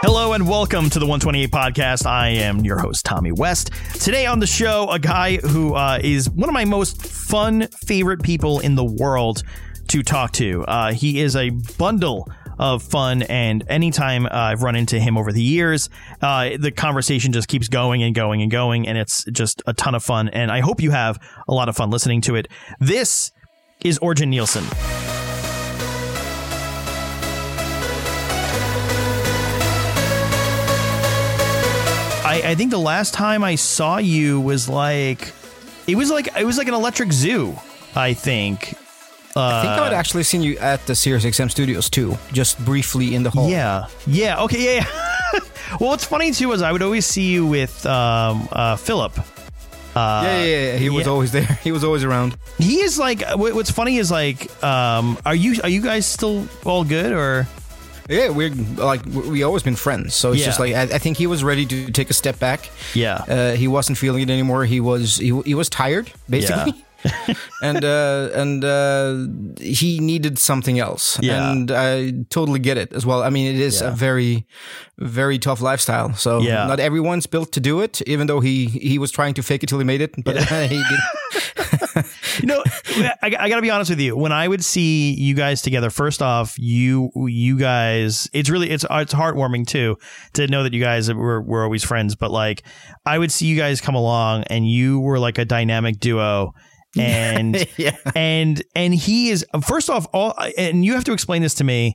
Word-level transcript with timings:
Hello 0.00 0.32
and 0.32 0.48
welcome 0.48 0.88
to 0.88 0.98
the 0.98 1.04
128 1.04 1.50
podcast. 1.50 2.06
I 2.06 2.28
am 2.28 2.60
your 2.60 2.78
host, 2.78 3.04
Tommy 3.04 3.32
West. 3.32 3.70
Today 4.00 4.24
on 4.24 4.38
the 4.38 4.46
show, 4.46 4.88
a 4.88 4.98
guy 4.98 5.36
who 5.36 5.74
uh, 5.74 5.98
is 6.02 6.30
one 6.30 6.48
of 6.48 6.54
my 6.54 6.64
most 6.64 7.04
fun, 7.04 7.68
favorite 7.84 8.22
people 8.22 8.60
in 8.60 8.76
the 8.76 8.84
world 8.84 9.42
to 9.88 10.02
talk 10.02 10.32
to. 10.32 10.64
Uh, 10.64 10.94
he 10.94 11.20
is 11.20 11.36
a 11.36 11.50
bundle 11.50 12.26
of 12.62 12.80
fun, 12.80 13.22
and 13.22 13.64
anytime 13.66 14.24
uh, 14.24 14.30
I've 14.32 14.62
run 14.62 14.76
into 14.76 15.00
him 15.00 15.18
over 15.18 15.32
the 15.32 15.42
years, 15.42 15.90
uh, 16.20 16.50
the 16.56 16.70
conversation 16.70 17.32
just 17.32 17.48
keeps 17.48 17.66
going 17.66 18.04
and 18.04 18.14
going 18.14 18.40
and 18.40 18.52
going, 18.52 18.86
and 18.86 18.96
it's 18.96 19.24
just 19.24 19.60
a 19.66 19.72
ton 19.72 19.96
of 19.96 20.04
fun. 20.04 20.28
And 20.28 20.48
I 20.48 20.60
hope 20.60 20.80
you 20.80 20.92
have 20.92 21.18
a 21.48 21.52
lot 21.52 21.68
of 21.68 21.74
fun 21.74 21.90
listening 21.90 22.20
to 22.22 22.36
it. 22.36 22.46
This 22.78 23.32
is 23.80 23.98
Orjan 23.98 24.28
Nilsen. 24.28 24.62
I, 32.24 32.42
I 32.44 32.54
think 32.54 32.70
the 32.70 32.78
last 32.78 33.12
time 33.12 33.42
I 33.42 33.56
saw 33.56 33.98
you 33.98 34.40
was 34.40 34.68
like 34.68 35.32
it 35.88 35.96
was 35.96 36.12
like 36.12 36.28
it 36.38 36.44
was 36.44 36.58
like 36.58 36.68
an 36.68 36.74
electric 36.74 37.12
zoo. 37.12 37.56
I 37.96 38.14
think. 38.14 38.76
I 39.36 39.62
think 39.62 39.72
I 39.72 39.84
had 39.84 39.92
actually 39.92 40.24
seen 40.24 40.42
you 40.42 40.58
at 40.58 40.84
the 40.86 40.94
Sirius 40.94 41.24
XM 41.24 41.50
studios 41.50 41.88
too, 41.88 42.16
just 42.32 42.62
briefly 42.64 43.14
in 43.14 43.22
the 43.22 43.30
hall. 43.30 43.48
Yeah. 43.48 43.86
Yeah. 44.06 44.42
Okay. 44.42 44.76
Yeah. 44.76 44.84
yeah. 45.32 45.40
well, 45.80 45.90
what's 45.90 46.04
funny 46.04 46.32
too 46.32 46.52
is 46.52 46.62
I 46.62 46.72
would 46.72 46.82
always 46.82 47.06
see 47.06 47.30
you 47.32 47.46
with 47.46 47.84
um, 47.86 48.48
uh, 48.52 48.76
Philip. 48.76 49.16
yeah, 49.96 50.22
yeah, 50.22 50.44
yeah. 50.44 50.76
He 50.76 50.90
was 50.90 51.06
yeah. 51.06 51.12
always 51.12 51.32
there. 51.32 51.44
He 51.62 51.72
was 51.72 51.84
always 51.84 52.04
around. 52.04 52.36
He 52.58 52.80
is 52.82 52.98
like. 52.98 53.22
What's 53.36 53.70
funny 53.70 53.96
is 53.98 54.10
like. 54.10 54.50
Um, 54.62 55.18
are 55.24 55.34
you 55.34 55.60
are 55.62 55.68
you 55.68 55.80
guys 55.82 56.06
still 56.06 56.46
all 56.64 56.84
good 56.84 57.12
or? 57.12 57.46
Yeah, 58.08 58.30
we're 58.30 58.50
like 58.76 59.04
we 59.06 59.28
we 59.30 59.42
always 59.44 59.62
been 59.62 59.76
friends. 59.76 60.14
So 60.14 60.32
it's 60.32 60.40
Yeah. 60.40 60.46
just 60.46 60.60
like 60.60 60.74
I, 60.74 60.82
I 60.82 60.98
think 60.98 61.16
he 61.16 61.26
was 61.26 61.44
ready 61.44 61.64
to 61.66 61.90
take 61.90 62.10
a 62.10 62.14
step 62.14 62.38
back. 62.38 62.68
Yeah. 62.94 63.14
Uh, 63.28 63.52
he 63.52 63.68
wasn't 63.68 63.96
feeling 63.96 64.22
it 64.22 64.30
anymore. 64.30 64.64
He 64.64 64.80
was 64.80 65.16
he, 65.18 65.40
he 65.42 65.54
was 65.54 65.68
tired 65.68 66.10
basically. 66.28 66.74
and 67.62 67.84
uh, 67.84 68.30
and 68.34 68.64
uh, 68.64 69.26
he 69.60 69.98
needed 70.00 70.38
something 70.38 70.78
else, 70.78 71.18
Yeah. 71.22 71.50
and 71.52 71.70
I 71.70 72.12
totally 72.30 72.58
get 72.60 72.76
it 72.78 72.92
as 72.92 73.04
well. 73.04 73.22
I 73.22 73.30
mean, 73.30 73.54
it 73.54 73.60
is 73.60 73.80
Yeah. 73.80 73.88
a 73.88 73.90
very, 73.90 74.46
very 74.98 75.38
tough 75.38 75.60
lifestyle. 75.60 76.14
So 76.14 76.40
Yeah. 76.40 76.66
not 76.66 76.80
everyone's 76.80 77.26
built 77.26 77.52
to 77.52 77.60
do 77.60 77.80
it. 77.80 78.02
Even 78.06 78.26
though 78.26 78.40
he 78.40 78.66
he 78.66 78.98
was 78.98 79.10
trying 79.10 79.34
to 79.34 79.42
fake 79.42 79.62
it 79.62 79.68
till 79.68 79.78
he 79.78 79.84
made 79.84 80.00
it, 80.00 80.14
but 80.24 80.36
he 80.68 80.82
did. 80.82 81.00
you 82.40 82.46
know, 82.46 82.62
I, 83.22 83.34
I 83.38 83.48
got 83.48 83.56
to 83.56 83.62
be 83.62 83.70
honest 83.70 83.90
with 83.90 84.00
you. 84.00 84.16
When 84.16 84.32
I 84.32 84.48
would 84.48 84.64
see 84.64 85.12
you 85.14 85.34
guys 85.34 85.62
together, 85.62 85.90
first 85.90 86.22
off, 86.22 86.54
you 86.58 87.10
you 87.16 87.58
guys, 87.58 88.28
it's 88.32 88.50
really 88.50 88.70
it's 88.70 88.84
it's 88.90 89.14
heartwarming 89.14 89.66
too 89.66 89.98
to 90.34 90.46
know 90.46 90.62
that 90.62 90.72
you 90.72 90.80
guys 90.80 91.12
were 91.12 91.40
were 91.42 91.64
always 91.64 91.82
friends. 91.84 92.14
But 92.14 92.30
like, 92.30 92.62
I 93.04 93.18
would 93.18 93.32
see 93.32 93.46
you 93.46 93.56
guys 93.56 93.80
come 93.80 93.94
along, 93.94 94.44
and 94.44 94.68
you 94.68 95.00
were 95.00 95.18
like 95.18 95.38
a 95.38 95.44
dynamic 95.44 95.98
duo. 96.00 96.54
And 96.98 97.66
yeah. 97.78 97.96
and 98.14 98.62
and 98.74 98.94
he 98.94 99.30
is 99.30 99.44
first 99.62 99.88
off 99.90 100.06
all 100.12 100.34
and 100.58 100.84
you 100.84 100.92
have 100.94 101.04
to 101.04 101.12
explain 101.12 101.42
this 101.42 101.54
to 101.54 101.64
me 101.64 101.94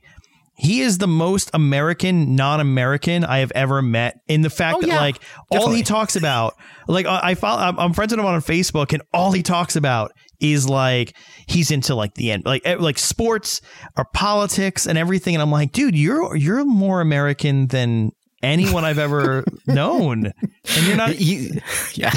he 0.60 0.80
is 0.80 0.98
the 0.98 1.06
most 1.06 1.50
american 1.54 2.34
non-american 2.34 3.24
i 3.24 3.38
have 3.38 3.52
ever 3.54 3.80
met 3.80 4.18
in 4.26 4.40
the 4.42 4.50
fact 4.50 4.78
Oh, 4.78 4.80
that 4.80 4.88
yeah. 4.88 5.00
like 5.00 5.20
all 5.52 5.70
he 5.70 5.84
talks 5.84 6.16
about 6.16 6.54
like 6.88 7.06
i 7.06 7.36
follow 7.36 7.62
I'm, 7.62 7.78
I'm 7.78 7.92
friends 7.92 8.10
with 8.12 8.18
him 8.18 8.26
on 8.26 8.40
facebook 8.40 8.92
and 8.92 9.00
all 9.14 9.30
he 9.30 9.44
talks 9.44 9.76
about 9.76 10.10
is 10.40 10.68
like 10.68 11.16
he's 11.46 11.70
into 11.70 11.94
like 11.94 12.14
the 12.14 12.32
end 12.32 12.44
like 12.44 12.62
eh, 12.64 12.74
like 12.76 12.98
sports 12.98 13.60
or 13.96 14.04
politics 14.14 14.86
and 14.86 14.98
everything 14.98 15.36
and 15.36 15.42
i'm 15.42 15.52
like 15.52 15.70
dude 15.70 15.94
you're 15.96 16.34
you're 16.34 16.64
more 16.64 17.00
american 17.00 17.68
than 17.68 18.10
anyone 18.42 18.84
i've 18.84 18.98
ever 18.98 19.44
known 19.68 20.26
and 20.26 20.86
you're 20.88 20.96
not 20.96 21.10
He- 21.10 21.60
yeah. 21.94 22.10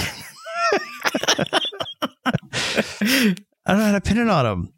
I 3.02 3.36
don't 3.68 3.80
know 3.80 3.86
how 3.86 3.92
to 3.94 4.02
pin 4.02 4.18
it 4.18 4.30
on 4.30 4.46
him 4.46 4.74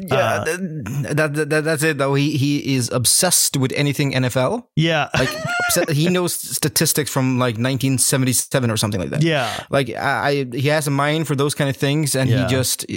Yeah, 0.00 0.16
Uh, 0.16 0.44
that, 0.44 1.16
that, 1.34 1.48
that 1.50 1.64
that's 1.64 1.82
it 1.82 1.98
though. 1.98 2.14
He 2.14 2.38
he 2.38 2.74
is 2.76 2.88
obsessed 2.92 3.56
with 3.56 3.72
anything 3.76 4.12
NFL. 4.14 4.64
yeah 4.76 5.08
Like 5.18 5.28
obsessed, 5.66 5.90
he 5.92 6.08
knows 6.08 6.32
statistics 6.32 7.10
from 7.10 7.38
like 7.38 7.58
1977 7.58 8.70
or 8.70 8.76
something 8.78 9.00
like 9.00 9.10
that. 9.10 9.22
yeah 9.22 9.48
Like 9.68 9.90
I, 9.90 10.28
I 10.30 10.56
he 10.56 10.68
has 10.68 10.86
a 10.86 10.90
mind 10.90 11.26
for 11.26 11.36
those 11.36 11.54
kind 11.58 11.68
of 11.68 11.76
things, 11.76 12.14
and 12.16 12.30
Yeah. 12.30 12.46
he 12.48 12.54
just 12.56 12.84
uh, 12.88 12.96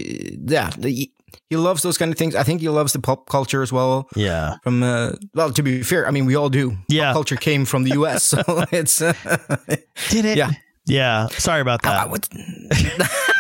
yeah 0.54 0.70
he, 0.80 1.12
he 1.50 1.58
loves 1.58 1.82
those 1.82 1.98
kind 1.98 2.12
of 2.14 2.18
things. 2.18 2.36
I 2.36 2.44
think 2.44 2.62
he 2.62 2.70
loves 2.70 2.94
the 2.94 3.00
pop 3.02 3.28
culture 3.28 3.64
as 3.64 3.72
well. 3.74 4.08
yeah 4.16 4.58
From 4.64 4.84
uh, 4.84 5.12
well, 5.34 5.52
to 5.52 5.64
be 5.64 5.84
fair, 5.84 6.08
I 6.08 6.12
mean 6.12 6.26
we 6.30 6.36
all 6.38 6.50
do. 6.50 6.78
Yeah. 6.88 7.10
pop 7.12 7.14
culture 7.16 7.38
came 7.42 7.66
from 7.66 7.84
the 7.84 7.94
U.S., 8.00 8.24
so 8.24 8.38
it's 8.72 9.02
uh, 9.02 9.14
Did 10.14 10.26
it? 10.26 10.38
Yeah. 10.38 10.52
Yeah. 10.86 11.28
Sorry 11.40 11.62
about 11.62 11.82
that. 11.84 12.08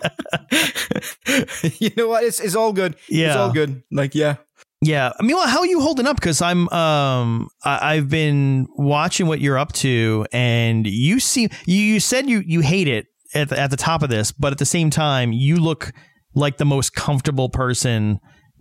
You 1.78 1.90
know 1.96 2.08
what? 2.08 2.24
It's 2.24 2.40
it's 2.40 2.54
all 2.54 2.72
good. 2.72 2.96
Yeah, 3.08 3.28
it's 3.28 3.36
all 3.36 3.52
good. 3.52 3.82
Like 3.90 4.14
yeah. 4.14 4.36
yeah. 4.82 5.12
I 5.18 5.22
mean, 5.22 5.36
well, 5.36 5.46
how 5.46 5.60
are 5.60 5.66
you 5.66 5.80
holding 5.80 6.06
up? 6.06 6.16
Because 6.16 6.42
I'm, 6.42 6.68
um, 6.70 7.48
I, 7.64 7.94
I've 7.94 8.08
been 8.08 8.66
watching 8.76 9.26
what 9.26 9.40
you're 9.40 9.58
up 9.58 9.72
to, 9.74 10.26
and 10.32 10.86
you 10.86 11.20
seem, 11.20 11.50
you, 11.66 11.76
you 11.76 12.00
said 12.00 12.28
you 12.28 12.42
you 12.44 12.60
hate 12.60 12.88
it 12.88 13.06
at 13.34 13.48
the, 13.50 13.58
at 13.58 13.70
the 13.70 13.76
top 13.76 14.02
of 14.02 14.10
this, 14.10 14.32
but 14.32 14.52
at 14.52 14.58
the 14.58 14.66
same 14.66 14.90
time, 14.90 15.32
you 15.32 15.56
look 15.56 15.92
like 16.34 16.56
the 16.56 16.64
most 16.64 16.94
comfortable 16.94 17.48
person 17.48 18.18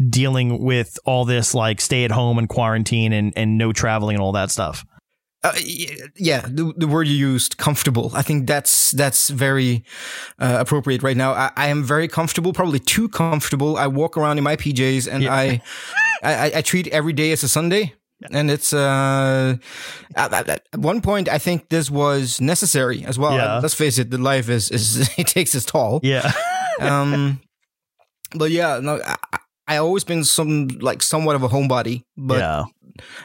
dealing 0.10 0.64
with 0.64 0.98
all 1.06 1.26
this, 1.26 1.54
like 1.54 1.82
stay 1.82 2.06
at 2.06 2.12
home 2.12 2.38
and 2.38 2.48
quarantine 2.48 3.14
and 3.14 3.34
and 3.36 3.58
no 3.58 3.74
traveling 3.74 4.16
and 4.16 4.24
all 4.24 4.34
that 4.34 4.52
stuff. 4.52 4.86
Uh, 5.42 5.54
yeah, 6.18 6.42
the, 6.42 6.74
the 6.76 6.88
word 6.88 7.08
you 7.08 7.16
used, 7.16 7.58
comfortable. 7.58 8.12
I 8.14 8.22
think 8.22 8.46
that's 8.48 8.92
that's 8.92 9.30
very 9.30 9.84
uh, 10.38 10.58
appropriate 10.60 11.02
right 11.02 11.16
now. 11.16 11.32
I, 11.32 11.50
I 11.56 11.68
am 11.70 11.84
very 11.84 12.08
comfortable, 12.10 12.52
probably 12.52 12.80
too 12.80 13.08
comfortable. 13.08 13.78
I 13.78 13.88
walk 13.88 14.18
around 14.18 14.38
in 14.38 14.44
my 14.44 14.58
PJs, 14.58 15.08
and 15.12 15.24
Yeah. 15.24 15.34
I, 15.34 15.62
I 16.24 16.52
I 16.56 16.62
treat 16.62 16.88
every 16.88 17.14
day 17.14 17.32
as 17.32 17.44
a 17.44 17.48
Sunday. 17.48 17.94
And 18.34 18.52
it's 18.52 18.74
uh, 18.74 19.56
at, 20.16 20.34
at- 20.50 20.64
one 20.76 21.00
point 21.00 21.30
I 21.30 21.38
think 21.40 21.70
this 21.70 21.90
was 21.90 22.42
necessary 22.42 23.06
as 23.06 23.18
well. 23.18 23.32
Yeah. 23.34 23.60
Let's 23.62 23.76
face 23.76 23.98
it, 23.98 24.10
the 24.12 24.18
life 24.18 24.50
is 24.50 24.70
is 24.72 25.10
it 25.18 25.28
takes 25.28 25.56
its 25.56 25.66
toll. 25.66 26.00
Yeah. 26.04 26.32
Um, 26.82 27.42
but 28.34 28.52
yeah, 28.52 28.80
no, 28.82 29.02
I, 29.06 29.16
I 29.68 29.78
always 29.78 30.06
been 30.06 30.24
some 30.24 30.68
like 30.82 31.04
somewhat 31.04 31.36
of 31.36 31.44
a 31.44 31.50
homebody, 31.50 32.04
but 32.16 32.40
yeah. 32.40 32.64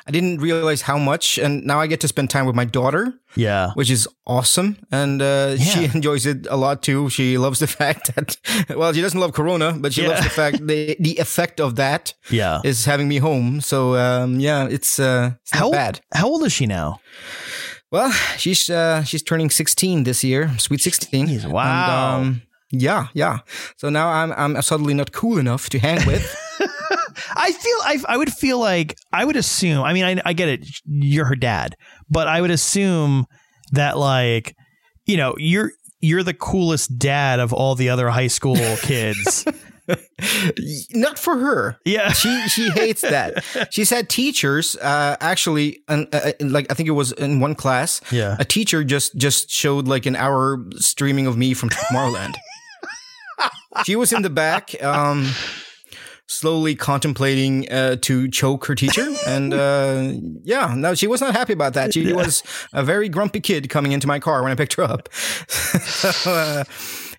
I 0.07 0.11
didn't 0.11 0.41
realize 0.41 0.83
how 0.83 0.99
much. 0.99 1.39
And 1.39 1.65
now 1.65 1.81
I 1.81 1.87
get 1.87 2.01
to 2.01 2.09
spend 2.09 2.31
time 2.31 2.47
with 2.47 2.55
my 2.57 2.65
daughter 2.65 3.13
Yeah. 3.37 3.71
which 3.75 3.91
is 3.91 4.09
awesome. 4.27 4.77
And 4.91 5.21
uh, 5.23 5.57
she 5.59 5.85
enjoys 5.95 6.27
it 6.27 6.47
a 6.51 6.57
lot 6.57 6.83
too. 6.83 7.09
She 7.11 7.39
loves 7.39 7.59
the 7.59 7.67
fact 7.79 8.15
that, 8.15 8.37
well, 8.77 8.93
she 8.95 9.03
doesn't 9.03 9.21
love 9.21 9.33
Corona, 9.33 9.73
but 9.73 9.93
she 9.93 10.03
Yeah. 10.03 10.09
loves 10.11 10.25
the 10.25 10.31
fact 10.31 10.67
the 10.67 10.97
the 11.01 11.19
effect 11.21 11.61
of 11.61 11.75
that 11.75 12.15
Yeah. 12.31 12.61
is 12.65 12.85
having 12.87 13.09
me 13.09 13.19
home. 13.21 13.61
So 13.61 13.95
um, 13.97 14.41
yeah, 14.41 14.69
it's 14.71 14.99
uh, 14.99 15.31
it's 15.43 15.53
How 15.61 15.71
bad. 15.71 16.01
how 16.15 16.29
old 16.29 16.45
is 16.47 16.53
she 16.53 16.67
now? 16.67 16.99
Well, 17.91 18.11
she's 18.39 18.69
uh, 18.71 19.05
she's 19.05 19.23
turning 19.23 19.51
16 19.51 20.05
this 20.05 20.23
year, 20.25 20.51
sweet 20.59 20.81
16. 20.81 21.27
Jeez, 21.29 21.45
wow. 21.47 21.63
And, 21.63 22.27
um, 22.27 22.43
yeah, 22.73 23.07
yeah. 23.15 23.39
So 23.77 23.89
now 23.91 24.09
I'm 24.09 24.33
I'm 24.33 24.63
suddenly 24.63 24.95
not 24.95 25.11
cool 25.13 25.39
enough 25.39 25.69
to 25.69 25.79
hang 25.79 26.05
with. 26.07 26.25
I 27.37 27.53
feel 27.53 27.77
I, 27.83 28.15
I 28.15 28.17
would 28.17 28.33
feel 28.33 28.59
like 28.59 28.97
I 29.13 29.25
would 29.25 29.37
assume. 29.37 29.83
I 29.83 29.93
mean, 29.93 30.05
I, 30.05 30.23
I 30.25 30.33
get 30.33 30.49
it. 30.49 30.67
You're 30.85 31.27
her 31.27 31.37
dad, 31.37 31.77
but 32.09 32.29
I 32.29 32.41
would 32.41 32.51
assume 32.51 33.27
that 33.73 33.99
like 33.99 34.57
you 35.07 35.17
know 35.17 35.35
you're 35.39 35.73
you're 36.01 36.23
the 36.23 36.35
coolest 36.35 36.99
dad 36.99 37.41
of 37.41 37.53
all 37.53 37.75
the 37.75 37.89
other 37.91 38.09
high 38.11 38.29
school 38.29 38.57
kids. 38.83 39.45
not 40.95 41.19
for 41.19 41.37
her. 41.37 41.79
yeah. 41.85 42.13
she 42.13 42.49
she 42.49 42.71
hates 42.71 43.03
that. 43.03 43.45
She's 43.71 43.91
had 43.91 44.09
teachers 44.09 44.77
uh, 44.77 45.17
actually, 45.21 45.81
uh, 45.89 46.05
uh, 46.13 46.33
like 46.41 46.71
I 46.71 46.75
think 46.75 46.89
it 46.89 46.93
was 46.93 47.13
in 47.13 47.41
one 47.41 47.55
class. 47.55 48.01
Yeah. 48.11 48.37
a 48.39 48.45
teacher 48.45 48.85
just 48.85 49.17
just 49.17 49.51
showed 49.51 49.89
like 49.89 50.07
an 50.07 50.17
hour 50.17 50.65
streaming 50.77 51.27
of 51.27 51.37
me 51.37 51.55
from 51.55 51.71
Tomorrowland. 51.71 52.35
she 53.85 53.97
was 53.97 54.13
in 54.13 54.23
the 54.23 54.31
back, 54.31 54.81
um, 54.83 55.29
slowly 56.27 56.75
contemplating 56.75 57.71
uh, 57.71 57.97
to 58.03 58.29
choke 58.29 58.67
her 58.67 58.75
teacher, 58.75 59.07
and 59.27 59.55
uh, 59.55 60.13
yeah, 60.43 60.75
no, 60.77 60.95
she 60.95 61.07
was 61.07 61.21
not 61.21 61.35
happy 61.35 61.53
about 61.53 61.75
that. 61.75 61.95
She 61.95 62.13
was 62.13 62.43
a 62.73 62.83
very 62.83 63.09
grumpy 63.09 63.41
kid 63.41 63.69
coming 63.69 63.93
into 63.93 64.07
my 64.07 64.19
car 64.19 64.43
when 64.43 64.53
I 64.53 64.55
picked 64.55 64.75
her 64.75 64.83
up. 64.83 65.13
so, 65.49 66.31
uh, 66.31 66.65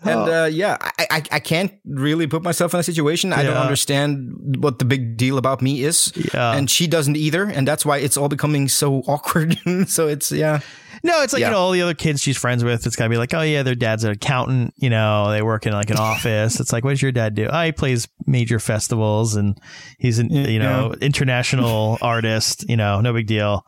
And 0.06 0.20
Oh. 0.30 0.44
uh, 0.44 0.46
yeah, 0.46 0.78
I, 0.82 1.08
I 1.12 1.24
I 1.34 1.40
can't 1.40 1.72
really 1.86 2.28
put 2.28 2.44
myself 2.44 2.74
in 2.74 2.80
a 2.80 2.84
situation. 2.84 3.34
I 3.34 3.44
don't 3.44 3.58
understand 3.58 4.56
what 4.60 4.80
the 4.80 4.86
big 4.86 5.18
deal 5.18 5.38
about 5.38 5.62
me 5.62 5.84
is, 5.84 6.14
Yeah. 6.34 6.54
and 6.54 6.70
she 6.70 6.88
doesn't 6.88 7.18
either, 7.18 7.44
and 7.46 7.68
that's 7.68 7.86
why 7.86 7.98
it's 7.98 8.16
all 8.18 8.30
becoming 8.30 8.68
so 8.70 9.00
awkward. 9.08 9.58
so 9.88 10.08
it's 10.08 10.32
yeah, 10.32 10.60
No, 11.04 11.22
it's 11.24 11.34
like 11.34 11.42
Yeah. 11.42 11.48
you 11.48 11.54
know 11.54 11.60
all 11.60 11.72
the 11.72 11.82
other 11.82 11.94
kids 11.94 12.22
she's 12.22 12.38
friends 12.38 12.64
with. 12.64 12.86
It's 12.88 12.96
gotta 12.96 13.10
be 13.10 13.18
like, 13.18 13.34
oh 13.34 13.42
yeah, 13.42 13.64
their 13.64 13.76
dad's 13.76 14.04
an 14.04 14.12
accountant. 14.12 14.74
You 14.78 14.90
know, 14.90 15.30
they 15.32 15.42
work 15.42 15.66
in 15.66 15.74
like 15.74 15.90
an 15.90 15.98
office. 16.14 16.60
It's 16.60 16.72
like, 16.74 16.84
what 16.84 16.92
does 16.92 17.02
your 17.02 17.12
dad 17.12 17.36
do? 17.36 17.48
Oh, 17.52 17.64
he 17.64 17.72
plays 17.72 18.08
major 18.28 18.60
festivals 18.60 19.36
and 19.36 19.58
he's 20.00 20.20
an 20.20 20.30
you 20.32 20.60
know 20.60 20.94
international 21.02 21.98
artist. 22.02 22.66
You 22.70 22.78
know, 22.78 23.02
no 23.02 23.12
big 23.14 23.28
deal. 23.28 23.66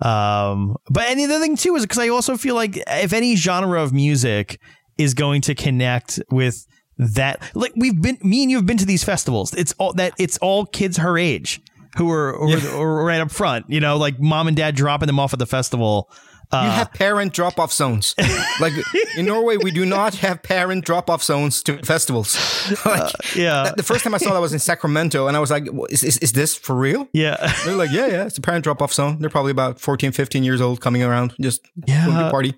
Um, 0.00 0.76
but 0.90 1.04
and 1.08 1.20
the 1.20 1.24
other 1.24 1.38
thing 1.40 1.56
too 1.56 1.76
is 1.76 1.82
because 1.82 1.98
I 1.98 2.08
also 2.08 2.36
feel 2.36 2.54
like 2.56 2.76
if 2.88 3.12
any 3.12 3.36
genre 3.36 3.80
of 3.82 3.92
music 3.92 4.58
is 5.02 5.14
going 5.14 5.40
to 5.42 5.54
connect 5.54 6.20
with 6.30 6.66
that, 6.98 7.42
like 7.54 7.72
we've 7.76 8.00
been, 8.00 8.18
me 8.22 8.42
and 8.42 8.50
you 8.50 8.56
have 8.58 8.66
been 8.66 8.76
to 8.78 8.86
these 8.86 9.02
festivals. 9.04 9.52
It's 9.54 9.74
all 9.78 9.92
that 9.94 10.12
it's 10.18 10.38
all 10.38 10.66
kids 10.66 10.98
her 10.98 11.18
age 11.18 11.60
who 11.96 12.10
are, 12.10 12.32
or, 12.32 12.56
or 12.74 13.04
right 13.04 13.20
up 13.20 13.30
front. 13.30 13.66
You 13.68 13.80
know, 13.80 13.96
like 13.96 14.18
mom 14.20 14.48
and 14.48 14.56
dad 14.56 14.74
dropping 14.76 15.06
them 15.08 15.18
off 15.18 15.32
at 15.32 15.38
the 15.38 15.46
festival. 15.46 16.10
Uh, 16.50 16.64
you 16.64 16.70
have 16.70 16.92
parent 16.92 17.32
drop 17.32 17.58
off 17.58 17.72
zones. 17.72 18.14
like 18.60 18.74
in 19.16 19.24
Norway, 19.24 19.56
we 19.56 19.70
do 19.70 19.86
not 19.86 20.14
have 20.16 20.42
parent 20.42 20.84
drop 20.84 21.08
off 21.08 21.22
zones 21.22 21.62
to 21.62 21.78
festivals. 21.82 22.34
like, 22.84 23.10
yeah, 23.34 23.62
that- 23.64 23.78
the 23.78 23.82
first 23.82 24.04
time 24.04 24.14
I 24.14 24.18
saw 24.18 24.34
that 24.34 24.40
was 24.40 24.52
in 24.52 24.58
Sacramento, 24.58 25.28
and 25.28 25.34
I 25.36 25.40
was 25.40 25.50
like, 25.50 25.64
"Wha- 25.72 25.86
is, 25.88 26.04
is, 26.04 26.18
is 26.18 26.32
this 26.34 26.54
for 26.54 26.76
real? 26.76 27.08
yeah, 27.14 27.50
They're 27.64 27.74
like, 27.74 27.90
yeah, 27.90 28.06
yeah, 28.06 28.26
it's 28.26 28.36
a 28.36 28.42
parent 28.42 28.64
drop 28.64 28.82
off 28.82 28.92
zone. 28.92 29.18
They're 29.18 29.30
probably 29.30 29.50
about 29.50 29.80
14, 29.80 30.12
15 30.12 30.44
years 30.44 30.60
old 30.60 30.82
coming 30.82 31.02
around, 31.02 31.32
just 31.40 31.62
Yeah. 31.86 32.04
going 32.04 32.18
to 32.18 32.30
party. 32.30 32.54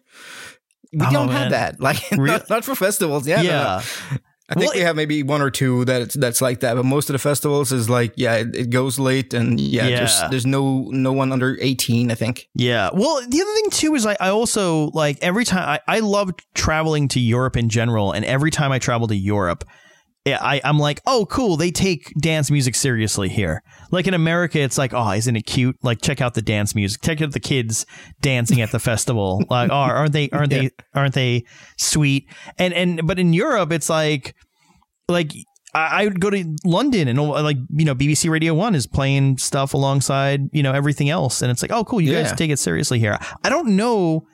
We 0.94 1.06
Oh, 1.06 1.10
don't 1.10 1.26
man. 1.28 1.36
have 1.42 1.50
that. 1.50 1.80
Like, 1.80 1.98
Real- 2.12 2.34
not, 2.34 2.50
not 2.50 2.64
for 2.64 2.74
festivals. 2.74 3.26
Yeah. 3.26 3.36
no, 3.36 3.42
no. 3.42 3.48
yeah. 3.48 3.82
I 4.46 4.52
think 4.54 4.66
Well, 4.72 4.78
we 4.78 4.80
have 4.80 4.94
maybe 4.94 5.22
one 5.22 5.40
or 5.40 5.50
two 5.50 5.86
that 5.86 6.10
that's 6.10 6.42
like 6.42 6.60
that, 6.60 6.74
but 6.74 6.84
most 6.84 7.08
of 7.08 7.14
the 7.14 7.18
festivals 7.18 7.72
is 7.72 7.88
like, 7.88 8.12
yeah, 8.16 8.34
it, 8.34 8.54
it 8.54 8.70
goes 8.70 8.98
late, 8.98 9.32
and 9.32 9.58
yeah, 9.58 9.86
Yeah. 9.86 9.96
there's 9.96 10.20
there's 10.30 10.44
no 10.46 10.86
no 10.90 11.12
one 11.14 11.32
under 11.32 11.56
eighteen. 11.62 12.10
I 12.10 12.14
think. 12.14 12.46
Yeah. 12.54 12.90
Well, 12.92 13.22
the 13.26 13.40
other 13.40 13.52
thing 13.54 13.70
too 13.70 13.94
is 13.94 14.04
I, 14.04 14.18
I 14.20 14.28
also 14.28 14.90
like 14.92 15.16
every 15.22 15.46
time 15.46 15.66
I, 15.88 15.96
I 15.96 16.00
love 16.00 16.30
traveling 16.54 17.08
to 17.08 17.20
Europe 17.20 17.56
in 17.56 17.70
general, 17.70 18.12
and 18.12 18.22
every 18.26 18.50
time 18.50 18.70
I 18.70 18.78
travel 18.78 19.08
to 19.08 19.16
Europe, 19.16 19.64
yeah, 19.64 19.70
I, 20.26 20.60
I'm 20.64 20.78
like, 20.78 21.00
oh, 21.06 21.26
cool. 21.26 21.56
They 21.56 21.70
take 21.70 22.12
dance 22.18 22.50
music 22.50 22.74
seriously 22.74 23.28
here. 23.28 23.62
Like 23.90 24.06
in 24.06 24.14
America, 24.14 24.58
it's 24.58 24.78
like, 24.78 24.94
oh, 24.94 25.10
isn't 25.10 25.36
it 25.36 25.42
cute? 25.42 25.76
Like, 25.82 26.00
check 26.00 26.22
out 26.22 26.34
the 26.34 26.42
dance 26.42 26.74
music. 26.74 27.02
Check 27.02 27.20
out 27.20 27.32
the 27.32 27.40
kids 27.40 27.84
dancing 28.22 28.62
at 28.62 28.70
the 28.70 28.78
festival. 28.80 29.42
Like, 29.50 29.70
oh, 29.70 29.74
aren't 29.74 30.12
they? 30.12 30.30
Aren't 30.30 30.50
they? 30.50 30.70
Aren't 30.94 31.14
they 31.14 31.44
sweet? 31.76 32.26
And 32.58 32.72
and 32.72 33.06
but 33.06 33.18
in 33.18 33.34
Europe, 33.34 33.70
it's 33.70 33.90
like, 33.90 34.34
like 35.08 35.32
I 35.74 36.02
I 36.02 36.04
would 36.04 36.20
go 36.20 36.30
to 36.30 36.56
London 36.64 37.08
and 37.08 37.20
like 37.20 37.58
you 37.70 37.84
know 37.84 37.94
BBC 37.94 38.30
Radio 38.30 38.54
One 38.54 38.74
is 38.74 38.86
playing 38.86 39.38
stuff 39.38 39.74
alongside 39.74 40.48
you 40.52 40.62
know 40.62 40.72
everything 40.72 41.10
else, 41.10 41.42
and 41.42 41.50
it's 41.50 41.60
like, 41.60 41.72
oh, 41.72 41.84
cool, 41.84 42.00
you 42.00 42.12
guys 42.12 42.32
take 42.32 42.50
it 42.50 42.58
seriously 42.58 42.98
here. 42.98 43.18
I 43.42 43.48
don't 43.48 43.76
know, 43.76 44.26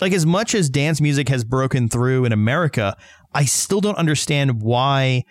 like 0.00 0.12
as 0.12 0.26
much 0.26 0.54
as 0.54 0.68
dance 0.68 1.00
music 1.00 1.28
has 1.28 1.44
broken 1.44 1.88
through 1.88 2.24
in 2.24 2.32
America, 2.32 2.96
I 3.32 3.44
still 3.44 3.80
don't 3.80 3.96
understand 3.96 4.62
why 4.62 5.24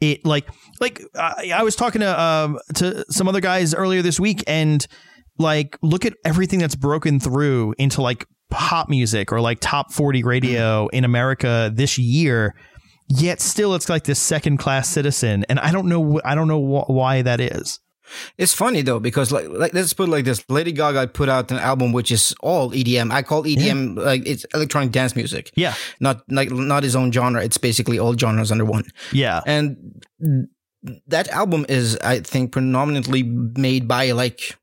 it 0.00 0.24
like 0.24 0.48
like 0.80 1.00
I, 1.14 1.52
I 1.54 1.62
was 1.62 1.76
talking 1.76 2.00
to 2.00 2.20
um 2.20 2.58
to 2.74 3.04
some 3.10 3.28
other 3.28 3.40
guys 3.40 3.74
earlier 3.74 4.02
this 4.02 4.18
week, 4.18 4.42
and 4.46 4.86
like 5.38 5.78
look 5.82 6.04
at 6.04 6.14
everything 6.24 6.58
that's 6.58 6.76
broken 6.76 7.20
through 7.20 7.74
into 7.78 8.02
like 8.02 8.26
pop 8.50 8.88
music 8.88 9.32
or 9.32 9.40
like 9.40 9.58
top 9.60 9.92
40 9.92 10.24
radio 10.24 10.88
in 10.88 11.04
America 11.04 11.70
this 11.72 11.98
year 11.98 12.54
yet 13.10 13.40
still 13.40 13.74
it's 13.74 13.88
like 13.88 14.04
this 14.04 14.20
second 14.20 14.56
class 14.56 14.88
citizen. 14.88 15.44
And 15.48 15.58
i 15.60 15.72
don't 15.72 15.86
know 15.86 16.20
i 16.24 16.34
don't 16.34 16.48
know 16.48 16.60
wh- 16.60 16.88
why 16.90 17.22
that 17.22 17.40
is 17.40 17.80
It's 18.38 18.54
funny 18.54 18.82
though 18.82 19.00
because 19.00 19.30
like, 19.32 19.48
like 19.48 19.74
let's 19.74 19.92
put 19.92 20.08
it 20.08 20.12
like 20.12 20.24
this: 20.24 20.44
Lady 20.48 20.72
Gaga 20.72 21.08
put 21.08 21.28
out 21.28 21.50
an 21.50 21.58
album 21.58 21.92
which 21.92 22.10
is 22.12 22.34
all 22.40 22.70
EDM. 22.72 23.10
I 23.12 23.22
call 23.22 23.44
EDM 23.44 23.96
like 23.96 24.22
it's 24.26 24.44
electronic 24.54 24.92
dance 24.92 25.14
music, 25.16 25.50
yeah 25.56 25.74
not 26.00 26.22
like 26.30 26.50
not 26.50 26.82
his 26.82 26.94
own 26.96 27.12
genre. 27.12 27.42
It's 27.44 27.58
basically 27.58 27.98
all 27.98 28.16
genres 28.16 28.50
under 28.52 28.64
one. 28.64 28.84
yeah 29.12 29.40
And 29.46 29.76
that 31.08 31.28
album 31.28 31.66
is, 31.68 31.98
I 31.98 32.20
think, 32.20 32.52
predominantly 32.52 33.22
made 33.22 33.86
by 33.86 34.12
like 34.12 34.56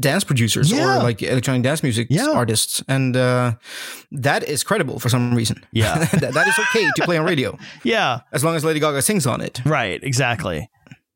dance 0.00 0.24
producers 0.24 0.70
Yeah. 0.70 0.98
or 1.00 1.02
like 1.02 1.22
electronic 1.22 1.62
dance 1.62 1.82
music 1.82 2.08
Yeah. 2.10 2.30
artists, 2.34 2.82
and 2.88 3.16
uh, 3.16 3.52
that 4.10 4.42
is 4.44 4.62
credible 4.64 4.98
for 4.98 5.08
some 5.08 5.34
reason. 5.34 5.64
Yeah. 5.72 5.98
that, 6.20 6.32
that 6.34 6.48
is 6.48 6.58
okay 6.58 6.88
to 6.96 7.02
play 7.04 7.16
on 7.18 7.24
radio 7.26 7.56
yeah 7.84 8.20
as 8.32 8.42
long 8.44 8.56
as 8.56 8.64
Lady 8.64 8.80
Gaga 8.80 9.02
sings 9.02 9.26
on 9.26 9.40
it. 9.40 9.60
right 9.64 10.02
exactly 10.02 10.68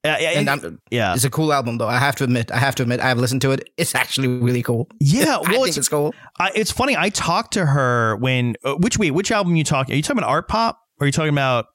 yeah 0.05 0.19
yeah, 0.19 0.31
And 0.38 0.49
I'm, 0.49 0.81
yeah 0.91 1.14
it's 1.14 1.25
a 1.25 1.31
cool 1.31 1.52
album, 1.52 1.79
though. 1.79 1.88
I 1.88 1.99
have 1.99 2.17
to 2.17 2.25
admit. 2.25 2.50
I 2.50 2.56
have 2.58 2.75
to 2.76 2.82
admit. 2.82 3.00
I 3.00 3.08
have 3.08 3.19
listened 3.19 3.43
to 3.43 3.50
it. 3.52 3.69
It's 3.76 3.94
actually 3.94 4.29
really 4.29 4.62
cool. 4.62 4.88
yeah 5.00 5.37
I 5.37 5.38
well 5.41 5.50
think 5.52 5.69
it's, 5.69 5.76
it's 5.79 5.88
cool. 5.88 6.14
I, 6.38 6.50
it's 6.55 6.70
funny 6.73 6.97
i 6.97 7.08
talked 7.11 7.52
to 7.55 7.67
her 7.67 8.17
when 8.17 8.56
uh, 8.64 8.75
which 8.76 8.99
wait 8.99 9.11
which 9.12 9.31
album 9.31 9.56
you 9.56 9.64
talking 9.64 9.93
are 9.93 9.97
you 9.97 10.02
talking 10.02 10.19
about 10.19 10.31
art 10.31 10.49
pop 10.49 10.79
or 10.99 11.05
are 11.05 11.06
you 11.06 11.12
talking 11.12 11.32
about 11.32 11.67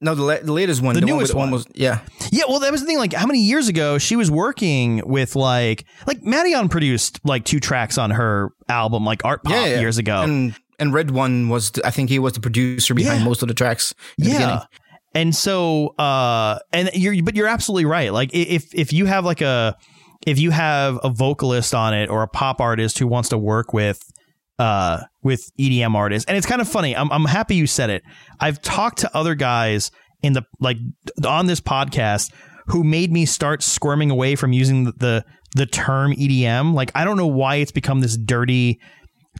No, 0.00 0.14
the, 0.16 0.22
la- 0.22 0.40
the 0.42 0.52
latest 0.52 0.82
one, 0.82 0.94
The 0.94 1.00
the, 1.00 1.06
newest 1.06 1.32
one, 1.34 1.40
one. 1.42 1.48
almost 1.50 1.68
yeah. 1.74 2.00
Yeah, 2.32 2.44
well, 2.48 2.58
that 2.60 2.72
was 2.72 2.80
the 2.80 2.86
thing. 2.88 2.98
Like, 2.98 3.12
how 3.12 3.26
many 3.26 3.40
years 3.40 3.68
ago 3.68 3.98
she 3.98 4.16
was 4.16 4.30
working 4.30 5.00
with 5.06 5.36
like 5.36 5.84
like 6.06 6.20
Madeon 6.22 6.68
produced 6.70 7.20
like 7.24 7.44
two 7.44 7.60
tracks 7.60 7.98
on 7.98 8.10
her 8.10 8.50
album, 8.68 9.04
like 9.04 9.24
Art 9.24 9.44
Pop, 9.44 9.52
Yeah, 9.54 9.66
yeah. 9.66 9.80
years 9.80 9.98
ago. 9.98 10.22
And 10.22 10.54
and 10.80 10.92
Red 10.92 11.12
One 11.12 11.48
was, 11.48 11.70
the, 11.70 11.86
I 11.86 11.90
think 11.90 12.10
he 12.10 12.18
was 12.18 12.32
the 12.32 12.40
producer 12.40 12.94
behind 12.94 13.20
Yeah. 13.20 13.24
most 13.26 13.42
of 13.42 13.48
the 13.48 13.54
tracks. 13.54 13.94
In 14.18 14.24
The 14.24 14.30
yeah, 14.32 14.64
and 15.14 15.34
so 15.34 15.88
uh, 15.98 16.58
and 16.72 16.90
you're 16.94 17.22
but 17.22 17.36
you're 17.36 17.48
absolutely 17.48 17.84
right. 17.84 18.12
Like, 18.12 18.30
if 18.32 18.74
if 18.74 18.92
you 18.92 19.06
have 19.06 19.24
like 19.24 19.40
a 19.40 19.76
if 20.26 20.38
you 20.38 20.50
have 20.50 20.98
a 21.02 21.10
vocalist 21.10 21.74
on 21.74 21.94
it 21.94 22.08
or 22.08 22.22
a 22.22 22.28
pop 22.28 22.60
artist 22.60 22.98
who 22.98 23.06
wants 23.06 23.28
to 23.30 23.38
work 23.38 23.72
with 23.72 24.00
uh 24.58 25.02
with 25.22 25.50
EDM 25.58 25.94
artists, 25.94 26.26
and 26.28 26.36
it's 26.36 26.46
kind 26.46 26.60
of 26.60 26.68
funny. 26.68 26.96
I'm 26.96 27.10
I'm 27.12 27.24
happy 27.24 27.56
you 27.56 27.66
said 27.66 27.90
it. 27.90 28.02
I've 28.40 28.60
talked 28.62 28.98
to 28.98 29.16
other 29.16 29.34
guys 29.34 29.90
in 30.22 30.32
the 30.32 30.42
like 30.60 30.78
on 31.26 31.46
this 31.46 31.60
podcast 31.60 32.32
who 32.68 32.84
made 32.84 33.12
me 33.12 33.26
start 33.26 33.62
squirming 33.62 34.10
away 34.10 34.36
from 34.36 34.52
using 34.52 34.84
the 34.84 34.92
the, 34.92 35.24
the 35.56 35.66
term 35.66 36.12
EDM. 36.12 36.74
Like 36.74 36.90
I 36.94 37.04
don't 37.04 37.16
know 37.16 37.26
why 37.26 37.56
it's 37.56 37.72
become 37.72 38.00
this 38.00 38.16
dirty 38.16 38.80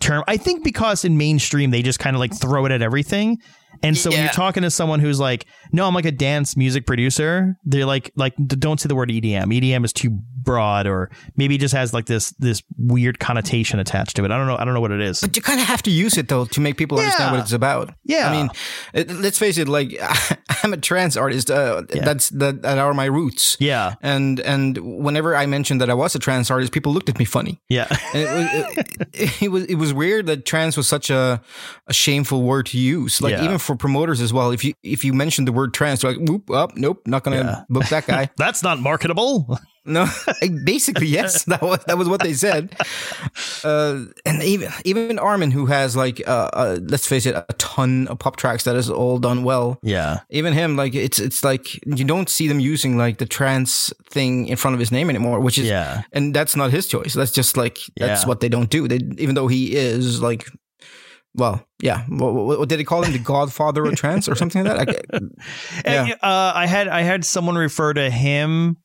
term. 0.00 0.24
I 0.26 0.36
think 0.36 0.64
because 0.64 1.04
in 1.04 1.16
mainstream 1.16 1.70
they 1.70 1.82
just 1.82 1.98
kind 1.98 2.14
of 2.14 2.20
like 2.20 2.38
throw 2.38 2.66
it 2.66 2.72
at 2.72 2.82
everything. 2.82 3.38
And 3.82 3.96
so 3.96 4.10
when 4.10 4.20
you're 4.20 4.28
talking 4.28 4.62
to 4.62 4.70
someone 4.70 5.00
who's 5.00 5.18
like, 5.18 5.46
"No, 5.72 5.86
I'm 5.86 5.94
like 5.94 6.04
a 6.04 6.12
dance 6.12 6.56
music 6.56 6.86
producer," 6.86 7.56
they're 7.64 7.86
like, 7.86 8.12
"Like, 8.14 8.34
don't 8.46 8.80
say 8.80 8.88
the 8.88 8.94
word 8.94 9.10
EDM. 9.10 9.52
EDM 9.52 9.84
is 9.84 9.92
too 9.92 10.20
broad, 10.42 10.86
or 10.86 11.10
maybe 11.36 11.54
it 11.54 11.58
just 11.60 11.74
has 11.74 11.92
like 11.94 12.06
this 12.06 12.30
this 12.38 12.62
weird 12.78 13.18
connotation 13.18 13.78
attached 13.78 14.16
to 14.16 14.24
it. 14.24 14.30
I 14.30 14.36
don't 14.38 14.46
know. 14.46 14.56
I 14.56 14.64
don't 14.64 14.74
know 14.74 14.80
what 14.80 14.90
it 14.92 15.00
is. 15.00 15.20
But 15.20 15.36
you 15.36 15.42
kind 15.42 15.60
of 15.60 15.66
have 15.66 15.82
to 15.82 15.90
use 15.90 16.16
it 16.18 16.28
though 16.28 16.44
to 16.46 16.60
make 16.60 16.76
people 16.76 16.98
understand 16.98 17.32
what 17.32 17.40
it's 17.40 17.52
about. 17.52 17.94
Yeah. 18.04 18.28
I 18.28 18.32
mean, 18.32 18.50
it, 18.94 19.10
let's 19.10 19.38
face 19.38 19.58
it. 19.58 19.68
Like, 19.68 19.96
I'm 20.64 20.72
a 20.72 20.76
trance 20.76 21.16
artist. 21.16 21.50
Uh, 21.50 21.82
Yeah. 21.94 22.04
That's 22.04 22.30
that, 22.30 22.62
that 22.62 22.78
are 22.78 22.94
my 22.94 23.04
roots. 23.06 23.56
Yeah, 23.60 23.94
And 24.02 24.40
and 24.40 24.78
whenever 24.78 25.34
I 25.36 25.46
mentioned 25.46 25.80
that 25.80 25.90
I 25.90 25.94
was 25.94 26.14
a 26.14 26.18
trance 26.18 26.50
artist, 26.50 26.72
people 26.72 26.92
looked 26.92 27.08
at 27.08 27.18
me 27.18 27.24
funny. 27.24 27.60
yeah, 27.68 27.86
it 28.14 28.28
was 28.28 28.76
it, 29.12 29.42
it 29.42 29.48
was 29.50 29.64
it 29.66 29.74
was 29.76 29.92
weird 29.94 30.26
that 30.26 30.44
trance 30.46 30.76
was 30.76 30.88
such 30.88 31.10
a, 31.10 31.40
a 31.86 31.92
shameful 31.92 32.42
word 32.42 32.66
to 32.66 32.78
use. 32.78 33.20
Like 33.20 33.32
Yeah. 33.32 33.44
even 33.44 33.58
for 33.58 33.76
promoters 33.76 34.20
as 34.20 34.32
well. 34.32 34.50
If 34.52 34.64
you 34.64 34.74
if 34.82 35.04
you 35.04 35.12
mentioned 35.12 35.46
the 35.48 35.52
word 35.52 35.74
trance, 35.74 36.02
like, 36.04 36.16
whoop, 36.18 36.50
up, 36.50 36.76
nope, 36.76 37.02
not 37.06 37.22
gonna 37.24 37.36
Yeah. 37.36 37.62
book 37.68 37.86
that 37.90 38.06
guy. 38.06 38.30
that's 38.36 38.62
not 38.62 38.78
marketable. 38.80 39.58
No, 39.84 40.06
basically 40.64 41.08
yes. 41.08 41.44
That 41.52 41.60
was 41.62 41.80
that 41.86 41.98
was 41.98 42.08
what 42.08 42.20
they 42.22 42.34
said. 42.34 42.74
Uh, 43.64 44.04
and 44.24 44.42
even 44.42 44.70
even 44.84 45.18
Armin, 45.18 45.50
who 45.50 45.66
has 45.66 45.96
like 45.96 46.22
uh, 46.26 46.50
uh, 46.52 46.78
let's 46.82 47.06
face 47.06 47.26
it, 47.26 47.34
a 47.34 47.44
ton 47.58 48.06
of 48.08 48.18
pop 48.18 48.36
tracks 48.36 48.64
that 48.64 48.76
is 48.76 48.88
all 48.90 49.18
done 49.18 49.42
well. 49.44 49.78
Yeah, 49.82 50.20
Even 50.30 50.52
him, 50.52 50.76
like 50.76 50.94
it's 50.94 51.18
it's 51.18 51.42
like 51.42 51.66
you 51.84 52.04
don't 52.04 52.28
see 52.28 52.46
them 52.48 52.60
using 52.60 52.96
like 52.96 53.18
the 53.18 53.26
trance 53.26 53.92
thing 54.10 54.46
in 54.48 54.56
front 54.56 54.74
of 54.74 54.80
his 54.80 54.92
name 54.92 55.10
anymore, 55.10 55.40
which 55.40 55.58
is 55.58 55.66
yeah, 55.66 56.02
and 56.12 56.32
that's 56.34 56.54
not 56.54 56.70
his 56.70 56.86
choice. 56.86 57.14
That's 57.14 57.32
just 57.32 57.56
like 57.56 57.78
that's 57.96 58.22
Yeah. 58.22 58.28
what 58.28 58.40
they 58.40 58.48
don't 58.48 58.70
do. 58.70 58.86
They 58.88 59.00
even 59.18 59.34
though 59.34 59.48
he 59.48 59.74
is 59.74 60.22
like. 60.22 60.46
Well, 61.34 61.66
yeah. 61.80 62.04
What, 62.10 62.34
what, 62.34 62.58
what 62.58 62.68
did 62.68 62.78
they 62.78 62.84
call 62.84 63.02
him? 63.04 63.12
The 63.12 63.18
Godfather 63.18 63.86
of 63.86 63.94
trance 63.96 64.28
or 64.28 64.34
something 64.34 64.64
like 64.64 64.86
that? 64.86 65.04
I, 65.14 65.16
And, 65.86 66.08
Yeah. 66.08 66.14
uh, 66.22 66.52
I 66.54 66.66
had 66.66 66.88
I 66.88 67.00
had 67.00 67.24
someone 67.24 67.54
refer 67.56 67.94
to 67.94 68.10
him 68.10 68.76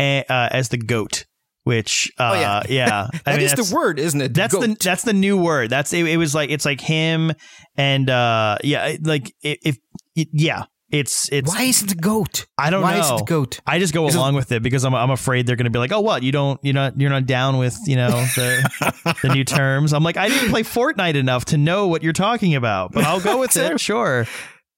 uh, 0.00 0.48
as 0.50 0.68
the 0.70 0.78
goat, 0.78 1.26
which 1.64 2.10
uh, 2.18 2.32
Oh, 2.34 2.40
yeah. 2.40 2.62
yeah, 2.68 3.06
that 3.24 3.36
mean 3.36 3.44
is 3.44 3.52
that's, 3.52 3.68
the 3.70 3.74
word, 3.76 3.98
isn't 3.98 4.20
it? 4.20 4.34
that's 4.34 4.54
the 4.58 4.76
that's 4.82 5.02
the 5.02 5.12
new 5.12 5.36
word. 5.36 5.70
That's 5.70 5.92
it, 5.92 6.06
it 6.06 6.16
was 6.16 6.34
like 6.34 6.50
it's 6.50 6.64
like 6.64 6.80
him 6.80 7.32
and 7.76 8.08
uh, 8.10 8.58
yeah, 8.64 8.86
it- 8.86 9.06
like 9.06 9.32
if, 9.42 9.58
if 9.62 9.76
it, 10.16 10.28
yeah, 10.32 10.64
it's 10.90 11.28
it's 11.30 11.48
Why 11.54 11.62
is 11.62 11.82
it 11.82 11.88
the 11.90 11.94
goat? 11.94 12.46
I 12.58 12.70
don't 12.70 12.82
Why 12.82 12.94
know. 12.94 13.00
is 13.00 13.10
it 13.12 13.18
the 13.18 13.24
goat? 13.24 13.60
I 13.64 13.78
just 13.78 13.94
go 13.94 14.08
Is 14.08 14.14
it- 14.14 14.18
along 14.18 14.34
with 14.34 14.50
it 14.50 14.62
because 14.62 14.84
I'm 14.84 14.94
I'm 14.94 15.10
afraid 15.10 15.46
they're 15.46 15.54
going 15.56 15.64
to 15.66 15.70
be 15.70 15.78
like, 15.78 15.92
oh, 15.92 16.00
what 16.00 16.22
you 16.24 16.32
don't 16.32 16.58
you're 16.64 16.74
not 16.74 16.98
you're 17.00 17.10
not 17.10 17.26
down 17.26 17.58
with 17.58 17.76
you 17.86 17.94
know 17.96 18.10
the 18.10 19.14
the 19.22 19.28
new 19.34 19.44
terms. 19.58 19.92
I'm 19.92 20.02
like, 20.02 20.16
I 20.16 20.28
didn't 20.28 20.50
play 20.50 20.62
Fortnite 20.64 21.14
enough 21.14 21.44
to 21.46 21.56
know 21.58 21.86
what 21.86 22.02
you're 22.02 22.12
talking 22.12 22.56
about, 22.56 22.90
but 22.92 23.04
I'll 23.04 23.20
go 23.20 23.38
with 23.38 23.56
it. 23.56 23.78
Sure. 23.78 24.26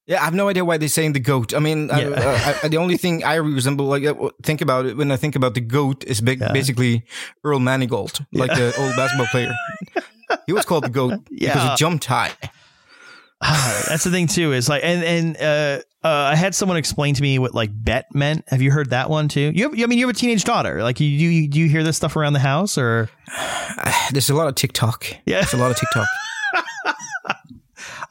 Yeah, 0.07 0.21
I 0.21 0.25
have 0.25 0.35
no 0.35 0.49
idea 0.49 0.65
why 0.65 0.79
they're 0.79 0.89
saying 0.89 1.13
the 1.13 1.21
goat. 1.21 1.55
I 1.55 1.61
mean, 1.61 1.87
Yeah. 1.89 2.09
uh, 2.09 2.55
I, 2.65 2.69
the 2.69 2.77
only 2.79 2.97
thing 2.97 3.23
I 3.23 3.37
resemble, 3.37 3.87
like, 3.87 4.05
uh, 4.05 4.31
think 4.43 4.61
about 4.61 4.87
it 4.87 4.97
when 4.97 5.13
I 5.13 5.17
think 5.17 5.37
about 5.37 5.55
the 5.55 5.61
goat, 5.61 6.05
is 6.05 6.21
big, 6.21 6.41
Yeah. 6.41 6.53
basically 6.53 7.05
Earl 7.45 7.61
Manigault, 7.61 8.21
like 8.33 8.51
the 8.51 8.75
old 8.79 8.97
basketball 8.97 9.27
player. 9.29 9.55
He 10.47 10.53
was 10.53 10.65
called 10.65 10.85
the 10.85 10.89
goat 10.91 11.21
because 11.31 11.63
he 11.71 11.77
jumped 11.77 12.07
high. 12.07 12.33
That's 13.41 14.05
the 14.05 14.11
thing 14.11 14.27
too. 14.29 14.53
Is 14.53 14.69
like, 14.69 14.83
and 14.85 15.03
and 15.05 15.37
uh, 15.37 15.83
uh, 16.07 16.09
I 16.33 16.37
had 16.37 16.55
someone 16.55 16.77
explain 16.79 17.15
to 17.15 17.23
me 17.23 17.39
what 17.39 17.55
like 17.55 17.71
bet 17.73 18.07
meant. 18.15 18.45
Have 18.49 18.63
you 18.63 18.71
heard 18.71 18.91
that 18.91 19.11
one 19.11 19.29
too? 19.29 19.53
You, 19.55 19.65
have, 19.71 19.73
I 19.81 19.87
mean, 19.87 19.99
you 19.99 20.07
have 20.07 20.15
a 20.17 20.19
teenage 20.19 20.45
daughter. 20.45 20.83
Like, 20.83 21.01
you 21.01 21.19
do 21.19 21.25
you, 21.25 21.49
do 21.49 21.59
you 21.61 21.69
hear 21.69 21.83
this 21.83 21.97
stuff 21.97 22.17
around 22.17 22.33
the 22.35 22.39
house 22.41 22.79
or? 22.79 23.09
There's 24.13 24.31
a 24.31 24.35
lot 24.35 24.49
of 24.49 24.55
TikTok. 24.55 25.07
Yeah. 25.27 25.41
There's 25.41 25.55
a 25.55 25.59
lot 25.59 25.71
of 25.71 25.77
TikTok. 25.77 26.07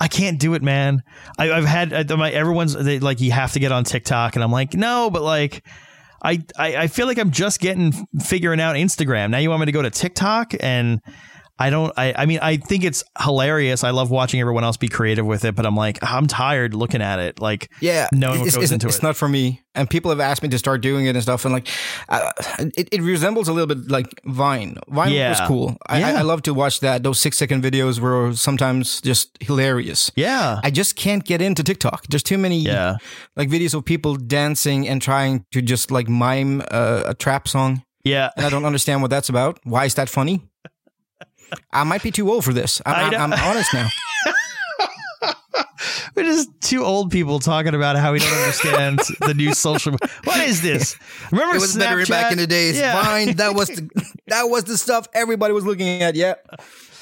I 0.01 0.07
can't 0.07 0.39
do 0.39 0.55
it, 0.55 0.63
man. 0.63 1.03
I, 1.37 1.51
I've 1.51 1.65
had 1.65 2.11
uh, 2.11 2.17
my 2.17 2.31
everyone's 2.31 2.73
they, 2.73 2.97
like 2.97 3.21
you 3.21 3.31
have 3.31 3.53
to 3.53 3.59
get 3.59 3.71
on 3.71 3.83
TikTok, 3.83 4.35
and 4.35 4.43
I'm 4.43 4.51
like, 4.51 4.73
no, 4.73 5.09
but 5.09 5.21
like. 5.21 5.63
I, 6.23 6.43
I, 6.55 6.75
I 6.75 6.87
feel 6.87 7.07
like 7.07 7.17
I'm 7.17 7.31
just 7.31 7.59
getting 7.59 7.93
figuring 8.19 8.61
out 8.61 8.75
Instagram. 8.75 9.31
Now 9.31 9.39
you 9.39 9.49
want 9.49 9.61
me 9.61 9.65
to 9.65 9.71
go 9.71 9.81
to 9.81 9.89
TikTok 9.89 10.53
and 10.59 11.01
I 11.61 11.69
don't 11.69 11.93
I, 11.97 12.13
I 12.17 12.25
mean 12.25 12.39
I 12.41 12.57
think 12.57 12.83
it's 12.83 13.03
hilarious. 13.21 13.83
I 13.83 13.91
love 13.91 14.09
watching 14.11 14.39
everyone 14.41 14.63
else 14.63 14.77
be 14.77 14.87
creative 14.89 15.25
with 15.25 15.45
it, 15.45 15.55
but 15.55 15.65
I'm 15.65 15.75
like 15.75 15.99
I'm 16.01 16.27
tired 16.27 16.73
looking 16.73 17.01
at 17.01 17.19
it. 17.19 17.39
Like 17.39 17.69
Yeah, 17.81 18.07
knowing 18.11 18.39
what 18.39 18.45
goes 18.53 18.63
it's, 18.63 18.71
into 18.71 18.87
it's 18.87 18.97
it. 18.97 19.03
not 19.03 19.15
for 19.15 19.27
me. 19.29 19.61
And 19.73 19.89
people 19.89 20.11
have 20.11 20.19
asked 20.19 20.43
me 20.43 20.49
to 20.49 20.57
start 20.57 20.81
doing 20.81 21.05
it 21.05 21.15
and 21.15 21.23
stuff. 21.23 21.45
And 21.45 21.53
like, 21.53 21.67
uh, 22.09 22.31
it, 22.75 22.89
it 22.91 23.01
resembles 23.01 23.47
a 23.47 23.53
little 23.53 23.73
bit 23.73 23.89
like 23.89 24.07
Vine. 24.25 24.75
Vine 24.89 25.13
Yeah. 25.13 25.29
was 25.29 25.39
cool. 25.47 25.77
I, 25.87 25.95
I, 25.95 25.99
Yeah. 25.99 26.19
I 26.19 26.21
love 26.23 26.41
to 26.43 26.53
watch 26.53 26.81
that. 26.81 27.03
Those 27.03 27.19
six 27.21 27.37
second 27.37 27.63
videos 27.63 27.99
were 27.99 28.33
sometimes 28.33 28.99
just 28.99 29.37
hilarious. 29.39 30.11
yeah. 30.17 30.59
I 30.63 30.71
just 30.71 30.95
can't 30.97 31.23
get 31.23 31.41
into 31.41 31.63
TikTok. 31.63 32.07
There's 32.09 32.23
too 32.23 32.37
many 32.37 32.59
Yeah. 32.59 32.97
like 33.37 33.47
videos 33.49 33.73
of 33.73 33.85
people 33.85 34.15
dancing 34.17 34.89
and 34.89 35.01
trying 35.01 35.45
to 35.53 35.61
just 35.61 35.89
like 35.91 36.09
mime 36.09 36.61
uh, 36.71 37.03
a 37.05 37.13
trap 37.13 37.47
song. 37.47 37.83
Yeah. 38.03 38.29
And 38.35 38.45
I 38.45 38.49
don't 38.49 38.65
understand 38.65 39.01
what 39.01 39.09
that's 39.11 39.29
about. 39.29 39.59
Why 39.63 39.85
is 39.85 39.93
that 39.95 40.09
funny? 40.09 40.41
I 41.71 41.83
might 41.83 42.03
be 42.03 42.11
too 42.11 42.31
old 42.31 42.43
for 42.45 42.53
this. 42.53 42.81
I 42.85 43.03
I'm. 43.03 43.13
I'm, 43.15 43.33
I'm 43.33 43.39
honest 43.39 43.73
now. 43.73 43.87
We're 46.15 46.23
just 46.23 46.49
two 46.61 46.83
old 46.83 47.09
people 47.11 47.39
talking 47.39 47.73
about 47.73 47.95
how 47.95 48.11
we 48.13 48.19
don't 48.19 48.33
understand 48.33 48.99
the 49.21 49.33
new 49.33 49.53
social. 49.53 49.95
What 50.25 50.41
is 50.41 50.61
this? 50.61 50.95
Remember, 51.31 51.55
It 51.55 51.61
was 51.61 51.75
better 51.75 52.05
back 52.05 52.31
in 52.31 52.37
the 52.37 52.47
days. 52.47 52.77
Yeah. 52.77 53.01
Vine, 53.01 53.35
that 53.37 53.55
was 53.55 53.69
the, 53.69 53.89
that 54.27 54.43
was 54.43 54.65
the 54.65 54.77
stuff 54.77 55.07
everybody 55.13 55.53
was 55.53 55.65
looking 55.65 56.01
at. 56.01 56.15
Yeah. 56.15 56.35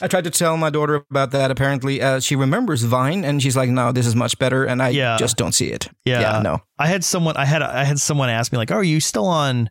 I 0.02 0.08
tried 0.08 0.26
to 0.26 0.30
tell 0.30 0.56
my 0.58 0.70
daughter 0.70 0.96
about 1.10 1.32
that. 1.32 1.52
Apparently, 1.52 2.02
uh, 2.02 2.20
she 2.20 2.36
remembers 2.36 2.84
Vine, 2.84 3.26
and 3.26 3.42
she's 3.42 3.58
like, 3.58 3.70
"No, 3.70 3.92
this 3.92 4.06
is 4.06 4.16
much 4.16 4.38
better," 4.40 4.64
and 4.64 4.82
I 4.82 4.90
Yeah. 4.90 5.18
just 5.18 5.36
don't 5.38 5.52
see 5.54 5.72
it. 5.72 5.90
Yeah. 6.06 6.42
no. 6.42 6.62
I 6.78 6.88
had 6.88 7.04
someone. 7.04 7.36
I 7.36 7.46
had. 7.46 7.62
I 7.62 7.84
had 7.84 8.00
someone 8.00 8.30
ask 8.30 8.52
me 8.52 8.58
like, 8.58 8.72
"Oh, 8.72 8.76
are 8.76 8.84
you 8.84 9.00
still 9.02 9.26
on?" 9.28 9.70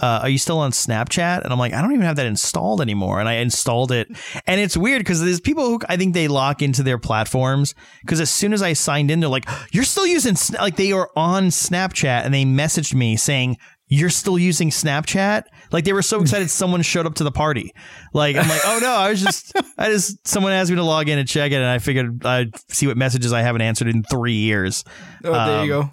Uh, 0.00 0.20
are 0.22 0.28
you 0.28 0.38
still 0.38 0.58
on 0.58 0.70
Snapchat? 0.70 1.42
And 1.42 1.52
I'm 1.52 1.58
like, 1.58 1.72
I 1.72 1.82
don't 1.82 1.92
even 1.92 2.04
have 2.04 2.16
that 2.16 2.26
installed 2.26 2.80
anymore. 2.80 3.20
And 3.20 3.28
I 3.28 3.34
installed 3.34 3.90
it, 3.92 4.08
and 4.46 4.60
it's 4.60 4.76
weird 4.76 5.00
because 5.00 5.20
there's 5.20 5.40
people 5.40 5.64
who 5.64 5.80
I 5.88 5.96
think 5.96 6.14
they 6.14 6.28
lock 6.28 6.62
into 6.62 6.82
their 6.82 6.98
platforms 6.98 7.74
because 8.02 8.20
as 8.20 8.30
soon 8.30 8.52
as 8.52 8.62
I 8.62 8.72
signed 8.74 9.10
in, 9.10 9.20
they're 9.20 9.28
like, 9.28 9.48
"You're 9.72 9.84
still 9.84 10.06
using 10.06 10.34
Sna-" 10.34 10.60
like 10.60 10.76
they 10.76 10.92
are 10.92 11.10
on 11.16 11.48
Snapchat," 11.48 12.24
and 12.24 12.32
they 12.32 12.44
messaged 12.44 12.94
me 12.94 13.16
saying, 13.16 13.56
"You're 13.88 14.10
still 14.10 14.38
using 14.38 14.70
Snapchat?" 14.70 15.44
Like 15.72 15.84
they 15.84 15.92
were 15.92 16.02
so 16.02 16.20
excited 16.20 16.48
someone 16.50 16.82
showed 16.82 17.06
up 17.06 17.14
to 17.16 17.24
the 17.24 17.32
party. 17.32 17.72
Like 18.12 18.36
I'm 18.36 18.48
like, 18.48 18.62
"Oh 18.64 18.78
no, 18.80 18.92
I 18.92 19.10
was 19.10 19.20
just 19.22 19.52
I 19.76 19.90
just 19.90 20.26
someone 20.26 20.52
asked 20.52 20.70
me 20.70 20.76
to 20.76 20.84
log 20.84 21.08
in 21.08 21.18
and 21.18 21.28
check 21.28 21.50
it, 21.52 21.56
and 21.56 21.66
I 21.66 21.78
figured 21.78 22.24
I'd 22.24 22.52
see 22.70 22.86
what 22.86 22.96
messages 22.96 23.32
I 23.32 23.42
haven't 23.42 23.62
answered 23.62 23.88
in 23.88 24.04
three 24.04 24.34
years." 24.34 24.84
Oh, 25.24 25.32
there 25.32 25.64
you 25.64 25.68
go. 25.68 25.90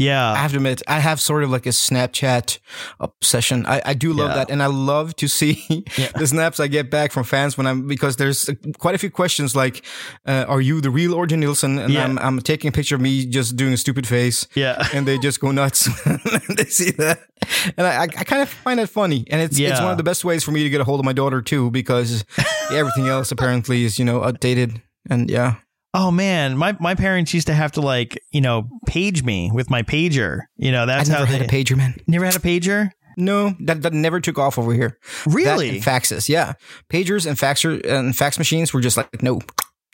Yeah, 0.00 0.32
I 0.32 0.36
have 0.36 0.52
to 0.52 0.58
admit, 0.58 0.80
I 0.86 1.00
have 1.00 1.20
sort 1.20 1.42
of 1.42 1.50
like 1.50 1.66
a 1.66 1.72
Snapchat 1.72 2.58
obsession. 3.00 3.66
I, 3.66 3.82
I 3.84 3.94
do 3.94 4.12
love 4.12 4.28
Yeah. 4.30 4.34
that, 4.36 4.50
and 4.50 4.62
I 4.62 4.66
love 4.66 5.14
to 5.16 5.26
see 5.28 5.54
the 6.18 6.26
snaps 6.26 6.60
I 6.60 6.68
get 6.68 6.88
back 6.90 7.10
from 7.12 7.24
fans 7.24 7.58
when 7.58 7.66
I'm 7.66 7.86
because 7.88 8.16
there's 8.16 8.48
uh, 8.48 8.54
quite 8.78 8.94
a 8.94 8.98
few 8.98 9.10
questions 9.10 9.56
like, 9.56 9.84
uh, 10.24 10.44
"Are 10.48 10.60
you 10.60 10.80
the 10.80 10.90
real 10.90 11.14
Orjan 11.14 11.38
Nilsen?" 11.40 11.78
And 11.78 11.92
Yeah. 11.92 12.04
I'm 12.04 12.18
I'm 12.18 12.38
taking 12.40 12.68
a 12.68 12.72
picture 12.72 12.94
of 12.94 13.00
me 13.00 13.26
just 13.26 13.56
doing 13.56 13.72
a 13.72 13.76
stupid 13.76 14.06
face. 14.06 14.46
Yeah. 14.54 14.86
and 14.94 15.06
they 15.06 15.18
just 15.18 15.40
go 15.40 15.50
nuts. 15.50 15.88
they 16.56 16.64
see 16.70 16.92
that, 16.92 17.18
and 17.76 17.86
I 17.86 18.02
I, 18.02 18.02
I 18.02 18.24
kind 18.24 18.42
of 18.42 18.48
find 18.48 18.78
that 18.78 18.88
funny, 18.90 19.24
and 19.30 19.40
it's 19.42 19.58
it's 19.58 19.80
one 19.80 19.90
of 19.90 19.96
the 19.98 20.04
best 20.10 20.24
ways 20.24 20.44
for 20.44 20.52
me 20.52 20.62
to 20.62 20.70
get 20.70 20.80
a 20.80 20.84
hold 20.84 21.00
of 21.00 21.04
my 21.04 21.12
daughter 21.14 21.42
too 21.42 21.70
because 21.70 22.24
everything 22.70 23.08
else 23.08 23.32
apparently 23.32 23.84
is 23.84 23.98
you 23.98 24.04
know 24.04 24.22
outdated, 24.22 24.80
and 25.10 25.28
yeah. 25.30 25.54
Oh 25.94 26.10
man, 26.10 26.56
my 26.56 26.76
my 26.80 26.94
parents 26.94 27.32
used 27.32 27.46
to 27.46 27.54
have 27.54 27.72
to 27.72 27.80
like 27.80 28.20
you 28.30 28.40
know 28.40 28.68
page 28.86 29.22
me 29.22 29.50
with 29.52 29.70
my 29.70 29.82
pager. 29.82 30.42
You 30.56 30.72
know 30.72 30.82
I 30.82 30.86
that's 30.86 31.08
never 31.08 31.24
how 31.24 31.32
had 31.32 31.42
a 31.42 31.46
pager, 31.46 31.76
man. 31.76 31.94
never 32.06 32.24
had 32.24 32.36
a 32.36 32.40
pager. 32.40 32.90
No, 33.16 33.56
that, 33.58 33.82
that 33.82 33.92
never 33.92 34.20
took 34.20 34.38
off 34.38 34.60
over 34.60 34.72
here. 34.72 34.96
Really? 35.26 35.80
faxes, 35.80 36.28
yeah. 36.28 36.52
Pagers 36.88 37.26
and 37.26 37.36
faxer 37.36 37.84
and 37.84 38.16
fax 38.16 38.38
machines 38.38 38.72
were 38.72 38.80
just 38.80 38.96
like 38.96 39.22
no. 39.22 39.40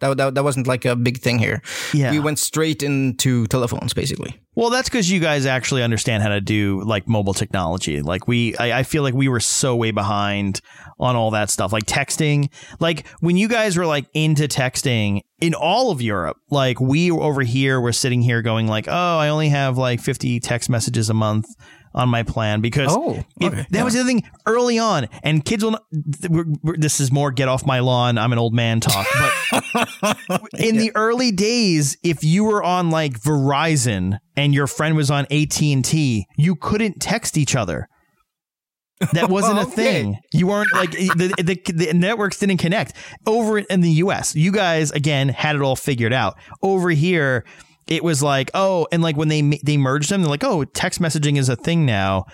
That, 0.05 0.17
that, 0.19 0.35
that 0.35 0.45
wasn't 0.45 0.67
like 0.67 0.85
a 0.85 0.95
big 0.95 1.19
thing 1.19 1.39
here. 1.39 1.63
Yeah. 1.95 2.11
We 2.11 2.21
went 2.21 2.39
straight 2.39 2.83
into 2.83 3.47
telephones, 3.47 3.95
basically. 3.95 4.39
Well, 4.55 4.71
that's 4.71 4.89
because 4.89 5.11
you 5.11 5.19
guys 5.19 5.47
actually 5.47 5.83
understand 5.83 6.23
how 6.23 6.29
to 6.29 6.41
do 6.41 6.83
like 6.85 7.09
mobile 7.09 7.35
technology. 7.35 8.03
Like 8.03 8.29
we, 8.29 8.57
I, 8.57 8.81
I 8.81 8.83
feel 8.83 9.03
like 9.03 9.15
we 9.15 9.29
were 9.29 9.41
so 9.41 9.75
way 9.75 9.91
behind 9.91 10.61
on 11.01 11.17
all 11.17 11.31
that 11.31 11.51
stuff, 11.51 11.73
like 11.73 11.87
texting. 11.87 12.51
Like 12.79 13.07
when 13.21 13.37
you 13.37 13.49
guys 13.49 13.77
were 13.77 13.87
like 13.87 14.07
into 14.15 14.47
texting 14.47 15.23
in 15.41 15.55
all 15.55 15.91
of 15.91 16.01
Europe, 16.01 16.37
like 16.51 16.81
we 16.81 17.11
over 17.11 17.43
here 17.43 17.81
were 17.81 17.93
sitting 17.93 18.23
here 18.23 18.43
going 18.43 18.69
like, 18.69 18.87
oh, 18.87 19.19
I 19.19 19.29
only 19.29 19.49
have 19.49 19.77
like 19.77 20.01
fifty 20.01 20.39
text 20.39 20.71
messages 20.71 21.11
a 21.11 21.15
month 21.15 21.47
on 21.95 22.09
my 22.09 22.23
plan 22.25 22.61
because 22.61 22.89
Oh, 22.91 23.25
it- 23.41 23.51
that 23.53 23.67
yeah. 23.71 23.85
was 23.85 23.95
the 23.95 24.01
other 24.01 24.09
thing 24.09 24.25
early 24.47 24.79
on. 24.79 25.09
And 25.23 25.45
kids 25.45 25.63
will. 25.63 25.73
Not, 25.73 25.83
we're, 26.29 26.45
we're, 26.63 26.77
this 26.77 26.99
is 27.01 27.13
more 27.13 27.31
get 27.31 27.49
off 27.49 27.65
my 27.65 27.79
lawn. 27.81 28.19
I'm 28.19 28.33
an 28.33 28.39
old 28.39 28.53
man 28.55 28.81
talk, 28.81 29.07
but 29.53 30.17
in 30.59 30.77
the 30.77 30.91
early 30.95 31.31
days, 31.33 31.97
if 32.03 32.25
you 32.25 32.45
were 32.45 32.63
on 32.63 32.91
like 32.91 33.21
Verizon 33.21 34.19
and 34.37 34.53
your 34.55 34.67
friend 34.67 34.97
was 34.97 35.11
on 35.11 35.27
AT 35.31 35.61
and 35.63 35.85
T, 35.85 36.27
you 36.37 36.57
couldn't 36.57 37.01
text 37.01 37.37
each 37.39 37.55
other. 37.55 37.89
That 39.13 39.29
wasn't 39.29 39.59
a 39.59 39.65
thing. 39.71 40.19
You 40.33 40.47
weren't 40.47 40.73
like 40.73 40.93
the, 40.93 41.35
the 41.39 41.73
the 41.73 41.93
networks 41.93 42.39
didn't 42.39 42.59
connect 42.59 42.95
over 43.27 43.59
in 43.59 43.81
the 43.81 43.91
U.S. 43.91 44.35
You 44.35 44.53
guys 44.53 44.93
again 44.93 45.29
had 45.29 45.57
it 45.57 45.63
all 45.63 45.77
figured 45.77 46.13
out. 46.13 46.37
Over 46.63 46.91
here, 46.91 47.45
it 47.87 48.03
was 48.05 48.23
like 48.23 48.51
oh, 48.55 48.87
and 48.93 49.03
like 49.03 49.17
when 49.17 49.29
they 49.29 49.43
they 49.63 49.77
merged 49.77 50.11
them, 50.11 50.23
they're 50.23 50.31
like 50.31 50.45
oh, 50.45 50.65
text 50.65 51.01
messaging 51.01 51.39
is 51.39 51.49
a 51.49 51.57
thing 51.57 51.85
now. 51.87 52.25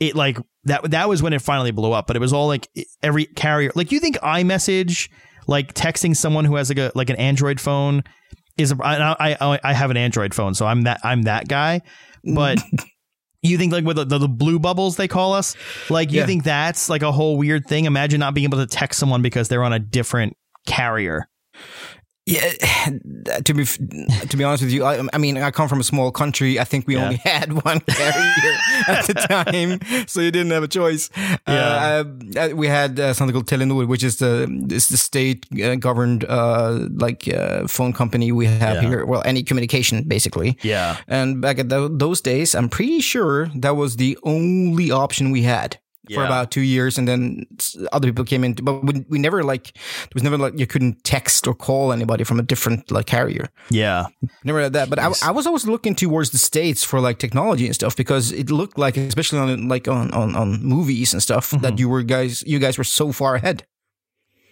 It 0.00 0.14
like 0.16 0.38
that 0.64 0.90
that 0.90 1.08
was 1.08 1.22
when 1.22 1.32
it 1.32 1.42
finally 1.42 1.70
blew 1.70 1.92
up. 1.92 2.06
But 2.06 2.16
it 2.16 2.20
was 2.20 2.32
all 2.32 2.46
like 2.46 2.68
every 3.02 3.26
carrier. 3.26 3.70
Like 3.74 3.92
you 3.92 4.00
think 4.00 4.16
iMessage, 4.18 5.08
like 5.46 5.74
texting 5.74 6.16
someone 6.16 6.44
who 6.44 6.56
has 6.56 6.68
like 6.68 6.78
a 6.78 6.92
like 6.94 7.10
an 7.10 7.16
Android 7.16 7.60
phone 7.60 8.02
is 8.56 8.72
a, 8.72 8.76
I, 8.82 9.36
I 9.40 9.60
I 9.62 9.72
have 9.72 9.90
an 9.90 9.96
Android 9.96 10.34
phone, 10.34 10.54
so 10.54 10.66
I'm 10.66 10.82
that 10.82 11.00
I'm 11.04 11.22
that 11.22 11.48
guy. 11.48 11.82
But 12.24 12.58
you 13.42 13.58
think 13.58 13.72
like 13.72 13.84
with 13.84 13.96
the, 13.96 14.04
the, 14.18 14.28
blue 14.28 14.58
bubbles 14.58 14.96
they 14.96 15.08
call 15.08 15.34
us, 15.34 15.54
like 15.90 16.10
you 16.10 16.20
Yeah. 16.20 16.26
think 16.26 16.44
that's 16.44 16.88
like 16.88 17.02
a 17.02 17.12
whole 17.12 17.36
weird 17.36 17.66
thing? 17.66 17.84
Imagine 17.84 18.20
not 18.20 18.32
being 18.32 18.44
able 18.44 18.58
to 18.58 18.66
text 18.66 18.98
someone 18.98 19.20
because 19.22 19.48
they're 19.48 19.62
on 19.64 19.72
a 19.74 19.78
different 19.78 20.34
carrier. 20.66 21.28
Yeah, 22.26 22.40
to 23.44 23.52
be 23.54 23.64
to 23.66 24.36
be 24.36 24.44
honest 24.44 24.62
with 24.62 24.72
you, 24.72 24.84
I, 24.84 25.06
I 25.12 25.18
mean, 25.18 25.36
I 25.36 25.50
come 25.50 25.68
from 25.68 25.80
a 25.80 25.84
small 25.84 26.10
country. 26.10 26.58
I 26.58 26.64
think 26.64 26.86
we 26.86 26.94
Yeah. 26.94 27.04
only 27.04 27.16
had 27.24 27.52
one 27.52 27.80
carrier 27.80 28.56
at 28.88 29.06
the 29.06 29.14
time, 29.28 30.06
so 30.06 30.20
you 30.22 30.30
didn't 30.30 30.50
have 30.52 30.62
a 30.62 30.68
choice. 30.68 31.10
Yeah. 31.46 32.04
Uh, 32.36 32.40
uh, 32.40 32.48
we 32.56 32.66
had 32.66 32.98
uh, 32.98 33.12
something 33.12 33.34
called 33.34 33.46
Telenor, 33.46 33.86
which 33.86 34.02
is 34.02 34.16
the 34.16 34.48
is 34.70 34.88
the 34.88 34.96
state 34.96 35.44
uh, 35.62 35.74
governed 35.76 36.24
uh, 36.24 36.88
like 36.96 37.28
uh, 37.28 37.66
phone 37.68 37.92
company 37.92 38.32
we 38.32 38.46
have 38.46 38.82
Yeah. 38.82 38.88
here. 38.88 39.04
Well, 39.04 39.22
any 39.26 39.42
communication 39.42 40.04
basically. 40.08 40.56
Yeah. 40.62 40.96
And 41.06 41.42
back 41.42 41.58
at 41.58 41.68
tho- 41.68 41.88
those 41.88 42.22
days, 42.22 42.54
I'm 42.54 42.68
pretty 42.70 43.00
sure 43.02 43.50
that 43.54 43.76
was 43.76 43.96
the 43.96 44.16
only 44.22 44.90
option 44.90 45.30
we 45.30 45.42
had 45.42 45.78
for 46.12 46.24
about 46.24 46.50
two 46.50 46.60
years, 46.60 46.98
and 46.98 47.06
then 47.08 47.46
other 47.92 48.08
people 48.08 48.24
came 48.24 48.44
in. 48.44 48.54
But 48.54 48.84
we, 48.84 49.04
we 49.08 49.18
never 49.18 49.42
like 49.42 49.72
there 49.74 50.10
was 50.14 50.22
never 50.22 50.36
like 50.36 50.58
you 50.58 50.66
couldn't 50.66 51.02
text 51.04 51.46
or 51.46 51.54
call 51.54 51.92
anybody 51.92 52.24
from 52.24 52.38
a 52.38 52.42
different 52.42 52.90
like 52.90 53.06
carrier. 53.06 53.48
Yeah. 53.70 54.06
Never 54.44 54.60
had 54.62 54.72
that. 54.74 54.90
But 54.90 54.98
I, 54.98 55.12
I 55.22 55.30
was 55.30 55.46
always 55.46 55.66
looking 55.66 55.94
towards 55.94 56.30
the 56.30 56.38
states 56.38 56.84
for 56.84 57.00
like 57.00 57.18
technology 57.18 57.66
and 57.66 57.74
stuff 57.74 57.96
because 57.96 58.32
it 58.32 58.50
looked 58.50 58.76
like, 58.78 58.96
especially 58.96 59.38
on 59.38 59.68
like 59.68 59.88
on 59.88 60.10
on, 60.12 60.36
on 60.36 60.62
movies 60.62 61.12
and 61.14 61.22
stuff, 61.22 61.50
Mm-hmm. 61.50 61.62
that 61.62 61.78
you 61.78 61.88
were 61.88 62.02
guys 62.02 62.42
you 62.46 62.58
guys 62.58 62.76
were 62.78 62.84
so 62.84 63.12
far 63.12 63.34
ahead. 63.36 63.64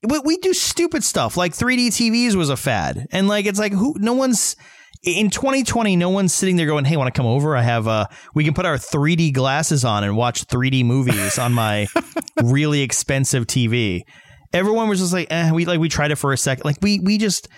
we, 0.03 0.19
we 0.21 0.37
do 0.39 0.53
stupid 0.53 1.05
stuff 1.05 1.37
like 1.37 1.53
3D 1.53 1.89
TVs 1.89 2.35
was 2.35 2.51
a 2.51 2.57
fad, 2.57 3.07
and 3.13 3.29
like 3.29 3.47
it's 3.47 3.59
like 3.59 3.73
who 3.73 3.95
no 3.99 4.13
one's 4.15 4.57
in 5.03 5.31
2020. 5.31 5.97
No 5.97 6.09
one's 6.11 6.33
sitting 6.33 6.57
there 6.57 6.67
going, 6.67 6.85
"Hey, 6.85 6.97
want 6.97 7.13
to 7.13 7.19
come 7.19 7.27
over? 7.27 7.57
I 7.57 7.63
have 7.63 7.87
uh, 7.89 8.07
we 8.35 8.45
can 8.45 8.55
put 8.55 8.67
our 8.67 8.77
3D 8.77 9.33
glasses 9.33 9.85
on 9.85 10.05
and 10.05 10.17
watch 10.17 10.47
3D 10.47 10.85
movies 10.85 11.39
on 11.39 11.53
my 11.53 11.87
really 12.43 12.83
expensive 12.83 13.47
TV." 13.47 14.03
Everyone 14.53 14.89
was 14.89 14.99
just 15.01 15.13
like, 15.13 15.29
"Eh." 15.31 15.51
We 15.53 15.65
like 15.65 15.81
we 15.81 15.89
tried 15.89 16.11
it 16.11 16.17
for 16.17 16.33
a 16.33 16.37
second. 16.37 16.65
Like 16.65 16.77
we 16.83 17.01
we 17.01 17.19
just 17.19 17.49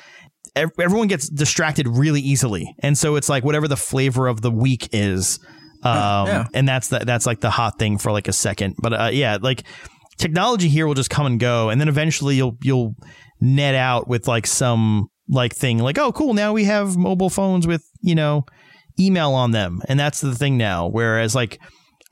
everyone 0.57 1.09
gets 1.09 1.29
distracted 1.29 1.89
really 1.89 2.21
easily, 2.21 2.73
and 2.81 2.97
so 2.97 3.17
it's 3.17 3.29
like 3.29 3.45
whatever 3.45 3.67
the 3.69 3.77
flavor 3.77 4.29
of 4.29 4.41
the 4.41 4.51
week 4.51 4.89
is, 4.93 5.39
um, 5.83 6.27
Yeah. 6.29 6.45
and 6.55 6.69
that's 6.69 6.89
the, 6.89 7.01
that's 7.01 7.27
like 7.27 7.41
the 7.41 7.51
hot 7.51 7.79
thing 7.79 7.99
for 7.99 8.13
like 8.13 8.29
a 8.29 8.33
second. 8.33 8.77
But 8.81 8.93
uh, 8.93 9.11
yeah, 9.13 9.39
like 9.41 9.65
technology 10.19 10.69
here 10.69 10.87
will 10.87 10.95
just 10.95 11.11
come 11.11 11.27
and 11.27 11.41
go, 11.41 11.71
and 11.71 11.81
then 11.81 11.89
eventually 11.89 12.37
you'll 12.37 12.57
you'll 12.63 12.95
net 13.41 13.75
out 13.75 14.07
with 14.07 14.29
like 14.29 14.47
some 14.47 15.09
like 15.29 15.55
thing 15.55 15.79
like 15.79 15.99
oh 15.99 16.13
cool 16.13 16.35
now 16.35 16.53
we 16.53 16.65
have 16.65 16.97
mobile 16.97 17.31
phones 17.31 17.67
with 17.67 17.85
you 18.01 18.15
know 18.15 18.45
email 19.01 19.33
on 19.33 19.51
them, 19.51 19.81
and 19.89 19.99
that's 19.99 20.21
the 20.21 20.35
thing 20.35 20.57
now. 20.57 20.87
Whereas 20.89 21.35
like 21.35 21.61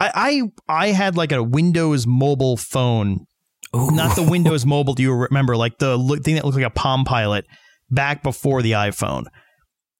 I 0.01 0.43
I, 0.69 0.87
I 0.87 0.89
had 0.89 1.17
like 1.17 1.33
a 1.33 1.43
Windows 1.43 2.07
mobile 2.07 2.57
phone 2.57 3.27
not 3.75 4.17
the 4.17 4.23
Windows 4.31 4.67
Mobile. 4.67 4.95
Do 4.95 5.03
you 5.03 5.15
remember 5.15 5.57
like 5.57 5.79
the 5.79 5.97
look, 5.97 6.23
thing 6.23 6.35
that 6.35 6.45
looked 6.45 6.57
like 6.57 6.67
a 6.67 6.71
Palm 6.71 7.05
Pilot 7.05 7.47
back 7.91 8.23
before 8.23 8.63
the 8.63 8.73
iPhone? 8.73 9.25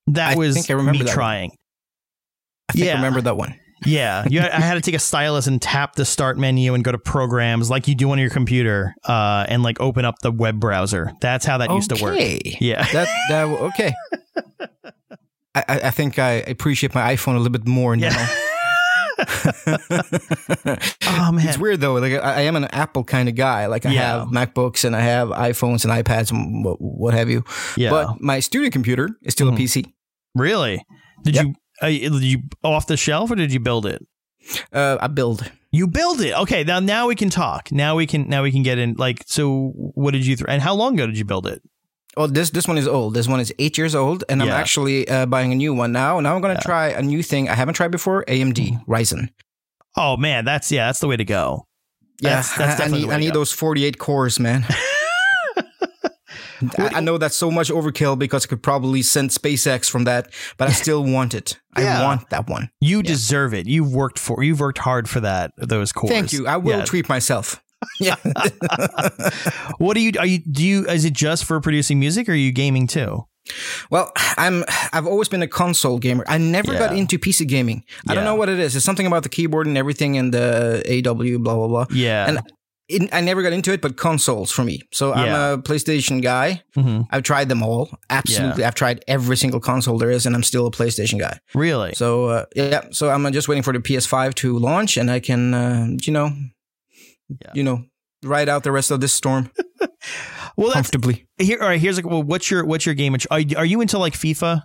That 0.09 0.35
I 0.35 0.37
was 0.37 0.55
think 0.55 0.71
I 0.71 0.75
remember 0.75 0.93
me 0.93 0.99
that 1.01 1.07
one. 1.07 1.15
trying. 1.15 1.51
I 2.69 2.73
think 2.73 2.87
Yeah. 2.87 2.93
I 2.93 2.97
remember 2.97 3.21
that 3.23 3.37
one. 3.37 3.55
Yeah, 3.85 4.25
you, 4.29 4.41
I 4.41 4.61
had 4.61 4.75
to 4.75 4.81
take 4.81 4.95
a 4.95 4.99
stylus 4.99 5.47
and 5.47 5.61
tap 5.61 5.95
the 5.97 6.05
start 6.05 6.39
menu 6.39 6.75
and 6.75 6.85
go 6.85 6.93
to 6.93 6.99
programs 6.99 7.69
like 7.71 7.89
you 7.89 7.95
do 7.95 8.11
on 8.13 8.19
your 8.19 8.31
computer, 8.31 8.95
uh, 9.05 9.45
and 9.49 9.63
like 9.63 9.81
open 9.81 10.05
up 10.05 10.17
the 10.23 10.31
web 10.31 10.61
browser. 10.61 11.13
That's 11.21 11.45
how 11.45 11.59
that 11.59 11.71
used 11.71 11.91
to 11.95 12.03
work. 12.03 12.19
Yeah. 12.61 12.87
That 12.93 13.09
that 13.29 13.45
okay. 13.47 13.93
I, 15.55 15.65
I 15.69 15.91
think 15.91 16.19
I 16.19 16.33
appreciate 16.47 16.95
my 16.95 17.15
iPhone 17.15 17.35
a 17.35 17.39
little 17.39 17.51
bit 17.51 17.67
more 17.67 17.95
now. 17.97 18.29
Oh 21.15 21.31
man, 21.33 21.47
It's 21.47 21.59
weird 21.59 21.81
though. 21.81 21.95
Like 21.95 22.15
I, 22.15 22.19
I 22.19 22.41
am 22.43 22.57
an 22.57 22.65
Apple 22.67 23.05
kind 23.05 23.29
of 23.29 23.35
guy. 23.35 23.67
Like 23.67 23.85
I 23.87 23.91
Yeah. 23.93 24.21
have 24.21 24.29
MacBooks 24.29 24.85
and 24.85 24.97
I 24.97 25.01
have 25.01 25.29
iPhones 25.29 25.85
and 25.85 25.93
iPads 25.93 26.31
and 26.33 26.65
what, 26.65 26.81
what 26.81 27.15
have 27.15 27.29
you. 27.29 27.45
yeah. 27.77 27.91
But 27.91 28.21
my 28.21 28.41
studio 28.41 28.71
computer 28.71 29.11
is 29.23 29.33
still 29.35 29.49
Mhm. 29.51 29.55
a 29.55 29.57
PC. 29.59 29.93
really? 30.35 30.85
Did 31.23 31.35
Yep. 31.37 31.45
you 31.47 31.55
uh, 31.83 31.87
you 31.87 32.43
off 32.63 32.87
the 32.87 32.97
shelf 32.97 33.31
or 33.31 33.35
did 33.37 33.53
you 33.53 33.61
build 33.61 33.87
it? 33.87 34.07
Uh, 34.73 34.99
I 35.01 35.07
build. 35.07 35.51
You 35.71 35.87
build 35.87 36.21
it. 36.21 36.35
Okay, 36.35 36.65
now 36.65 36.81
now 36.81 37.07
we 37.07 37.15
can 37.15 37.31
talk. 37.31 37.71
Now 37.73 37.97
we 37.97 38.07
can 38.07 38.29
now 38.29 38.43
we 38.43 38.51
can 38.53 38.63
get 38.63 38.79
in. 38.79 38.95
Like, 38.95 39.23
so 39.27 39.73
what 39.75 40.11
did 40.13 40.27
you 40.27 40.37
th- 40.37 40.47
and 40.49 40.61
how 40.61 40.75
long 40.75 40.95
ago 40.95 41.07
did 41.07 41.17
you 41.17 41.25
build 41.25 41.47
it? 41.47 41.63
Oh, 42.17 42.27
this 42.27 42.51
this 42.51 42.69
one 42.69 42.77
is 42.77 42.87
old. 42.87 43.15
This 43.15 43.27
one 43.29 43.41
is 43.41 43.55
eight 43.59 43.79
years 43.79 43.95
old, 43.95 44.25
and 44.29 44.43
I'm 44.43 44.49
actually 44.61 45.09
uh, 45.09 45.25
buying 45.27 45.51
a 45.53 45.55
new 45.55 45.73
one 45.73 45.93
now. 45.93 46.21
Now 46.21 46.35
I'm 46.35 46.43
gonna 46.43 46.61
try 46.61 46.89
a 46.89 47.01
new 47.03 47.23
thing 47.23 47.49
I 47.49 47.55
haven't 47.55 47.75
tried 47.75 47.91
before: 47.91 48.25
AMD 48.29 48.85
Ryzen. 48.87 49.31
Oh 49.97 50.17
man, 50.19 50.45
that's 50.45 50.71
yeah, 50.71 50.89
that's 50.89 51.01
the 51.01 51.09
way 51.09 51.17
to 51.17 51.25
go. 51.25 51.67
Yeah, 52.21 52.31
That's- 52.43 52.57
that's 52.57 52.81
I- 52.81 52.89
need 52.89 53.03
the 53.05 53.09
way 53.09 53.15
I 53.15 53.19
need 53.19 53.33
those 53.33 53.53
48 53.53 53.99
cores, 53.99 54.39
man. 54.39 54.65
I, 56.79 56.89
I 56.97 57.01
know 57.01 57.19
that's 57.19 57.37
so 57.37 57.51
much 57.51 57.69
overkill 57.71 58.19
because 58.19 58.45
I 58.45 58.49
could 58.49 58.63
probably 58.63 59.03
send 59.03 59.31
SpaceX 59.31 59.89
from 59.91 60.05
that, 60.05 60.33
but 60.59 60.69
I 60.69 60.73
still 60.73 61.05
want 61.17 61.35
it. 61.35 61.59
Yeah. 61.79 62.01
I 62.01 62.05
want 62.05 62.31
that 62.31 62.49
one. 62.49 62.71
You 62.81 63.03
deserve 63.03 63.55
it. 63.55 63.67
You've 63.67 63.93
worked 63.93 64.19
for 64.19 64.43
you've 64.43 64.61
worked 64.61 64.79
hard 64.79 65.09
for 65.09 65.21
that 65.21 65.53
those 65.57 65.93
cores. 65.93 66.13
Thank 66.13 66.33
you. 66.33 66.47
I 66.47 66.57
will 66.57 66.79
Yeah. 66.79 66.85
treat 66.85 67.09
myself. 67.09 67.63
Yeah. 67.99 68.15
What 69.79 69.95
do 69.95 70.01
you 70.01 70.13
are 70.19 70.27
you 70.27 70.39
do 70.39 70.63
you 70.65 70.87
is 70.87 71.05
it 71.05 71.13
just 71.15 71.45
for 71.45 71.61
producing 71.61 71.99
music 71.99 72.29
or 72.29 72.33
are 72.33 72.35
you 72.37 72.53
gaming 72.53 72.87
too? 72.87 73.27
well, 73.91 74.13
I'm. 74.37 74.65
I've 74.93 75.05
always 75.09 75.29
been 75.29 75.43
a 75.43 75.49
console 75.49 75.99
gamer. 75.99 76.25
I 76.29 76.39
never 76.39 76.75
got 76.75 76.95
into 76.97 77.19
PC 77.19 77.45
gaming. 77.49 77.83
I 78.09 78.15
don't 78.15 78.25
know 78.25 78.37
what 78.37 78.49
it 78.49 78.61
is. 78.61 78.77
It's 78.77 78.85
something 78.85 79.05
about 79.07 79.25
the 79.25 79.29
keyboard 79.29 79.67
and 79.67 79.77
everything 79.77 80.17
and 80.17 80.33
the 80.33 80.81
AW 81.09 81.39
blah 81.39 81.55
blah 81.57 81.67
blah. 81.67 81.87
Yeah. 81.91 82.29
And 82.29 82.39
it, 82.93 83.09
I 83.13 83.21
never 83.21 83.43
got 83.43 83.53
into 83.53 83.73
it, 83.73 83.81
but 83.81 83.97
consoles 83.97 84.51
for 84.53 84.65
me. 84.65 84.81
So 84.93 85.09
Yeah. 85.15 85.23
I'm 85.53 85.59
a 85.59 85.63
PlayStation 85.63 86.23
guy. 86.23 86.63
Mhm. 86.77 87.07
I've 87.11 87.23
tried 87.23 87.49
them 87.49 87.63
all. 87.63 87.91
Absolutely, 88.11 88.65
I've 88.65 88.75
tried 88.75 89.03
every 89.09 89.37
single 89.37 89.61
console 89.61 89.99
there 89.99 90.11
is, 90.11 90.27
and 90.27 90.35
I'm 90.35 90.43
still 90.43 90.67
a 90.67 90.71
PlayStation 90.71 91.19
guy. 91.19 91.39
Really? 91.55 91.93
So 91.95 92.27
uh, 92.27 92.45
yeah, 92.55 92.83
so 92.91 93.11
I'm 93.11 93.25
uh, 93.27 93.31
just 93.31 93.49
waiting 93.49 93.63
for 93.63 93.73
the 93.73 93.81
PS5 93.81 94.35
to 94.37 94.59
launch, 94.59 94.97
and 94.97 95.11
I 95.11 95.21
can, 95.21 95.55
uh, 95.55 95.87
you 96.07 96.13
know, 96.13 96.31
Yeah. 97.29 97.51
you 97.55 97.63
know, 97.63 97.85
ride 98.23 98.49
out 98.49 98.63
the 98.63 98.73
rest 98.73 98.91
of 98.91 99.01
this 99.01 99.13
storm 99.13 99.51
well, 100.57 100.73
comfortably. 100.73 101.27
here. 101.39 101.59
All 101.61 101.69
right. 101.69 101.81
Here's 101.81 101.97
like, 101.97 102.07
well, 102.07 102.23
what's 102.23 102.51
your 102.51 102.65
what's 102.65 102.87
your 102.87 102.95
game? 102.95 103.17
Are 103.31 103.41
you, 103.41 103.57
are 103.57 103.65
you 103.67 103.81
into 103.81 103.99
like 103.99 104.15
FIFA? 104.15 104.63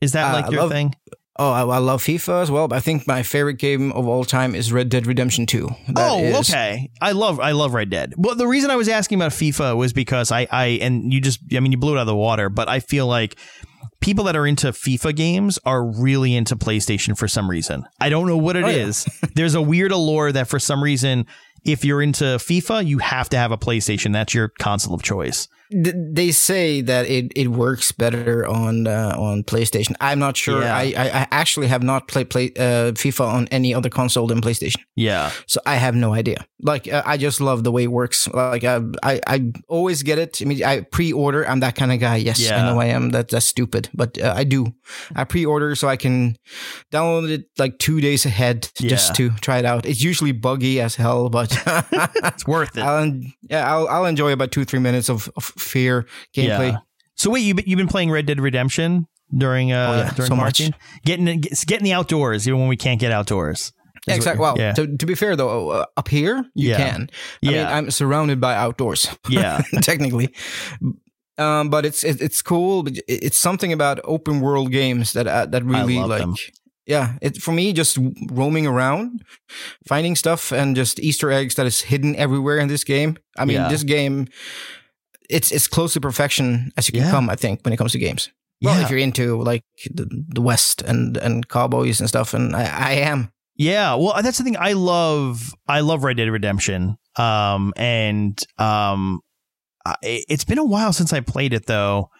Is 0.00 0.12
that 0.12 0.30
Uh, 0.30 0.32
like 0.40 0.50
your 0.50 0.62
love- 0.62 0.70
thing? 0.70 0.94
Oh, 1.36 1.50
I, 1.50 1.62
I 1.62 1.78
love 1.78 2.00
FIFA 2.02 2.42
as 2.42 2.50
well, 2.50 2.68
but 2.68 2.76
I 2.76 2.80
think 2.80 3.08
my 3.08 3.24
favorite 3.24 3.54
game 3.58 3.90
of 3.92 4.06
all 4.06 4.24
time 4.24 4.54
is 4.54 4.72
Red 4.72 4.88
Dead 4.88 5.04
Redemption 5.06 5.46
2. 5.46 5.68
That 5.88 6.10
oh, 6.12 6.18
is- 6.22 6.50
okay. 6.50 6.90
I 7.00 7.10
love 7.12 7.40
I 7.40 7.50
love 7.52 7.74
Red 7.74 7.90
Dead. 7.90 8.14
Well, 8.16 8.36
the 8.36 8.46
reason 8.46 8.70
I 8.70 8.76
was 8.76 8.88
asking 8.88 9.18
about 9.18 9.32
FIFA 9.32 9.76
was 9.76 9.92
because 9.92 10.30
I 10.30 10.46
I 10.50 10.66
and 10.80 11.12
you 11.12 11.20
just 11.20 11.40
I 11.54 11.60
mean 11.60 11.72
you 11.72 11.78
blew 11.78 11.94
it 11.94 11.98
out 11.98 12.02
of 12.02 12.06
the 12.06 12.14
water, 12.16 12.48
but 12.48 12.68
I 12.68 12.78
feel 12.80 13.06
like 13.08 13.36
people 14.00 14.24
that 14.24 14.36
are 14.36 14.46
into 14.46 14.68
FIFA 14.68 15.16
games 15.16 15.58
are 15.64 15.84
really 15.84 16.36
into 16.36 16.54
PlayStation 16.56 17.18
for 17.18 17.26
some 17.26 17.50
reason. 17.50 17.84
I 18.00 18.10
don't 18.10 18.26
know 18.28 18.36
what 18.36 18.54
it 18.54 18.64
Oh, 18.64 18.68
yeah. 18.68 18.84
is. 18.86 19.04
There's 19.34 19.54
a 19.54 19.62
weird 19.62 19.90
allure 19.92 20.30
that 20.30 20.46
for 20.48 20.58
some 20.60 20.82
reason 20.84 21.26
if 21.64 21.84
you're 21.84 22.02
into 22.02 22.24
FIFA, 22.24 22.86
you 22.86 22.98
have 22.98 23.28
to 23.30 23.38
have 23.38 23.50
a 23.50 23.56
PlayStation. 23.58 24.12
That's 24.12 24.34
your 24.34 24.48
console 24.58 24.94
of 24.94 25.02
choice. 25.02 25.48
Th- 25.70 25.94
They 26.14 26.30
say 26.32 26.80
that 26.82 27.06
it, 27.06 27.32
it 27.36 27.48
works 27.48 27.92
better 27.92 28.46
on 28.46 28.86
uh, 28.86 29.14
on 29.18 29.42
PlayStation. 29.44 29.94
I'm 30.00 30.18
not 30.18 30.36
sure. 30.36 30.62
Yeah. 30.62 30.76
I, 30.76 30.82
I, 30.96 31.06
I 31.20 31.26
actually 31.30 31.66
have 31.68 31.82
not 31.82 32.08
played 32.08 32.30
play, 32.30 32.52
uh, 32.56 32.92
FIFA 32.92 33.26
on 33.26 33.48
any 33.50 33.74
other 33.74 33.88
console 33.90 34.26
than 34.26 34.40
PlayStation. 34.40 34.80
Yeah. 34.96 35.30
So 35.46 35.60
I 35.66 35.76
have 35.76 35.94
no 35.96 36.12
idea. 36.14 36.44
Like 36.60 36.86
uh, 36.92 37.02
I 37.04 37.16
just 37.16 37.40
love 37.40 37.62
the 37.64 37.72
way 37.72 37.84
it 37.84 37.90
works. 37.92 38.28
Like 38.28 38.64
I 38.64 38.80
I, 39.02 39.20
I 39.26 39.52
always 39.68 40.02
get 40.02 40.18
it. 40.18 40.40
I 40.40 40.44
mean 40.44 40.62
I 40.64 40.80
pre-order. 40.80 41.44
I'm 41.48 41.60
that 41.60 41.74
kind 41.74 41.92
of 41.92 41.98
guy. 42.00 42.16
Yes, 42.16 42.38
Yeah. 42.40 42.56
I 42.58 42.72
know 42.72 42.80
I 42.80 42.86
am. 42.86 43.10
That 43.10 43.28
that's 43.28 43.46
stupid, 43.46 43.88
but 43.94 44.16
uh, 44.18 44.32
I 44.36 44.44
do. 44.44 44.66
I 45.16 45.24
pre-order 45.24 45.74
so 45.74 45.88
I 45.88 45.96
can 45.96 46.36
download 46.92 47.30
it 47.30 47.46
like 47.58 47.78
two 47.78 48.00
days 48.00 48.26
ahead 48.26 48.70
Yeah. 48.78 48.88
just 48.90 49.14
to 49.16 49.30
try 49.40 49.58
it 49.58 49.64
out. 49.64 49.84
It's 49.86 50.02
usually 50.02 50.32
buggy 50.32 50.80
as 50.80 50.96
hell, 50.96 51.28
but 51.28 51.52
It's 52.24 52.46
worth 52.46 52.76
it. 52.76 52.82
I'll 52.84 53.12
yeah 53.50 53.68
I'll 53.70 53.88
I'll 53.88 54.06
enjoy 54.06 54.32
about 54.32 54.50
two 54.50 54.64
three 54.64 54.80
minutes 54.80 55.08
of, 55.10 55.28
of 55.36 55.52
fear 55.58 56.06
gameplay. 56.36 56.72
Yeah. 56.72 56.78
So 57.16 57.30
wait, 57.30 57.40
you 57.40 57.54
you've 57.64 57.76
been 57.78 57.88
playing 57.88 58.10
Red 58.10 58.26
Dead 58.26 58.40
Redemption 58.40 59.06
during 59.36 59.72
uh 59.72 59.86
Oh, 59.88 59.96
yeah, 59.96 60.10
during 60.14 60.28
so 60.28 60.36
much. 60.36 60.58
quarantine? 60.58 60.74
Getting 61.04 61.40
getting 61.66 61.84
the 61.84 61.92
outdoors 61.92 62.46
even 62.48 62.60
when 62.60 62.68
we 62.68 62.76
can't 62.76 63.00
get 63.00 63.12
outdoors. 63.12 63.72
Yeah, 64.06 64.16
exactly. 64.16 64.40
Well, 64.42 64.58
yeah. 64.58 64.72
to, 64.74 64.96
to 64.98 65.06
be 65.06 65.14
fair 65.14 65.34
though, 65.34 65.70
uh, 65.70 65.84
up 65.96 66.08
here 66.08 66.44
you 66.54 66.70
Yeah. 66.70 66.76
can. 66.76 67.08
I 67.42 67.46
mean, 67.50 67.66
I'm 67.66 67.90
surrounded 67.90 68.40
by 68.40 68.54
outdoors. 68.54 69.08
Yeah. 69.30 69.62
technically. 69.80 70.34
Um, 71.38 71.68
but 71.70 71.84
it's 71.84 72.04
it, 72.04 72.20
it's 72.20 72.42
cool. 72.42 72.82
but 72.82 72.94
It's 73.08 73.38
something 73.38 73.72
about 73.72 74.00
open 74.04 74.40
world 74.40 74.70
games 74.70 75.12
that 75.14 75.26
uh, 75.26 75.46
that 75.46 75.64
really 75.64 75.98
like. 75.98 76.20
them. 76.20 76.34
Yeah, 76.86 77.14
it 77.22 77.38
for 77.38 77.52
me 77.52 77.72
just 77.72 77.96
roaming 78.30 78.66
around, 78.66 79.22
finding 79.88 80.16
stuff, 80.16 80.52
and 80.52 80.76
just 80.76 81.00
Easter 81.00 81.30
eggs 81.32 81.54
that 81.54 81.64
is 81.66 81.80
hidden 81.80 82.14
everywhere 82.16 82.58
in 82.58 82.68
this 82.68 82.84
game. 82.84 83.16
I 83.38 83.46
mean, 83.46 83.56
Yeah. 83.56 83.68
this 83.70 83.84
game, 83.84 84.28
it's 85.30 85.50
it's 85.52 85.66
close 85.68 85.92
to 85.94 86.00
perfection 86.00 86.70
as 86.76 86.88
you 86.88 86.92
can 86.92 87.02
Yeah. 87.02 87.10
come. 87.10 87.30
I 87.30 87.36
think 87.36 87.60
when 87.64 87.72
it 87.72 87.76
comes 87.76 87.92
to 87.92 87.98
games. 87.98 88.30
Well, 88.62 88.76
Yeah. 88.78 88.84
if 88.84 88.90
you're 88.90 88.98
into 88.98 89.40
like 89.42 89.62
the, 89.92 90.06
the 90.28 90.40
West 90.40 90.82
and 90.82 91.16
and 91.16 91.48
cowboys 91.48 92.00
and 92.00 92.08
stuff, 92.08 92.34
and 92.34 92.54
I, 92.56 92.62
I 92.64 92.92
am. 92.92 93.30
Yeah, 93.56 93.94
well, 93.94 94.20
that's 94.22 94.38
the 94.38 94.44
thing. 94.44 94.56
I 94.58 94.72
love 94.72 95.52
I 95.68 95.80
love 95.80 96.02
Red 96.04 96.16
Dead 96.16 96.28
Redemption. 96.30 96.96
Um, 97.16 97.72
and 97.76 98.36
um, 98.58 99.20
I, 99.86 99.94
it's 100.02 100.44
been 100.44 100.58
a 100.58 100.64
while 100.64 100.92
since 100.92 101.12
I 101.12 101.20
played 101.20 101.52
it 101.52 101.66
though. 101.66 102.10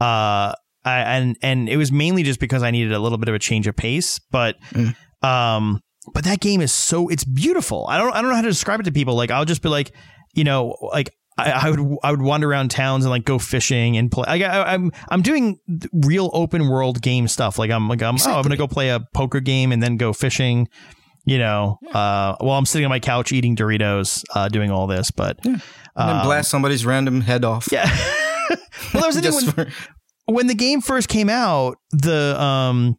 Uh, 0.00 0.52
I, 0.84 1.00
and 1.02 1.36
and 1.42 1.68
it 1.68 1.76
was 1.76 1.92
mainly 1.92 2.22
just 2.22 2.40
because 2.40 2.62
I 2.62 2.70
needed 2.70 2.92
a 2.92 2.98
little 2.98 3.18
bit 3.18 3.28
of 3.28 3.34
a 3.34 3.38
change 3.38 3.66
of 3.66 3.76
pace. 3.76 4.18
But 4.30 4.56
Mm. 4.72 4.94
um, 5.22 5.80
but 6.14 6.24
that 6.24 6.40
game 6.40 6.62
is 6.62 6.72
so 6.72 7.08
it's 7.08 7.24
beautiful. 7.24 7.86
I 7.88 7.98
don't 7.98 8.12
I 8.14 8.22
don't 8.22 8.30
know 8.30 8.36
how 8.36 8.42
to 8.42 8.48
describe 8.48 8.80
it 8.80 8.84
to 8.84 8.92
people. 8.92 9.14
Like 9.14 9.30
I'll 9.30 9.44
just 9.44 9.62
be 9.62 9.68
like, 9.68 9.92
you 10.34 10.44
know, 10.44 10.76
like. 10.94 11.10
I, 11.46 11.66
I 11.66 11.70
would 11.70 11.96
I 12.02 12.10
would 12.10 12.22
wander 12.22 12.48
around 12.50 12.70
towns 12.70 13.04
and 13.04 13.10
like 13.10 13.24
go 13.24 13.38
fishing 13.38 13.96
and 13.96 14.10
play. 14.10 14.24
I, 14.26 14.36
I, 14.38 14.74
I'm 14.74 14.92
I'm 15.10 15.22
doing 15.22 15.58
real 15.92 16.30
open 16.32 16.68
world 16.68 17.02
game 17.02 17.28
stuff. 17.28 17.58
Like 17.58 17.70
I'm 17.70 17.88
like 17.88 18.02
I'm 18.02 18.16
oh 18.26 18.34
I'm 18.36 18.42
gonna 18.42 18.56
go 18.56 18.68
play 18.68 18.90
a 18.90 19.00
poker 19.14 19.40
game 19.40 19.72
and 19.72 19.82
then 19.82 19.96
go 19.96 20.12
fishing 20.12 20.68
you 21.24 21.38
know, 21.38 21.78
uh, 21.92 22.34
while 22.40 22.58
I'm 22.58 22.64
sitting 22.66 22.84
on 22.84 22.88
my 22.88 22.98
couch 22.98 23.30
eating 23.32 23.54
Doritos, 23.54 24.24
uh, 24.34 24.48
doing 24.48 24.70
all 24.70 24.86
this. 24.86 25.10
But 25.10 25.38
And 25.44 25.60
then 25.94 26.16
um, 26.16 26.26
blast 26.26 26.50
somebody's 26.50 26.86
random 26.86 27.20
head 27.20 27.44
off. 27.44 27.68
yeah. 27.70 27.84
well, 28.94 29.02
that 29.02 29.06
was 29.06 29.14
the 29.16 29.20
thing 29.30 29.34
when, 29.34 29.44
for- 29.50 29.66
when 30.26 30.46
the 30.46 30.54
game 30.54 30.80
first 30.80 31.08
came 31.08 31.28
out. 31.28 31.76
The 31.90 32.40
um, 32.40 32.96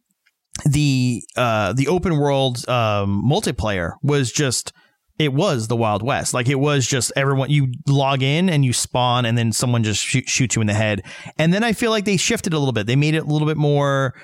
the 0.64 1.22
uh, 1.36 1.72
the 1.72 1.88
open 1.88 2.18
world 2.18 2.66
um, 2.68 3.22
multiplayer 3.28 3.94
was 4.02 4.30
just 4.30 4.72
it 5.18 5.32
was 5.32 5.68
the 5.68 5.76
Wild 5.76 6.02
West. 6.02 6.34
Like 6.34 6.48
it 6.48 6.58
was 6.58 6.86
just 6.86 7.12
everyone 7.16 7.50
you 7.50 7.72
log 7.86 8.22
in 8.22 8.48
and 8.48 8.64
you 8.64 8.72
spawn, 8.72 9.24
and 9.24 9.36
then 9.38 9.52
someone 9.52 9.82
just 9.84 10.02
shoot, 10.04 10.28
shoots 10.28 10.56
you 10.56 10.60
in 10.62 10.66
the 10.66 10.74
head. 10.74 11.02
And 11.38 11.52
then 11.54 11.62
I 11.64 11.72
feel 11.72 11.90
like 11.90 12.04
they 12.04 12.16
shifted 12.16 12.52
a 12.52 12.58
little 12.58 12.72
bit. 12.72 12.86
They 12.86 12.96
made 12.96 13.14
it 13.14 13.22
a 13.24 13.26
little 13.26 13.46
bit 13.48 13.56
more 13.56 14.14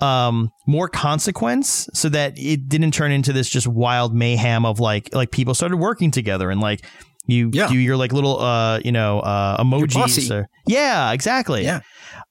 um 0.00 0.50
more 0.66 0.88
consequence 0.88 1.88
so 1.94 2.08
that 2.08 2.32
it 2.36 2.68
didn't 2.68 2.90
turn 2.92 3.12
into 3.12 3.32
this 3.32 3.48
just 3.48 3.68
wild 3.68 4.12
mayhem 4.12 4.64
of 4.64 4.80
like 4.80 5.14
like 5.14 5.30
people 5.30 5.54
started 5.54 5.76
working 5.76 6.10
together 6.10 6.50
and 6.50 6.60
like 6.60 6.84
you 7.28 7.50
Yeah. 7.52 7.68
do 7.68 7.78
your 7.78 7.96
like 7.96 8.12
little 8.12 8.40
uh 8.40 8.80
you 8.84 8.90
know 8.90 9.20
uh 9.20 9.62
emojis 9.62 10.28
or 10.34 10.48
yeah 10.66 11.12
exactly 11.12 11.62
Yeah. 11.64 11.80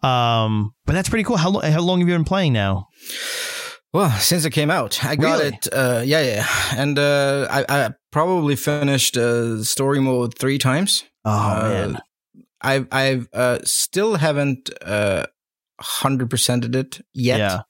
Um, 0.03 0.71
but 0.85 0.93
that's 0.93 1.09
pretty 1.09 1.23
cool. 1.23 1.37
How 1.37 1.49
lo- 1.51 1.61
how 1.61 1.79
long 1.81 1.99
have 1.99 2.09
you 2.09 2.15
been 2.15 2.25
playing 2.25 2.53
now? 2.53 2.87
Well, 3.93 4.10
since 4.19 4.45
it 4.45 4.51
came 4.51 4.71
out, 4.71 5.04
I 5.04 5.15
got 5.15 5.39
Really? 5.39 5.47
it. 5.56 5.67
Uh, 5.73 6.01
yeah, 6.06 6.21
yeah, 6.21 6.47
and 6.77 6.97
uh, 6.97 7.47
I, 7.51 7.65
I 7.67 7.89
probably 8.12 8.56
finished 8.56 9.17
uh, 9.17 9.63
story 9.63 9.99
mode 9.99 10.38
three 10.38 10.58
times. 10.58 11.04
Oh 11.25 11.32
Uh, 11.32 11.69
man, 11.69 12.01
I 12.62 12.86
I 12.91 13.21
uh, 13.34 13.60
still 13.65 14.15
haven't 14.15 14.69
uh, 14.82 15.25
hundred 15.82 16.30
percented 16.30 16.75
it 16.75 17.01
yet. 17.13 17.39
yeah. 17.39 17.62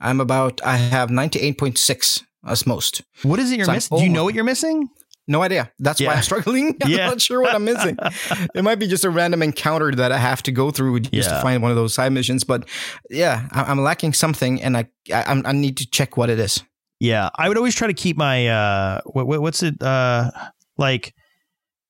I'm 0.00 0.20
about. 0.20 0.60
I 0.64 0.76
have 0.76 1.10
ninety 1.10 1.38
eight 1.40 1.58
point 1.58 1.78
six 1.78 2.24
as 2.44 2.66
most. 2.66 3.02
What 3.22 3.38
is 3.38 3.50
it 3.52 3.56
you're 3.56 3.66
So 3.66 3.72
missing? 3.72 3.98
Do 3.98 4.04
you 4.04 4.10
know 4.10 4.24
what 4.24 4.34
you're 4.34 4.44
missing? 4.44 4.88
No 5.28 5.42
idea. 5.42 5.70
That's 5.78 6.00
Yeah. 6.00 6.08
why 6.08 6.14
I'm 6.14 6.22
struggling. 6.22 6.76
I'm 6.82 6.90
Yeah. 6.90 7.06
not 7.08 7.20
sure 7.20 7.40
what 7.42 7.54
I'm 7.54 7.64
missing. 7.64 7.96
it 8.54 8.64
might 8.64 8.76
be 8.80 8.86
just 8.88 9.04
a 9.04 9.10
random 9.10 9.42
encounter 9.42 9.92
that 9.94 10.10
I 10.10 10.16
have 10.18 10.42
to 10.44 10.52
go 10.52 10.70
through 10.70 11.00
just 11.00 11.12
Yeah. 11.30 11.36
to 11.36 11.42
find 11.42 11.62
one 11.62 11.70
of 11.70 11.76
those 11.76 11.94
side 11.94 12.12
missions. 12.12 12.44
But 12.44 12.66
yeah, 13.10 13.46
I- 13.52 13.64
I'm 13.64 13.80
lacking 13.80 14.14
something, 14.14 14.60
and 14.62 14.76
I 14.76 14.86
I, 15.12 15.22
I'm- 15.22 15.60
need 15.60 15.76
to 15.76 15.86
check 15.90 16.16
what 16.16 16.30
it 16.30 16.38
is. 16.38 16.62
Yeah, 17.00 17.28
I 17.36 17.46
would 17.48 17.56
always 17.56 17.74
try 17.76 17.86
to 17.86 17.94
keep 17.94 18.16
my 18.16 18.48
uh, 18.48 19.00
what, 19.04 19.26
what 19.28 19.40
what's 19.40 19.62
it 19.62 19.80
uh, 19.82 20.30
like? 20.78 21.14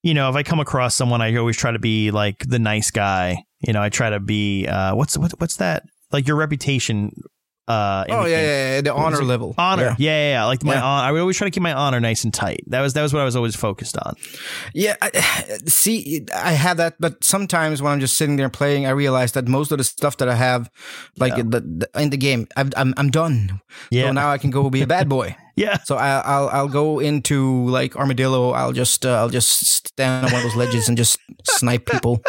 You 0.03 0.15
know, 0.15 0.29
if 0.31 0.37
I 0.37 0.43
come 0.43 0.61
across 0.61 0.95
someone, 0.95 1.23
I 1.23 1.35
always 1.37 1.57
try 1.57 1.73
to 1.73 1.79
be 1.79 2.11
like 2.11 2.45
the 2.47 2.59
nice 2.59 2.91
guy. 2.91 3.45
You 3.67 3.73
know, 3.73 3.83
I 3.83 3.89
try 3.89 4.11
to 4.11 4.21
be 4.21 4.67
uh, 4.67 4.95
what's 4.95 5.17
what, 5.17 5.33
what's 5.41 5.57
that? 5.57 5.85
Like 6.13 6.27
your 6.29 6.37
reputation. 6.37 7.13
Uh, 7.69 8.05
Oh 8.09 8.25
yeah, 8.25 8.41
yeah, 8.41 8.75
yeah, 8.77 8.81
the 8.81 8.95
honor 8.95 9.23
level. 9.23 9.55
honor. 9.59 9.83
Yeah. 9.83 9.95
Yeah, 9.99 10.11
yeah, 10.19 10.31
yeah. 10.31 10.45
Like 10.47 10.65
my 10.65 10.75
Yeah. 10.75 10.83
honor. 10.85 11.07
I 11.07 11.13
would 11.13 11.21
always 11.21 11.37
try 11.37 11.47
to 11.47 11.51
keep 11.51 11.63
my 11.63 11.75
honor 11.75 12.01
nice 12.01 12.25
and 12.25 12.33
tight. 12.33 12.65
That 12.69 12.81
was 12.81 12.95
that 12.95 13.03
was 13.03 13.13
what 13.13 13.21
I 13.21 13.25
was 13.25 13.37
always 13.37 13.55
focused 13.55 13.97
on. 13.99 14.15
Yeah, 14.75 14.97
I, 15.03 15.11
see, 15.67 16.25
I 16.35 16.53
have 16.53 16.79
that, 16.79 16.95
but 16.99 17.23
sometimes 17.23 17.83
when 17.83 17.93
I'm 17.93 18.01
just 18.01 18.17
sitting 18.17 18.37
there 18.37 18.49
playing, 18.49 18.87
I 18.87 18.91
realize 18.91 19.33
that 19.33 19.47
most 19.49 19.71
of 19.71 19.79
the 19.79 19.85
stuff 19.85 20.17
that 20.17 20.29
I 20.29 20.35
have, 20.35 20.71
like 21.19 21.37
Yeah. 21.37 21.43
the, 21.45 21.61
the, 21.61 21.89
in 22.01 22.09
the 22.11 22.17
game, 22.17 22.49
I've, 22.57 22.73
I'm 22.77 22.95
I'm 22.97 23.11
done. 23.11 23.61
Yeah, 23.91 24.07
So 24.09 24.13
now 24.13 24.31
I 24.31 24.39
can 24.39 24.51
go 24.51 24.71
be 24.71 24.81
a 24.83 24.87
bad 24.87 25.09
boy. 25.09 25.37
yeah. 25.57 25.77
So 25.85 25.97
I, 25.97 26.23
I'll 26.25 26.49
I'll 26.49 26.69
go 26.73 27.01
into 27.01 27.69
like 27.69 27.97
armadillo. 27.97 28.53
I'll 28.53 28.73
just 28.73 29.05
uh, 29.05 29.13
I'll 29.21 29.29
just 29.29 29.51
stand 29.87 30.25
on 30.27 30.33
one 30.33 30.41
of 30.41 30.45
those 30.49 30.57
ledges 30.57 30.89
and 30.89 30.97
just 30.97 31.19
snipe 31.45 31.85
people. 31.85 32.23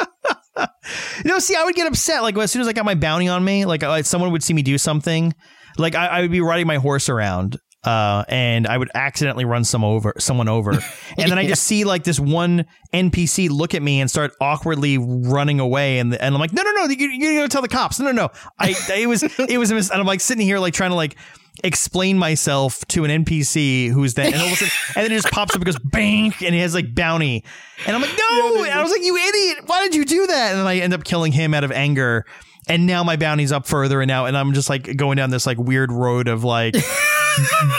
You 1.23 1.31
know, 1.31 1.39
see, 1.39 1.55
I 1.55 1.63
would 1.63 1.75
get 1.75 1.87
upset 1.87 2.21
like 2.21 2.37
as 2.37 2.51
soon 2.51 2.61
as 2.61 2.67
I 2.67 2.73
got 2.73 2.85
my 2.85 2.95
bounty 2.95 3.27
on 3.27 3.43
me, 3.43 3.65
like, 3.65 3.83
uh, 3.83 4.01
someone 4.03 4.31
would 4.31 4.43
see 4.43 4.53
me 4.53 4.61
do 4.61 4.77
something, 4.77 5.33
like 5.77 5.95
I, 5.95 6.07
I 6.07 6.21
would 6.21 6.31
be 6.31 6.41
riding 6.41 6.65
my 6.65 6.77
horse 6.77 7.09
around, 7.09 7.57
uh, 7.83 8.23
and 8.27 8.67
I 8.67 8.77
would 8.77 8.89
accidentally 8.93 9.45
run 9.45 9.63
some 9.63 9.83
over 9.83 10.13
someone 10.17 10.47
over, 10.47 10.71
and 11.17 11.31
then 11.31 11.37
I 11.37 11.45
just 11.45 11.63
see 11.63 11.83
like 11.83 12.03
this 12.03 12.19
one 12.19 12.65
NPC 12.93 13.49
look 13.49 13.73
at 13.73 13.81
me 13.81 13.99
and 14.01 14.09
start 14.09 14.33
awkwardly 14.39 14.97
running 14.97 15.59
away, 15.59 15.99
and 15.99 16.13
and 16.15 16.35
I'm 16.35 16.39
like, 16.39 16.53
no, 16.53 16.63
no, 16.63 16.71
no, 16.71 16.85
you, 16.85 17.09
you're 17.09 17.35
gonna 17.35 17.49
tell 17.49 17.61
the 17.61 17.67
cops, 17.67 17.99
no, 17.99 18.05
no, 18.07 18.11
no, 18.11 18.29
I 18.57 18.75
it 18.93 19.07
was 19.07 19.23
it 19.23 19.57
was, 19.57 19.71
a 19.71 19.75
mis- 19.75 19.89
and 19.89 19.99
I'm 19.99 20.07
like 20.07 20.21
sitting 20.21 20.45
here 20.45 20.59
like 20.59 20.73
trying 20.73 20.91
to 20.91 20.95
like 20.95 21.17
explain 21.63 22.17
myself 22.17 22.85
to 22.87 23.03
an 23.05 23.23
NPC 23.25 23.89
who's 23.91 24.13
then 24.13 24.33
and 24.33 24.41
all 24.41 24.47
of 24.47 24.53
a 24.53 24.55
sudden 24.55 24.73
and 24.95 25.05
then 25.05 25.11
it 25.11 25.21
just 25.21 25.31
pops 25.33 25.51
up 25.51 25.57
and 25.57 25.65
goes 25.65 25.79
bang 25.79 26.33
and 26.45 26.55
he 26.55 26.61
has 26.61 26.73
like 26.73 26.93
bounty. 26.95 27.43
And 27.85 27.95
I'm 27.95 28.01
like 28.01 28.11
no! 28.17 28.63
And 28.63 28.71
I 28.73 28.81
was 28.81 28.91
like 28.91 29.03
you 29.03 29.15
idiot! 29.17 29.59
Why 29.65 29.83
did 29.83 29.95
you 29.95 30.05
do 30.05 30.27
that? 30.27 30.51
And 30.51 30.59
then 30.59 30.67
I 30.67 30.77
end 30.79 30.93
up 30.93 31.03
killing 31.03 31.31
him 31.31 31.53
out 31.53 31.63
of 31.63 31.71
anger. 31.71 32.25
And 32.67 32.85
now 32.85 33.03
my 33.03 33.15
bounty's 33.15 33.51
up 33.51 33.65
further 33.67 33.99
and 34.01 34.07
now 34.07 34.25
and 34.25 34.37
I'm 34.37 34.53
just 34.53 34.69
like 34.69 34.95
going 34.95 35.17
down 35.17 35.29
this 35.31 35.45
like 35.47 35.57
weird 35.57 35.91
road 35.91 36.27
of 36.27 36.43
like 36.43 36.75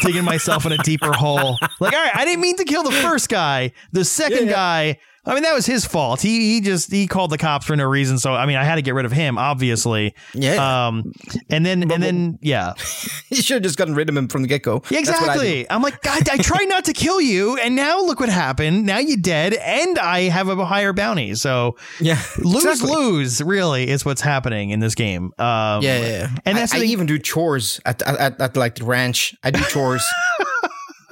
digging 0.03 0.25
myself 0.25 0.67
in 0.67 0.73
a 0.73 0.79
deeper 0.79 1.13
hole. 1.13 1.57
Like 1.81 1.93
all 1.95 2.03
right 2.03 2.15
I 2.15 2.25
didn't 2.25 2.41
mean 2.41 2.57
to 2.57 2.65
kill 2.65 2.83
the 2.83 2.93
first 2.93 3.29
guy. 3.29 3.73
The 3.93 4.05
second 4.05 4.47
Yeah, 4.47 4.51
yeah. 4.51 4.53
guy 4.53 4.99
I 5.31 5.35
mean 5.35 5.45
that 5.45 5.55
was 5.55 5.65
his 5.67 5.85
fault 5.87 6.21
he 6.21 6.55
he 6.55 6.61
just 6.61 6.91
he 6.91 7.07
called 7.07 7.31
the 7.31 7.39
cops 7.39 7.65
for 7.67 7.77
no 7.77 7.85
reason 7.87 8.19
so 8.19 8.35
I 8.35 8.47
mean 8.47 8.57
I 8.57 8.65
had 8.65 8.75
to 8.75 8.83
get 8.83 8.95
rid 8.95 9.07
of 9.07 9.13
him 9.13 9.39
obviously 9.39 10.15
Yeah, 10.35 10.87
um 10.89 11.13
and 11.49 11.65
then 11.65 11.91
and 11.91 12.03
then 12.03 12.39
yeah 12.43 12.75
you 13.31 13.41
should 13.41 13.55
have 13.55 13.63
just 13.63 13.79
gotten 13.79 13.95
rid 13.95 14.09
of 14.09 14.17
him 14.17 14.29
from 14.29 14.43
the 14.43 14.49
get 14.49 14.63
go. 14.63 14.83
yeah, 14.91 14.99
exactly. 14.99 15.71
I'm 15.71 15.83
like, 15.83 16.03
God, 16.03 16.29
I 16.29 16.37
tried 16.39 16.67
not 16.69 16.85
to 16.87 16.93
kill 16.93 17.21
you, 17.21 17.57
and 17.59 17.77
now 17.77 18.01
look 18.01 18.19
what 18.21 18.29
happened. 18.29 18.85
Now 18.87 18.99
you're 18.99 19.17
dead, 19.17 19.55
and 19.55 19.99
I 19.99 20.23
have 20.23 20.49
a 20.49 20.65
higher 20.65 20.93
bounty. 20.93 21.35
So 21.37 21.77
Yeah, 22.01 22.21
lose 22.39 22.65
exactly. 22.65 22.91
lose 22.97 23.41
really 23.43 23.89
is 23.89 24.05
what's 24.05 24.21
happening 24.21 24.71
in 24.71 24.81
this 24.81 24.95
game. 24.97 25.27
Um, 25.39 25.83
Yeah, 25.83 25.99
yeah, 26.01 26.01
yeah. 26.01 26.29
And 26.45 26.59
that's 26.59 26.75
I, 26.75 26.79
I 26.79 26.83
even 26.83 27.07
do 27.07 27.19
chores 27.19 27.81
at, 27.87 28.03
at, 28.03 28.17
at, 28.19 28.41
at 28.41 28.57
like 28.57 28.75
the 28.77 28.85
ranch. 28.85 29.35
I 29.45 29.51
do 29.53 29.61
chores. 29.63 30.03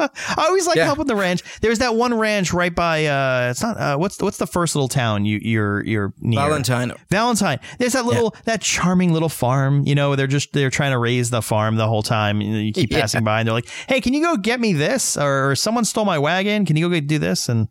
I 0.00 0.44
always 0.46 0.66
like 0.66 0.76
Yeah. 0.76 0.84
helping 0.84 1.06
the 1.06 1.16
ranch. 1.16 1.42
There's 1.60 1.78
that 1.80 1.94
one 1.94 2.14
ranch 2.14 2.52
right 2.52 2.74
by. 2.74 3.06
Uh, 3.06 3.48
it's 3.50 3.62
not. 3.62 3.76
Uh, 3.78 3.96
what's 3.96 4.20
what's 4.20 4.38
the 4.38 4.46
first 4.46 4.74
little 4.74 4.88
town 4.88 5.24
you 5.24 5.38
you're 5.42 5.84
you're 5.84 6.12
near? 6.20 6.40
Valentine. 6.40 6.92
Valentine. 7.10 7.58
There's 7.78 7.92
that 7.94 8.06
little 8.06 8.34
that 8.44 8.60
charming 8.60 9.12
little 9.12 9.28
farm. 9.28 9.82
You 9.86 9.94
know, 9.94 10.16
they're 10.16 10.26
just 10.26 10.52
they're 10.52 10.70
trying 10.70 10.92
to 10.92 10.98
raise 10.98 11.30
the 11.30 11.42
farm 11.42 11.76
the 11.76 11.86
whole 11.88 12.02
time. 12.02 12.40
You, 12.40 12.72
keep 12.72 12.90
Yeah. 12.92 13.00
passing 13.00 13.24
by, 13.24 13.40
and 13.40 13.46
they're 13.46 13.54
like, 13.54 13.68
"Hey, 13.88 14.00
can 14.00 14.14
you 14.14 14.22
go 14.22 14.36
get 14.36 14.60
me 14.60 14.72
this?" 14.72 15.16
Or, 15.16 15.54
"Someone 15.56 15.84
stole 15.84 16.04
my 16.04 16.18
wagon. 16.18 16.64
Can 16.66 16.76
you 16.76 16.88
go 16.88 16.94
get, 16.94 17.06
do 17.06 17.18
this?" 17.18 17.48
And 17.48 17.68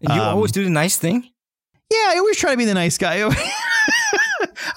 You 0.00 0.10
Um, 0.14 0.20
always 0.20 0.52
do 0.52 0.64
the 0.64 0.70
nice 0.70 0.96
thing. 0.96 1.24
Yeah, 1.90 2.06
I 2.08 2.16
always 2.18 2.36
try 2.36 2.50
to 2.50 2.56
be 2.56 2.64
the 2.64 2.74
nice 2.74 2.98
guy. 2.98 3.22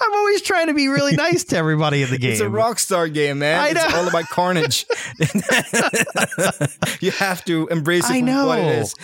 I'm 0.02 0.14
always 0.14 0.40
trying 0.42 0.68
to 0.68 0.74
be 0.74 0.88
really 0.88 1.14
nice 1.16 1.44
to 1.44 1.56
everybody 1.56 2.02
in 2.02 2.10
the 2.10 2.18
game. 2.18 2.30
It's 2.32 2.40
a 2.40 2.44
Rockstar 2.44 3.12
game, 3.12 3.40
man. 3.40 3.60
I 3.60 3.68
It's 3.70 3.74
know. 3.92 3.98
all 3.98 4.08
about 4.08 4.24
carnage. 4.28 4.86
you 7.00 7.10
have 7.12 7.44
to 7.46 7.66
embrace 7.68 8.08
it 8.08 8.14
I 8.14 8.20
know. 8.20 8.46
what 8.46 8.58
it 8.58 8.78
is. 8.78 8.94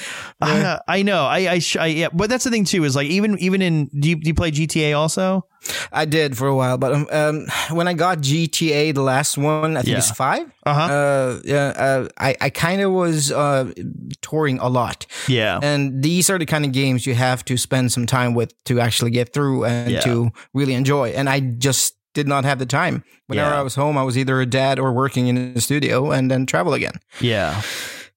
Uh, 0.41 0.79
I 0.89 1.03
know. 1.03 1.25
I, 1.25 1.39
I, 1.53 1.59
sh- 1.59 1.77
I, 1.77 1.87
yeah, 1.87 2.09
but 2.13 2.31
that's 2.31 2.45
the 2.45 2.51
thing 2.51 2.65
too. 2.65 2.85
Is 2.85 2.97
like 2.97 3.09
even 3.09 3.39
even 3.39 3.63
in 3.63 3.87
do 3.87 4.09
you, 4.11 4.17
do 4.17 4.29
you 4.29 4.35
play 4.35 4.51
GTA 4.51 4.97
also? 4.97 5.47
I 5.91 6.05
did 6.05 6.37
for 6.39 6.47
a 6.47 6.55
while, 6.55 6.79
but 6.79 6.93
um, 6.95 7.09
um, 7.11 7.47
when 7.77 7.89
I 7.89 7.93
got 7.95 8.19
GTA, 8.19 8.95
the 8.95 9.03
last 9.03 9.37
one, 9.37 9.77
I 9.77 9.81
think 9.83 9.93
Yeah. 9.95 9.99
it's 9.99 10.13
five. 10.13 10.47
Uh-huh. 10.65 10.81
Uh, 10.93 11.41
yeah, 11.45 11.67
uh, 11.77 12.09
I 12.19 12.37
I 12.41 12.51
kind 12.51 12.81
of 12.83 12.93
was 12.93 13.33
uh 13.33 13.73
touring 14.21 14.59
a 14.61 14.69
lot, 14.69 15.07
Yeah. 15.27 15.59
and 15.63 16.03
these 16.05 16.31
are 16.31 16.39
the 16.39 16.47
kind 16.47 16.65
of 16.65 16.71
games 16.73 17.05
you 17.07 17.15
have 17.15 17.45
to 17.47 17.57
spend 17.57 17.91
some 17.91 18.07
time 18.07 18.35
with 18.35 18.53
to 18.67 18.79
actually 18.81 19.11
get 19.11 19.33
through 19.33 19.65
and 19.65 19.91
Yeah. 19.91 20.01
to 20.03 20.31
really 20.55 20.75
enjoy. 20.75 20.86
And 21.15 21.29
I 21.29 21.41
just 21.41 21.97
did 22.15 22.27
not 22.27 22.45
have 22.45 22.59
the 22.59 22.67
time. 22.67 23.05
Whenever 23.27 23.51
Yeah. 23.51 23.61
I 23.61 23.63
was 23.63 23.75
home, 23.75 23.99
I 23.99 24.03
was 24.03 24.17
either 24.17 24.41
a 24.41 24.47
dad 24.47 24.79
or 24.79 24.93
working 24.93 25.27
in 25.29 25.55
the 25.55 25.61
studio, 25.61 26.11
and 26.13 26.31
then 26.31 26.47
travel 26.47 26.73
again. 26.75 26.95
Yeah. 27.21 27.61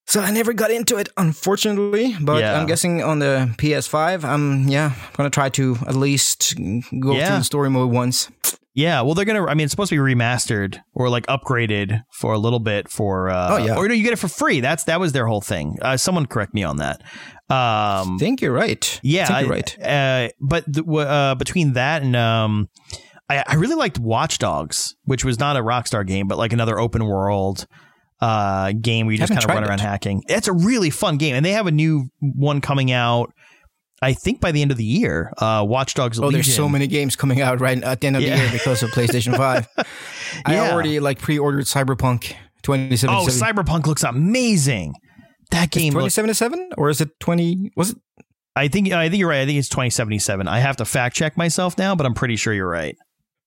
So 0.09 0.21
I 0.21 0.31
never 0.31 0.53
got 0.53 0.71
into 0.71 0.97
it, 0.97 1.07
unfortunately. 1.17 2.15
But 2.19 2.41
Yeah. 2.41 2.59
I'm 2.59 2.65
guessing 2.65 3.03
on 3.03 3.19
the 3.19 3.53
PS5, 3.57 4.23
I'm 4.25 4.67
yeah, 4.67 4.91
I'm 4.95 5.11
gonna 5.15 5.29
try 5.29 5.49
to 5.49 5.77
at 5.87 5.95
least 5.95 6.55
go 6.99 7.13
Yeah. 7.15 7.27
through 7.27 7.37
the 7.37 7.43
story 7.43 7.69
mode 7.69 7.91
once. 7.91 8.27
Yeah. 8.73 9.01
Well, 9.01 9.13
they're 9.13 9.25
gonna. 9.25 9.45
I 9.45 9.53
mean, 9.53 9.65
it's 9.65 9.71
supposed 9.71 9.89
to 9.89 9.95
be 10.03 10.13
remastered 10.15 10.79
or 10.95 11.09
like 11.09 11.27
upgraded 11.27 12.01
for 12.11 12.33
a 12.33 12.39
little 12.39 12.59
bit 12.59 12.89
for. 12.89 13.29
Uh, 13.29 13.49
Oh, 13.51 13.57
yeah. 13.57 13.75
Or 13.75 13.87
no, 13.87 13.93
you 13.93 14.03
get 14.03 14.13
it 14.13 14.19
for 14.19 14.27
free. 14.27 14.61
That's 14.61 14.85
that 14.85 14.99
was 14.99 15.11
their 15.11 15.27
whole 15.27 15.41
thing. 15.41 15.77
Uh, 15.81 15.95
someone 15.97 16.25
correct 16.25 16.53
me 16.55 16.63
on 16.63 16.77
that. 16.77 17.01
Um. 17.51 18.15
I 18.15 18.17
think 18.19 18.41
you're 18.41 18.53
right. 18.53 18.99
Yeah, 19.03 19.23
I 19.23 19.27
think 19.27 19.39
you're 19.41 19.55
right. 19.55 19.77
Uh, 19.79 20.29
but 20.39 20.65
uh, 20.97 21.35
between 21.35 21.73
that 21.73 22.01
and 22.01 22.15
um, 22.15 22.69
I, 23.29 23.43
I 23.45 23.55
really 23.55 23.75
liked 23.75 23.99
Watch 23.99 24.37
Dogs, 24.39 24.95
which 25.03 25.23
was 25.25 25.39
not 25.39 25.55
a 25.57 25.61
Rockstar 25.61 26.05
game, 26.05 26.27
but 26.27 26.37
like 26.39 26.53
another 26.53 26.79
open 26.79 27.05
world 27.05 27.67
uh 28.21 28.73
game 28.73 29.05
where 29.05 29.13
you 29.13 29.17
just 29.19 29.31
kind 29.31 29.43
of 29.43 29.49
run 29.49 29.63
around 29.63 29.79
it. 29.79 29.83
hacking. 29.83 30.23
It's 30.27 30.47
a 30.47 30.53
really 30.53 30.89
fun 30.89 31.17
game, 31.17 31.35
and 31.35 31.45
they 31.45 31.51
have 31.53 31.67
a 31.67 31.71
new 31.71 32.09
one 32.19 32.61
coming 32.61 32.91
out. 32.91 33.31
I 34.01 34.13
think 34.13 34.39
by 34.39 34.53
the 34.53 34.61
end 34.61 34.71
of 34.71 34.77
the 34.77 34.85
year, 34.85 35.33
uh, 35.39 35.63
Watch 35.67 35.93
Dogs. 35.93 36.19
Oh, 36.19 36.31
there's 36.31 36.53
so 36.53 36.69
many 36.69 36.87
games 36.87 37.15
coming 37.17 37.41
out 37.41 37.59
right 37.59 37.81
at 37.83 37.99
the 37.99 38.07
end 38.07 38.15
of 38.15 38.21
Yeah. 38.21 38.35
the 38.37 38.41
year 38.43 38.51
because 38.53 38.81
of 38.81 38.91
PlayStation 38.91 39.35
5. 39.35 39.67
I 40.45 40.57
already 40.71 40.99
like 41.01 41.19
pre-ordered 41.19 41.65
Cyberpunk 41.65 42.33
2077. 42.63 43.09
Oh, 43.13 43.25
Cyberpunk 43.27 43.87
looks 43.87 44.03
amazing. 44.03 44.93
That 45.51 45.71
game 45.71 45.93
looks 45.93 46.15
2077 46.15 46.69
or 46.77 46.89
is 46.89 47.01
it 47.01 47.09
20 47.19 47.71
was 47.75 47.89
it 47.91 47.97
I 48.55 48.67
think 48.67 48.91
I 48.91 49.09
think 49.09 49.19
you're 49.19 49.29
right. 49.29 49.41
I 49.41 49.45
think 49.45 49.57
it's 49.59 49.69
2077. 49.69 50.47
I 50.47 50.59
have 50.59 50.77
to 50.77 50.85
fact 50.85 51.15
check 51.15 51.35
myself 51.37 51.77
now, 51.77 51.95
but 51.95 52.05
I'm 52.05 52.13
pretty 52.13 52.35
sure 52.35 52.53
you're 52.53 52.69
right. 52.69 52.95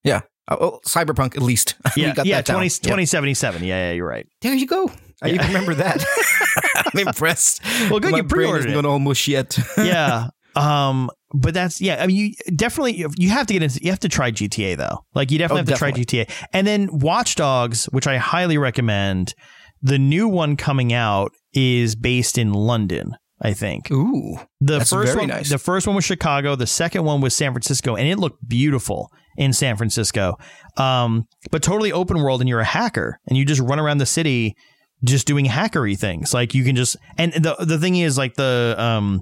Yeah. 0.03 0.21
Oh, 0.49 0.57
oh, 0.59 0.79
Cyberpunk 0.87 1.35
at 1.35 1.41
least. 1.41 1.75
Yeah, 1.95 2.13
got 2.13 2.25
yeah, 2.25 2.37
that 2.41 2.45
20, 2.47 2.65
Yeah. 2.65 2.69
2077. 2.69 3.63
Yeah, 3.63 3.87
yeah, 3.89 3.91
you're 3.93 4.07
right. 4.07 4.27
There 4.41 4.53
you 4.53 4.65
go. 4.67 4.91
I 5.21 5.27
Yeah. 5.29 5.35
even 5.35 5.47
remember 5.47 5.75
that. 5.75 6.03
I'm 6.93 7.07
impressed. 7.07 7.61
Well, 7.89 7.99
good, 7.99 8.11
My 8.11 8.17
you 8.17 8.23
brain 8.23 8.29
pre-ordered 8.45 8.59
isn't 8.59 8.71
it. 8.71 8.73
going 8.73 8.85
all 8.85 8.99
mush 8.99 9.27
yet. 9.27 9.57
yeah. 9.77 10.27
Um, 10.55 11.09
but 11.33 11.53
that's 11.53 11.81
yeah. 11.81 12.01
I 12.03 12.07
mean, 12.07 12.15
you 12.15 12.33
definitely 12.55 13.05
you 13.17 13.29
have 13.29 13.47
to 13.47 13.53
get 13.53 13.63
into. 13.63 13.83
You 13.83 13.89
have 13.89 14.01
to 14.01 14.09
try 14.09 14.31
GTA 14.31 14.77
though. 14.77 15.03
Like 15.15 15.31
you 15.31 15.39
definitely 15.39 15.61
Oh, 15.61 15.65
have 15.65 15.67
to 15.69 15.75
try 15.79 15.91
GTA, 15.91 16.29
and 16.53 16.67
then 16.67 16.89
Watch 16.99 17.33
Dogs, 17.35 17.85
which 17.85 18.05
I 18.05 18.17
highly 18.17 18.57
recommend. 18.59 19.33
The 19.81 19.97
new 19.97 20.27
one 20.27 20.55
coming 20.55 20.93
out 20.93 21.31
is 21.53 21.95
based 21.95 22.37
in 22.37 22.53
London. 22.53 23.15
I 23.41 23.53
think 23.53 23.89
Ooh. 23.91 24.37
the 24.61 24.79
first 24.81 25.13
very 25.13 25.17
one. 25.21 25.27
nice. 25.29 25.49
The 25.49 25.57
first 25.57 25.87
one 25.87 25.95
was 25.95 26.05
Chicago. 26.05 26.55
The 26.55 26.67
second 26.67 27.03
one 27.03 27.19
was 27.19 27.35
San 27.35 27.51
Francisco, 27.51 27.95
and 27.95 28.07
it 28.07 28.19
looked 28.19 28.47
beautiful 28.47 29.09
in 29.37 29.53
San 29.53 29.77
Francisco. 29.77 30.37
Um, 30.77 31.25
but 31.51 31.61
totally 31.61 31.91
open 31.91 32.17
world, 32.17 32.41
and 32.41 32.49
you're 32.49 32.59
a 32.59 32.65
hacker, 32.65 33.19
and 33.27 33.37
you 33.37 33.45
just 33.45 33.61
run 33.61 33.79
around 33.79 33.97
the 33.97 34.05
city 34.05 34.55
just 35.03 35.27
doing 35.27 35.45
hackery 35.45 35.97
things. 35.97 36.33
Like 36.33 36.53
you 36.53 36.63
can 36.63 36.75
just 36.75 36.95
and 37.17 37.33
the 37.33 37.55
the 37.59 37.77
thing 37.77 37.97
is 37.97 38.17
like 38.17 38.35
the 38.35 38.75
um 38.77 39.21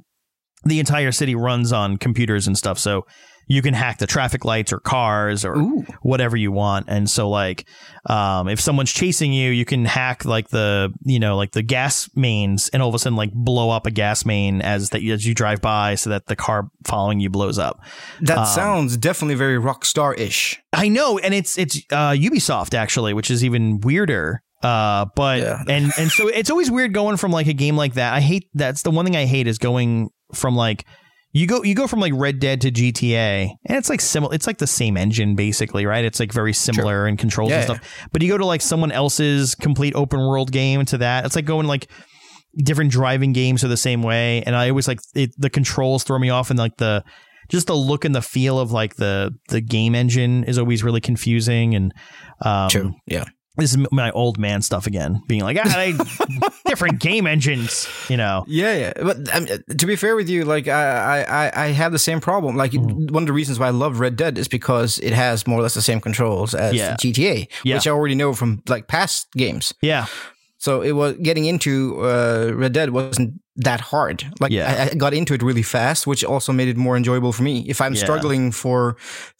the 0.63 0.79
entire 0.79 1.11
city 1.11 1.35
runs 1.35 1.71
on 1.71 1.97
computers 1.97 2.47
and 2.47 2.57
stuff. 2.57 2.77
So 2.77 3.05
you 3.51 3.61
can 3.61 3.73
hack 3.73 3.97
the 3.97 4.07
traffic 4.07 4.45
lights 4.45 4.71
or 4.71 4.79
cars 4.79 5.43
or 5.43 5.55
Ooh. 5.57 5.83
whatever 6.01 6.37
you 6.37 6.51
want. 6.53 6.85
And 6.87 7.09
so 7.09 7.27
like 7.29 7.67
um, 8.09 8.47
if 8.47 8.59
someone's 8.61 8.91
chasing 8.93 9.33
you, 9.33 9.51
you 9.51 9.65
can 9.65 9.83
hack 9.85 10.23
like 10.25 10.47
the 10.49 10.93
you 11.03 11.19
know 11.19 11.35
like 11.35 11.51
the 11.51 11.61
gas 11.61 12.09
mains 12.15 12.69
and 12.69 12.81
all 12.81 12.87
of 12.89 12.95
a 12.95 12.99
sudden 12.99 13.17
like 13.17 13.31
blow 13.33 13.69
up 13.69 13.85
a 13.85 13.91
gas 13.91 14.25
main 14.25 14.61
as 14.61 14.89
that 14.91 15.03
as 15.03 15.25
you 15.27 15.33
drive 15.35 15.59
by 15.61 15.95
so 15.95 16.09
that 16.11 16.27
the 16.27 16.35
car 16.35 16.69
following 16.85 17.19
you 17.19 17.29
blows 17.29 17.59
up. 17.59 17.79
That 18.21 18.37
Um, 18.37 18.45
sounds 18.45 18.95
definitely 18.97 19.35
very 19.35 19.57
Rockstar 19.57 20.17
ish. 20.17 20.61
I 20.71 20.87
know, 20.87 21.17
and 21.19 21.33
it's 21.33 21.57
it's 21.57 21.77
uh, 21.91 22.11
Ubisoft 22.11 22.73
actually, 22.73 23.13
which 23.13 23.29
is 23.29 23.43
even 23.43 23.81
weirder. 23.81 24.41
Uh, 24.63 25.05
but 25.15 25.39
Yeah. 25.39 25.63
and 25.67 25.91
and 25.97 26.09
so 26.11 26.27
it's 26.29 26.49
always 26.49 26.69
weird 26.71 26.93
going 26.93 27.17
from 27.17 27.31
like 27.31 27.47
a 27.47 27.53
game 27.53 27.75
like 27.75 27.95
that. 27.95 28.13
I 28.13 28.21
hate 28.21 28.47
that's 28.53 28.83
the 28.83 28.91
one 28.91 29.03
thing 29.05 29.15
I 29.17 29.25
hate 29.25 29.47
is 29.47 29.57
going 29.57 30.09
from 30.33 30.55
like 30.55 30.85
you 31.33 31.47
go 31.47 31.63
you 31.63 31.75
go 31.75 31.87
from 31.87 31.99
like 31.99 32.13
Red 32.15 32.39
Dead 32.39 32.61
to 32.61 32.71
GTA, 32.71 33.49
and 33.65 33.77
it's 33.77 33.89
like 33.89 34.01
similar. 34.01 34.33
It's 34.33 34.47
like 34.47 34.57
the 34.57 34.67
same 34.67 34.97
engine 34.97 35.35
basically, 35.35 35.85
right? 35.85 36.03
It's 36.03 36.19
like 36.19 36.33
very 36.33 36.53
similar 36.53 37.07
in 37.07 37.17
controls 37.17 37.51
and 37.51 37.59
Yeah, 37.59 37.75
stuff. 37.75 38.07
But 38.11 38.21
you 38.21 38.29
go 38.29 38.37
to 38.37 38.45
like 38.45 38.61
someone 38.61 38.91
else's 38.91 39.55
complete 39.55 39.95
open 39.95 40.19
world 40.19 40.51
game 40.51 40.83
to 40.85 40.97
that. 40.99 41.25
It's 41.25 41.35
like 41.35 41.45
going 41.45 41.67
like 41.67 41.87
different 42.57 42.91
driving 42.91 43.31
games 43.33 43.63
are 43.63 43.69
the 43.69 43.77
same 43.77 44.03
way, 44.03 44.43
and 44.43 44.55
I 44.55 44.69
always 44.69 44.87
like 44.87 44.99
it, 45.15 45.31
the 45.37 45.49
controls 45.49 46.03
throw 46.03 46.19
me 46.19 46.29
off, 46.29 46.49
and 46.49 46.59
like 46.59 46.77
the 46.77 47.03
just 47.49 47.67
the 47.67 47.75
look 47.75 48.05
and 48.05 48.15
the 48.15 48.21
feel 48.21 48.59
of 48.59 48.71
like 48.71 48.95
the 48.95 49.31
the 49.49 49.61
game 49.61 49.95
engine 49.95 50.43
is 50.43 50.57
always 50.57 50.83
really 50.83 51.01
confusing 51.01 51.75
and 51.75 51.93
um 52.41 52.69
True. 52.69 52.93
Yeah. 53.05 53.25
This 53.57 53.71
is 53.75 53.77
my 53.91 54.11
old 54.11 54.37
man 54.39 54.61
stuff 54.61 54.87
again 54.87 55.21
being 55.27 55.41
like 55.41 55.57
ah, 55.59 56.51
different 56.65 56.99
game 56.99 57.27
engines 57.27 57.87
you 58.09 58.15
know 58.17 58.43
Yeah, 58.47 58.75
yeah. 58.75 58.93
But 58.95 59.17
um, 59.35 59.45
to 59.77 59.85
be 59.85 59.95
fair 59.95 60.15
with 60.15 60.29
you, 60.29 60.45
like 60.45 60.67
I, 60.67 61.23
I, 61.23 61.65
I 61.65 61.67
have 61.67 61.91
the 61.91 61.99
same 61.99 62.21
problem. 62.21 62.55
Like 62.55 62.71
Mm. 62.71 63.11
one 63.11 63.23
of 63.23 63.27
the 63.27 63.33
reasons 63.33 63.59
why 63.59 63.67
I 63.67 63.71
love 63.71 63.99
Red 63.99 64.15
Dead 64.15 64.37
is 64.37 64.47
because 64.47 64.97
it 64.99 65.11
has 65.13 65.45
more 65.45 65.59
or 65.59 65.63
less 65.63 65.73
the 65.73 65.81
same 65.81 65.99
controls 65.99 66.55
as 66.55 66.73
Yeah. 66.73 66.95
GTA, 66.95 67.47
Yeah. 67.63 67.75
which 67.75 67.87
I 67.87 67.91
already 67.91 68.15
know 68.15 68.33
from 68.33 68.61
like 68.67 68.87
past 68.87 69.27
games. 69.33 69.73
yeah 69.81 70.05
So 70.57 70.81
it 70.81 70.93
was 70.93 71.17
getting 71.21 71.45
into 71.45 71.99
uh, 72.01 72.51
Red 72.55 72.71
Dead 72.71 72.91
wasn't 72.91 73.40
that 73.57 73.81
hard. 73.81 74.23
Like 74.39 74.51
Yeah. 74.51 74.87
I, 74.87 74.91
I 74.91 74.95
got 74.95 75.13
into 75.13 75.33
it 75.33 75.43
really 75.43 75.61
fast, 75.63 76.07
which 76.07 76.23
also 76.23 76.53
made 76.53 76.69
it 76.69 76.77
more 76.77 76.95
enjoyable 76.95 77.33
for 77.33 77.43
me. 77.43 77.65
If 77.67 77.81
I'm 77.81 77.93
Yeah. 77.93 77.99
struggling 78.03 78.51
for 78.51 78.95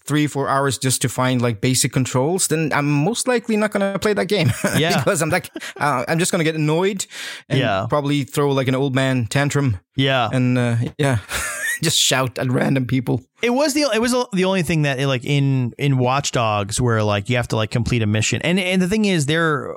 three, 0.06 0.28
four 0.28 0.50
hours 0.50 0.78
just 0.78 1.02
to 1.04 1.10
find 1.10 1.42
like 1.42 1.62
basic 1.62 1.94
controls, 1.94 2.48
then 2.48 2.72
I'm 2.74 2.90
most 2.92 3.28
likely 3.28 3.56
not 3.56 3.72
going 3.72 3.94
to 3.94 4.00
play 4.00 4.14
that 4.14 4.26
game. 4.28 4.52
Yeah. 4.78 4.98
because 4.98 5.22
I'm 5.22 5.30
like, 5.30 5.50
uh, 5.78 6.04
I'm 6.10 6.20
just 6.20 6.32
going 6.32 6.40
to 6.40 6.44
get 6.44 6.56
annoyed 6.56 7.06
and 7.48 7.60
Yeah. 7.60 7.86
probably 7.88 8.24
throw 8.24 8.52
like 8.52 8.68
an 8.68 8.76
old 8.76 8.96
man 8.96 9.28
tantrum 9.28 9.80
yeah 9.96 10.30
and 10.34 10.58
uh, 10.58 10.76
yeah, 10.98 11.20
just 11.84 11.98
shout 11.98 12.38
at 12.38 12.50
random 12.52 12.86
people. 12.88 13.22
it 13.42 13.52
was 13.52 13.74
the 13.74 13.84
it 13.94 14.02
was 14.02 14.12
the 14.34 14.46
only 14.46 14.64
thing 14.64 14.82
that 14.84 15.00
like 15.08 15.24
in 15.26 15.72
in 15.78 15.98
Watch 15.98 16.32
Dogs 16.32 16.80
where 16.82 17.02
like 17.04 17.30
you 17.30 17.36
have 17.38 17.48
to 17.50 17.56
like 17.56 17.72
complete 17.72 18.02
a 18.02 18.08
mission 18.08 18.42
and 18.44 18.60
and 18.60 18.82
the 18.82 18.88
thing 18.88 19.06
is 19.06 19.26
their 19.26 19.76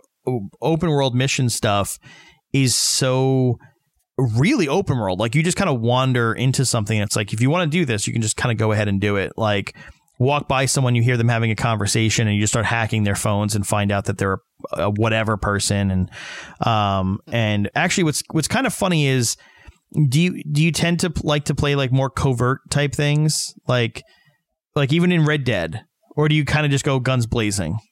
open 0.60 0.90
world 0.90 1.14
mission 1.14 1.48
stuff 1.50 1.98
is 2.52 2.74
so 2.76 3.58
really 4.18 4.68
open 4.68 4.98
world. 4.98 5.18
Like 5.18 5.34
you 5.34 5.42
just 5.42 5.56
kind 5.56 5.70
of 5.70 5.80
wander 5.80 6.32
into 6.32 6.64
something 6.64 6.98
it's 6.98 7.16
like 7.16 7.32
if 7.32 7.40
you 7.40 7.50
want 7.50 7.70
to 7.70 7.78
do 7.78 7.84
this 7.84 8.06
you 8.06 8.12
can 8.12 8.22
just 8.22 8.36
kind 8.36 8.52
of 8.52 8.58
go 8.58 8.72
ahead 8.72 8.88
and 8.88 9.00
do 9.00 9.16
it. 9.16 9.32
Like 9.36 9.76
walk 10.18 10.48
by 10.48 10.66
someone 10.66 10.94
you 10.94 11.02
hear 11.02 11.16
them 11.16 11.28
having 11.28 11.50
a 11.50 11.56
conversation 11.56 12.28
and 12.28 12.36
you 12.36 12.42
just 12.42 12.52
start 12.52 12.66
hacking 12.66 13.02
their 13.02 13.16
phones 13.16 13.56
and 13.56 13.66
find 13.66 13.90
out 13.90 14.04
that 14.04 14.18
they're 14.18 14.38
a 14.72 14.88
whatever 14.90 15.36
person 15.36 15.90
and 15.90 16.10
um 16.66 17.18
and 17.32 17.68
actually 17.74 18.04
what's 18.04 18.22
what's 18.30 18.48
kind 18.48 18.66
of 18.66 18.72
funny 18.72 19.06
is 19.06 19.36
do 20.08 20.20
you 20.20 20.42
do 20.44 20.62
you 20.62 20.70
tend 20.70 21.00
to 21.00 21.12
like 21.22 21.44
to 21.44 21.54
play 21.54 21.74
like 21.74 21.92
more 21.92 22.10
covert 22.10 22.60
type 22.70 22.94
things? 22.94 23.54
Like 23.66 24.02
like 24.74 24.92
even 24.92 25.10
in 25.12 25.24
Red 25.24 25.44
Dead 25.44 25.82
or 26.16 26.28
do 26.28 26.36
you 26.36 26.44
kind 26.44 26.64
of 26.64 26.70
just 26.70 26.84
go 26.84 27.00
guns 27.00 27.26
blazing 27.26 27.78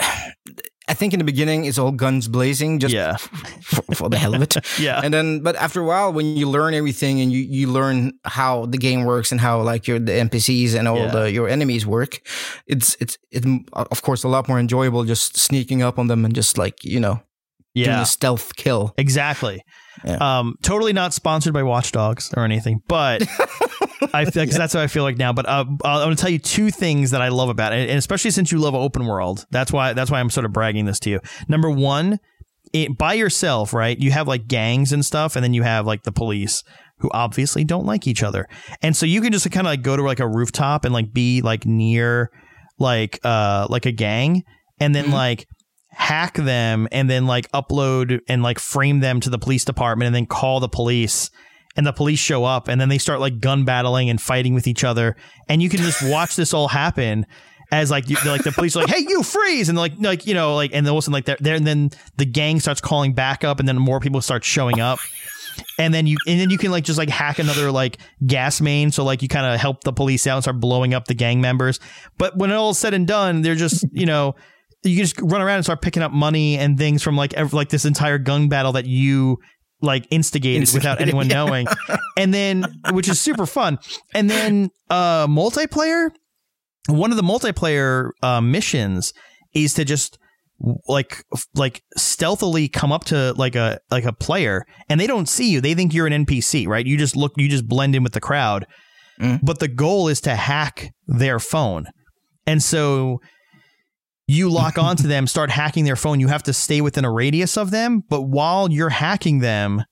I 0.90 0.94
think 0.94 1.12
in 1.14 1.18
the 1.18 1.24
beginning 1.32 1.64
it's 1.68 1.78
all 1.78 1.92
guns 1.92 2.26
blazing, 2.28 2.80
just 2.80 2.92
yeah 2.94 3.16
for, 3.62 3.82
for 3.94 4.08
the 4.10 4.18
hell 4.18 4.34
of 4.34 4.42
it. 4.42 4.56
yeah 4.78 5.00
and 5.04 5.12
then 5.14 5.40
but 5.42 5.54
after 5.56 5.80
a 5.80 5.84
while 5.84 6.12
when 6.12 6.26
you 6.36 6.50
learn 6.50 6.74
everything 6.74 7.20
and 7.22 7.30
you, 7.32 7.40
you 7.58 7.66
learn 7.72 8.12
how 8.24 8.66
the 8.66 8.78
game 8.78 9.04
works 9.04 9.30
and 9.32 9.40
how 9.40 9.62
like 9.62 9.86
your 9.88 9.98
the 10.00 10.12
npcs 10.28 10.74
and 10.74 10.88
all 10.88 10.98
Yeah. 10.98 11.10
the 11.14 11.32
your 11.32 11.48
enemies 11.48 11.84
work 11.86 12.20
it's 12.66 12.96
it's 13.00 13.16
it's 13.30 13.46
of 13.72 14.02
course 14.02 14.24
a 14.24 14.28
lot 14.28 14.48
more 14.48 14.58
enjoyable 14.58 15.04
just 15.04 15.36
sneaking 15.36 15.82
up 15.82 15.98
on 15.98 16.06
them 16.08 16.24
and 16.24 16.34
just 16.34 16.58
like 16.58 16.82
you 16.84 17.00
know 17.00 17.20
doing 17.74 17.88
yeah 17.88 18.02
a 18.02 18.06
stealth 18.06 18.56
kill 18.56 18.92
exactly 18.98 19.62
Yeah. 20.04 20.18
um 20.38 20.56
totally 20.62 20.92
not 20.92 21.14
sponsored 21.14 21.52
by 21.54 21.62
Watch 21.62 21.92
Dogs 21.92 22.32
or 22.36 22.44
anything 22.44 22.82
but 22.88 23.22
I 24.14 24.24
feel 24.24 24.42
like 24.44 24.50
that's 24.50 24.72
how 24.72 24.80
I 24.80 24.86
feel 24.86 25.02
like 25.02 25.16
now 25.18 25.32
but 25.32 25.48
uh, 25.48 25.64
I'm 25.68 25.76
going 25.78 26.16
to 26.16 26.20
tell 26.20 26.30
you 26.30 26.38
two 26.38 26.70
things 26.70 27.10
that 27.12 27.22
I 27.22 27.28
love 27.28 27.48
about 27.48 27.72
it 27.72 27.88
and 27.88 27.98
especially 27.98 28.30
since 28.30 28.50
you 28.52 28.58
love 28.58 28.74
open 28.74 29.06
world 29.06 29.46
that's 29.50 29.72
why 29.72 29.92
that's 29.92 30.10
why 30.10 30.20
I'm 30.20 30.30
sort 30.30 30.44
of 30.46 30.52
bragging 30.52 30.84
this 30.86 30.98
to 31.00 31.10
you 31.10 31.20
number 31.48 31.70
one 31.70 32.18
it, 32.72 32.96
by 32.96 33.14
yourself, 33.14 33.74
right? 33.74 33.98
You 33.98 34.12
have 34.12 34.28
like 34.28 34.46
gangs 34.46 34.92
and 34.92 35.04
stuff, 35.04 35.34
and 35.34 35.42
then 35.42 35.54
you 35.54 35.64
have 35.64 35.86
like 35.88 36.04
the 36.04 36.12
police 36.12 36.62
who 36.98 37.10
obviously 37.12 37.64
don't 37.64 37.84
like 37.84 38.06
each 38.06 38.22
other, 38.22 38.46
and 38.80 38.94
so 38.94 39.06
you 39.06 39.20
can 39.20 39.32
just 39.32 39.50
kind 39.50 39.66
of 39.66 39.72
like 39.72 39.82
go 39.82 39.96
to 39.96 40.02
like 40.04 40.20
a 40.20 40.28
rooftop 40.28 40.84
and 40.84 40.94
like 40.94 41.12
be 41.12 41.42
like 41.42 41.66
near 41.66 42.30
like 42.78 43.18
uh 43.24 43.66
like 43.68 43.86
a 43.86 43.90
gang, 43.92 44.44
and 44.78 44.94
then 44.94 45.06
Mhm. 45.06 45.12
like 45.14 45.48
hack 45.90 46.34
them, 46.34 46.86
and 46.92 47.10
then 47.10 47.26
like 47.26 47.50
upload 47.50 48.20
and 48.28 48.44
like 48.44 48.60
frame 48.60 49.00
them 49.00 49.18
to 49.18 49.30
the 49.30 49.38
police 49.38 49.64
department, 49.64 50.06
and 50.06 50.14
then 50.14 50.26
call 50.26 50.60
the 50.60 50.68
police. 50.68 51.28
And 51.76 51.86
the 51.86 51.92
police 51.92 52.18
show 52.18 52.44
up, 52.44 52.66
and 52.66 52.80
then 52.80 52.88
they 52.88 52.98
start 52.98 53.20
like 53.20 53.40
gun 53.40 53.64
battling 53.64 54.10
and 54.10 54.20
fighting 54.20 54.54
with 54.54 54.66
each 54.66 54.82
other, 54.82 55.16
and 55.48 55.62
you 55.62 55.68
can 55.68 55.78
just 55.78 56.02
watch 56.10 56.34
this 56.34 56.52
all 56.52 56.68
happen 56.68 57.26
as 57.72 57.90
like 57.90 58.08
you, 58.08 58.16
like 58.26 58.42
the 58.42 58.50
police 58.52 58.76
are 58.76 58.80
like, 58.80 58.90
"Hey, 58.90 59.06
you 59.08 59.22
freeze!" 59.22 59.68
and 59.68 59.78
like 59.78 59.92
like 59.98 60.26
you 60.26 60.34
know 60.34 60.56
like 60.56 60.72
and 60.74 60.84
then 60.84 60.90
all 60.90 60.98
of 60.98 61.02
a 61.02 61.04
sudden 61.04 61.12
like 61.12 61.38
there, 61.38 61.54
and 61.54 61.66
then 61.66 61.90
the 62.16 62.26
gang 62.26 62.58
starts 62.58 62.80
calling 62.80 63.12
back 63.12 63.44
up, 63.44 63.60
and 63.60 63.68
then 63.68 63.78
more 63.78 64.00
people 64.00 64.20
start 64.20 64.44
showing 64.44 64.80
up, 64.80 64.98
oh 65.00 65.30
and 65.78 65.94
then 65.94 66.06
you 66.06 66.16
and 66.26 66.40
then 66.40 66.50
you 66.50 66.58
can 66.58 66.70
like 66.70 66.84
just 66.84 66.98
like 66.98 67.08
hack 67.08 67.38
another 67.38 67.70
like 67.70 67.98
gas 68.26 68.60
main, 68.60 68.90
so 68.90 69.04
like 69.04 69.22
you 69.22 69.28
kind 69.28 69.46
of 69.46 69.60
help 69.60 69.84
the 69.84 69.92
police 69.92 70.26
out 70.26 70.36
and 70.36 70.44
start 70.44 70.60
blowing 70.60 70.94
up 70.94 71.06
the 71.06 71.14
gang 71.14 71.40
members. 71.40 71.80
But 72.18 72.36
when 72.36 72.50
it 72.50 72.54
all 72.54 72.70
is 72.70 72.78
said 72.78 72.94
and 72.94 73.06
done, 73.06 73.42
they're 73.42 73.54
just 73.54 73.84
you 73.92 74.06
know 74.06 74.34
you 74.82 74.96
just 74.96 75.20
run 75.20 75.42
around 75.42 75.56
and 75.56 75.64
start 75.64 75.82
picking 75.82 76.02
up 76.02 76.12
money 76.12 76.56
and 76.56 76.78
things 76.78 77.02
from 77.02 77.16
like 77.16 77.34
ev- 77.34 77.52
like 77.52 77.68
this 77.68 77.84
entire 77.84 78.18
gun 78.18 78.48
battle 78.48 78.72
that 78.72 78.86
you 78.86 79.38
like 79.82 80.06
instigated 80.10 80.72
without 80.74 81.00
anyone 81.00 81.26
yeah. 81.30 81.44
knowing. 81.44 81.66
And 82.16 82.32
then 82.32 82.80
which 82.92 83.08
is 83.08 83.20
super 83.20 83.46
fun. 83.46 83.78
And 84.14 84.28
then 84.28 84.70
uh 84.88 85.26
multiplayer 85.26 86.10
one 86.88 87.10
of 87.10 87.16
the 87.16 87.22
multiplayer 87.22 88.10
uh, 88.22 88.40
missions 88.40 89.12
is 89.54 89.74
to 89.74 89.84
just 89.84 90.18
like 90.86 91.24
like 91.54 91.82
stealthily 91.96 92.68
come 92.68 92.92
up 92.92 93.04
to 93.04 93.32
like 93.34 93.54
a 93.54 93.80
like 93.90 94.04
a 94.04 94.12
player 94.12 94.66
and 94.88 95.00
they 95.00 95.06
don't 95.06 95.28
see 95.28 95.50
you. 95.50 95.60
They 95.60 95.74
think 95.74 95.94
you're 95.94 96.06
an 96.06 96.26
npc 96.26 96.66
right? 96.66 96.86
You 96.86 96.96
just 96.96 97.16
look 97.16 97.32
you 97.36 97.48
just 97.48 97.68
blend 97.68 97.94
in 97.94 98.02
with 98.02 98.12
the 98.12 98.20
crowd. 98.20 98.66
Mm. 99.20 99.40
but 99.42 99.58
the 99.58 99.68
goal 99.68 100.08
is 100.08 100.22
to 100.22 100.34
hack 100.34 100.94
their 101.06 101.38
phone. 101.38 101.86
And 102.46 102.62
so 102.62 103.20
you 104.30 104.48
lock 104.50 104.78
onto 104.88 105.06
them 105.08 105.26
start 105.26 105.50
hacking 105.50 105.84
their 105.84 105.96
phone 105.96 106.20
you 106.20 106.28
have 106.28 106.42
to 106.44 106.52
stay 106.52 106.80
within 106.80 107.04
a 107.04 107.10
radius 107.10 107.56
of 107.56 107.70
them. 107.70 108.02
But 108.08 108.22
while 108.22 108.70
you're 108.70 108.88
hacking 108.90 109.38
them 109.40 109.84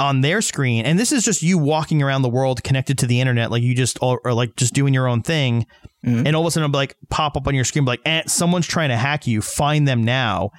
on 0.00 0.20
their 0.20 0.40
screen 0.40 0.84
and 0.84 0.96
this 0.98 1.10
is 1.10 1.24
just 1.24 1.42
you 1.42 1.58
walking 1.58 2.02
around 2.02 2.22
the 2.22 2.28
world 2.28 2.62
connected 2.62 2.96
to 2.98 3.06
the 3.06 3.20
internet 3.20 3.50
like 3.50 3.62
you 3.64 3.74
just 3.74 3.98
or, 4.00 4.20
or 4.24 4.32
like 4.32 4.54
just 4.56 4.72
doing 4.72 4.94
your 4.94 5.08
own 5.08 5.22
thing 5.22 5.66
Mhm. 6.06 6.24
and 6.26 6.36
all 6.36 6.42
of 6.42 6.46
a 6.46 6.50
sudden 6.52 6.70
like 6.70 6.94
pop 7.10 7.36
up 7.36 7.48
on 7.48 7.54
your 7.56 7.64
screen 7.64 7.84
be 7.84 7.88
like 7.90 8.00
eh, 8.04 8.22
someone's 8.26 8.68
trying 8.68 8.90
to 8.90 8.96
hack 8.96 9.26
you. 9.26 9.42
Find 9.42 9.88
them 9.88 10.04
now. 10.04 10.50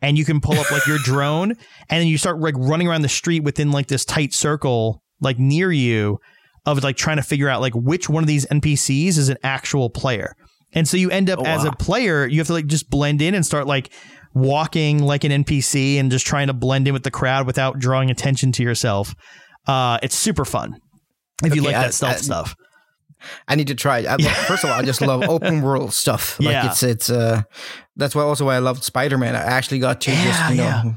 And 0.00 0.16
you 0.16 0.24
can 0.24 0.40
pull 0.40 0.58
up 0.58 0.70
like 0.72 0.86
your 0.86 0.96
drone 1.04 1.50
and 1.90 2.00
then 2.00 2.06
you 2.06 2.16
start 2.16 2.40
like 2.40 2.54
running 2.56 2.88
around 2.88 3.02
the 3.02 3.08
street 3.10 3.42
within 3.42 3.70
like 3.72 3.88
this 3.88 4.06
tight 4.06 4.32
circle 4.32 5.02
like 5.20 5.38
near 5.38 5.70
you 5.70 6.18
of 6.64 6.82
like 6.82 6.96
trying 6.96 7.16
to 7.18 7.22
figure 7.22 7.48
out 7.50 7.60
like 7.60 7.74
which 7.74 8.08
one 8.08 8.22
of 8.22 8.28
these 8.28 8.46
npcs 8.46 9.18
is 9.18 9.28
an 9.28 9.36
actual 9.42 9.90
player 9.90 10.34
and 10.72 10.86
so 10.88 10.96
you 10.96 11.10
end 11.10 11.30
up 11.30 11.38
Oh, 11.40 11.44
as 11.46 11.64
a 11.64 11.72
player 11.72 12.26
you 12.26 12.38
have 12.38 12.46
to 12.48 12.52
like 12.52 12.66
just 12.66 12.90
blend 12.90 13.22
in 13.22 13.34
and 13.34 13.44
start 13.44 13.66
like 13.66 13.92
walking 14.34 15.02
like 15.02 15.24
an 15.24 15.44
npc 15.44 15.96
and 15.98 16.10
just 16.10 16.26
trying 16.26 16.46
to 16.48 16.52
blend 16.52 16.86
in 16.86 16.94
with 16.94 17.02
the 17.02 17.10
crowd 17.10 17.46
without 17.46 17.78
drawing 17.78 18.10
attention 18.10 18.52
to 18.52 18.62
yourself 18.62 19.14
uh 19.66 19.98
it's 20.02 20.14
super 20.16 20.44
fun 20.44 20.76
if 21.44 21.54
you 21.54 21.62
Okay, 21.62 21.70
like 21.70 21.76
I- 21.76 21.82
that 21.84 21.94
stealth 21.94 22.14
I- 22.14 22.16
stuff 22.20 22.54
I 23.48 23.56
need 23.56 23.66
to 23.66 23.74
try 23.74 23.98
it. 23.98 24.06
I, 24.06 24.16
First 24.46 24.62
of 24.62 24.70
all, 24.70 24.76
I 24.78 24.82
just 24.84 25.00
love 25.00 25.24
open 25.24 25.60
world 25.60 25.92
stuff. 25.92 26.38
Like 26.38 26.52
Yeah. 26.52 26.70
it's 26.70 26.84
it's 26.84 27.10
uh 27.10 27.42
that's 27.96 28.14
why 28.14 28.22
also 28.22 28.44
why 28.46 28.54
I 28.54 28.60
loved 28.60 28.84
Spider 28.84 29.18
Man. 29.18 29.34
I 29.34 29.40
actually 29.40 29.80
got 29.80 30.00
to 30.02 30.12
Yeah, 30.12 30.24
just 30.24 30.50
you 30.50 30.56
know 30.58 30.94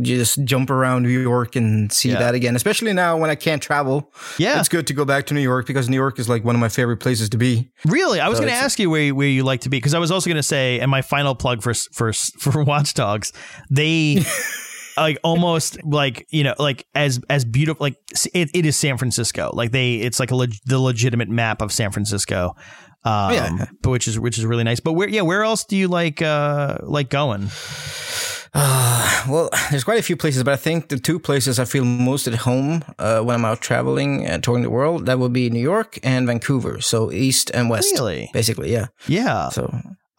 just 0.00 0.42
jump 0.44 0.70
around 0.70 1.02
New 1.02 1.20
York 1.20 1.54
and 1.56 1.92
see 1.92 2.10
Yeah. 2.10 2.18
that 2.20 2.34
again. 2.34 2.56
Especially 2.56 2.92
now 2.92 3.16
when 3.16 3.30
I 3.30 3.34
can't 3.34 3.60
travel. 3.62 4.12
yeah 4.38 4.58
It's 4.58 4.68
good 4.68 4.86
to 4.86 4.94
go 4.94 5.04
back 5.04 5.26
to 5.26 5.34
New 5.34 5.40
York 5.42 5.66
because 5.66 5.88
New 5.88 5.96
York 5.96 6.18
is 6.18 6.28
like 6.28 6.44
one 6.44 6.54
of 6.54 6.60
my 6.60 6.68
favorite 6.68 6.98
places 6.98 7.28
to 7.30 7.36
be. 7.36 7.70
Really, 7.86 8.20
I 8.20 8.28
was 8.28 8.38
So 8.38 8.44
going 8.44 8.54
to 8.54 8.58
ask 8.64 8.78
you 8.78 8.88
where 8.90 9.14
where 9.14 9.28
you 9.28 9.42
like 9.44 9.60
to 9.62 9.68
be 9.68 9.76
because 9.78 9.94
I 9.94 9.98
was 9.98 10.10
also 10.10 10.28
going 10.30 10.36
to 10.38 10.42
say, 10.42 10.80
and 10.80 10.90
my 10.90 11.02
final 11.02 11.34
plug 11.34 11.62
for 11.62 11.74
for 11.74 12.12
for 12.40 12.64
Watch 12.64 12.94
Dogs, 12.94 13.32
they 13.70 14.22
like 14.96 15.18
almost 15.24 15.82
like 15.84 16.26
you 16.30 16.44
know 16.44 16.54
like 16.58 16.86
as 16.94 17.20
as 17.30 17.44
beautiful 17.44 17.84
like 17.84 17.96
it, 18.34 18.50
it 18.54 18.66
is 18.66 18.76
San 18.76 18.98
Francisco 18.98 19.50
like 19.54 19.70
they 19.72 19.94
it's 19.96 20.20
like 20.20 20.30
a 20.30 20.34
leg, 20.36 20.52
the 20.66 20.78
legitimate 20.78 21.28
map 21.30 21.62
of 21.62 21.72
San 21.72 21.90
Francisco 21.92 22.54
um 23.04 23.32
Yeah. 23.32 23.66
but 23.80 23.88
which 23.90 24.06
is 24.06 24.20
which 24.20 24.36
is 24.38 24.44
really 24.44 24.64
nice 24.64 24.80
but 24.80 24.92
where 24.92 25.08
yeah 25.08 25.22
where 25.22 25.44
else 25.44 25.64
do 25.64 25.76
you 25.76 25.88
like 25.88 26.20
uh 26.20 26.76
like 26.82 27.08
going 27.08 27.48
Uh, 28.54 29.24
well, 29.28 29.48
there's 29.70 29.84
quite 29.84 29.98
a 29.98 30.02
few 30.02 30.16
places, 30.16 30.42
but 30.44 30.52
I 30.52 30.56
think 30.56 30.88
the 30.88 30.98
two 30.98 31.18
places 31.18 31.58
I 31.58 31.64
feel 31.64 31.84
most 31.84 32.26
at 32.26 32.34
home 32.34 32.84
uh, 32.98 33.20
when 33.20 33.34
I'm 33.36 33.44
out 33.44 33.60
traveling 33.60 34.26
and 34.26 34.42
touring 34.42 34.62
the 34.62 34.70
world 34.70 35.06
that 35.06 35.18
would 35.18 35.32
be 35.32 35.48
New 35.50 35.60
York 35.60 35.98
and 36.02 36.26
Vancouver. 36.26 36.80
So 36.80 37.10
east 37.12 37.50
and 37.54 37.70
west, 37.70 37.92
really 37.94 38.30
basically. 38.32 38.72
Yeah. 38.72 38.86
yeah 39.06 39.48
So 39.50 39.70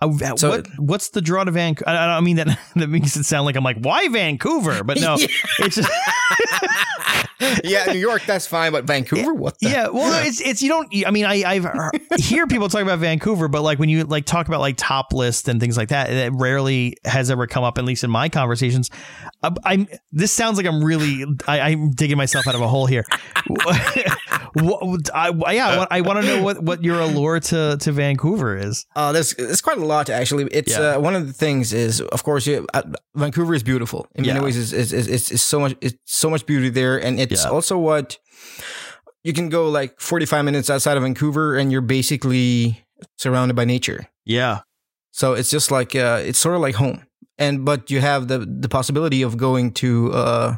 Uh, 0.02 0.36
So- 0.36 0.50
what 0.50 0.68
what's 0.80 1.10
the 1.10 1.22
draw 1.22 1.44
to 1.46 1.52
Vancouver? 1.52 1.90
I, 1.90 2.18
I 2.18 2.22
mean 2.22 2.36
that 2.38 2.48
that 2.76 2.88
makes 2.90 3.16
it 3.16 3.24
sound 3.26 3.46
like 3.46 3.56
I'm 3.56 3.64
like 3.64 3.78
why 3.80 4.08
Vancouver, 4.10 4.84
but 4.84 5.00
no, 5.00 5.16
it's 5.60 5.76
just 5.76 5.90
yeah, 7.64 7.86
New 7.86 8.00
York, 8.00 8.24
that's 8.26 8.48
fine, 8.48 8.72
but 8.72 8.86
Vancouver, 8.86 9.34
what? 9.34 9.60
The? 9.60 9.70
yeah. 9.70 9.88
Well, 9.90 10.24
it's 10.26 10.42
it's 10.42 10.62
you 10.62 10.70
don't. 10.70 10.88
I 11.06 11.12
mean, 11.12 11.26
I 11.26 11.44
I've 11.44 11.68
hear 12.20 12.48
people 12.48 12.70
talk 12.70 12.82
about 12.82 13.00
Vancouver, 13.00 13.48
but 13.48 13.62
like 13.62 13.80
when 13.80 13.90
you 13.90 14.04
like 14.04 14.26
talk 14.26 14.48
about 14.48 14.60
like 14.60 14.76
top 14.78 15.14
list 15.14 15.48
and 15.48 15.60
things 15.60 15.78
like 15.78 15.90
that, 15.90 16.10
it 16.10 16.32
rarely 16.34 16.98
has 17.06 17.30
ever 17.30 17.48
come 17.48 17.64
up, 17.64 17.78
at 17.78 17.86
least 17.86 18.04
in 18.04 18.10
my 18.10 18.30
conversations. 18.30 18.90
Uh, 19.42 19.52
I'm. 19.64 19.88
This 20.12 20.32
sounds 20.32 20.58
like 20.58 20.66
I'm 20.66 20.84
really. 20.84 21.26
I, 21.48 21.60
I'm 21.62 21.92
digging 21.92 22.18
myself 22.18 22.48
out 22.48 22.56
of 22.56 22.62
a 22.62 22.68
hole 22.68 22.86
here. 22.86 23.06
What- 24.54 25.10
I, 25.14 25.30
yeah, 25.54 25.68
I 25.70 25.78
want, 25.78 25.92
I 25.92 26.02
want 26.02 26.22
to 26.22 26.26
know 26.28 26.44
what 26.44 26.62
what 26.64 26.84
your 26.84 27.00
allure 27.00 27.40
to 27.40 27.78
to 27.78 27.92
Vancouver 27.92 28.56
is. 28.58 28.86
Uh, 28.96 29.12
there's 29.12 29.34
there's 29.36 29.62
quite 29.62 29.78
a 29.78 29.86
lot 29.86 30.10
actually. 30.10 30.46
It's 30.52 30.72
Yeah. 30.72 30.96
uh, 30.96 31.00
one 31.00 31.16
of 31.16 31.28
the 31.28 31.34
things 31.34 31.74
is 31.74 32.02
of 32.02 32.24
course 32.24 32.46
you, 32.48 32.66
uh, 32.74 32.84
Vancouver 33.16 33.54
is 33.56 33.64
beautiful 33.64 34.08
in 34.16 34.26
many 34.26 34.40
ways. 34.40 34.56
Is 34.58 34.74
is 34.74 34.94
is 34.94 35.08
it's 35.32 35.42
so 35.44 35.60
much 35.60 35.76
it's 35.82 35.98
so 36.06 36.30
much 36.30 36.46
beauty 36.46 36.70
there, 36.70 36.98
and 36.98 37.20
it's 37.20 37.44
Yeah. 37.44 37.50
also 37.52 37.78
what 37.78 38.18
you 39.24 39.34
can 39.34 39.50
go 39.50 39.70
like 39.70 40.00
45 40.02 40.44
minutes 40.46 40.70
outside 40.70 40.98
of 40.98 41.04
Vancouver, 41.04 41.56
and 41.58 41.72
you're 41.72 41.82
basically 41.82 42.86
surrounded 43.18 43.56
by 43.56 43.66
nature. 43.66 44.08
Yeah, 44.26 44.60
So 45.12 45.34
it's 45.34 45.50
just 45.50 45.72
like 45.72 45.96
uh, 45.96 46.22
it's 46.24 46.40
sort 46.40 46.56
of 46.56 46.62
like 46.62 46.76
home, 46.76 47.02
and 47.38 47.66
but 47.66 47.90
you 47.92 48.02
have 48.02 48.28
the 48.28 48.40
the 48.62 48.68
possibility 48.70 49.24
of 49.26 49.36
going 49.38 49.72
to 49.74 50.12
uh, 50.14 50.56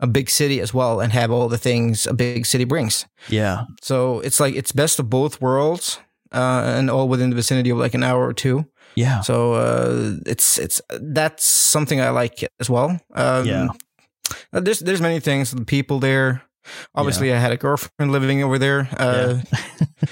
a 0.00 0.06
big 0.06 0.28
city 0.30 0.60
as 0.60 0.74
well 0.74 1.00
and 1.00 1.12
have 1.12 1.30
all 1.30 1.48
the 1.48 1.58
things 1.58 2.06
a 2.06 2.12
big 2.12 2.46
city 2.46 2.64
brings. 2.64 3.06
yeah, 3.28 3.64
So 3.82 4.20
it's 4.24 4.40
like 4.40 4.54
it's 4.58 4.72
best 4.72 4.98
of 4.98 5.08
both 5.08 5.40
worlds, 5.40 6.00
uh, 6.34 6.62
and 6.78 6.90
all 6.90 7.08
within 7.08 7.30
the 7.30 7.36
vicinity 7.36 7.70
of 7.72 7.78
like 7.78 7.94
an 7.96 8.02
hour 8.02 8.26
or 8.26 8.32
two. 8.34 8.64
yeah. 8.96 9.22
So 9.22 9.54
uh, 9.54 10.16
it's 10.26 10.58
it's 10.58 10.80
that's 11.00 11.44
something 11.72 12.00
I 12.00 12.10
like 12.10 12.44
as 12.60 12.68
well. 12.70 12.88
Um, 13.14 13.46
Yeah. 13.46 13.68
uh, 14.52 14.60
There's 14.64 14.80
there's 14.80 15.00
many 15.00 15.20
things. 15.20 15.50
The 15.50 15.64
people 15.64 16.00
there. 16.00 16.42
Obviously, 16.94 17.32
I 17.32 17.38
had 17.38 17.52
a 17.52 17.56
girlfriend 17.56 18.10
living 18.12 18.42
over 18.44 18.58
there. 18.58 18.88
Uh, 18.98 19.38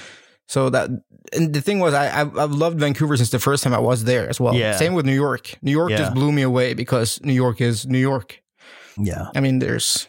so 0.47 0.69
that 0.69 0.89
and 1.33 1.53
the 1.53 1.61
thing 1.61 1.79
was, 1.79 1.93
I 1.93 2.21
I've, 2.21 2.37
I've 2.37 2.51
loved 2.51 2.79
Vancouver 2.79 3.17
since 3.17 3.29
the 3.31 3.39
first 3.39 3.63
time 3.63 3.73
I 3.73 3.79
was 3.79 4.03
there 4.03 4.29
as 4.29 4.39
well. 4.39 4.53
Yeah. 4.53 4.75
Same 4.75 4.93
with 4.93 5.05
New 5.05 5.13
York. 5.15 5.57
New 5.61 5.71
York 5.71 5.89
Yeah. 5.91 5.97
just 5.97 6.13
blew 6.13 6.31
me 6.31 6.41
away 6.43 6.73
because 6.73 7.19
New 7.23 7.33
York 7.33 7.61
is 7.61 7.85
New 7.87 7.99
York. 7.99 8.41
Yeah. 8.97 9.29
I 9.35 9.39
mean, 9.39 9.59
there's 9.59 10.07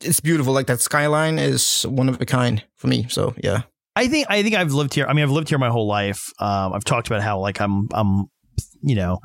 it's 0.00 0.20
beautiful. 0.20 0.52
Like 0.52 0.66
that 0.68 0.80
skyline 0.80 1.38
is 1.38 1.82
one 1.82 2.08
of 2.08 2.20
a 2.20 2.26
kind 2.26 2.64
for 2.76 2.86
me. 2.86 3.06
So 3.08 3.34
yeah. 3.42 3.62
I 3.96 4.08
think 4.08 4.26
I 4.30 4.42
think 4.42 4.54
I've 4.54 4.72
lived 4.72 4.94
here. 4.94 5.06
I 5.06 5.12
mean, 5.12 5.24
I've 5.24 5.30
lived 5.30 5.48
here 5.48 5.58
my 5.58 5.70
whole 5.70 5.86
life. 5.88 6.20
Um, 6.38 6.72
I've 6.72 6.84
talked 6.84 7.08
about 7.08 7.20
how 7.22 7.40
like 7.40 7.60
I'm 7.60 7.88
I'm 7.92 8.26
you 8.80 8.94
know, 8.94 9.18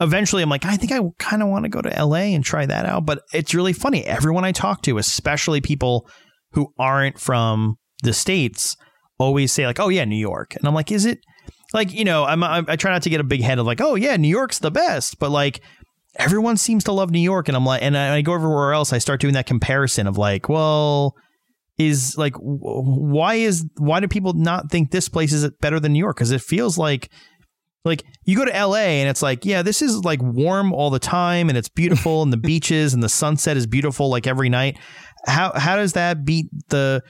eventually 0.00 0.42
I'm 0.42 0.48
like 0.48 0.64
I 0.64 0.76
think 0.76 0.92
I 0.92 1.00
kind 1.18 1.42
of 1.42 1.48
want 1.48 1.64
to 1.64 1.68
go 1.68 1.82
to 1.82 2.04
LA 2.04 2.32
and 2.34 2.44
try 2.44 2.64
that 2.64 2.86
out. 2.86 3.04
But 3.04 3.22
it's 3.34 3.52
really 3.52 3.72
funny. 3.72 4.04
Everyone 4.04 4.44
I 4.44 4.52
talk 4.52 4.82
to, 4.82 4.96
especially 4.98 5.60
people 5.60 6.08
who 6.52 6.72
aren't 6.78 7.18
from 7.18 7.76
the 8.02 8.12
states, 8.12 8.76
always 9.22 9.52
say 9.52 9.66
like, 9.66 9.80
"Oh 9.80 9.88
yeah, 9.88 10.04
New 10.04 10.16
York," 10.16 10.54
and 10.56 10.66
I'm 10.66 10.74
like, 10.74 10.92
"Is 10.92 11.04
it?" 11.04 11.18
Like 11.72 11.92
you 11.92 12.04
know, 12.04 12.24
I'm, 12.24 12.42
I, 12.42 12.62
I 12.68 12.76
try 12.76 12.92
not 12.92 13.02
to 13.02 13.10
get 13.10 13.20
a 13.20 13.24
big 13.24 13.42
head 13.42 13.58
of 13.58 13.66
like, 13.66 13.80
"Oh 13.80 13.94
yeah, 13.94 14.16
New 14.16 14.28
York's 14.28 14.58
the 14.58 14.70
best," 14.70 15.18
but 15.18 15.30
like. 15.30 15.60
Everyone 16.18 16.58
seems 16.58 16.84
to 16.84 16.92
love 16.92 17.10
New 17.10 17.18
York, 17.18 17.48
and 17.48 17.56
I'm 17.56 17.64
like, 17.64 17.80
and 17.80 17.96
I, 17.96 18.16
I 18.16 18.20
go 18.20 18.34
everywhere 18.34 18.74
else. 18.74 18.92
I 18.92 18.98
start 18.98 19.18
doing 19.18 19.32
that 19.32 19.46
comparison 19.46 20.06
of 20.06 20.18
like, 20.18 20.46
well, 20.46 21.14
is 21.78 22.16
like 22.18 22.34
why 22.36 23.34
is 23.34 23.64
why 23.78 24.00
do 24.00 24.08
people 24.08 24.34
not 24.34 24.70
think 24.70 24.90
this 24.90 25.08
place 25.08 25.32
is 25.32 25.48
better 25.60 25.80
than 25.80 25.92
New 25.92 25.98
York? 25.98 26.16
Because 26.16 26.30
it 26.30 26.42
feels 26.42 26.76
like 26.76 27.10
like 27.84 28.04
you 28.24 28.36
go 28.36 28.44
to 28.44 28.66
LA 28.66 28.76
and 28.76 29.08
it's 29.08 29.22
like 29.22 29.44
yeah, 29.44 29.62
this 29.62 29.82
is 29.82 30.04
like 30.04 30.20
warm 30.22 30.72
all 30.72 30.90
the 30.90 30.98
time 30.98 31.48
and 31.48 31.58
it's 31.58 31.68
beautiful 31.68 32.22
and 32.22 32.32
the 32.32 32.36
beaches 32.48 32.94
and 32.94 33.02
the 33.02 33.08
sunset 33.08 33.56
is 33.56 33.66
beautiful 33.66 34.10
like 34.10 34.26
every 34.26 34.48
night. 34.48 34.78
How 35.26 35.52
how 35.54 35.76
does 35.76 35.94
that 35.94 36.24
beat 36.24 36.46
the 36.68 37.02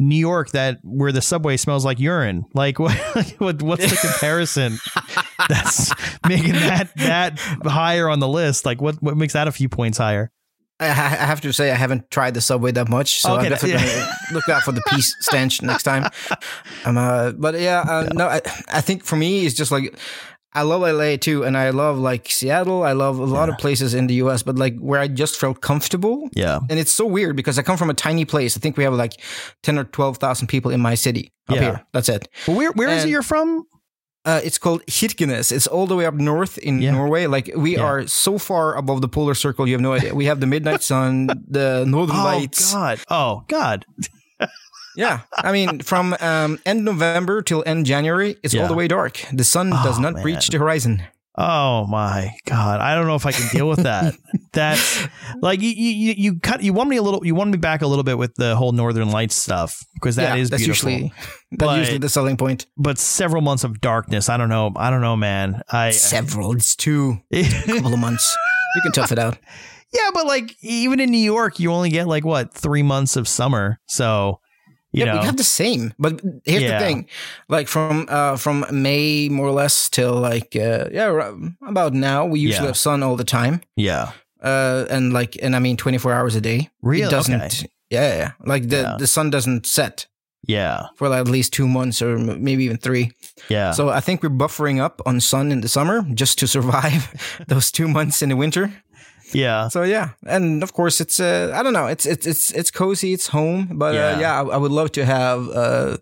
New 0.00 0.16
York 0.16 0.50
that 0.50 0.78
where 0.82 1.12
the 1.12 1.22
subway 1.22 1.56
smells 1.56 1.84
like 1.84 2.00
urine? 2.00 2.44
Like 2.54 2.78
what, 2.78 2.96
what 3.38 3.62
what's 3.62 3.88
the 3.88 3.96
comparison 3.96 4.78
that's 5.48 5.92
making 6.26 6.54
that 6.54 6.90
that 6.96 7.38
higher 7.64 8.08
on 8.08 8.18
the 8.18 8.28
list? 8.28 8.66
Like 8.66 8.80
what 8.80 9.00
what 9.02 9.16
makes 9.16 9.34
that 9.34 9.46
a 9.46 9.52
few 9.52 9.68
points 9.68 9.98
higher? 9.98 10.32
I, 10.80 10.86
I 10.86 11.26
have 11.26 11.42
to 11.42 11.52
say 11.52 11.70
I 11.70 11.74
haven't 11.74 12.10
tried 12.10 12.32
the 12.32 12.40
subway 12.40 12.72
that 12.72 12.88
much, 12.88 13.20
so 13.20 13.34
Okay, 13.34 13.44
I'm 13.44 13.50
definitely 13.50 13.84
yeah. 13.84 13.94
gonna 13.94 14.16
look 14.32 14.48
out 14.48 14.62
for 14.62 14.72
the 14.72 14.82
peace 14.88 15.14
stench 15.20 15.60
next 15.60 15.82
time. 15.82 16.10
Um, 16.86 16.96
uh, 16.96 17.32
but 17.32 17.60
yeah, 17.60 17.80
uh, 17.80 18.08
no, 18.14 18.26
I, 18.26 18.40
I 18.72 18.80
think 18.80 19.04
for 19.04 19.16
me 19.16 19.44
it's 19.44 19.54
just 19.54 19.70
like 19.70 19.94
I 20.52 20.62
love 20.62 20.80
LA 20.82 21.16
too, 21.16 21.44
and 21.44 21.56
I 21.56 21.70
love 21.70 21.96
like 21.98 22.28
Seattle. 22.30 22.82
I 22.82 22.92
love 22.92 23.18
a 23.20 23.24
lot 23.24 23.48
of 23.48 23.56
places 23.58 23.94
in 23.94 24.08
the 24.08 24.14
US, 24.14 24.42
but 24.42 24.56
like 24.58 24.76
where 24.80 24.98
I 25.00 25.06
just 25.06 25.38
felt 25.38 25.60
comfortable. 25.60 26.28
Yeah. 26.34 26.58
And 26.68 26.78
it's 26.78 26.92
so 26.92 27.06
weird 27.06 27.36
because 27.36 27.58
I 27.58 27.62
come 27.62 27.76
from 27.76 27.88
a 27.90 27.94
tiny 27.94 28.24
place. 28.24 28.56
I 28.56 28.60
think 28.60 28.76
we 28.76 28.84
have 28.84 28.94
like 28.94 29.12
ten 29.62 29.78
or 29.78 29.84
twelve 29.84 30.16
thousand 30.18 30.48
people 30.48 30.70
in 30.72 30.80
my 30.80 30.96
city 30.96 31.30
up 31.48 31.54
Yeah. 31.56 31.62
here. 31.62 31.84
That's 31.92 32.08
it. 32.08 32.28
Well, 32.48 32.56
where 32.56 32.72
where 32.72 32.88
is 32.88 33.04
it 33.04 33.10
you're 33.10 33.22
from? 33.22 33.64
Uh, 34.24 34.40
it's 34.44 34.58
called 34.58 34.84
Kirkenes. 34.86 35.50
It's 35.52 35.66
all 35.66 35.86
the 35.86 35.96
way 35.96 36.04
up 36.04 36.14
north 36.14 36.58
in 36.58 36.82
Yeah. 36.82 36.90
Norway. 36.90 37.26
Like 37.26 37.50
we 37.56 37.76
Yeah. 37.76 37.84
are 37.84 38.06
so 38.08 38.36
far 38.36 38.76
above 38.76 39.00
the 39.00 39.08
polar 39.08 39.34
circle, 39.34 39.66
you 39.68 39.72
have 39.74 39.80
no 39.80 39.92
idea. 39.94 40.14
We 40.14 40.26
have 40.26 40.40
the 40.40 40.46
midnight 40.46 40.82
sun, 40.82 41.28
the 41.48 41.84
northern 41.88 42.16
Oh 42.16 42.24
lights. 42.24 42.74
Oh 42.74 42.78
God! 42.78 42.98
Oh 43.08 43.44
God! 43.48 43.86
Yeah, 44.96 45.20
I 45.36 45.52
mean, 45.52 45.80
from 45.80 46.16
um, 46.20 46.58
end 46.66 46.84
November 46.84 47.42
till 47.42 47.62
end 47.66 47.86
January, 47.86 48.36
it's 48.42 48.52
Yeah. 48.54 48.62
all 48.62 48.68
the 48.68 48.74
way 48.74 48.88
dark. 48.88 49.24
The 49.32 49.44
sun 49.44 49.70
does 49.70 49.98
Oh, 49.98 50.02
not 50.02 50.14
man. 50.14 50.24
reach 50.24 50.48
the 50.48 50.58
horizon. 50.58 51.02
Oh 51.38 51.86
my 51.86 52.34
God! 52.44 52.80
I 52.80 52.94
don't 52.96 53.06
know 53.06 53.14
if 53.14 53.24
I 53.24 53.30
can 53.32 53.48
deal 53.56 53.68
with 53.68 53.84
that. 53.84 54.14
That's 54.52 55.06
like 55.40 55.60
you 55.62 55.68
you 55.70 56.14
you- 56.16 56.40
cut 56.40 56.60
you 56.62 56.72
want 56.72 56.90
me 56.90 56.96
a 56.96 57.02
little 57.02 57.24
you 57.24 57.36
want 57.36 57.50
me 57.50 57.56
back 57.56 57.82
a 57.82 57.86
little 57.86 58.02
bit 58.02 58.18
with 58.18 58.34
the 58.34 58.56
whole 58.56 58.72
Northern 58.72 59.10
Lights 59.10 59.36
stuff 59.36 59.78
because 59.94 60.16
that 60.16 60.36
yeah, 60.36 60.42
is 60.42 60.50
that's 60.50 60.64
beautiful. 60.64 60.90
usually 60.90 61.12
that's 61.52 61.58
But- 61.58 61.78
usually 61.78 61.98
the 61.98 62.08
selling 62.08 62.36
point. 62.36 62.66
but 62.76 62.98
several 62.98 63.42
months 63.42 63.62
of 63.62 63.80
darkness. 63.80 64.28
I 64.28 64.36
don't 64.36 64.48
know. 64.48 64.72
I 64.74 64.90
don't 64.90 65.00
know, 65.02 65.16
man. 65.16 65.62
I 65.70 65.92
Several, 65.92 66.52
it's 66.52 66.74
two, 66.74 67.20
couple 67.32 67.94
of 67.94 68.00
months. 68.00 68.36
You 68.74 68.82
can 68.82 68.92
tough 68.92 69.12
it 69.12 69.18
out. 69.20 69.38
yeah, 69.94 70.10
but 70.12 70.26
like 70.26 70.56
even 70.62 70.98
in 70.98 71.10
New 71.12 71.18
York, 71.18 71.60
you 71.60 71.72
only 71.72 71.90
get 71.90 72.08
like 72.08 72.24
what 72.24 72.52
three 72.52 72.82
months 72.82 73.16
of 73.16 73.28
summer. 73.28 73.78
So 73.86 74.39
you 74.92 75.04
yeah, 75.04 75.12
know, 75.14 75.20
we 75.20 75.26
have 75.26 75.36
the 75.36 75.44
same. 75.44 75.92
But 75.98 76.20
here's 76.44 76.62
Yeah. 76.62 76.78
the 76.78 76.84
thing: 76.86 77.06
like 77.48 77.68
from 77.68 78.06
uh, 78.08 78.36
from 78.36 78.64
May 78.70 79.28
more 79.28 79.46
or 79.48 79.52
less 79.62 79.88
till 79.90 80.14
like 80.14 80.56
uh, 80.56 80.88
yeah 80.92 81.32
about 81.66 81.92
now, 81.94 82.26
we 82.26 82.40
usually 82.40 82.64
Yeah. 82.64 82.66
have 82.68 82.76
sun 82.76 83.02
all 83.02 83.16
the 83.16 83.24
time. 83.24 83.60
yeah, 83.76 84.10
Uh, 84.42 84.84
and 84.90 85.12
like 85.12 85.36
and 85.42 85.54
I 85.54 85.58
mean 85.60 85.76
twenty 85.76 85.98
four 85.98 86.12
hours 86.12 86.34
a 86.36 86.40
day. 86.40 86.70
Really? 86.82 87.02
It 87.06 87.10
doesn't. 87.10 87.40
Okay. 87.42 87.68
Yeah, 87.90 88.16
yeah. 88.16 88.30
Like 88.44 88.68
the 88.68 88.76
Yeah. 88.76 88.96
the 88.98 89.06
sun 89.06 89.30
doesn't 89.30 89.66
set 89.66 90.06
yeah, 90.48 90.86
for 90.96 91.08
like 91.08 91.20
at 91.20 91.28
least 91.32 91.52
two 91.52 91.66
months 91.68 92.02
or 92.02 92.16
maybe 92.18 92.64
even 92.64 92.78
three. 92.78 93.10
yeah. 93.50 93.72
So 93.74 93.88
I 93.88 94.00
think 94.00 94.22
we're 94.22 94.30
buffering 94.36 94.80
up 94.80 95.00
on 95.06 95.20
sun 95.20 95.52
in 95.52 95.60
the 95.60 95.68
summer 95.68 96.02
just 96.14 96.38
to 96.38 96.46
survive 96.46 97.02
those 97.48 97.70
two 97.70 97.86
months 97.88 98.22
in 98.22 98.28
the 98.30 98.36
winter. 98.36 98.70
Yeah, 99.34 99.68
So 99.68 99.82
yeah, 99.84 100.10
and 100.26 100.62
of 100.62 100.72
course 100.72 101.00
it's 101.00 101.20
uh, 101.20 101.52
I 101.54 101.62
don't 101.62 101.72
know 101.72 101.86
it's 101.86 102.06
it's 102.06 102.26
it's 102.26 102.50
it's 102.52 102.70
cozy, 102.70 103.12
it's 103.12 103.28
home, 103.28 103.68
but 103.78 103.94
Yeah. 103.94 104.16
uh, 104.16 104.20
yeah, 104.20 104.42
I, 104.42 104.54
I 104.54 104.56
would 104.56 104.72
love 104.72 104.90
to 104.92 105.04
have. 105.04 105.48
Uh, 105.48 105.96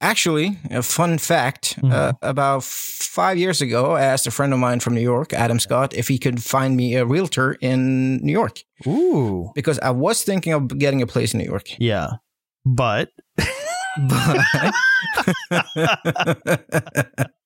actually, 0.00 0.58
a 0.70 0.82
fun 0.82 1.18
fact: 1.18 1.76
Mm-hmm. 1.76 1.92
uh, 1.92 2.12
about 2.22 2.64
five 2.64 3.36
years 3.38 3.60
ago, 3.62 3.92
I 3.96 4.02
asked 4.12 4.26
a 4.26 4.30
friend 4.30 4.52
of 4.52 4.58
mine 4.58 4.80
from 4.80 4.94
New 4.94 5.02
York, 5.02 5.32
Adam 5.32 5.58
Scott, 5.60 5.94
if 5.94 6.08
he 6.08 6.18
could 6.18 6.42
find 6.42 6.76
me 6.76 6.96
a 6.96 7.04
realtor 7.04 7.56
in 7.60 8.16
New 8.24 8.32
York 8.32 8.62
Ooh, 8.86 9.50
because 9.54 9.78
I 9.78 9.90
was 9.90 10.24
thinking 10.24 10.52
of 10.54 10.66
getting 10.78 11.02
a 11.02 11.06
place 11.06 11.34
in 11.34 11.40
New 11.40 11.46
York. 11.50 11.68
yeah. 11.80 12.08
But 12.64 13.10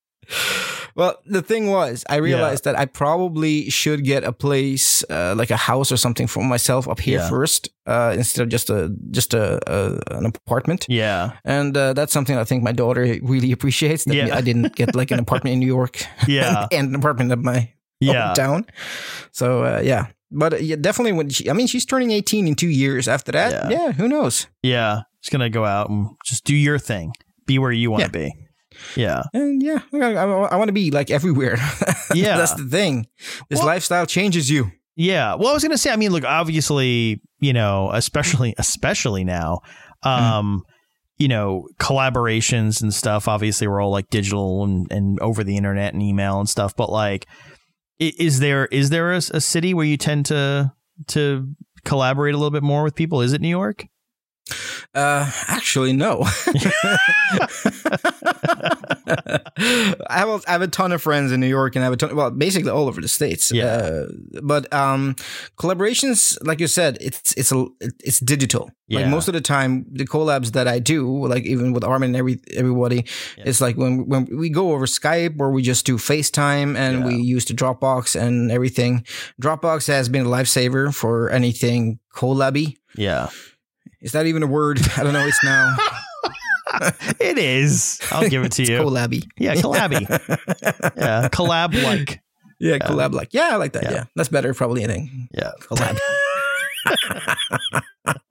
well, 0.95 1.15
the 1.25 1.41
thing 1.41 1.67
was, 1.71 2.03
I 2.09 2.17
realized 2.17 2.63
that 2.65 2.77
I 2.77 2.85
probably 2.85 3.69
should 3.69 4.03
get 4.03 4.23
a 4.23 4.31
place, 4.31 5.03
uh, 5.09 5.35
like 5.37 5.51
a 5.51 5.57
house 5.57 5.91
or 5.91 5.97
something 5.97 6.27
for 6.27 6.43
myself 6.43 6.87
up 6.87 6.99
here 6.99 7.19
Yeah. 7.19 7.29
first, 7.29 7.69
uh, 7.85 8.13
instead 8.17 8.43
of 8.43 8.49
just 8.49 8.69
a 8.69 8.89
just 9.11 9.33
a, 9.33 9.59
a 9.67 10.17
an 10.17 10.25
apartment. 10.25 10.85
yeah, 10.89 11.31
And 11.45 11.75
uh, 11.77 11.93
that's 11.93 12.11
something 12.13 12.37
I 12.37 12.43
think 12.43 12.63
my 12.63 12.71
daughter 12.73 13.03
really 13.21 13.51
appreciates. 13.57 14.05
That 14.05 14.15
Yeah. 14.15 14.35
I 14.37 14.41
didn't 14.41 14.75
get 14.75 14.95
like 14.95 15.11
an 15.11 15.19
apartment 15.19 15.53
in 15.53 15.59
New 15.59 15.67
York 15.67 16.03
yeah, 16.27 16.67
and 16.71 16.89
an 16.89 16.95
apartment 16.95 17.31
at 17.31 17.39
my 17.39 17.71
yeah. 17.99 18.33
hometown. 18.33 18.67
So 19.31 19.63
uh, 19.63 19.81
yeah, 19.83 20.07
but 20.31 20.53
uh, 20.53 20.57
yeah, 20.57 20.75
definitely 20.81 21.13
when 21.13 21.29
she, 21.29 21.49
I 21.49 21.53
mean, 21.53 21.67
she's 21.67 21.85
turning 21.85 22.11
18 22.11 22.47
in 22.47 22.55
two 22.55 22.67
years. 22.69 23.07
After 23.07 23.31
that, 23.31 23.51
Yeah. 23.51 23.69
yeah, 23.69 23.91
who 23.93 24.07
knows? 24.07 24.47
Yeah, 24.63 25.01
just 25.21 25.31
gonna 25.31 25.49
go 25.49 25.63
out 25.63 25.89
and 25.89 26.09
just 26.25 26.43
do 26.43 26.55
your 26.55 26.79
thing. 26.79 27.13
Be 27.45 27.59
where 27.59 27.71
you 27.71 27.91
want 27.91 28.03
to 28.03 28.09
be. 28.09 28.33
Yeah. 28.95 29.23
And 29.33 29.61
yeah, 29.61 29.81
I, 29.93 29.97
I, 29.97 30.55
want 30.55 30.69
to 30.69 30.73
be 30.73 30.91
like 30.91 31.11
everywhere. 31.11 31.57
Yeah. 32.13 32.37
that's 32.37 32.53
the 32.53 32.63
thing. 32.63 33.07
This 33.49 33.59
Well- 33.59 33.67
lifestyle 33.67 34.05
changes 34.05 34.49
you. 34.49 34.71
Yeah. 34.95 35.35
Well, 35.35 35.49
I 35.49 35.53
was 35.53 35.61
gonna 35.61 35.77
say. 35.77 35.91
I 35.91 35.95
mean, 35.95 36.11
look, 36.11 36.23
obviously, 36.25 37.21
you 37.39 37.53
know, 37.53 37.91
especially 37.93 38.55
especially 38.57 39.23
now, 39.23 39.59
um, 40.01 40.63
you 41.17 41.27
know, 41.27 41.67
collaborations 41.79 42.81
and 42.81 42.91
stuff. 42.91 43.27
Obviously, 43.27 43.67
we're 43.67 43.81
all 43.81 43.91
like 43.91 44.09
digital 44.09 44.63
and 44.63 44.91
and 44.91 45.19
over 45.19 45.43
the 45.43 45.55
internet 45.55 45.93
and 45.93 46.01
email 46.01 46.39
and 46.39 46.49
stuff. 46.49 46.75
But 46.75 46.89
like, 46.89 47.27
is 47.99 48.39
there 48.39 48.65
is 48.67 48.89
there 48.89 49.13
a, 49.13 49.17
a 49.17 49.41
city 49.41 49.75
where 49.75 49.85
you 49.85 49.97
tend 49.97 50.25
to 50.27 50.71
to 51.09 51.47
collaborate 51.85 52.33
a 52.33 52.37
little 52.37 52.51
bit 52.51 52.63
more 52.63 52.83
with 52.83 52.95
people? 52.95 53.21
Is 53.21 53.33
it 53.33 53.41
New 53.41 53.49
York? 53.49 53.85
Uh, 54.93 55.29
actually, 55.47 55.93
no. 55.93 56.23
I 59.09 60.17
have 60.19 60.29
a, 60.29 60.39
I 60.47 60.51
have 60.51 60.61
a 60.61 60.67
ton 60.67 60.91
of 60.91 61.01
friends 61.01 61.31
in 61.31 61.39
New 61.39 61.47
York, 61.47 61.75
and 61.75 61.83
I 61.83 61.85
have 61.85 61.93
a 61.93 61.97
ton. 61.97 62.15
Well, 62.15 62.31
basically 62.31 62.71
all 62.71 62.87
over 62.87 63.01
the 63.01 63.07
states. 63.07 63.51
Yeah. 63.51 63.65
Uh, 63.65 64.07
but 64.41 64.71
um, 64.73 65.15
collaborations, 65.57 66.37
like 66.45 66.59
you 66.59 66.67
said, 66.67 66.97
it's 67.01 67.33
it's 67.33 67.51
a 67.51 67.65
it's 68.03 68.19
digital. 68.19 68.71
Like 68.89 69.07
most 69.07 69.27
of 69.27 69.33
the 69.33 69.41
time, 69.41 69.85
the 69.91 70.05
collabs 70.05 70.53
that 70.53 70.67
I 70.67 70.79
do, 70.79 71.27
like 71.27 71.43
even 71.43 71.73
with 71.73 71.83
Armin 71.83 72.11
and 72.11 72.15
every 72.15 72.39
everybody, 72.55 73.05
it's 73.37 73.59
like 73.59 73.75
when 73.75 74.07
when 74.07 74.27
we 74.31 74.49
go 74.49 74.71
over 74.71 74.85
Skype 74.85 75.39
or 75.39 75.51
we 75.51 75.61
just 75.61 75.85
do 75.85 75.97
FaceTime 75.97 76.77
and 76.77 77.03
we 77.03 77.15
use 77.15 77.43
the 77.45 77.53
Dropbox 77.53 78.19
and 78.19 78.49
everything. 78.49 79.05
Dropbox 79.41 79.87
has 79.87 80.07
been 80.07 80.25
a 80.25 80.29
lifesaver 80.29 80.95
for 80.95 81.29
anything 81.29 81.99
collabby. 82.13 82.77
Yeah, 82.95 83.29
Is 84.01 84.11
that 84.11 84.25
even 84.25 84.43
a 84.43 84.47
word? 84.47 84.79
I 84.97 85.03
don't 85.03 85.13
know. 85.13 85.25
It's 85.25 85.43
now 85.43 85.75
it 87.19 87.37
is. 87.37 87.99
I'll 88.11 88.29
give 88.29 88.43
it 88.43 88.51
to 88.53 88.63
you. 88.63 88.79
collabby. 88.79 89.27
Yeah, 89.37 89.55
collabby. 89.55 90.01
yeah, 90.97 91.29
collab 91.31 91.81
like. 91.83 92.21
Yeah, 92.59 92.79
collab 92.79 93.13
like. 93.13 93.33
Yeah, 93.33 93.49
I 93.51 93.55
like 93.57 93.73
that. 93.73 93.83
Yeah. 93.83 93.91
Yeah. 93.91 94.03
That's 94.15 94.29
better 94.29 94.53
probably, 94.53 94.83
I 94.83 94.87
think. 94.87 95.09
Yeah. 95.31 95.51
Collab. 95.61 95.99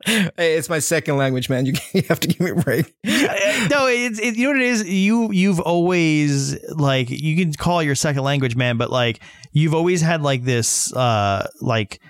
hey, 0.04 0.56
it's 0.56 0.68
my 0.68 0.78
second 0.78 1.16
language, 1.16 1.48
man. 1.48 1.66
You, 1.66 1.74
you 1.92 2.02
have 2.08 2.20
to 2.20 2.28
give 2.28 2.40
me 2.40 2.50
a 2.50 2.54
break. 2.54 2.86
no, 3.04 3.86
it's 3.86 4.18
it, 4.18 4.36
you 4.36 4.44
know 4.44 4.50
what 4.50 4.62
it 4.62 4.66
is. 4.66 4.88
You 4.88 5.30
you've 5.30 5.60
always 5.60 6.58
like 6.70 7.10
you 7.10 7.36
can 7.36 7.52
call 7.52 7.82
your 7.82 7.94
second 7.94 8.22
language, 8.22 8.56
man, 8.56 8.78
but 8.78 8.90
like 8.90 9.20
you've 9.52 9.74
always 9.74 10.00
had 10.00 10.22
like 10.22 10.42
this 10.42 10.92
uh 10.94 11.46
like 11.60 12.00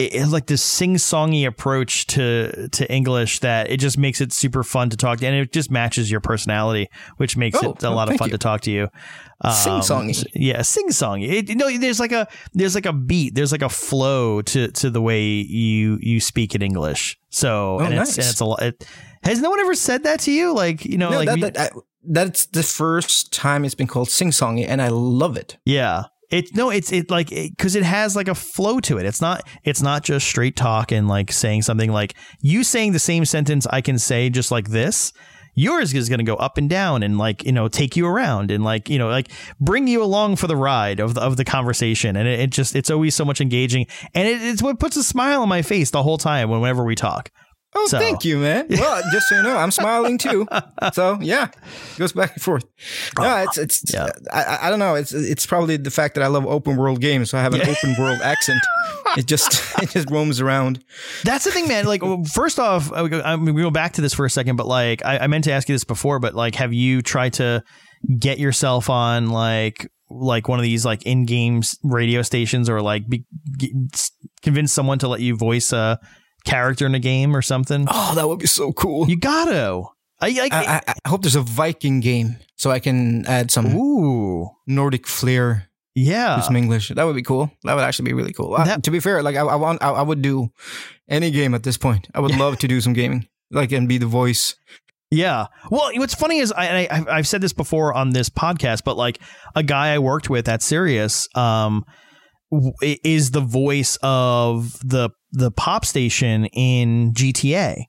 it, 0.00 0.14
it's 0.14 0.32
like 0.32 0.46
this 0.46 0.62
sing 0.62 0.96
songy 0.96 1.46
approach 1.46 2.06
to 2.08 2.68
to 2.70 2.92
English 2.92 3.40
that 3.40 3.70
it 3.70 3.78
just 3.78 3.98
makes 3.98 4.20
it 4.20 4.32
super 4.32 4.62
fun 4.62 4.90
to 4.90 4.96
talk 4.96 5.18
to, 5.18 5.26
and 5.26 5.36
it 5.36 5.52
just 5.52 5.70
matches 5.70 6.10
your 6.10 6.20
personality, 6.20 6.88
which 7.18 7.36
makes 7.36 7.58
Oh, 7.62 7.70
it 7.72 7.82
a 7.82 7.88
oh, 7.88 7.94
lot 7.94 8.10
of 8.10 8.16
fun 8.16 8.28
you. 8.28 8.32
to 8.32 8.38
talk 8.38 8.60
to 8.62 8.70
you. 8.70 8.88
Um, 9.42 9.52
Sing-songy. 9.52 10.24
yeah, 10.34 10.60
sing 10.62 10.88
songy. 10.90 11.28
It, 11.30 11.48
you 11.48 11.54
know, 11.56 11.70
there's 11.78 11.98
like 12.00 12.12
a 12.12 12.26
there's 12.52 12.74
like 12.74 12.86
a 12.86 12.92
beat, 12.92 13.34
there's 13.34 13.52
like 13.52 13.62
a 13.62 13.68
flow 13.70 14.42
to 14.42 14.68
to 14.72 14.90
the 14.90 15.00
way 15.00 15.22
you 15.26 15.98
you 16.00 16.20
speak 16.20 16.54
in 16.54 16.62
English. 16.62 17.18
So 17.30 17.78
Oh, 17.80 17.84
and 17.84 17.94
it's 17.94 18.10
and 18.16 18.18
nice. 18.18 18.30
it's 18.32 18.40
a 18.40 18.44
lot. 18.44 18.62
It, 18.62 18.86
has 19.22 19.40
no 19.40 19.50
one 19.50 19.60
ever 19.60 19.74
said 19.74 20.02
that 20.04 20.20
to 20.20 20.32
you? 20.32 20.54
Like 20.54 20.84
you 20.84 20.98
know, 20.98 21.10
No, 21.10 21.18
like 21.22 21.40
that, 21.40 21.54
that, 21.54 21.72
I, 21.74 21.78
that's 22.04 22.46
the 22.46 22.62
first 22.62 23.32
time 23.32 23.64
it's 23.64 23.74
been 23.74 23.86
called 23.86 24.08
sing 24.10 24.30
songy, 24.30 24.66
and 24.68 24.80
I 24.82 24.88
love 24.88 25.36
it. 25.36 25.56
Yeah. 25.64 26.04
It 26.30 26.54
no, 26.54 26.70
it's 26.70 26.92
it 26.92 27.10
like 27.10 27.28
because 27.28 27.74
it, 27.74 27.82
has 27.82 28.14
like 28.14 28.28
a 28.28 28.34
flow 28.34 28.78
to 28.80 28.98
it. 28.98 29.06
It's 29.06 29.20
not 29.20 29.42
it's 29.64 29.82
not 29.82 30.04
just 30.04 30.26
straight 30.26 30.56
talk 30.56 30.92
and 30.92 31.08
like 31.08 31.32
saying 31.32 31.62
something 31.62 31.90
like 31.90 32.14
you 32.40 32.62
saying 32.62 32.92
the 32.92 33.00
same 33.00 33.24
sentence 33.24 33.66
I 33.66 33.80
can 33.80 33.98
say 33.98 34.30
just 34.30 34.50
like 34.50 34.68
this. 34.68 35.12
Yours 35.56 35.92
is 35.92 36.08
going 36.08 36.20
to 36.20 36.24
go 36.24 36.36
up 36.36 36.56
and 36.56 36.70
down 36.70 37.02
and 37.02 37.18
like 37.18 37.44
you 37.44 37.50
know 37.50 37.66
take 37.66 37.96
you 37.96 38.06
around 38.06 38.52
and 38.52 38.62
like 38.62 38.88
you 38.88 38.98
know 38.98 39.08
like 39.08 39.28
bring 39.60 39.88
you 39.88 40.02
along 40.02 40.36
for 40.36 40.46
the 40.46 40.56
ride 40.56 41.00
of 41.00 41.14
the, 41.14 41.20
of 41.20 41.36
the 41.36 41.44
conversation 41.44 42.14
and 42.14 42.28
it, 42.28 42.38
it 42.38 42.50
just 42.50 42.76
it's 42.76 42.90
always 42.90 43.16
so 43.16 43.24
much 43.24 43.40
engaging 43.40 43.86
and 44.14 44.28
it, 44.28 44.40
it's 44.40 44.62
what 44.62 44.78
puts 44.78 44.96
a 44.96 45.02
smile 45.02 45.42
on 45.42 45.48
my 45.48 45.62
face 45.62 45.90
the 45.90 46.04
whole 46.04 46.18
time 46.18 46.48
whenever 46.48 46.84
we 46.84 46.94
talk. 46.94 47.30
Oh, 47.72 47.86
So- 47.86 47.98
thank 47.98 48.24
you, 48.24 48.38
man. 48.38 48.66
Well, 48.68 49.00
just 49.12 49.28
so 49.28 49.36
you 49.36 49.42
know, 49.42 49.56
I'm 49.56 49.70
smiling 49.70 50.18
too. 50.18 50.46
So 50.92 51.18
yeah, 51.20 51.44
it 51.48 51.98
goes 51.98 52.12
back 52.12 52.32
and 52.32 52.42
forth. 52.42 52.64
No, 53.18 53.36
it's 53.36 53.58
it's. 53.58 53.82
Yeah. 53.92 54.08
I, 54.32 54.58
I- 54.62 54.70
don't 54.70 54.78
know. 54.78 54.94
It's 54.94 55.12
it's 55.12 55.46
probably 55.46 55.76
the 55.76 55.90
fact 55.90 56.14
that 56.14 56.24
I 56.24 56.26
love 56.28 56.46
open 56.46 56.76
world 56.76 57.00
games, 57.00 57.30
so 57.30 57.38
I 57.38 57.42
have 57.42 57.54
an 57.54 57.60
open 57.62 57.94
world 57.98 58.18
accent. 58.22 58.60
It 59.16 59.26
just 59.26 59.52
it 59.82 59.90
just 59.90 60.10
roams 60.10 60.40
around. 60.40 60.82
That's 61.22 61.44
the 61.44 61.50
thing, 61.52 61.68
man. 61.68 61.84
Like, 61.84 62.02
first 62.32 62.58
off, 62.58 62.90
I 62.92 63.36
mean, 63.36 63.54
we 63.54 63.62
go 63.62 63.70
back 63.70 63.92
to 63.94 64.00
this 64.00 64.14
for 64.14 64.24
a 64.24 64.30
second, 64.30 64.56
but 64.56 64.66
like, 64.66 65.04
I, 65.04 65.18
I 65.18 65.26
meant 65.26 65.44
to 65.44 65.52
ask 65.52 65.68
you 65.68 65.74
this 65.74 65.84
before, 65.84 66.18
but 66.18 66.34
like, 66.34 66.54
have 66.56 66.72
you 66.72 67.02
tried 67.02 67.34
to 67.34 67.62
get 68.18 68.38
yourself 68.38 68.88
on 68.88 69.28
like, 69.28 69.86
like 70.08 70.48
one 70.48 70.58
of 70.58 70.62
these 70.64 70.84
like 70.84 71.02
in-game 71.04 71.60
radio 71.84 72.22
stations, 72.22 72.68
or 72.70 72.80
like 72.80 73.06
be, 73.08 73.24
get, 73.58 73.70
convince 74.42 74.72
someone 74.72 74.98
to 75.00 75.08
let 75.08 75.20
you 75.20 75.36
voice 75.36 75.72
a 75.72 75.98
character 76.44 76.86
in 76.86 76.94
a 76.94 76.98
game 76.98 77.34
or 77.36 77.42
something? 77.42 77.86
Oh, 77.90 78.14
that 78.14 78.28
would 78.28 78.38
be 78.38 78.46
so 78.46 78.72
cool. 78.72 79.08
You 79.08 79.16
gotta. 79.18 79.82
I 80.20 80.28
like. 80.30 80.52
I, 80.52 80.76
I, 80.86 80.94
I 81.04 81.08
hope 81.08 81.22
there's 81.22 81.36
a 81.36 81.40
Viking 81.42 82.00
game 82.00 82.36
so 82.56 82.70
I 82.70 82.78
can 82.78 83.24
add 83.26 83.50
some 83.50 83.74
ooh, 83.74 84.50
Nordic 84.66 85.06
flair 85.06 85.68
yeah. 85.94 86.40
some 86.40 86.56
English. 86.56 86.88
That 86.94 87.04
would 87.04 87.16
be 87.16 87.22
cool. 87.22 87.50
That 87.64 87.74
would 87.74 87.82
actually 87.84 88.06
be 88.06 88.12
really 88.12 88.32
cool. 88.32 88.54
Uh, 88.54 88.64
That- 88.64 88.82
to 88.84 88.90
be 88.90 89.00
fair, 89.00 89.22
like 89.22 89.36
I, 89.36 89.40
I 89.40 89.56
want, 89.56 89.82
I, 89.82 89.90
I 89.90 90.02
would 90.02 90.22
do 90.22 90.50
any 91.08 91.30
game 91.30 91.54
at 91.54 91.62
this 91.62 91.76
point. 91.76 92.08
I 92.14 92.20
would 92.20 92.36
love 92.36 92.58
to 92.58 92.68
do 92.68 92.80
some 92.80 92.92
gaming, 92.92 93.26
like 93.50 93.72
and 93.72 93.88
be 93.88 93.98
the 93.98 94.06
voice. 94.06 94.54
Yeah. 95.10 95.46
Well, 95.70 95.90
what's 95.96 96.14
funny 96.14 96.38
is 96.38 96.52
I, 96.52 96.82
I 96.84 96.88
I've- 96.90 97.10
I've 97.10 97.26
said 97.26 97.40
this 97.40 97.52
before 97.52 97.92
on 97.94 98.10
this 98.10 98.28
podcast, 98.30 98.82
but 98.84 98.96
like 98.96 99.18
a 99.56 99.62
guy 99.62 99.92
I 99.94 99.98
worked 99.98 100.30
with 100.30 100.48
at 100.48 100.62
Sirius, 100.62 101.28
um, 101.34 101.84
w- 101.84 101.86
is 102.82 103.30
the 103.30 103.40
voice 103.40 103.98
of 104.02 104.78
the 104.86 105.10
the 105.32 105.50
pop 105.50 105.84
station 105.84 106.46
in 106.46 107.12
GTA. 107.14 107.84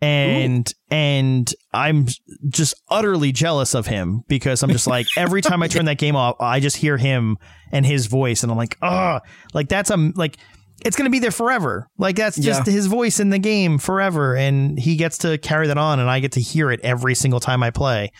And 0.00 0.72
and 0.92 1.52
I'm 1.74 2.06
just 2.48 2.74
utterly 2.88 3.32
jealous 3.32 3.74
of 3.74 3.86
him 3.86 4.22
because 4.28 4.62
I'm 4.62 4.70
just 4.70 4.86
like 4.86 5.06
every 5.16 5.42
time 5.42 5.60
I 5.62 5.66
turn 5.68 5.86
that 5.86 5.98
game 5.98 6.14
off, 6.14 6.36
I 6.40 6.60
just 6.60 6.76
hear 6.76 6.96
him 6.96 7.36
and 7.72 7.84
his 7.84 8.06
voice, 8.06 8.42
and 8.44 8.52
I'm 8.52 8.58
like, 8.58 8.78
ah, 8.80 9.20
like 9.54 9.68
that's 9.68 9.90
a 9.90 9.96
like 10.14 10.36
it's 10.84 10.96
gonna 10.96 11.10
be 11.10 11.18
there 11.18 11.32
forever. 11.32 11.88
Like 11.98 12.14
that's 12.14 12.36
just 12.38 12.64
Yeah. 12.66 12.72
his 12.72 12.86
voice 12.86 13.18
in 13.18 13.30
the 13.30 13.40
game 13.40 13.78
forever, 13.78 14.36
and 14.36 14.78
he 14.78 14.94
gets 14.94 15.18
to 15.18 15.36
carry 15.38 15.66
that 15.66 15.78
on, 15.78 15.98
and 15.98 16.08
I 16.08 16.20
get 16.20 16.30
to 16.32 16.40
hear 16.40 16.70
it 16.70 16.78
every 16.84 17.16
single 17.16 17.40
time 17.40 17.64
I 17.64 17.70
play. 17.72 18.12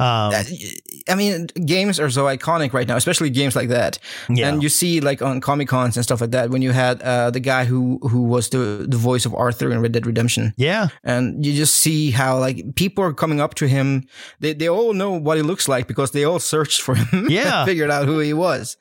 Um, 0.00 0.32
I 1.08 1.14
mean, 1.14 1.46
games 1.66 2.00
are 2.00 2.08
so 2.10 2.24
iconic 2.24 2.72
right 2.72 2.88
now, 2.88 2.96
especially 2.96 3.28
games 3.30 3.54
like 3.54 3.68
that. 3.68 3.98
Yeah. 4.28 4.48
And 4.48 4.62
you 4.62 4.68
see, 4.68 5.00
like 5.00 5.20
on 5.20 5.40
Comic 5.40 5.68
Cons 5.68 5.96
and 5.96 6.04
stuff 6.04 6.20
like 6.20 6.30
that, 6.30 6.50
when 6.50 6.62
you 6.62 6.72
had 6.72 7.02
uh, 7.02 7.30
the 7.30 7.40
guy 7.40 7.64
who 7.64 7.98
who 8.08 8.22
was 8.22 8.48
the 8.48 8.86
the 8.88 8.96
voice 8.96 9.26
of 9.26 9.34
Arthur 9.34 9.70
in 9.70 9.80
Red 9.82 9.92
Dead 9.92 10.06
Redemption, 10.06 10.54
yeah, 10.56 10.88
and 11.04 11.44
you 11.44 11.52
just 11.52 11.76
see 11.76 12.10
how 12.10 12.38
like 12.38 12.74
people 12.76 13.04
are 13.04 13.12
coming 13.12 13.40
up 13.40 13.54
to 13.54 13.66
him. 13.68 14.06
They 14.40 14.54
they 14.54 14.68
all 14.68 14.94
know 14.94 15.12
what 15.12 15.36
he 15.36 15.42
looks 15.42 15.68
like 15.68 15.86
because 15.86 16.12
they 16.12 16.24
all 16.24 16.38
searched 16.38 16.80
for 16.80 16.94
him. 16.94 17.28
Yeah. 17.30 17.60
and 17.60 17.68
figured 17.68 17.90
out 17.90 18.06
who 18.06 18.18
he 18.18 18.32
was. 18.32 18.76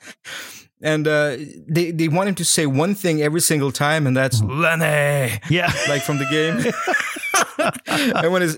And 0.81 1.07
uh, 1.07 1.35
they 1.67 1.91
they 1.91 2.07
want 2.07 2.29
him 2.29 2.35
to 2.35 2.45
say 2.45 2.65
one 2.65 2.95
thing 2.95 3.21
every 3.21 3.41
single 3.41 3.71
time, 3.71 4.07
and 4.07 4.15
that's 4.15 4.41
Lenny, 4.41 5.39
yeah, 5.49 5.71
like 5.89 6.01
from 6.01 6.19
the 6.19 6.25
game. 6.31 6.73
and 7.87 8.31
when 8.31 8.43
it's, 8.43 8.57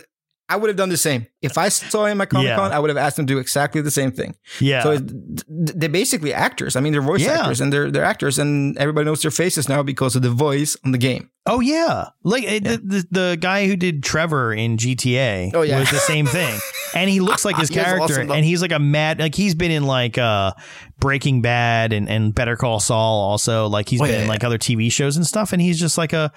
I 0.52 0.58
would 0.58 0.68
have 0.70 0.78
done 0.78 0.90
the 0.90 0.98
same 0.98 1.28
if 1.42 1.58
I 1.58 1.70
saw 1.70 2.06
him 2.06 2.20
at 2.22 2.30
Comic 2.30 2.56
Con. 2.56 2.70
Yeah. 2.72 2.76
I 2.78 2.80
would 2.80 2.90
have 2.90 2.98
asked 2.98 3.18
him 3.18 3.26
to 3.28 3.34
do 3.34 3.40
exactly 3.40 3.82
the 3.82 3.92
same 3.92 4.12
thing. 4.12 4.36
yeah. 4.60 4.84
So 4.84 4.92
it, 4.92 5.04
they're 5.48 5.90
basically 5.90 6.34
actors. 6.34 6.76
I 6.76 6.82
mean, 6.82 6.92
they're 6.94 7.02
voice 7.02 7.22
Yeah. 7.22 7.40
actors, 7.42 7.62
and 7.62 7.72
they're 7.72 7.90
they're 7.90 8.04
actors, 8.04 8.38
and 8.40 8.78
everybody 8.78 9.06
knows 9.06 9.22
their 9.22 9.32
faces 9.32 9.68
now 9.70 9.82
because 9.84 10.16
of 10.16 10.22
the 10.22 10.30
voice 10.30 10.76
on 10.86 10.92
the 10.92 10.98
game. 10.98 11.30
Oh 11.48 11.60
yeah, 11.60 12.10
like 12.24 12.44
it 12.44 12.64
The, 12.64 12.78
the 12.78 13.08
the 13.12 13.38
guy 13.40 13.66
who 13.68 13.76
did 13.76 14.04
Trevor 14.04 14.54
in 14.54 14.78
GTA 14.78 15.52
Oh, 15.56 15.64
yeah. 15.64 15.80
was 15.80 15.90
the 15.90 15.98
same 15.98 16.26
thing, 16.38 16.60
and 16.94 17.10
he 17.10 17.20
looks 17.20 17.44
like 17.46 17.58
his 17.64 17.70
He 17.70 17.76
character, 17.76 18.04
awesome, 18.04 18.32
and 18.32 18.46
he's 18.46 18.62
like 18.62 18.72
a 18.72 18.80
mad 18.80 19.20
like 19.20 19.34
he's 19.34 19.56
been 19.56 19.72
in 19.72 19.84
like 19.84 20.18
uh 20.20 20.52
Breaking 21.00 21.42
Bad 21.42 21.94
and 21.94 22.08
and 22.10 22.36
Better 22.36 22.56
Call 22.56 22.80
Saul 22.80 23.22
also 23.22 23.68
like 23.68 23.90
he's 23.90 24.02
Oh, 24.02 24.04
been 24.06 24.12
yeah, 24.14 24.20
in 24.20 24.26
yeah. 24.26 24.30
like 24.30 24.44
other 24.44 24.58
TV 24.60 24.92
shows 24.92 25.18
and 25.18 25.26
stuff, 25.26 25.54
and 25.54 25.62
he's 25.62 25.80
just 25.80 25.98
like 25.98 26.14
a 26.14 26.32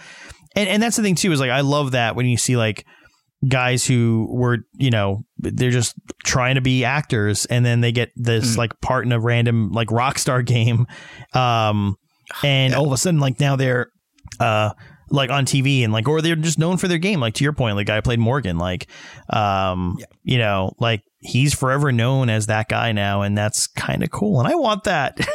and 0.56 0.68
and 0.68 0.82
that's 0.82 0.96
the 0.96 1.02
thing 1.02 1.16
too 1.16 1.32
is 1.32 1.40
like 1.40 1.50
I 1.50 1.60
love 1.60 1.90
that 1.92 2.16
when 2.16 2.26
you 2.26 2.36
see 2.38 2.56
like 2.56 2.86
guys 3.49 3.84
who 3.86 4.26
were 4.30 4.59
you 4.78 4.90
know 4.90 5.24
they're 5.38 5.70
just 5.70 5.95
trying 6.24 6.55
to 6.55 6.61
be 6.61 6.84
actors 6.84 7.45
and 7.47 7.64
then 7.66 7.80
they 7.80 7.92
get 7.92 8.11
this 8.16 8.55
Mm. 8.55 8.59
like 8.59 8.80
part 8.80 9.05
in 9.05 9.12
a 9.12 9.20
random 9.20 9.70
like 9.72 9.88
rockstar 9.88 10.45
game 10.57 10.86
um 11.34 11.97
and 12.45 12.72
Yeah. 12.72 12.78
all 12.78 12.86
of 12.86 12.92
a 12.92 12.97
sudden 12.97 13.20
like 13.20 13.40
now 13.40 13.57
they're 13.57 13.88
uh 14.40 14.70
like 15.11 15.30
on 15.30 15.45
TV 15.45 15.84
and 15.84 15.92
like 15.92 16.09
or 16.09 16.22
they're 16.22 16.34
just 16.36 16.59
known 16.59 16.76
for 16.78 16.88
their 16.88 16.99
game 16.99 17.20
like 17.20 17.34
to 17.34 17.45
your 17.45 17.53
point 17.53 17.76
like 17.76 17.86
guy 17.86 18.01
played 18.01 18.18
Morgan 18.18 18.57
like 18.59 18.88
um 19.30 19.97
Yeah. 19.99 20.07
you 20.22 20.38
know 20.38 20.72
like 20.80 21.03
he's 21.20 21.55
forever 21.55 21.92
known 21.92 22.30
as 22.30 22.47
that 22.47 22.68
guy 22.68 22.92
now 22.92 23.22
and 23.22 23.36
that's 23.36 23.66
kind 23.66 24.03
of 24.03 24.11
cool 24.11 24.40
and 24.40 24.49
I 24.49 24.55
want 24.55 24.84
that 24.84 25.18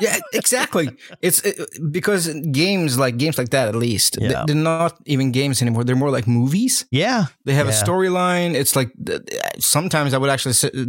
yeah, 0.00 0.18
exactly. 0.32 0.88
It's 1.22 1.40
it, 1.44 1.58
because 1.92 2.28
games 2.52 2.98
like 2.98 3.16
games 3.16 3.38
like 3.38 3.50
that, 3.50 3.68
at 3.68 3.74
least, 3.74 4.18
Yeah. 4.20 4.44
they, 4.46 4.52
are 4.52 4.56
not 4.56 4.96
even 5.06 5.32
games 5.32 5.62
anymore. 5.62 5.84
They're 5.84 5.96
more 5.96 6.10
like 6.10 6.26
movies. 6.26 6.84
Yeah. 6.90 7.26
They 7.44 7.54
have 7.54 7.68
a 7.68 7.72
storyline. 7.72 8.54
It's 8.54 8.76
like 8.76 8.90
uh, 9.10 9.18
sometimes 9.58 10.14
I 10.14 10.18
would 10.18 10.30
actually 10.30 10.54
uh, 10.64 10.84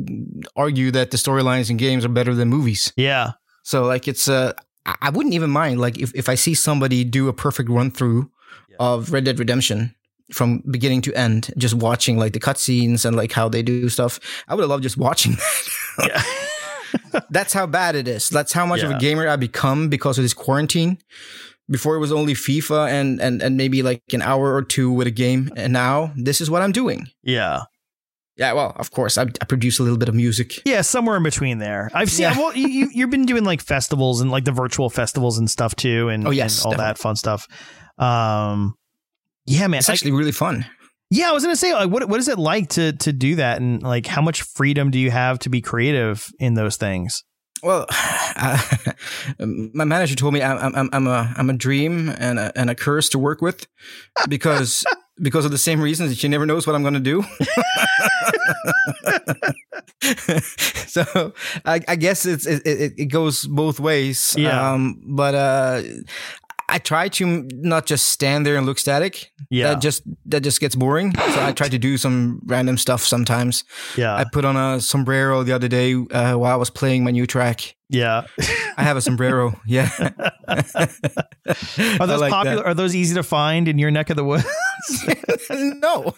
argue 0.56 0.92
that 0.92 1.12
the 1.12 1.18
storylines 1.18 1.70
in 1.70 1.78
games 1.78 2.06
are 2.06 2.10
better 2.14 2.34
than 2.36 2.50
movies. 2.50 2.94
Yeah. 2.96 3.32
So 3.64 3.84
like 3.84 4.08
it's 4.08 4.28
uh, 4.28 4.54
I 5.02 5.10
wouldn't 5.10 5.36
even 5.36 5.50
mind 5.50 5.80
like 5.82 5.98
if 5.98 6.12
if 6.16 6.30
I 6.30 6.36
see 6.36 6.54
somebody 6.54 7.04
do 7.04 7.28
a 7.28 7.34
perfect 7.34 7.70
run 7.70 7.92
through 7.92 8.30
of 8.80 9.12
Red 9.12 9.26
Dead 9.26 9.40
Redemption 9.40 9.94
from 10.32 10.62
beginning 10.70 11.02
to 11.02 11.14
end, 11.14 11.52
just 11.58 11.74
watching 11.74 12.18
like 12.18 12.34
the 12.34 12.40
cutscenes 12.40 13.06
and 13.06 13.16
like 13.16 13.32
how 13.32 13.50
they 13.50 13.64
do 13.64 13.90
stuff. 13.90 14.20
I 14.48 14.56
would 14.56 14.62
have 14.62 14.70
loved 14.70 14.84
just 14.84 14.98
watching 14.98 15.32
that. 15.98 16.08
Yeah. 16.08 16.24
That's 17.30 17.54
how 17.54 17.66
bad 17.68 17.96
it 17.96 18.08
is. 18.08 18.30
That's 18.30 18.54
how 18.54 18.66
much 18.66 18.82
of 18.82 18.92
a 18.92 19.00
gamer 19.00 19.28
I 19.28 19.36
become 19.36 19.90
because 19.90 20.18
of 20.18 20.24
this 20.24 20.34
quarantine. 20.34 21.00
Before 21.70 21.96
it 21.96 22.00
was 22.00 22.14
only 22.14 22.34
FIFA 22.34 22.90
and 22.90 23.20
and 23.20 23.42
and 23.42 23.58
maybe 23.58 23.84
like 23.84 24.02
an 24.14 24.22
hour 24.22 24.56
or 24.56 24.62
two 24.64 24.90
with 24.90 25.06
a 25.08 25.12
game, 25.12 25.52
and 25.58 25.74
now 25.74 26.14
this 26.16 26.40
is 26.40 26.50
what 26.50 26.62
I'm 26.62 26.72
doing. 26.72 27.08
Yeah. 27.24 27.64
Yeah, 28.38 28.54
well, 28.54 28.72
of 28.78 28.92
course, 28.92 29.18
I, 29.18 29.24
I 29.24 29.46
produce 29.50 29.80
a 29.80 29.84
little 29.84 29.98
bit 29.98 30.08
of 30.10 30.16
music. 30.16 30.62
Yeah, 30.64 30.82
somewhere 30.82 31.18
in 31.18 31.24
between 31.24 31.58
there. 31.58 31.90
I've 31.94 32.12
seen. 32.12 32.24
Yeah. 32.24 32.38
Well, 32.38 32.56
you 32.56 32.68
you- 32.70 32.90
you've 32.94 33.10
been 33.10 33.26
doing 33.26 33.44
like 33.44 33.62
festivals 33.62 34.22
and 34.22 34.30
like 34.32 34.46
the 34.46 34.52
virtual 34.54 34.90
festivals 34.90 35.38
and 35.40 35.50
stuff 35.50 35.76
too, 35.76 36.08
and 36.10 36.26
Oh, 36.28 36.32
yes, 36.32 36.64
and 36.64 36.72
all 36.72 36.78
that 36.78 36.98
fun 37.00 37.16
stuff. 37.18 37.48
Um, 37.98 38.76
yeah, 39.46 39.68
man. 39.68 39.80
It's 39.80 39.90
I- 39.90 39.94
actually 39.94 40.12
really 40.12 40.32
fun. 40.32 40.66
Yeah, 41.10 41.30
I 41.30 41.32
was 41.34 41.44
gonna 41.44 41.56
say, 41.56 41.74
like, 41.74 41.90
what 41.90 42.08
what 42.10 42.20
is 42.20 42.28
it 42.28 42.38
like 42.38 42.70
to 42.70 42.94
to 42.94 43.14
do 43.14 43.36
that, 43.36 43.62
and 43.62 43.82
like, 43.82 44.06
how 44.06 44.22
much 44.22 44.42
freedom 44.42 44.92
do 44.92 45.00
you 45.00 45.12
have 45.12 45.40
to 45.40 45.50
be 45.50 45.62
creative 45.62 46.28
in 46.40 46.54
those 46.56 46.78
things? 46.78 47.24
Well, 47.64 47.86
uh, 48.36 48.62
my 49.40 49.86
manager 49.86 50.16
told 50.16 50.34
me 50.34 50.42
I'm, 50.42 50.76
I'm, 50.76 50.90
I'm 50.92 51.08
a 51.08 51.34
I'm 51.36 51.50
a 51.50 51.54
dream 51.54 52.10
and 52.10 52.40
a, 52.40 52.52
and 52.58 52.70
a 52.70 52.76
curse 52.76 53.10
to 53.10 53.20
work 53.20 53.42
with 53.42 53.68
because 54.28 54.86
because 55.22 55.46
of 55.46 55.52
the 55.52 55.58
same 55.58 55.82
reasons 55.82 56.10
that 56.10 56.18
she 56.18 56.28
never 56.28 56.46
knows 56.46 56.68
what 56.68 56.76
I'm 56.76 56.84
going 56.84 56.94
to 56.94 57.00
do. 57.00 57.24
so 60.88 61.34
I, 61.66 61.82
I 61.88 61.96
guess 61.96 62.26
it's 62.26 62.46
it, 62.46 62.66
it, 62.66 62.94
it 62.98 63.06
goes 63.06 63.46
both 63.48 63.80
ways. 63.80 64.36
Yeah. 64.38 64.72
Um, 64.72 65.02
but 65.06 65.36
uh, 65.36 65.82
I 66.70 66.80
try 66.80 67.08
to 67.10 67.48
not 67.54 67.86
just 67.86 68.10
stand 68.10 68.46
there 68.46 68.58
and 68.58 68.66
look 68.66 68.78
static. 68.78 69.32
Yeah, 69.50 69.70
That 69.70 69.82
just 69.82 70.04
that 70.26 70.42
just 70.42 70.60
gets 70.60 70.76
boring. 70.76 71.16
So 71.16 71.46
I 71.46 71.54
try 71.54 71.70
to 71.70 71.78
do 71.80 71.98
some 71.98 72.42
random 72.46 72.78
stuff 72.78 73.04
sometimes. 73.06 73.64
yeah, 73.96 74.14
I 74.14 74.26
put 74.32 74.44
on 74.46 74.58
a 74.58 74.82
sombrero 74.82 75.44
the 75.44 75.54
other 75.54 75.70
day 75.70 75.94
uh, 75.94 76.36
while 76.38 76.52
I 76.52 76.56
was 76.56 76.70
playing 76.70 77.04
my 77.06 77.12
new 77.12 77.26
track. 77.26 77.76
Yeah. 77.90 78.24
I 78.78 78.84
have 78.84 78.98
a 78.98 79.02
sombrero. 79.02 79.60
Yeah. 79.66 79.90
Are 80.48 82.08
those 82.08 82.30
popular? 82.30 82.66
Are 82.66 82.74
those 82.74 82.96
easy 82.96 83.16
to 83.16 83.24
find 83.24 83.68
in 83.68 83.78
your 83.78 83.92
neck 83.92 84.10
of 84.10 84.16
the 84.18 84.24
woods? 84.24 84.46
no, 85.50 86.12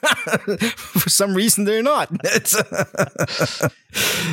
for 0.75 1.09
some 1.09 1.33
reason 1.33 1.65
they're 1.65 1.81
not. 1.83 2.09
It's, 2.23 2.55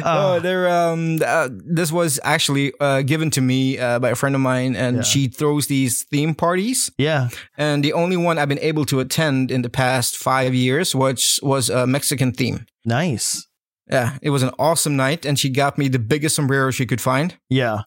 oh, 0.05 0.41
they're 0.41 0.69
um. 0.69 1.19
Uh, 1.25 1.49
this 1.53 1.91
was 1.93 2.21
actually 2.25 2.73
uh, 2.81 3.03
given 3.03 3.31
to 3.33 3.41
me 3.41 3.79
uh, 3.79 3.99
by 3.99 4.11
a 4.11 4.15
friend 4.15 4.35
of 4.35 4.41
mine, 4.41 4.77
and 4.77 4.97
Yeah. 4.99 5.03
she 5.03 5.29
throws 5.29 5.67
these 5.67 6.05
theme 6.05 6.35
parties. 6.35 6.91
yeah, 6.99 7.29
And 7.57 7.85
the 7.85 7.93
only 7.93 8.17
one 8.17 8.39
I've 8.39 8.49
been 8.49 8.59
able 8.61 8.85
to 8.87 9.01
attend 9.01 9.51
in 9.51 9.63
the 9.63 9.71
past 9.71 10.17
five 10.17 10.55
years, 10.55 10.95
which 10.95 11.41
was 11.43 11.71
a 11.71 11.87
Mexican 11.87 12.33
theme. 12.33 12.67
nice. 12.85 13.47
Yeah, 13.91 14.19
it 14.23 14.31
was 14.31 14.43
an 14.43 14.51
awesome 14.59 14.97
night, 14.97 15.25
and 15.27 15.39
she 15.39 15.49
got 15.51 15.79
me 15.79 15.89
the 15.89 15.99
biggest 15.99 16.35
sombrero 16.35 16.71
she 16.73 16.87
could 16.87 17.01
find. 17.01 17.37
Yeah, 17.49 17.83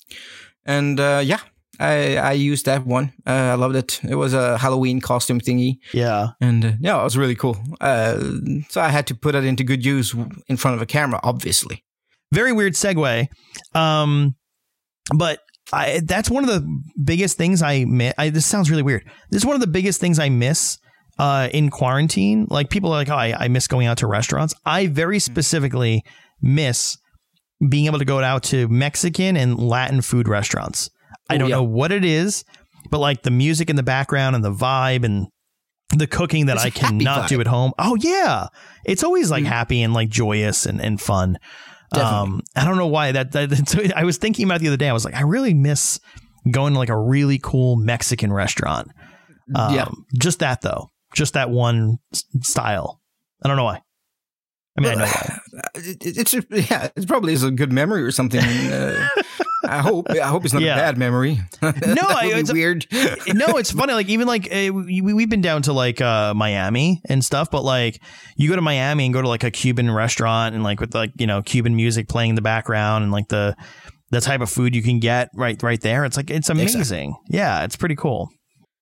And 0.65 0.99
uh, 0.99 1.21
yeah, 1.23 1.39
I 1.79 2.15
I 2.17 2.31
used 2.33 2.65
that 2.65 2.85
one. 2.85 3.11
Uh, 3.27 3.51
I 3.51 3.55
loved 3.55 3.75
it. 3.75 3.99
It 4.03 4.15
was 4.15 4.33
a 4.33 4.57
Halloween 4.57 5.01
costume 5.01 5.39
thingy. 5.41 5.77
yeah, 5.93 6.27
And 6.41 6.65
uh, 6.65 6.71
yeah, 6.79 6.99
it 7.01 7.03
was 7.03 7.17
really 7.17 7.35
cool. 7.35 7.57
Uh, 7.81 8.17
so 8.69 8.81
I 8.81 8.89
had 8.89 9.07
to 9.07 9.15
put 9.15 9.35
it 9.35 9.43
into 9.43 9.63
good 9.63 9.85
use 9.85 10.15
in 10.47 10.57
front 10.57 10.75
of 10.75 10.81
a 10.81 10.85
camera, 10.85 11.19
obviously. 11.23 11.83
very 12.33 12.53
weird 12.53 12.73
segue. 12.75 13.27
Um, 13.73 14.35
but 15.13 15.39
I 15.73 16.01
that's 16.03 16.29
one 16.29 16.43
of 16.43 16.49
the 16.49 16.65
biggest 17.03 17.37
things 17.37 17.61
I 17.61 17.85
miss. 17.85 18.13
I, 18.17 18.29
this 18.29 18.45
sounds 18.45 18.69
really 18.69 18.83
weird. 18.83 19.03
This 19.31 19.41
is 19.41 19.45
one 19.45 19.55
of 19.55 19.61
the 19.61 19.67
biggest 19.71 19.99
things 19.99 20.17
I 20.19 20.29
miss 20.29 20.77
uh, 21.19 21.49
in 21.53 21.69
quarantine. 21.69 22.47
Like 22.49 22.69
people 22.69 22.89
are 22.91 22.95
like, 22.97 23.09
oh, 23.09 23.15
I, 23.15 23.35
I 23.45 23.47
miss 23.49 23.67
going 23.67 23.85
out 23.87 23.97
to 23.99 24.07
restaurants. 24.07 24.55
I 24.65 24.87
very 24.87 25.19
specifically 25.19 26.03
miss 26.41 26.97
being 27.69 27.85
able 27.85 27.99
to 27.99 28.05
go 28.05 28.19
out 28.23 28.43
to 28.43 28.67
Mexican 28.69 29.35
and 29.37 29.59
Latin 29.59 30.01
food 30.01 30.27
restaurants. 30.27 30.89
I 31.29 31.37
don't 31.37 31.49
yeah. 31.49 31.57
know 31.57 31.63
what 31.63 31.91
it 31.91 32.05
is, 32.05 32.45
but 32.89 32.99
like 32.99 33.23
the 33.23 33.31
music 33.31 33.69
in 33.69 33.75
the 33.75 33.83
background 33.83 34.35
and 34.35 34.43
the 34.43 34.53
vibe 34.53 35.03
and 35.03 35.27
the 35.95 36.07
cooking 36.07 36.45
that 36.47 36.55
It's 36.55 36.65
I 36.65 36.69
cannot 36.69 37.27
do 37.29 37.41
at 37.41 37.47
home. 37.47 37.73
Oh 37.77 37.95
yeah, 37.99 38.47
it's 38.85 39.03
always 39.03 39.29
like 39.29 39.43
Mhm. 39.43 39.47
happy 39.47 39.81
and 39.81 39.93
like 39.93 40.09
joyous 40.09 40.65
and, 40.65 40.79
and 40.81 41.01
fun. 41.01 41.37
Definitely. 41.93 42.17
Um, 42.19 42.41
I 42.55 42.65
don't 42.65 42.77
know 42.77 42.87
why 42.87 43.11
that, 43.11 43.31
that 43.31 43.91
I 43.95 44.03
was 44.03 44.17
thinking 44.17 44.45
about 44.45 44.61
the 44.61 44.67
other 44.67 44.77
day. 44.77 44.87
I 44.87 44.93
was 44.93 45.03
like, 45.03 45.15
I 45.15 45.21
really 45.21 45.53
miss 45.55 45.99
going 46.51 46.73
to 46.73 46.79
like 46.79 46.89
a 46.89 46.97
really 46.99 47.39
cool 47.41 47.75
Mexican 47.75 48.31
restaurant. 48.31 48.89
Um, 49.55 49.73
Yeah. 49.73 49.89
just 50.19 50.39
that 50.39 50.61
though, 50.61 50.91
just 51.13 51.33
that 51.33 51.49
one 51.49 51.97
style. 52.41 53.01
I 53.43 53.47
don't 53.47 53.57
know 53.57 53.63
why. 53.65 53.81
I 54.77 54.81
mean, 54.81 54.91
I 54.91 54.95
know 54.95 55.01
why. 55.05 55.39
It, 55.75 56.05
it- 56.05 56.17
it's 56.17 56.33
yeah, 56.69 56.89
it 56.95 57.07
probably 57.07 57.33
is 57.33 57.43
a 57.43 57.51
good 57.51 57.71
memory 57.71 58.03
or 58.03 58.11
something. 58.11 58.41
Uh, 58.41 59.07
I 59.65 59.79
hope. 59.79 60.09
I 60.09 60.27
hope 60.27 60.45
it's 60.45 60.53
not 60.53 60.61
Yeah. 60.63 60.75
a 60.75 60.77
bad 60.77 60.97
memory. 60.97 61.39
no, 61.61 61.69
I- 61.71 62.31
it's 62.35 62.49
a- 62.49 62.53
weird. 62.53 62.85
no, 62.91 63.57
it's 63.57 63.71
funny. 63.71 63.93
Like 63.93 64.09
even 64.09 64.27
like 64.27 64.45
uh, 64.51 64.71
we, 64.73 65.01
we've 65.01 65.29
been 65.29 65.41
down 65.41 65.61
to 65.63 65.73
like 65.73 66.01
uh, 66.01 66.33
Miami 66.33 67.01
and 67.05 67.23
stuff, 67.23 67.49
but 67.51 67.63
like 67.63 68.01
you 68.35 68.49
go 68.49 68.55
to 68.55 68.61
Miami 68.61 69.05
and 69.05 69.13
go 69.13 69.21
to 69.21 69.27
like 69.27 69.43
a 69.43 69.51
Cuban 69.51 69.89
restaurant 69.91 70.55
and 70.55 70.63
like 70.63 70.79
with 70.79 70.93
like 70.95 71.11
you 71.17 71.27
know 71.27 71.41
Cuban 71.41 71.75
music 71.75 72.07
playing 72.07 72.29
in 72.31 72.35
the 72.35 72.41
background 72.41 73.03
and 73.03 73.11
like 73.11 73.27
the 73.29 73.55
the 74.11 74.21
type 74.21 74.41
of 74.41 74.49
food 74.49 74.75
you 74.75 74.81
can 74.83 74.99
get 74.99 75.29
right 75.35 75.61
right 75.61 75.81
there. 75.81 76.03
It's 76.05 76.17
like 76.17 76.29
it's 76.29 76.49
amazing. 76.49 77.15
Yeah, 77.29 77.63
it's 77.63 77.75
pretty 77.75 77.95
cool. 77.95 78.29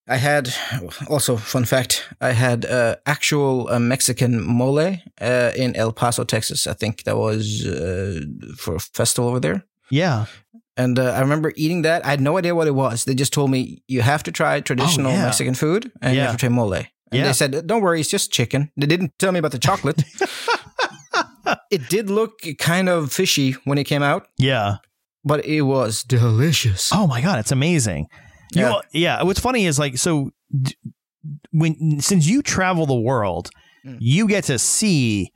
I 0.10 0.18
had 0.18 0.50
also 1.10 1.38
fun 1.38 1.66
fact. 1.66 2.06
I 2.22 2.32
had 2.34 2.66
uh, 2.66 2.96
actual 3.06 3.68
uh, 3.70 3.80
Mexican 3.80 4.42
mole 4.42 4.98
uh, 5.22 5.52
in 5.56 5.76
El 5.76 5.92
Paso, 5.92 6.24
Texas. 6.24 6.66
I 6.68 6.74
think 6.74 7.04
that 7.04 7.18
was 7.18 7.66
uh, 7.66 8.22
for 8.58 8.76
a 8.76 8.80
festival 8.80 9.30
over 9.30 9.40
there. 9.40 9.64
Yeah, 9.92 10.26
And 10.78 11.00
uh, 11.00 11.12
I 11.18 11.20
remember 11.22 11.52
eating 11.56 11.84
that. 11.84 12.06
I 12.06 12.10
had 12.10 12.22
no 12.22 12.38
idea 12.38 12.54
what 12.56 12.68
it 12.68 12.76
was. 12.76 13.04
They 13.06 13.16
just 13.16 13.34
told 13.34 13.50
me 13.52 13.82
you 13.88 14.02
have 14.02 14.24
to 14.24 14.32
try 14.32 14.62
traditional 14.62 15.12
Oh, 15.12 15.16
yeah. 15.16 15.26
Mexican 15.26 15.54
food 15.56 15.92
and 16.02 16.14
you 16.16 16.22
have 16.22 16.32
to 16.32 16.38
try 16.38 16.50
mole. 16.50 16.74
And 16.74 16.88
Yeah. 17.12 17.24
they 17.28 17.34
said, 17.34 17.68
"Don't 17.68 17.82
worry, 17.82 18.00
it's 18.02 18.12
just 18.12 18.32
chicken." 18.34 18.70
They 18.76 18.88
didn't 18.88 19.12
tell 19.18 19.32
me 19.32 19.40
about 19.40 19.52
the 19.52 19.60
chocolate. 19.60 20.04
it 21.72 21.90
did 21.90 22.10
look 22.10 22.42
kind 22.60 22.90
of 22.90 23.12
fishy 23.12 23.54
when 23.66 23.78
it 23.78 23.86
came 23.86 24.04
out, 24.04 24.28
yeah. 24.38 24.78
but 25.24 25.46
it 25.46 25.62
was 25.62 26.04
delicious. 26.04 26.92
Oh 26.94 27.08
my 27.08 27.22
god, 27.22 27.40
it's 27.40 27.52
amazing. 27.52 28.08
Yeah. 28.54 28.80
yeah. 28.94 29.24
What's 29.24 29.40
funny 29.40 29.66
is 29.66 29.78
like 29.80 29.98
so 29.98 30.32
when 31.52 32.00
since 32.00 32.28
you 32.28 32.42
travel 32.42 32.86
the 32.86 33.00
world, 33.00 33.50
Mm. 33.86 33.98
you 34.02 34.28
get 34.28 34.46
to 34.46 34.58
see 34.58 35.32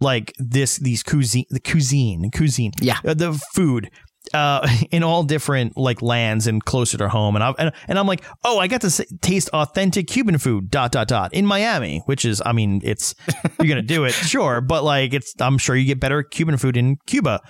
like 0.00 0.32
this 0.38 0.76
these 0.78 1.02
cuisine 1.02 1.44
the 1.50 1.58
cuisine 1.60 2.30
cuisine 2.30 2.70
Yeah. 2.80 2.98
uh, 3.04 3.14
the 3.14 3.32
food 3.52 3.90
uh 4.32 4.66
in 4.92 5.02
all 5.02 5.24
different 5.24 5.76
like 5.76 6.00
lands 6.00 6.46
and 6.46 6.64
closer 6.64 6.96
to 6.98 7.08
home 7.08 7.34
and 7.34 7.42
I 7.44 7.50
and, 7.58 7.72
and 7.88 7.98
I'm 7.98 8.06
like 8.06 8.24
oh 8.44 8.58
I 8.60 8.68
got 8.68 8.80
to 8.82 8.86
s- 8.86 9.00
taste 9.20 9.48
authentic 9.52 10.06
Cuban 10.06 10.38
food 10.38 10.70
dot 10.70 10.92
dot 10.92 11.08
dot 11.08 11.34
in 11.34 11.44
Miami 11.46 12.00
which 12.06 12.24
is 12.24 12.40
I 12.46 12.52
mean 12.52 12.80
it's 12.84 13.14
you're 13.58 13.68
gonna 13.68 13.82
do 13.82 14.04
it 14.04 14.12
sure 14.34 14.60
but 14.60 14.84
like 14.84 15.12
it's 15.12 15.34
I'm 15.40 15.58
sure 15.58 15.74
you 15.74 15.84
get 15.84 15.98
better 16.00 16.22
Cuban 16.22 16.56
food 16.58 16.76
in 16.76 16.96
Cuba 17.06 17.40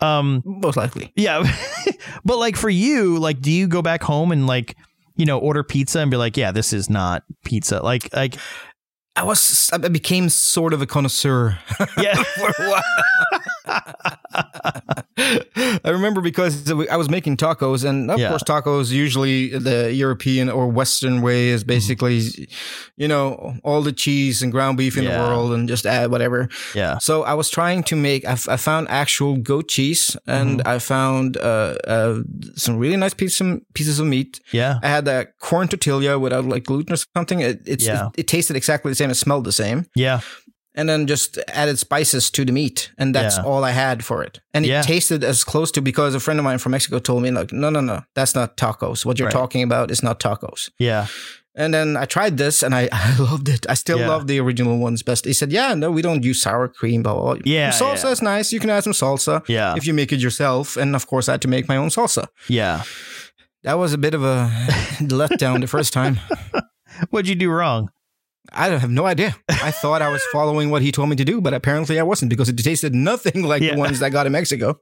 um 0.00 0.42
Most 0.44 0.76
likely. 0.76 1.12
yeah. 1.16 1.42
but 2.24 2.38
like 2.38 2.56
for 2.56 2.70
you, 2.70 3.18
like 3.18 3.40
do 3.40 3.50
you 3.50 3.66
go 3.66 3.82
back 3.82 4.02
home 4.02 4.32
and 4.32 4.46
like, 4.46 4.76
you 5.16 5.26
know, 5.26 5.38
order 5.38 5.64
pizza 5.64 6.00
and 6.00 6.10
be 6.10 6.16
like, 6.16 6.36
yeah, 6.36 6.52
this 6.52 6.72
is 6.72 6.88
not 6.88 7.24
pizza. 7.44 7.80
Like 7.82 8.14
like 8.14 8.36
I 9.16 9.24
was. 9.24 9.68
I 9.72 9.78
became 9.78 10.28
sort 10.28 10.72
of 10.72 10.80
a 10.80 10.86
connoisseur. 10.86 11.58
yeah. 11.98 12.22
for 12.22 12.48
a 12.56 12.70
while. 12.70 13.40
I 15.20 15.90
remember 15.90 16.20
because 16.20 16.70
I 16.90 16.96
was 16.96 17.08
making 17.10 17.36
tacos, 17.36 17.84
and 17.84 18.10
of 18.10 18.18
Yeah. 18.18 18.28
course, 18.30 18.42
tacos 18.42 18.90
usually 18.90 19.48
the 19.58 19.92
European 19.92 20.48
or 20.48 20.68
Western 20.68 21.20
way 21.22 21.48
is 21.48 21.64
basically, 21.64 22.48
you 22.96 23.08
know, 23.08 23.54
all 23.64 23.82
the 23.82 23.92
cheese 23.92 24.42
and 24.42 24.52
ground 24.52 24.78
beef 24.78 24.96
in 24.96 25.04
Yeah. 25.04 25.12
the 25.12 25.18
world, 25.28 25.52
and 25.52 25.68
just 25.68 25.86
add 25.86 26.10
whatever. 26.10 26.48
yeah. 26.74 26.98
So 26.98 27.22
I 27.24 27.34
was 27.34 27.50
trying 27.50 27.82
to 27.84 27.96
make. 27.96 28.24
I, 28.26 28.32
f- 28.32 28.48
I 28.48 28.56
found 28.56 28.88
actual 28.88 29.36
goat 29.36 29.68
cheese, 29.68 30.16
and 30.26 30.62
I 30.62 30.78
found 30.78 31.36
uh, 31.36 31.74
uh, 31.86 32.20
some 32.56 32.78
really 32.78 32.96
nice 32.96 33.14
piece, 33.14 33.38
pieces 33.38 33.60
pieces 33.74 33.98
of 34.00 34.06
meat. 34.06 34.40
Yeah. 34.52 34.78
I 34.82 34.88
had 34.88 35.04
that 35.06 35.38
corn 35.38 35.68
tortilla 35.68 36.18
without 36.18 36.44
like 36.44 36.64
gluten 36.64 36.92
or 36.92 36.98
something. 37.16 37.40
It, 37.40 37.60
it's 37.66 37.84
Yeah. 37.86 38.06
it, 38.14 38.20
it 38.20 38.26
tasted 38.28 38.56
exactly 38.56 38.90
the 38.90 38.96
same. 38.96 39.10
It 39.10 39.14
smelled 39.16 39.44
the 39.44 39.52
same 39.52 39.86
Yeah. 39.94 40.20
And 40.78 40.88
then 40.88 41.06
just 41.06 41.38
added 41.48 41.78
spices 41.78 42.30
to 42.30 42.44
the 42.44 42.52
meat, 42.52 42.90
and 42.96 43.14
that's 43.14 43.36
Yeah. 43.36 43.44
all 43.48 43.64
I 43.64 43.72
had 43.72 44.04
for 44.04 44.22
it. 44.26 44.40
And 44.54 44.64
it 44.64 44.68
Yeah. 44.68 44.82
tasted 44.82 45.22
as 45.24 45.44
close 45.44 45.70
to 45.72 45.80
because 45.82 46.14
a 46.14 46.20
friend 46.20 46.38
of 46.40 46.44
mine 46.44 46.58
from 46.58 46.72
Mexico 46.72 46.98
told 47.00 47.22
me 47.22 47.30
like, 47.30 47.52
no, 47.52 47.68
no, 47.70 47.80
no, 47.80 48.02
that's 48.14 48.34
not 48.34 48.56
tacos. 48.56 49.04
What 49.04 49.18
you're 49.18 49.26
Right. 49.26 49.40
talking 49.40 49.62
about 49.62 49.90
is 49.90 50.02
not 50.02 50.20
tacos. 50.20 50.70
Yeah. 50.78 51.06
And 51.56 51.74
then 51.74 51.96
I 51.96 52.04
tried 52.04 52.36
this, 52.38 52.62
and 52.62 52.72
I, 52.74 52.88
I 52.92 53.16
loved 53.18 53.48
it. 53.48 53.66
I 53.68 53.74
still 53.74 53.98
Yeah. 53.98 54.08
love 54.08 54.26
the 54.28 54.38
original 54.40 54.78
ones 54.78 55.02
best. 55.02 55.24
He 55.24 55.32
said, 55.32 55.50
yeah, 55.52 55.74
no, 55.74 55.90
we 55.90 56.02
don't 56.02 56.22
use 56.24 56.40
sour 56.42 56.68
cream, 56.68 57.02
blah 57.02 57.14
blah. 57.14 57.34
blah. 57.34 57.42
Yeah, 57.44 57.70
salsa 57.72 58.04
yeah. 58.04 58.10
is 58.12 58.22
nice. 58.22 58.52
You 58.52 58.60
can 58.60 58.70
add 58.70 58.84
some 58.84 58.92
salsa 58.94 59.42
Yeah. 59.48 59.74
if 59.76 59.84
you 59.86 59.92
make 59.94 60.12
it 60.12 60.20
yourself. 60.20 60.76
And 60.76 60.94
of 60.94 61.06
course, 61.08 61.28
I 61.28 61.32
had 61.32 61.42
to 61.42 61.48
make 61.48 61.68
my 61.68 61.76
own 61.76 61.90
salsa. 61.90 62.26
Yeah. 62.48 62.82
That 63.64 63.76
was 63.78 63.92
a 63.92 63.98
bit 63.98 64.14
of 64.14 64.22
a 64.22 64.48
letdown 65.02 65.60
the 65.60 65.66
first 65.66 65.92
time. 65.92 66.20
What'd 67.10 67.28
you 67.28 67.34
do 67.34 67.50
wrong? 67.50 67.90
I 68.52 68.68
have 68.78 68.90
no 68.90 69.06
idea. 69.06 69.34
I 69.48 69.70
thought 69.70 70.02
I 70.02 70.08
was 70.10 70.22
following 70.32 70.70
what 70.70 70.82
he 70.82 70.90
told 70.92 71.08
me 71.08 71.16
to 71.16 71.24
do, 71.24 71.40
but 71.40 71.52
apparently 71.54 71.98
I 71.98 72.02
wasn't 72.02 72.30
because 72.30 72.48
it 72.48 72.56
tasted 72.56 72.94
nothing 72.94 73.42
like 73.42 73.62
Yeah. 73.62 73.74
the 73.74 73.80
ones 73.80 73.98
that 73.98 74.06
I 74.06 74.10
got 74.10 74.26
in 74.26 74.32
Mexico. 74.32 74.80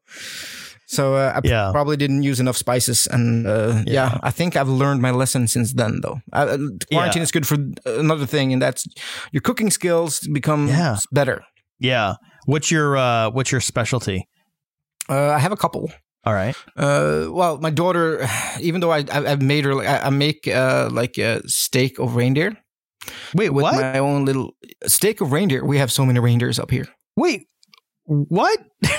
So 0.89 1.15
uh, 1.17 1.33
I 1.35 1.41
Yeah. 1.49 1.71
probably 1.73 1.97
didn't 1.97 2.23
use 2.23 2.39
enough 2.41 2.57
spices, 2.57 3.09
and 3.11 3.47
uh, 3.47 3.83
yeah. 3.87 3.93
Yeah. 4.13 4.19
I 4.23 4.31
think 4.31 4.55
I've 4.57 4.69
learned 4.69 5.03
my 5.03 5.11
lesson 5.11 5.49
since 5.49 5.73
then. 5.75 6.01
Though 6.03 6.21
uh, 6.33 6.47
uh, 6.57 6.59
quarantine 6.93 7.23
is 7.23 7.33
good 7.33 7.47
for 7.47 7.57
another 7.85 8.27
thing, 8.27 8.53
and 8.53 8.63
that's 8.63 8.87
your 9.33 9.41
cooking 9.43 9.71
skills 9.71 10.21
become 10.33 10.69
better. 11.13 11.43
Yeah. 11.81 12.15
What's 12.47 12.71
your 12.71 12.97
uh 12.97 13.31
what's 13.31 13.51
your 13.51 13.61
specialty? 13.61 14.29
Uh, 15.09 15.31
I 15.37 15.39
have 15.41 15.53
a 15.53 15.57
couple. 15.57 15.91
All 16.25 16.35
right. 16.35 16.57
Uh, 16.77 17.27
well, 17.31 17.59
my 17.59 17.71
daughter, 17.71 18.27
even 18.61 18.81
though 18.81 18.93
I 18.93 19.05
I, 19.11 19.33
I 19.33 19.37
made 19.37 19.65
her, 19.65 19.75
I, 19.83 20.07
I 20.07 20.11
make 20.11 20.47
uh, 20.47 20.89
like 20.93 21.19
a 21.19 21.41
steak 21.49 21.99
of 21.99 22.15
reindeer 22.17 22.57
Wait, 23.35 23.51
with 23.51 23.63
what? 23.63 23.75
my 23.75 23.99
own 23.99 24.25
little 24.25 24.55
steak 24.87 25.21
of 25.21 25.33
reindeer. 25.33 25.65
We 25.65 25.79
have 25.79 25.93
so 25.93 26.07
many 26.07 26.21
reindeers 26.21 26.59
up 26.59 26.71
here. 26.71 26.87
Wait. 27.17 27.49
What? 28.05 28.59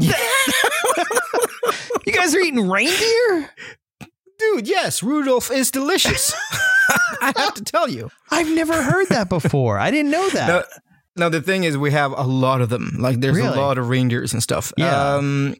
you 0.00 0.12
guys 2.12 2.34
are 2.34 2.40
eating 2.40 2.68
reindeer? 2.68 3.50
Dude, 4.38 4.68
yes, 4.68 5.02
Rudolph 5.02 5.50
is 5.50 5.70
delicious. 5.70 6.34
I 7.22 7.32
have 7.36 7.54
to 7.54 7.64
tell 7.64 7.88
you. 7.88 8.10
I've 8.30 8.50
never 8.50 8.82
heard 8.82 9.08
that 9.08 9.28
before. 9.28 9.78
I 9.78 9.90
didn't 9.90 10.10
know 10.10 10.28
that. 10.30 10.48
Now, 10.48 10.62
now 11.16 11.28
the 11.28 11.40
thing 11.40 11.64
is, 11.64 11.78
we 11.78 11.92
have 11.92 12.12
a 12.12 12.24
lot 12.24 12.60
of 12.60 12.68
them. 12.68 12.96
Like, 12.98 13.20
there's 13.20 13.36
Really? 13.36 13.56
a 13.56 13.60
lot 13.60 13.78
of 13.78 13.88
reindeers 13.88 14.32
and 14.32 14.42
stuff. 14.42 14.72
Yeah. 14.76 15.14
Um, 15.14 15.54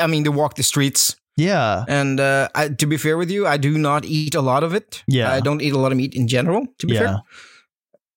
I 0.00 0.06
mean, 0.06 0.22
they 0.22 0.28
walk 0.28 0.54
the 0.54 0.62
streets. 0.62 1.16
Yeah. 1.38 1.84
And 1.88 2.20
uh, 2.20 2.48
I, 2.54 2.68
to 2.68 2.86
be 2.86 2.96
fair 2.98 3.16
with 3.16 3.30
you, 3.30 3.46
I 3.46 3.56
do 3.56 3.78
not 3.78 4.04
eat 4.04 4.34
a 4.34 4.42
lot 4.42 4.62
of 4.64 4.74
it. 4.74 5.02
Yeah. 5.06 5.32
I 5.32 5.40
don't 5.40 5.62
eat 5.62 5.72
a 5.72 5.78
lot 5.78 5.92
of 5.92 5.96
meat 5.98 6.14
in 6.14 6.28
general. 6.28 6.66
To 6.78 6.86
be 6.86 6.92
Yeah. 6.94 7.00
fair, 7.00 7.22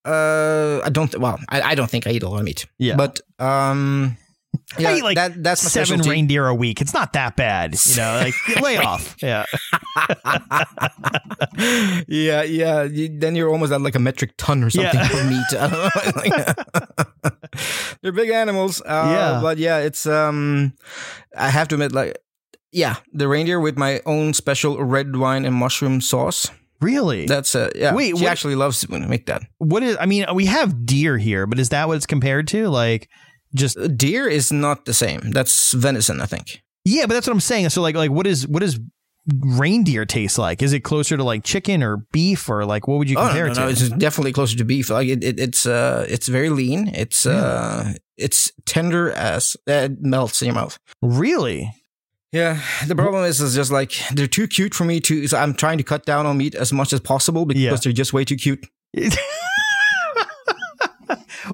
uh, 0.04 0.82
I 0.84 0.90
don't. 0.90 1.16
Well, 1.20 1.40
I, 1.48 1.62
I 1.62 1.76
don't 1.76 1.90
think 1.90 2.08
I 2.08 2.12
eat 2.12 2.24
a 2.24 2.28
lot 2.30 2.40
of 2.40 2.44
meat. 2.46 2.66
Yeah. 2.80 2.96
But 2.98 3.22
um, 3.40 4.18
yeah, 4.80 4.90
I 4.90 4.96
eat 4.98 5.04
like 5.04 5.16
that, 5.16 5.42
that's 5.44 5.64
my 5.64 5.70
Seven 5.70 5.86
specialty. 5.86 6.10
reindeer 6.10 6.48
a 6.48 6.56
week. 6.56 6.82
It's 6.82 6.94
not 6.94 7.14
that 7.14 7.36
bad. 7.38 7.76
You 7.86 7.96
know, 7.98 8.22
like 8.26 8.34
lay 8.62 8.78
off. 8.78 9.16
Yeah. 9.22 9.46
yeah, 12.08 12.44
yeah. 12.44 12.84
You, 12.84 13.10
then 13.20 13.36
you're 13.36 13.50
almost 13.50 13.72
at 13.72 13.82
like 13.82 13.96
a 13.96 14.00
metric 14.00 14.34
ton 14.38 14.64
or 14.64 14.70
something 14.70 14.94
Yeah. 14.94 15.08
for 15.08 15.24
meat. 15.24 15.46
They're 18.02 18.12
big 18.12 18.30
animals. 18.32 18.82
Uh, 18.82 19.12
Yeah. 19.14 19.40
But 19.42 19.58
yeah, 19.58 19.78
it's 19.80 20.06
um, 20.08 20.74
I 21.38 21.50
have 21.50 21.68
to 21.70 21.76
admit, 21.76 21.92
like, 21.92 22.18
yeah, 22.72 22.96
the 23.14 23.28
reindeer 23.28 23.60
with 23.60 23.78
my 23.78 24.02
own 24.06 24.34
special 24.34 24.82
red 24.84 25.16
wine 25.16 25.46
and 25.46 25.56
mushroom 25.56 26.02
sauce. 26.02 26.50
Really? 26.80 27.28
That's 27.28 27.54
uh, 27.54 27.70
yeah. 27.76 27.94
Wait, 27.94 28.18
she 28.18 28.24
what- 28.24 28.32
actually 28.32 28.56
loves 28.56 28.82
when 28.90 29.04
I 29.04 29.08
make 29.08 29.28
that. 29.28 29.44
what 29.60 29.84
is 29.84 29.98
I 30.00 30.06
mean, 30.08 30.26
we 30.34 30.46
have 30.48 30.86
deer 30.86 31.18
here, 31.18 31.46
but 31.46 31.60
is 31.60 31.70
that 31.70 31.88
what 31.88 31.98
it's 31.98 32.08
compared 32.08 32.48
to? 32.50 32.70
Like 32.70 33.08
just 33.54 33.78
Uh, 33.78 33.88
Deer 33.88 34.28
is 34.28 34.52
not 34.52 34.86
the 34.86 34.94
same. 34.94 35.32
That's 35.32 35.74
venison, 35.74 36.22
I 36.22 36.26
think. 36.26 36.62
Yeah, 36.86 37.06
but 37.06 37.14
that's 37.14 37.28
what 37.28 37.34
I'm 37.34 37.40
saying. 37.42 37.70
So 37.70 37.82
like 37.82 37.96
like 37.96 38.10
what 38.10 38.26
is 38.26 38.48
what 38.48 38.62
does 38.62 38.80
reindeer 39.40 40.06
taste 40.06 40.38
like? 40.40 40.62
Is 40.64 40.74
it 40.74 40.80
closer 40.80 41.18
to 41.18 41.24
like 41.24 41.44
chicken 41.44 41.84
or 41.84 41.98
beef 42.12 42.50
or 42.50 42.66
like 42.66 42.88
what 42.88 42.98
would 42.98 43.10
you 43.10 43.18
Oh 43.18 43.28
compare 43.28 43.48
no, 43.48 43.54
no, 43.54 43.62
no, 43.62 43.68
it 43.68 43.78
to? 43.78 43.86
it's 43.86 43.96
definitely 43.96 44.34
closer 44.34 44.58
to 44.58 44.66
beef. 44.66 44.90
Like 44.90 45.08
it, 45.08 45.24
it 45.24 45.40
it's 45.40 45.66
uh, 45.66 46.06
it's 46.10 46.28
very 46.28 46.50
lean. 46.50 46.88
It's 46.96 47.26
uh, 47.26 47.94
it's 48.18 48.52
tender 48.66 49.12
as 49.12 49.56
it 49.68 50.02
melts 50.02 50.42
in 50.42 50.48
your 50.48 50.56
mouth. 50.56 50.80
really? 51.02 51.72
Yeah, 52.32 52.62
the 52.88 52.96
problem 52.96 53.26
is, 53.26 53.42
is 53.42 53.56
just 53.56 53.72
like 53.72 53.92
they're 54.14 54.26
too 54.28 54.48
cute 54.48 54.74
for 54.74 54.86
me 54.86 55.02
to. 55.02 55.28
So 55.28 55.38
I'm 55.38 55.54
trying 55.54 55.78
to 55.80 55.84
cut 55.84 56.06
down 56.06 56.26
on 56.26 56.38
meat 56.38 56.56
as 56.56 56.72
much 56.72 56.94
as 56.94 57.02
possible 57.02 57.46
because 57.46 57.62
Yeah. 57.62 57.76
they're 57.76 57.92
just 57.92 58.14
way 58.14 58.24
too 58.24 58.38
cute. 58.38 58.66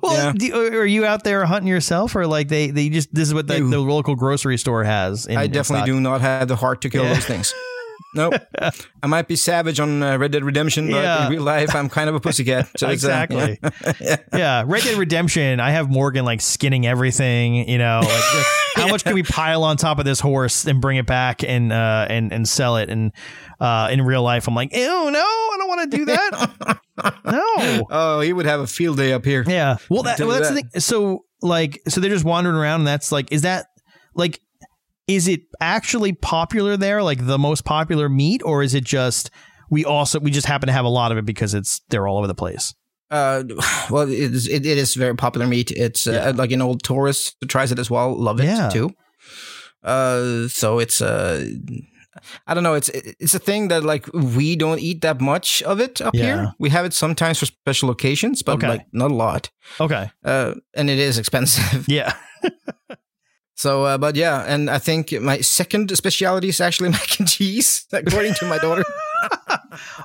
well, 0.02 0.14
Yeah. 0.14 0.34
do, 0.36 0.54
are 0.78 0.86
you 0.86 1.04
out 1.06 1.24
there 1.24 1.44
hunting 1.46 1.68
yourself, 1.68 2.16
or 2.16 2.28
like 2.28 2.48
they 2.50 2.70
they 2.70 2.90
just 2.90 3.12
this 3.14 3.28
is 3.28 3.34
what 3.34 3.48
the, 3.48 3.56
the 3.56 3.80
local 3.80 4.16
grocery 4.16 4.58
store 4.58 4.84
has? 4.84 5.26
In, 5.26 5.38
I 5.38 5.48
definitely 5.48 5.88
do 5.92 6.00
not 6.00 6.22
have 6.22 6.48
the 6.48 6.56
heart 6.56 6.82
to 6.82 6.90
kill 6.90 7.04
Yeah. 7.06 7.14
those 7.16 7.26
things. 7.26 7.54
Nope. 8.16 8.34
I 9.04 9.08
might 9.08 9.28
be 9.28 9.36
savage 9.36 9.80
on 9.80 10.02
uh, 10.02 10.18
Red 10.18 10.32
Dead 10.32 10.44
Redemption, 10.44 10.90
but 10.90 11.04
Yeah. 11.04 11.26
in 11.28 11.32
real 11.34 11.44
life, 11.44 11.76
I'm 11.76 11.90
kind 11.90 12.10
of 12.10 12.16
a 12.16 12.20
pussycat. 12.20 12.68
So 12.78 12.88
uh, 12.88 12.92
exactly. 12.92 13.60
yeah. 14.02 14.16
yeah, 14.34 14.64
Red 14.66 14.84
Dead 14.84 14.98
Redemption. 14.98 15.60
I 15.60 15.72
have 15.72 15.90
Morgan 15.90 16.26
like 16.26 16.42
skinning 16.42 16.86
everything. 16.88 17.68
You 17.70 17.78
know, 17.78 18.00
like, 18.04 18.10
like, 18.36 18.46
how 18.76 18.88
much 18.88 19.04
can 19.04 19.14
we 19.14 19.24
pile 19.24 19.64
on 19.64 19.78
top 19.78 20.00
of 20.00 20.06
this 20.06 20.20
horse 20.20 20.66
and 20.66 20.82
bring 20.82 20.98
it 20.98 21.06
back 21.06 21.44
and 21.44 21.72
uh 21.72 22.08
and 22.10 22.32
and 22.34 22.48
sell 22.48 22.78
it? 22.78 22.90
And 22.90 23.12
uh 23.60 23.90
in 23.92 24.02
real 24.02 24.24
life, 24.24 24.48
I'm 24.48 24.56
like, 24.56 24.74
ew, 24.76 24.80
no, 25.12 25.20
I 25.20 25.56
don't 25.60 25.68
want 25.70 25.92
to 25.92 25.98
do 25.98 26.06
that. 26.06 26.80
no. 27.26 27.88
Oh, 27.90 28.20
he 28.22 28.34
would 28.34 28.46
have 28.46 28.60
a 28.62 28.68
field 28.68 28.98
day 28.98 29.14
up 29.14 29.26
here. 29.26 29.44
Yeah. 29.48 29.78
Well, 29.90 30.04
that, 30.04 30.20
well 30.20 30.30
that's 30.30 30.50
the 30.50 30.56
thing. 30.56 30.70
So 30.80 31.26
like, 31.42 31.82
so 31.88 32.02
they're 32.02 32.10
just 32.12 32.26
wandering 32.26 32.56
around, 32.56 32.82
and 32.82 32.88
that's 32.88 33.12
like, 33.12 33.32
is 33.32 33.44
that 33.44 33.68
like, 34.16 34.40
is 35.08 35.28
it 35.28 35.42
actually 35.62 36.14
popular 36.14 36.78
there? 36.78 37.02
Like 37.04 37.26
the 37.26 37.38
most 37.38 37.64
popular 37.66 38.10
meat, 38.10 38.42
or 38.44 38.62
is 38.64 38.74
it 38.74 38.84
just 38.84 39.30
we 39.70 39.86
also 39.86 40.20
we 40.20 40.32
just 40.32 40.48
happen 40.48 40.68
to 40.68 40.74
have 40.74 40.86
a 40.86 40.90
lot 40.90 41.12
of 41.12 41.18
it 41.18 41.26
because 41.26 41.54
it's 41.54 41.82
they're 41.90 42.08
all 42.08 42.18
over 42.18 42.28
the 42.28 42.36
place? 42.36 42.74
Uh, 43.10 43.44
well, 43.90 44.02
it 44.10 44.20
is, 44.34 44.48
it, 44.48 44.66
it 44.66 44.78
is 44.78 44.94
very 44.96 45.16
popular 45.16 45.48
meat. 45.48 45.72
It's 45.72 46.08
uh, 46.08 46.12
Yeah. 46.12 46.32
like 46.36 46.52
an 46.52 46.62
old 46.62 46.84
tourist 46.84 47.36
who 47.42 47.48
tries 47.48 47.72
it 47.72 47.80
as 47.80 47.90
well. 47.90 48.14
Love 48.18 48.40
it 48.42 48.46
Yeah. 48.46 48.70
too. 48.70 48.92
Uh, 49.84 50.48
so 50.50 50.80
it's 50.80 51.02
uh, 51.02 51.46
I 52.48 52.54
don't 52.54 52.64
know. 52.64 52.74
It's 52.74 52.90
it's 52.90 53.36
a 53.36 53.40
thing 53.40 53.70
that 53.70 53.84
like 53.84 54.08
we 54.14 54.56
don't 54.56 54.80
eat 54.80 55.02
that 55.02 55.22
much 55.22 55.62
of 55.64 55.80
it 55.80 56.02
up 56.02 56.14
Yeah. 56.16 56.24
here. 56.24 56.54
We 56.60 56.70
have 56.70 56.84
it 56.86 56.94
sometimes 56.94 57.40
for 57.40 57.46
special 57.46 57.90
occasions, 57.90 58.44
but 58.44 58.56
Okay. 58.56 58.68
like 58.68 58.86
not 58.92 59.12
a 59.12 59.14
lot. 59.16 59.50
Okay. 59.80 60.10
Uh, 60.26 60.56
and 60.74 60.90
it 60.90 61.00
is 61.00 61.18
expensive. 61.24 61.86
Yeah. 61.88 62.14
So, 63.58 63.84
uh, 63.86 63.98
but 63.98 64.16
yeah, 64.16 64.44
and 64.48 64.70
I 64.70 64.78
think 64.78 65.12
my 65.20 65.42
second 65.42 65.90
specialty 65.98 66.50
is 66.50 66.62
actually 66.62 66.90
mac 66.98 67.20
and 67.20 67.28
cheese, 67.28 67.88
according 67.92 68.36
to 68.36 68.46
my 68.46 68.60
daughter. 68.60 68.84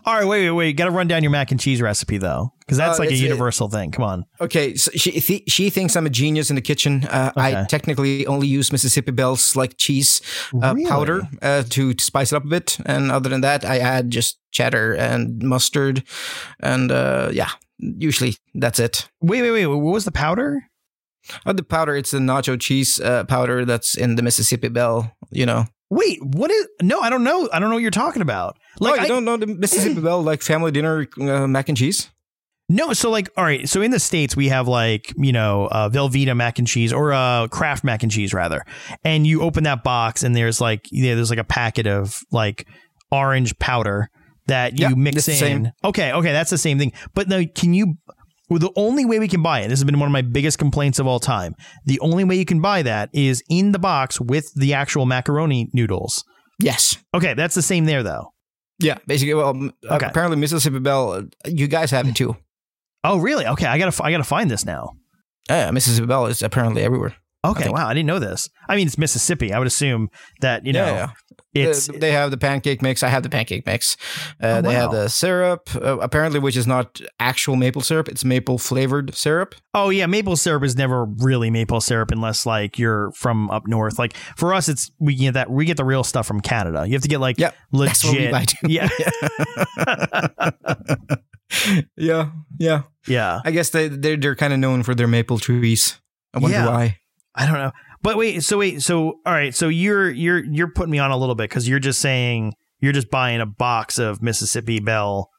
All 0.07 0.15
right. 0.17 0.25
Wait. 0.27 0.45
Wait. 0.47 0.51
Wait. 0.53 0.73
Got 0.73 0.87
to 0.87 0.91
run 0.91 1.07
down 1.07 1.23
your 1.23 1.31
mac 1.31 1.51
and 1.51 1.61
cheese 1.61 1.83
recipe 1.83 2.17
though, 2.17 2.53
because 2.61 2.79
that's 2.79 2.99
Uh, 2.99 3.03
like 3.03 3.11
a 3.11 3.13
it's- 3.13 3.21
it- 3.21 3.25
universal 3.25 3.69
thing. 3.69 3.91
Come 3.91 4.05
on. 4.07 4.25
Okay, 4.41 4.75
so 4.75 4.91
she 4.95 5.21
th- 5.21 5.45
she 5.49 5.69
thinks 5.71 5.97
I'm 5.97 6.07
a 6.07 6.11
genius 6.11 6.49
in 6.51 6.57
the 6.57 6.63
kitchen. 6.63 7.05
Uh, 7.05 7.31
I 7.37 7.65
technically 7.69 8.27
only 8.27 8.47
use 8.47 8.73
Mississippi 8.73 9.13
Bell's 9.13 9.55
like 9.55 9.77
cheese 9.77 10.23
uh, 10.63 10.73
Really? 10.75 10.89
powder 10.89 11.29
uh, 11.43 11.63
to 11.71 11.95
spice 11.99 12.33
it 12.33 12.37
up 12.37 12.45
a 12.45 12.49
bit, 12.49 12.79
and 12.87 13.13
other 13.13 13.29
than 13.29 13.43
that, 13.43 13.65
I 13.67 13.79
add 13.79 14.11
just 14.11 14.39
cheddar 14.51 14.95
and 14.95 15.43
mustard, 15.43 16.05
and 16.61 16.91
uh, 16.91 17.29
yeah, 17.33 17.51
usually 17.79 18.37
that's 18.55 18.79
it. 18.79 19.09
Wait. 19.21 19.43
Wait. 19.43 19.51
Wait. 19.53 19.67
What 19.67 19.79
was 19.79 20.05
the 20.07 20.13
powder? 20.13 20.63
Uh, 21.47 21.53
the 21.53 21.63
powder, 21.63 21.97
it's 21.97 22.11
the 22.11 22.19
nacho 22.19 22.61
cheese 22.61 23.01
uh, 23.01 23.25
powder 23.25 23.65
that's 23.65 23.97
in 23.97 24.17
the 24.17 24.23
Mississippi 24.23 24.69
Bell. 24.69 25.13
You 25.31 25.47
know, 25.47 25.67
Wait. 25.91 26.19
What 26.25 26.51
is? 26.51 26.67
No, 26.81 27.01
I 27.01 27.11
don't 27.11 27.23
know. 27.23 27.49
I 27.53 27.59
don't 27.59 27.69
know 27.69 27.77
what 27.77 27.83
you're 27.83 27.91
talking 27.91 28.23
about. 28.23 28.57
Like 28.81 28.93
oh, 28.93 28.97
you 28.97 29.03
I, 29.03 29.09
don't 29.09 29.25
know 29.25 29.37
the 29.37 29.47
Mississippi 29.47 30.01
Bell 30.03 30.23
like 30.23 30.43
family 30.43 30.71
dinner 30.71 31.07
uh, 31.21 31.47
mac 31.47 31.69
and 31.69 31.77
cheese? 31.77 32.11
No, 32.69 32.95
so 32.95 33.11
like, 33.11 33.29
all 33.37 33.45
right, 33.45 33.69
so 33.69 33.83
in 33.83 33.91
the 33.91 34.01
states 34.01 34.35
we 34.35 34.49
have 34.49 34.67
like 34.67 35.13
you 35.19 35.33
know 35.33 35.67
uh, 35.67 35.91
Velveeta 35.91 36.35
mac 36.35 36.59
and 36.59 36.67
cheese 36.67 36.93
or 36.93 37.13
uh, 37.13 37.47
Kraft 37.49 37.85
mac 37.85 38.03
and 38.03 38.11
cheese 38.11 38.33
rather, 38.33 38.65
and 39.05 39.27
you 39.27 39.43
open 39.43 39.65
that 39.65 39.85
box 39.85 40.23
and 40.23 40.35
there's 40.35 40.61
like 40.61 40.89
yeah, 40.91 41.15
there's 41.15 41.29
like 41.29 41.39
a 41.39 41.45
packet 41.45 41.87
of 41.87 42.23
like 42.33 42.67
orange 43.11 43.59
powder 43.59 44.09
that 44.47 44.79
you 44.79 44.89
Yeah, 44.89 44.95
mix 44.95 45.29
in. 45.29 45.35
same. 45.35 45.73
Okay, 45.85 46.13
okay, 46.13 46.33
that's 46.33 46.51
the 46.51 46.57
same 46.59 46.79
thing. 46.79 46.93
But 47.15 47.29
now, 47.29 47.43
can 47.55 47.75
you? 47.75 47.99
Well, 48.53 48.59
the 48.59 48.73
only 48.77 49.05
way 49.05 49.19
we 49.19 49.29
can 49.29 49.43
buy 49.43 49.61
it. 49.61 49.69
This 49.69 49.79
has 49.79 49.85
been 49.85 49.99
one 49.99 50.07
of 50.09 50.13
my 50.13 50.23
biggest 50.23 50.59
complaints 50.59 50.99
of 50.99 51.07
all 51.07 51.19
time. 51.21 51.55
The 51.87 51.99
only 52.01 52.25
way 52.25 52.37
you 52.37 52.45
can 52.45 52.61
buy 52.61 52.83
that 52.83 53.09
is 53.13 53.43
in 53.49 53.73
the 53.73 53.79
box 53.79 54.21
with 54.21 54.53
the 54.55 54.75
actual 54.75 55.07
macaroni 55.07 55.71
noodles. 55.73 56.25
Yes. 56.61 56.97
Okay, 57.15 57.35
that's 57.35 57.55
the 57.55 57.63
same 57.63 57.87
there 57.87 58.03
though. 58.03 58.33
Yeah, 58.79 58.99
basically. 59.07 59.35
Well, 59.35 59.49
um, 59.51 59.73
Okay. 59.91 60.07
apparently 60.07 60.37
Mississippi 60.37 60.81
Bell, 60.81 61.13
uh, 61.13 61.23
you 61.47 61.67
guys 61.67 61.91
have 61.93 62.07
it 62.07 62.15
too. 62.15 62.37
Oh, 63.05 63.19
really? 63.19 63.47
Okay, 63.47 63.67
I 63.67 63.79
gotta 63.79 64.05
I 64.05 64.11
gotta 64.11 64.23
find 64.25 64.51
this 64.51 64.65
now. 64.65 64.91
Yeah, 65.49 65.71
Mississippi 65.71 66.07
Bell 66.07 66.27
is 66.27 66.43
apparently 66.43 66.83
everywhere. 66.83 67.15
Okay, 67.45 67.69
wow, 67.69 67.89
I 67.89 67.95
didn't 67.95 68.07
know 68.07 68.21
this. 68.21 68.49
I 68.69 68.77
mean, 68.77 68.87
it's 68.87 68.97
Mississippi. 68.99 69.53
I 69.53 69.59
would 69.59 69.67
assume 69.67 70.09
that 70.43 70.65
you 70.65 70.73
know. 70.73 70.85
yeah, 70.85 70.93
yeah. 70.95 71.11
It's 71.55 71.89
Uh, 71.89 71.93
they 71.99 72.13
have 72.13 72.31
the 72.31 72.39
pancake 72.39 72.81
mix. 72.83 73.03
I 73.03 73.09
have 73.09 73.23
the 73.23 73.29
pancake 73.29 73.67
mix. 73.67 73.97
Uh, 74.43 74.47
Oh, 74.47 74.63
They 74.63 74.75
have 74.75 74.91
the 74.91 75.09
syrup, 75.09 75.69
uh, 75.75 75.99
apparently, 75.99 76.41
which 76.41 76.57
is 76.57 76.67
not 76.67 77.01
actual 77.21 77.57
maple 77.57 77.83
syrup. 77.83 78.09
It's 78.09 78.25
maple 78.25 78.57
flavored 78.59 79.15
syrup. 79.15 79.55
oh 79.75 79.91
yeah, 79.91 80.07
maple 80.07 80.37
syrup 80.37 80.63
is 80.65 80.77
never 80.77 81.05
really 81.05 81.51
maple 81.51 81.81
syrup 81.81 82.11
unless 82.11 82.47
like 82.47 82.79
you're 82.79 83.13
from 83.13 83.51
up 83.51 83.67
north. 83.67 83.99
Like 83.99 84.15
for 84.37 84.55
us, 84.55 84.69
it's 84.69 84.91
we 84.99 85.15
get 85.15 85.35
that 85.35 85.51
we 85.51 85.65
get 85.67 85.77
the 85.77 85.85
real 85.85 86.05
stuff 86.05 86.27
from 86.27 86.41
Canada. 86.41 86.85
You 86.87 86.93
have 86.95 87.03
to 87.03 87.09
get 87.09 87.21
like 87.21 87.39
Yep, 87.39 87.55
legit. 87.73 87.89
That's 87.89 88.05
what 88.05 88.17
we 88.17 88.31
buy 88.31 88.45
too. 88.45 88.57
Yeah, 88.69 88.89
yeah, 91.97 92.31
yeah. 92.59 92.83
yeah. 93.07 93.41
I 93.45 93.51
guess 93.51 93.71
they 93.71 93.89
they're, 93.89 94.17
they're 94.17 94.35
kind 94.37 94.53
of 94.53 94.59
known 94.59 94.83
for 94.83 94.95
their 94.95 95.07
maple 95.09 95.39
trees. 95.39 96.01
I 96.35 96.39
wonder 96.39 96.57
Yeah. 96.57 96.67
why. 96.67 96.99
I 97.35 97.47
don't 97.47 97.55
know. 97.59 97.73
But 98.03 98.17
wait, 98.17 98.43
so 98.43 98.59
wait, 98.59 98.83
so 98.83 99.21
all 99.25 99.33
right, 99.33 99.55
so 99.55 99.69
you're 99.69 100.11
you're 100.11 100.45
you're 100.45 100.69
putting 100.71 100.91
me 100.91 100.99
on 100.99 101.11
a 101.11 101.17
little 101.17 101.35
bit 101.35 101.49
because 101.51 101.69
you're 101.69 101.79
just 101.79 102.01
saying 102.01 102.55
you're 102.81 102.93
just 102.93 103.11
buying 103.11 103.41
a 103.41 103.47
box 103.47 103.99
of 103.99 104.23
Mississippi 104.23 104.81
Bell. 104.81 105.31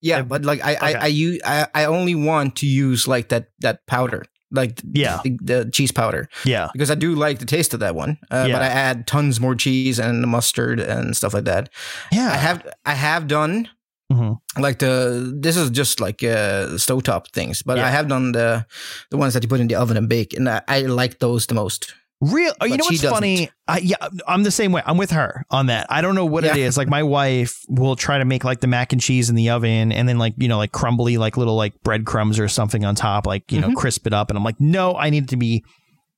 Yeah, 0.00 0.22
but 0.22 0.44
like 0.44 0.62
I 0.64 0.76
okay. 0.76 0.94
I 0.94 1.04
I, 1.04 1.06
use, 1.06 1.40
I 1.44 1.66
I 1.74 1.84
only 1.86 2.14
want 2.14 2.56
to 2.56 2.66
use 2.66 3.06
like 3.08 3.28
that 3.30 3.48
that 3.60 3.86
powder, 3.86 4.24
like 4.50 4.80
Yeah. 4.92 5.20
the, 5.24 5.38
the 5.42 5.70
cheese 5.70 5.90
powder, 5.92 6.28
Yeah, 6.44 6.68
because 6.72 6.90
I 6.90 6.94
do 6.94 7.14
like 7.14 7.40
the 7.40 7.46
taste 7.46 7.74
of 7.74 7.80
that 7.80 7.94
one. 7.94 8.18
Uh, 8.30 8.46
Yeah. 8.48 8.54
But 8.54 8.62
I 8.62 8.66
add 8.68 9.06
tons 9.06 9.40
more 9.40 9.54
cheese 9.54 9.98
and 9.98 10.22
mustard 10.26 10.80
and 10.80 11.16
stuff 11.16 11.34
like 11.34 11.44
that. 11.44 11.70
yeah. 12.12 12.30
I 12.32 12.36
have 12.36 12.66
I 12.84 12.92
have 12.94 13.26
done 13.26 13.68
Mhm. 14.12 14.38
like 14.58 14.78
the 14.78 15.34
this 15.40 15.56
is 15.56 15.70
just 15.70 16.00
like 16.00 16.22
uh, 16.22 16.76
stovetop 16.78 17.28
things, 17.32 17.62
but 17.62 17.76
Yeah. 17.76 17.86
I 17.86 17.90
have 17.90 18.06
done 18.08 18.32
the 18.32 18.64
the 19.10 19.16
ones 19.16 19.34
that 19.34 19.42
you 19.42 19.48
put 19.48 19.60
in 19.60 19.66
the 19.68 19.74
oven 19.74 19.96
and 19.96 20.08
bake, 20.08 20.32
and 20.32 20.48
I, 20.48 20.62
I 20.68 20.80
like 20.82 21.18
those 21.18 21.46
the 21.46 21.54
most. 21.54 21.92
Real. 22.22 22.54
Oh, 22.60 22.64
you 22.64 22.70
But 22.70 22.76
know 22.78 22.84
she 22.96 22.96
what's 23.04 23.10
funny? 23.18 23.50
I, 23.68 23.78
yeah, 23.78 23.96
I'm 24.26 24.42
the 24.42 24.50
same 24.50 24.72
way. 24.72 24.80
I'm 24.86 24.96
with 24.96 25.10
her 25.10 25.44
on 25.50 25.66
that. 25.66 25.86
I 25.90 26.00
don't 26.00 26.14
know 26.14 26.24
what 26.24 26.44
it 26.44 26.56
Yeah. 26.56 26.66
is. 26.66 26.76
Like 26.78 26.88
my 26.88 27.02
wife 27.18 27.60
will 27.68 27.94
try 27.96 28.16
to 28.16 28.24
make 28.24 28.42
like 28.42 28.60
the 28.60 28.66
mac 28.68 28.92
and 28.94 29.02
cheese 29.02 29.28
in 29.28 29.34
the 29.36 29.50
oven, 29.50 29.92
and 29.92 30.08
then 30.08 30.18
like 30.18 30.34
you 30.38 30.48
know 30.48 30.56
like 30.56 30.72
crumbly 30.72 31.18
like 31.18 31.36
little 31.36 31.56
like 31.56 31.74
breadcrumbs 31.82 32.38
or 32.38 32.48
something 32.48 32.84
on 32.86 32.94
top, 32.94 33.26
like 33.26 33.50
you 33.52 33.60
know 33.60 33.68
Mhm. 33.70 33.74
crisp 33.76 34.06
it 34.06 34.12
up. 34.14 34.30
And 34.30 34.38
I'm 34.38 34.44
like, 34.44 34.60
no, 34.60 34.94
I 34.96 35.10
need 35.10 35.24
it 35.24 35.28
to 35.30 35.36
be 35.36 35.62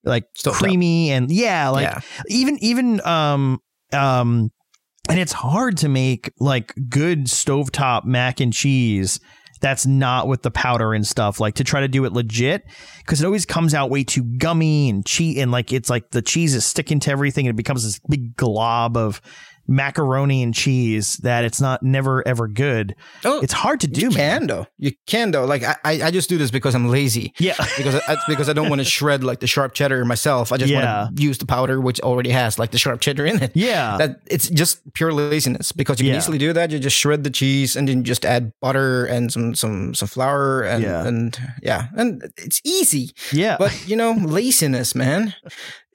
like 0.05 0.25
creamy 0.53 1.11
and 1.11 1.31
yeah, 1.33 1.71
like 1.71 1.83
yeah, 1.85 2.01
even 2.29 2.59
even 2.63 3.01
um 3.05 3.61
um 3.93 4.51
and 5.09 5.19
it's 5.19 5.33
hard 5.33 5.77
to 5.79 5.89
make 5.89 6.33
like 6.39 6.75
good 6.89 7.27
stovetop 7.27 8.05
mac 8.05 8.41
and 8.41 8.53
cheese 8.53 9.21
that's 9.61 9.87
not 9.87 10.29
with 10.29 10.43
the 10.43 10.51
powder 10.51 10.95
and 10.95 11.07
stuff 11.07 11.41
like 11.41 11.55
to 11.55 11.65
try 11.65 11.81
to 11.81 11.89
do 11.89 12.05
it 12.05 12.13
legit 12.13 12.65
because 12.99 13.21
it 13.21 13.27
always 13.27 13.45
comes 13.45 13.75
out 13.75 13.91
way 13.91 14.05
too 14.05 14.23
gummy 14.23 14.89
and 14.89 15.05
cheat 15.05 15.39
and 15.39 15.51
like 15.51 15.73
it's 15.73 15.91
like 15.91 16.11
the 16.11 16.23
cheese 16.23 16.55
is 16.55 16.65
sticking 16.65 17.01
to 17.01 17.11
everything 17.11 17.47
and 17.47 17.55
it 17.55 17.57
becomes 17.57 17.85
this 17.85 17.99
big 18.09 18.37
glob 18.37 18.97
of 18.97 19.21
macaroni 19.69 20.43
and 20.43 20.55
cheese 20.55 21.19
that 21.19 21.45
it's 21.45 21.61
not 21.61 21.83
never 21.83 22.27
ever 22.27 22.49
good 22.49 22.95
oh, 23.25 23.39
it's 23.41 23.53
hard 23.53 23.79
to 23.81 23.87
do 23.87 24.01
you 24.01 24.11
man 24.11 24.41
can 24.41 24.47
though. 24.47 24.67
You 24.79 24.93
can 25.07 25.31
though. 25.31 25.45
Like 25.45 25.63
I 25.63 25.77
I 25.85 26.11
just 26.11 26.29
do 26.29 26.39
this 26.39 26.51
because 26.51 26.75
I'm 26.75 26.89
lazy. 26.89 27.35
yeah 27.39 27.55
because 27.77 27.95
I, 28.09 28.17
because 28.27 28.49
I 28.49 28.53
don't 28.55 28.69
want 28.71 28.81
to 28.81 28.85
shred 28.85 29.23
like 29.23 29.41
the 29.41 29.47
sharp 29.47 29.75
cheddar 29.75 30.05
myself. 30.05 30.53
I 30.53 30.57
just 30.57 30.71
Yeah. 30.73 31.05
want 31.05 31.17
to 31.17 31.23
use 31.23 31.39
the 31.39 31.47
powder 31.47 31.81
which 31.81 32.01
already 32.01 32.31
has 32.31 32.59
like 32.59 32.71
the 32.71 32.79
sharp 32.79 33.01
cheddar 33.01 33.27
in 33.27 33.43
it. 33.43 33.53
yeah 33.55 33.97
That 33.99 34.21
it's 34.27 34.49
just 34.49 34.81
pure 34.95 35.13
laziness 35.13 35.73
because 35.73 36.01
you 36.01 36.05
can 36.07 36.13
Yeah. 36.15 36.19
easily 36.19 36.39
do 36.39 36.53
that. 36.55 36.71
You 36.71 36.79
just 36.79 36.97
shred 36.97 37.23
the 37.25 37.31
cheese 37.31 37.77
and 37.77 37.87
then 37.89 38.05
just 38.05 38.25
add 38.25 38.53
butter 38.61 39.05
and 39.05 39.31
some 39.33 39.55
some 39.55 39.93
some 39.95 40.09
flour 40.09 40.63
and 40.63 40.83
Yeah. 40.83 41.07
and 41.07 41.39
yeah, 41.63 41.89
and 41.97 42.23
it's 42.39 42.61
easy. 42.65 43.11
yeah 43.33 43.57
But 43.59 43.73
you 43.87 43.97
know, 43.97 44.13
laziness, 44.13 44.95
man. 44.95 45.35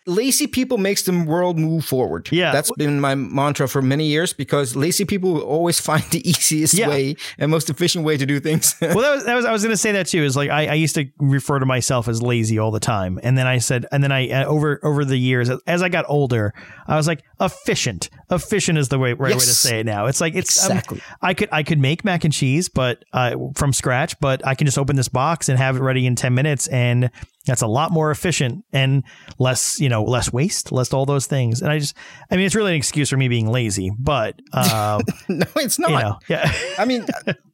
Lazy 0.05 0.47
people 0.47 0.77
makes 0.77 1.03
the 1.03 1.13
world 1.23 1.57
move 1.57 1.85
forward. 1.85 2.27
Yeah. 2.31 2.51
that's 2.51 2.71
been 2.71 2.99
my 2.99 3.15
mantra 3.15 3.67
for 3.69 3.81
many 3.81 4.05
years 4.07 4.33
because 4.33 4.75
lazy 4.75 5.05
people 5.05 5.33
will 5.33 5.41
always 5.43 5.79
find 5.89 6.03
the 6.11 6.27
easiest 6.27 6.73
Yeah. 6.73 6.89
way 6.89 7.15
and 7.37 7.49
most 7.49 7.69
efficient 7.69 8.03
way 8.03 8.17
to 8.17 8.25
do 8.25 8.39
things. 8.39 8.75
well, 8.81 8.99
that 8.99 9.13
was, 9.15 9.25
that 9.25 9.35
was 9.35 9.45
I 9.45 9.51
was 9.51 9.61
going 9.63 9.71
to 9.73 9.77
say 9.77 9.93
that 9.93 10.07
too. 10.07 10.23
Is 10.23 10.35
like 10.35 10.49
I, 10.49 10.67
I 10.67 10.73
used 10.73 10.95
to 10.95 11.05
refer 11.19 11.59
to 11.59 11.65
myself 11.65 12.07
as 12.07 12.21
lazy 12.21 12.59
all 12.59 12.71
the 12.71 12.79
time, 12.81 13.19
and 13.23 13.37
then 13.37 13.47
I 13.47 13.59
said, 13.59 13.85
and 13.91 14.03
then 14.03 14.11
I 14.11 14.29
uh, 14.29 14.45
over 14.45 14.79
over 14.83 15.05
the 15.05 15.17
years 15.17 15.49
as 15.67 15.81
I 15.81 15.89
got 15.89 16.05
older, 16.09 16.53
I 16.87 16.97
was 16.97 17.07
like 17.07 17.23
efficient. 17.39 18.09
Efficient 18.29 18.77
is 18.77 18.89
the 18.89 18.99
way 18.99 19.13
right 19.13 19.33
way 19.33 19.39
to 19.39 19.39
say 19.39 19.79
it 19.81 19.85
now. 19.85 20.07
It's 20.07 20.19
like 20.19 20.35
it's 20.35 20.63
um, 20.65 20.71
exactly. 20.77 21.01
I 21.21 21.33
could 21.33 21.49
I 21.51 21.63
could 21.63 21.79
make 21.79 22.03
mac 22.03 22.23
and 22.25 22.33
cheese, 22.33 22.67
but 22.67 23.03
uh, 23.13 23.35
from 23.55 23.71
scratch, 23.73 24.19
but 24.19 24.45
I 24.45 24.55
can 24.55 24.65
just 24.65 24.77
open 24.77 24.95
this 24.95 25.07
box 25.09 25.47
and 25.49 25.57
have 25.57 25.77
it 25.77 25.81
ready 25.81 26.05
in 26.05 26.15
ten 26.15 26.33
minutes, 26.33 26.67
and 26.67 27.09
that's 27.45 27.61
a 27.61 27.67
lot 27.67 27.91
more 27.91 28.09
efficient 28.11 28.63
and 28.71 29.03
less 29.39 29.79
you 29.79 29.89
know 29.89 30.03
less 30.03 30.31
waste, 30.31 30.71
less 30.71 30.93
all 30.93 31.05
those 31.05 31.25
things. 31.27 31.61
And 31.61 31.71
I 31.71 31.79
just 31.79 31.95
I 32.31 32.35
mean 32.37 32.45
it's 32.45 32.55
really 32.55 32.71
an 32.71 32.77
excuse 32.77 33.09
for 33.09 33.17
me 33.17 33.27
being 33.27 33.47
lazy, 33.51 33.91
but 33.99 34.39
um, 34.53 35.01
no, 35.29 35.45
it's 35.57 35.79
not. 35.79 35.91
you 35.91 35.97
know 35.99 36.19
yeah 36.29 36.51
I 36.77 36.85
mean, 36.85 37.05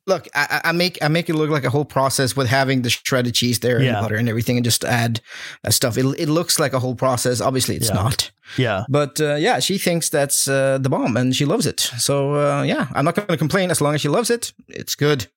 look, 0.07 0.27
I, 0.35 0.61
I 0.65 0.71
make 0.71 0.97
I 1.01 1.07
make 1.07 1.29
it 1.29 1.35
look 1.35 1.49
like 1.49 1.63
a 1.63 1.69
whole 1.69 1.85
process 1.85 2.35
with 2.35 2.47
having 2.47 2.81
the 2.83 2.89
shredded 2.89 3.33
cheese 3.33 3.59
there 3.59 3.81
Yeah. 3.81 3.97
and 3.97 4.03
butter 4.03 4.15
and 4.15 4.29
everything, 4.29 4.57
and 4.57 4.63
just 4.63 4.83
add 4.83 5.21
uh, 5.65 5.69
stuff. 5.71 5.97
It, 5.97 6.05
it 6.19 6.29
looks 6.29 6.59
like 6.59 6.73
a 6.73 6.79
whole 6.79 6.95
process. 6.95 7.41
Obviously, 7.41 7.75
it's 7.75 7.89
Yeah. 7.89 7.95
not. 7.95 8.31
yeah. 8.57 8.83
But 8.89 9.19
uh, 9.21 9.35
yeah, 9.35 9.59
she 9.59 9.77
thinks 9.77 10.09
that's 10.09 10.47
uh, 10.47 10.77
the 10.79 10.89
bomb, 10.89 11.17
and 11.17 11.35
she 11.35 11.45
loves 11.45 11.65
it. 11.65 11.79
So 11.79 12.35
uh, 12.35 12.63
yeah, 12.63 12.87
I'm 12.93 13.05
not 13.05 13.15
going 13.15 13.27
to 13.27 13.37
complain 13.37 13.71
as 13.71 13.81
long 13.81 13.95
as 13.95 14.01
she 14.01 14.09
loves 14.09 14.29
it. 14.29 14.53
It's 14.67 14.95
good. 14.95 15.27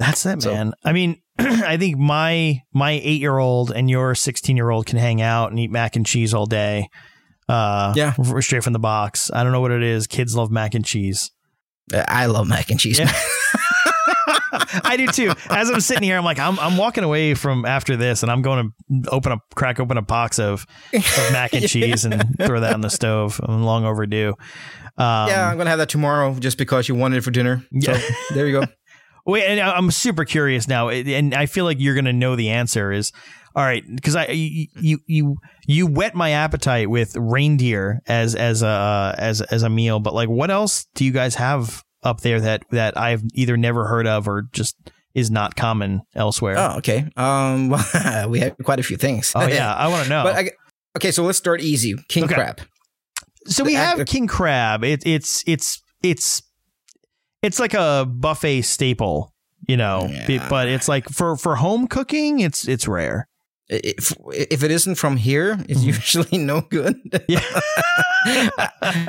That's 0.00 0.24
it, 0.26 0.42
So- 0.42 0.52
man. 0.52 0.72
I 0.84 0.92
mean, 0.92 1.20
I 1.38 1.76
think 1.76 1.96
my 1.98 2.60
my 2.72 2.92
eight 2.92 3.20
year 3.20 3.38
old 3.38 3.70
and 3.70 3.88
your 3.88 4.14
sixteen 4.16 4.56
year 4.56 4.70
old 4.70 4.86
can 4.86 4.98
hang 4.98 5.20
out 5.22 5.50
and 5.50 5.60
eat 5.60 5.70
mac 5.70 5.94
and 5.94 6.04
cheese 6.04 6.34
all 6.34 6.46
day. 6.46 6.88
Uh, 7.48 7.92
Yeah. 7.94 8.14
straight 8.40 8.64
from 8.64 8.72
the 8.72 8.78
box. 8.78 9.30
I 9.32 9.42
don't 9.44 9.52
know 9.52 9.60
what 9.60 9.70
it 9.72 9.82
is. 9.82 10.06
Kids 10.06 10.34
love 10.34 10.50
mac 10.50 10.74
and 10.74 10.84
cheese. 10.84 11.30
Uh, 11.92 12.04
I 12.08 12.26
love 12.26 12.48
mac 12.48 12.70
and 12.70 12.80
cheese. 12.80 12.98
Yeah. 12.98 13.12
I 14.84 14.96
do 14.96 15.06
too. 15.06 15.32
As 15.48 15.70
I'm 15.70 15.80
sitting 15.80 16.02
here, 16.02 16.16
I'm 16.16 16.24
like, 16.24 16.38
I'm 16.38 16.58
I'm 16.58 16.76
walking 16.76 17.04
away 17.04 17.34
from 17.34 17.64
after 17.64 17.96
this, 17.96 18.22
and 18.22 18.30
I'm 18.32 18.42
going 18.42 18.72
to 19.02 19.10
open 19.10 19.32
a 19.32 19.38
crack 19.54 19.80
open 19.80 19.96
a 19.96 20.02
box 20.02 20.38
of, 20.38 20.66
of 20.92 21.02
mac 21.32 21.52
and 21.52 21.66
cheese 21.68 22.04
and 22.04 22.22
throw 22.38 22.60
that 22.60 22.72
on 22.74 22.80
the 22.80 22.90
stove. 22.90 23.40
I'm 23.42 23.62
long 23.64 23.84
overdue. 23.84 24.30
Um, 24.98 25.28
yeah, 25.28 25.48
I'm 25.48 25.56
gonna 25.56 25.70
have 25.70 25.78
that 25.78 25.88
tomorrow 25.88 26.34
just 26.38 26.58
because 26.58 26.88
you 26.88 26.94
wanted 26.94 27.18
it 27.18 27.20
for 27.22 27.30
dinner. 27.30 27.64
Yeah. 27.70 27.96
So 27.98 28.14
there 28.34 28.46
you 28.46 28.60
go. 28.60 28.66
Wait, 29.30 29.44
and 29.44 29.60
I- 29.60 29.72
I'm 29.72 29.90
super 29.90 30.24
curious 30.24 30.66
now, 30.68 30.88
and 30.88 31.34
I 31.34 31.46
feel 31.46 31.64
like 31.64 31.78
you're 31.80 31.94
going 31.94 32.04
to 32.06 32.12
know 32.12 32.36
the 32.36 32.50
answer. 32.50 32.92
Is 32.92 33.12
all 33.56 33.64
right 33.64 33.82
because 33.94 34.14
I 34.16 34.26
you 34.28 34.98
you 35.06 35.36
you 35.66 35.86
whet 35.86 36.14
my 36.14 36.30
appetite 36.30 36.88
with 36.90 37.16
reindeer 37.16 38.00
as 38.06 38.34
as 38.34 38.62
a 38.62 38.66
uh, 38.68 39.14
as 39.18 39.40
as 39.40 39.62
a 39.62 39.68
meal, 39.70 40.00
but 40.00 40.14
like 40.14 40.28
what 40.28 40.50
else 40.50 40.86
do 40.94 41.04
you 41.04 41.12
guys 41.12 41.34
have 41.36 41.82
up 42.02 42.20
there 42.20 42.40
that 42.40 42.62
that 42.70 42.96
I've 42.98 43.22
either 43.34 43.56
never 43.56 43.86
heard 43.86 44.06
of 44.06 44.28
or 44.28 44.42
just 44.52 44.76
is 45.14 45.30
not 45.30 45.56
common 45.56 46.02
elsewhere? 46.14 46.56
Oh, 46.58 46.76
okay. 46.78 47.08
Um, 47.16 47.70
we 48.28 48.40
have 48.40 48.56
quite 48.64 48.78
a 48.78 48.82
few 48.84 48.96
things. 48.96 49.32
Oh, 49.34 49.46
yeah, 49.46 49.74
I 49.84 49.88
want 49.88 50.04
to 50.04 50.08
know. 50.08 50.22
but 50.24 50.36
I, 50.36 50.50
okay, 50.96 51.10
so 51.10 51.24
let's 51.24 51.36
start 51.38 51.60
easy. 51.60 51.94
King 52.08 52.24
Okay. 52.24 52.34
crab. 52.34 52.60
so 53.46 53.64
we 53.64 53.74
have 53.74 53.98
uh, 54.00 54.04
king 54.04 54.26
crab. 54.28 54.84
It, 54.84 55.02
it's 55.04 55.42
it's 55.46 55.82
it's 56.02 56.42
it's 57.42 57.58
like 57.58 57.74
a 57.74 58.06
buffet 58.08 58.62
staple, 58.62 59.32
you 59.66 59.76
know. 59.76 60.08
Yeah. 60.28 60.46
But 60.48 60.68
it's 60.68 60.88
like 60.88 61.08
for 61.08 61.36
for 61.36 61.56
home 61.56 61.86
cooking, 61.88 62.40
it's 62.40 62.66
it's 62.68 62.86
rare. 62.88 63.26
If, 63.72 64.12
if 64.32 64.64
it 64.64 64.72
isn't 64.72 64.96
from 64.96 65.16
here, 65.16 65.56
it's 65.68 65.80
Mhm. 65.80 65.86
usually 65.86 66.38
no 66.38 66.60
good. 66.62 66.96
Yeah. 67.28 67.40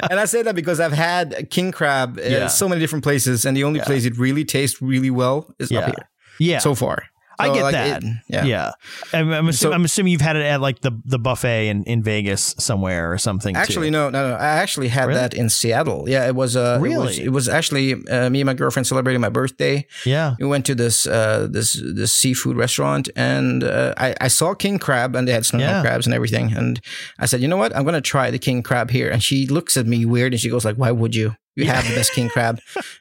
and 0.10 0.20
I 0.20 0.26
say 0.26 0.44
that 0.44 0.54
because 0.56 0.80
I've 0.80 0.94
had 0.94 1.50
king 1.50 1.72
crab 1.72 2.20
Yeah. 2.24 2.48
so 2.48 2.70
many 2.70 2.80
different 2.80 3.04
places, 3.04 3.44
and 3.46 3.58
the 3.58 3.64
only 3.64 3.80
Yeah. 3.80 3.86
place 3.86 4.06
it 4.06 4.18
really 4.18 4.46
tastes 4.46 4.82
really 4.82 5.10
well 5.10 5.54
is 5.60 5.72
up 5.72 5.86
here 5.86 6.10
Yeah. 6.40 6.60
so 6.60 6.76
far. 6.76 7.04
I 7.40 7.48
So, 7.48 7.54
get 7.56 7.64
like, 7.64 7.72
that. 7.74 8.04
it- 8.04 8.10
yeah. 8.28 8.46
Yeah, 8.46 8.72
I'm, 9.14 9.32
I'm, 9.32 9.52
So- 9.52 9.72
I'm 9.72 9.84
assuming 9.86 10.12
you've 10.12 10.22
had 10.22 10.36
it 10.36 10.44
at 10.46 10.62
like 10.62 10.82
the 10.82 10.92
the 11.06 11.18
buffet 11.20 11.70
in, 11.70 11.84
in 11.86 12.04
Vegas 12.04 12.54
somewhere 12.60 13.12
or 13.12 13.18
something. 13.18 13.56
Actually, 13.56 13.88
too. 13.88 13.92
no, 13.92 14.10
no, 14.10 14.30
no. 14.30 14.36
I 14.36 14.48
actually 14.62 14.90
had 14.90 15.08
Really? 15.08 15.20
that 15.20 15.34
in 15.34 15.50
Seattle. 15.50 16.06
Yeah, 16.08 16.28
it 16.28 16.36
was. 16.36 16.56
Uh, 16.56 16.78
It 16.78 16.82
was, 16.82 16.82
Really? 16.82 17.24
it 17.26 17.32
was 17.32 17.48
actually 17.50 17.94
uh, 18.10 18.30
me 18.30 18.42
and 18.42 18.46
my 18.46 18.54
girlfriend 18.54 18.86
celebrating 18.88 19.22
my 19.22 19.30
birthday. 19.30 19.86
yeah, 20.06 20.36
We 20.40 20.46
went 20.48 20.66
to 20.68 20.76
this 20.76 21.08
uh, 21.08 21.48
this 21.50 21.82
this 21.96 22.12
seafood 22.14 22.58
restaurant, 22.58 23.10
and 23.16 23.64
uh, 23.64 23.94
I, 23.98 24.16
I 24.22 24.28
saw 24.28 24.54
king 24.54 24.78
crab, 24.80 25.16
and 25.16 25.28
they 25.28 25.32
had 25.34 25.46
snow 25.46 25.60
Yeah. 25.60 25.82
crabs 25.82 26.06
and 26.06 26.14
everything. 26.14 26.54
And 26.54 26.80
I 27.20 27.26
said, 27.28 27.42
you 27.42 27.48
know 27.48 27.58
what? 27.58 27.76
I'm 27.76 27.86
gonna 27.86 28.02
try 28.02 28.30
the 28.32 28.40
king 28.40 28.62
crab 28.64 28.92
here. 28.92 29.10
And 29.10 29.22
she 29.24 29.48
looks 29.48 29.78
at 29.78 29.86
me 29.88 30.06
weird, 30.06 30.34
and 30.34 30.40
she 30.42 30.50
goes 30.50 30.66
like, 30.66 30.76
"Why 30.78 30.92
would 30.92 31.16
you? 31.16 31.36
You 31.56 31.66
have 31.66 31.88
the 31.88 31.96
best 31.96 32.14
king 32.14 32.30
crab." 32.30 32.60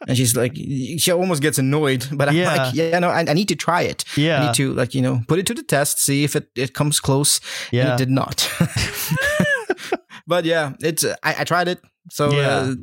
And 0.08 0.16
she's 0.16 0.34
like, 0.36 0.56
she 0.56 1.10
almost 1.12 1.40
gets 1.42 1.58
annoyed, 1.58 2.06
but 2.12 2.28
I'm 2.28 2.34
Yeah. 2.36 2.54
like, 2.56 2.74
yeah, 2.74 2.98
no, 2.98 3.08
I, 3.08 3.20
I 3.20 3.32
need 3.34 3.48
to 3.48 3.56
try 3.56 3.82
it. 3.82 4.04
I 4.16 4.20
yeah, 4.20 4.46
need 4.46 4.54
to 4.54 4.72
like 4.74 4.94
you 4.94 5.02
know 5.02 5.22
put 5.28 5.38
it 5.38 5.46
to 5.46 5.54
the 5.54 5.62
test, 5.62 5.98
see 6.00 6.24
if 6.24 6.34
it, 6.36 6.48
it 6.56 6.72
comes 6.74 7.00
close. 7.00 7.40
And 7.72 7.78
yeah. 7.78 7.94
it 7.94 7.98
did 7.98 8.10
not. 8.10 8.50
but 10.26 10.44
yeah, 10.44 10.72
it's 10.80 11.04
uh, 11.04 11.14
I, 11.22 11.34
I 11.40 11.44
tried 11.44 11.68
it. 11.68 11.80
So 12.10 12.32
Yeah. 12.32 12.48
uh, 12.48 12.74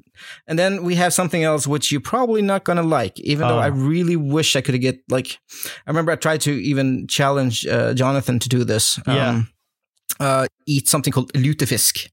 and 0.47 0.57
then 0.59 0.84
we 0.84 0.95
have 0.95 1.11
something 1.11 1.43
else 1.43 1.68
which 1.68 1.91
you're 1.91 2.01
probably 2.01 2.41
not 2.41 2.63
gonna 2.63 2.84
like, 2.84 3.20
even 3.20 3.47
though 3.47 3.57
Oh. 3.57 3.59
I 3.63 3.68
really 3.68 4.15
wish 4.15 4.55
I 4.55 4.61
could 4.61 4.80
get 4.82 4.99
like. 5.09 5.39
I 5.86 5.89
remember 5.89 6.11
I 6.11 6.15
tried 6.15 6.41
to 6.41 6.51
even 6.51 7.07
challenge 7.07 7.65
uh, 7.68 7.93
Jonathan 7.93 8.39
to 8.39 8.47
do 8.49 8.63
this. 8.63 8.99
Yeah. 9.07 9.43
uh, 10.20 10.45
eat 10.65 10.88
something 10.88 11.11
called 11.13 11.34
lutefisk. 11.34 12.09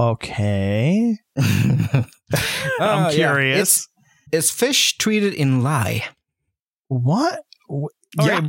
Okay. 0.00 1.18
I'm 2.80 3.06
Uh, 3.06 3.10
yeah. 3.10 3.10
curious. 3.10 3.68
Is, 3.70 3.88
is 4.32 4.50
fish 4.50 4.96
treated 4.98 5.34
in 5.34 5.62
lye? 5.62 6.04
What? 6.88 7.40
Wh- 7.70 7.92
Yeah. 8.18 8.46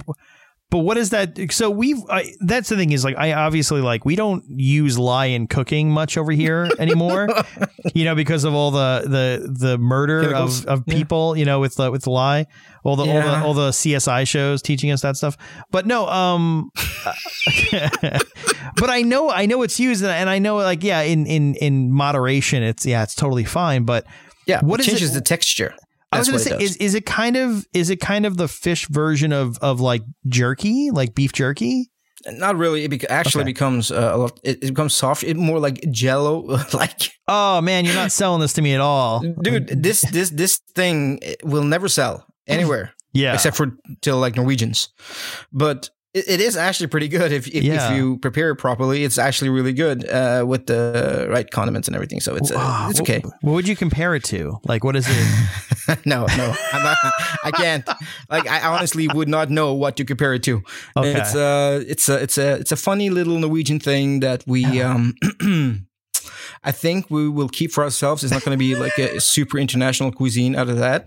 But 0.72 0.80
what 0.80 0.98
is 1.00 1.10
that? 1.10 1.36
So 1.52 1.72
we've 1.72 1.98
I, 2.12 2.32
that's 2.42 2.70
the 2.70 2.76
thing 2.76 2.92
is 2.92 3.04
like 3.04 3.18
I 3.18 3.34
obviously 3.34 3.82
like 3.82 4.06
we 4.06 4.16
don't 4.16 4.44
use 4.48 5.00
lye 5.00 5.26
in 5.26 5.48
cooking 5.48 5.90
much 5.90 6.16
over 6.16 6.32
here 6.32 6.70
anymore, 6.80 7.28
you 7.96 8.06
know, 8.06 8.14
because 8.14 8.44
of 8.44 8.54
all 8.54 8.70
the 8.70 9.02
the 9.06 9.52
the 9.52 9.78
murder 9.80 10.22
Chemicals. 10.22 10.62
of, 10.66 10.68
of 10.68 10.84
Yeah. 10.86 10.94
people, 10.94 11.36
you 11.36 11.44
know, 11.46 11.60
with 11.60 11.74
the 11.76 11.90
with 11.90 12.04
the 12.04 12.12
lye, 12.12 12.46
all 12.84 12.96
the 12.96 13.04
all 13.04 13.22
the 13.22 13.44
all 13.46 13.54
the 13.56 13.70
CSI 13.72 14.28
shows 14.28 14.62
teaching 14.62 14.92
us 14.92 15.02
that 15.02 15.18
stuff. 15.18 15.38
But 15.72 15.88
no, 15.88 16.08
um, 16.08 16.70
but 18.76 18.90
I 18.90 19.02
know 19.02 19.30
I 19.30 19.46
know 19.48 19.64
it's 19.64 19.80
used, 19.80 20.04
and 20.04 20.30
I- 20.30 20.40
know 20.40 20.58
like 20.58 20.84
yeah, 20.84 21.02
in 21.02 21.26
in 21.26 21.56
in 21.56 21.92
moderation, 21.92 22.64
it's 22.64 22.86
yeah, 22.86 23.04
it's 23.04 23.16
totally 23.16 23.44
fine. 23.46 23.84
But 23.86 24.06
Yeah, 24.46 24.62
What 24.62 24.80
it 24.80 24.84
is 24.84 24.88
it- 24.88 24.92
changes 24.92 25.14
the 25.14 25.22
texture. 25.22 25.74
I 26.12 26.20
was 26.20 26.28
gonna 26.28 26.39
say, 26.39 26.57
is, 26.60 26.76
is 26.78 26.95
it 26.95 27.05
kind 27.05 27.36
of 27.38 27.66
is 27.74 27.89
it 27.89 27.97
kind 27.97 28.26
of 28.26 28.38
the 28.38 28.47
fish 28.47 28.88
version 28.88 29.32
of 29.32 29.57
of 29.60 29.80
like 29.80 30.01
jerky, 30.28 30.89
like 30.91 31.14
beef 31.16 31.32
jerky? 31.34 31.91
Not 32.28 32.57
really. 32.57 32.84
It 32.84 32.89
bec 32.89 33.05
actually 33.10 33.43
Okay. 33.43 33.51
becomes 33.53 33.91
uh, 33.91 34.12
a 34.14 34.18
lot. 34.18 34.39
It, 34.43 34.57
it 34.64 34.68
becomes 34.68 34.93
soft. 34.93 35.24
It 35.24 35.38
more 35.38 35.57
like 35.60 35.80
Jello. 35.89 36.41
like, 36.74 37.12
Oh 37.28 37.62
man, 37.62 37.86
you're 37.86 37.95
not 37.95 38.12
selling 38.12 38.41
this 38.41 38.53
to 38.53 38.62
me 38.62 38.74
at 38.74 38.82
all, 38.82 39.22
dude, 39.41 39.68
this 39.84 40.01
this 40.12 40.30
this 40.32 40.57
thing 40.76 41.20
will 41.43 41.64
never 41.64 41.88
sell 41.88 42.26
anywhere 42.47 42.93
Yeah, 43.14 43.34
except 43.34 43.55
for 43.55 43.72
till 44.01 44.18
like 44.18 44.36
Norwegians. 44.36 44.89
But 45.53 45.89
it, 46.14 46.28
it 46.28 46.39
is 46.41 46.57
actually 46.57 46.88
pretty 46.88 47.07
good 47.07 47.32
if 47.32 47.47
if, 47.47 47.64
Yeah. 47.64 47.91
if 47.91 47.97
you 47.97 48.18
prepare 48.18 48.49
it 48.51 48.55
properly. 48.55 49.03
It's 49.03 49.18
actually 49.18 49.49
really 49.49 49.74
good 49.74 50.10
uh, 50.10 50.43
with 50.47 50.66
the 50.66 51.28
right 51.30 51.49
condiments 51.49 51.88
and 51.88 51.95
everything. 51.95 52.20
So 52.20 52.36
it's 52.36 52.51
uh, 52.51 52.88
it's 52.89 53.01
okay. 53.01 53.22
What, 53.41 53.53
would 53.53 53.68
you 53.68 53.76
compare 53.76 54.16
it 54.16 54.24
to? 54.26 54.57
Like, 54.66 54.84
what 54.84 54.95
is 54.95 55.05
it? 55.07 55.99
no, 56.05 56.26
no, 56.38 56.55
I'm 56.74 56.84
not, 56.84 56.97
I 57.43 57.51
can't. 57.51 57.88
Like, 58.30 58.47
I 58.47 58.62
honestly 58.68 59.07
would 59.07 59.28
not 59.30 59.49
know 59.49 59.74
what 59.74 59.95
to 59.97 60.05
compare 60.05 60.34
it 60.34 60.43
to. 60.43 60.62
Okay. 60.97 61.20
It's 61.20 61.36
uh 61.36 61.84
it's 61.88 62.10
a 62.10 62.22
it's 62.22 62.38
a 62.38 62.53
it's 62.60 62.72
a 62.72 62.78
funny 62.78 63.10
little 63.10 63.38
Norwegian 63.39 63.80
thing 63.80 64.20
that 64.22 64.43
we 64.47 64.82
um 64.82 65.16
I 66.64 66.72
think 66.74 67.10
we 67.10 67.30
will 67.30 67.47
keep 67.49 67.72
for 67.72 67.84
ourselves. 67.84 68.24
It's 68.24 68.34
not 68.34 68.43
going 68.43 68.53
to 68.57 68.60
be 68.60 68.76
like 68.76 68.97
a 68.97 69.20
super 69.22 69.57
international 69.57 70.12
cuisine 70.12 70.55
out 70.55 70.68
of 70.70 70.78
that. 70.78 71.05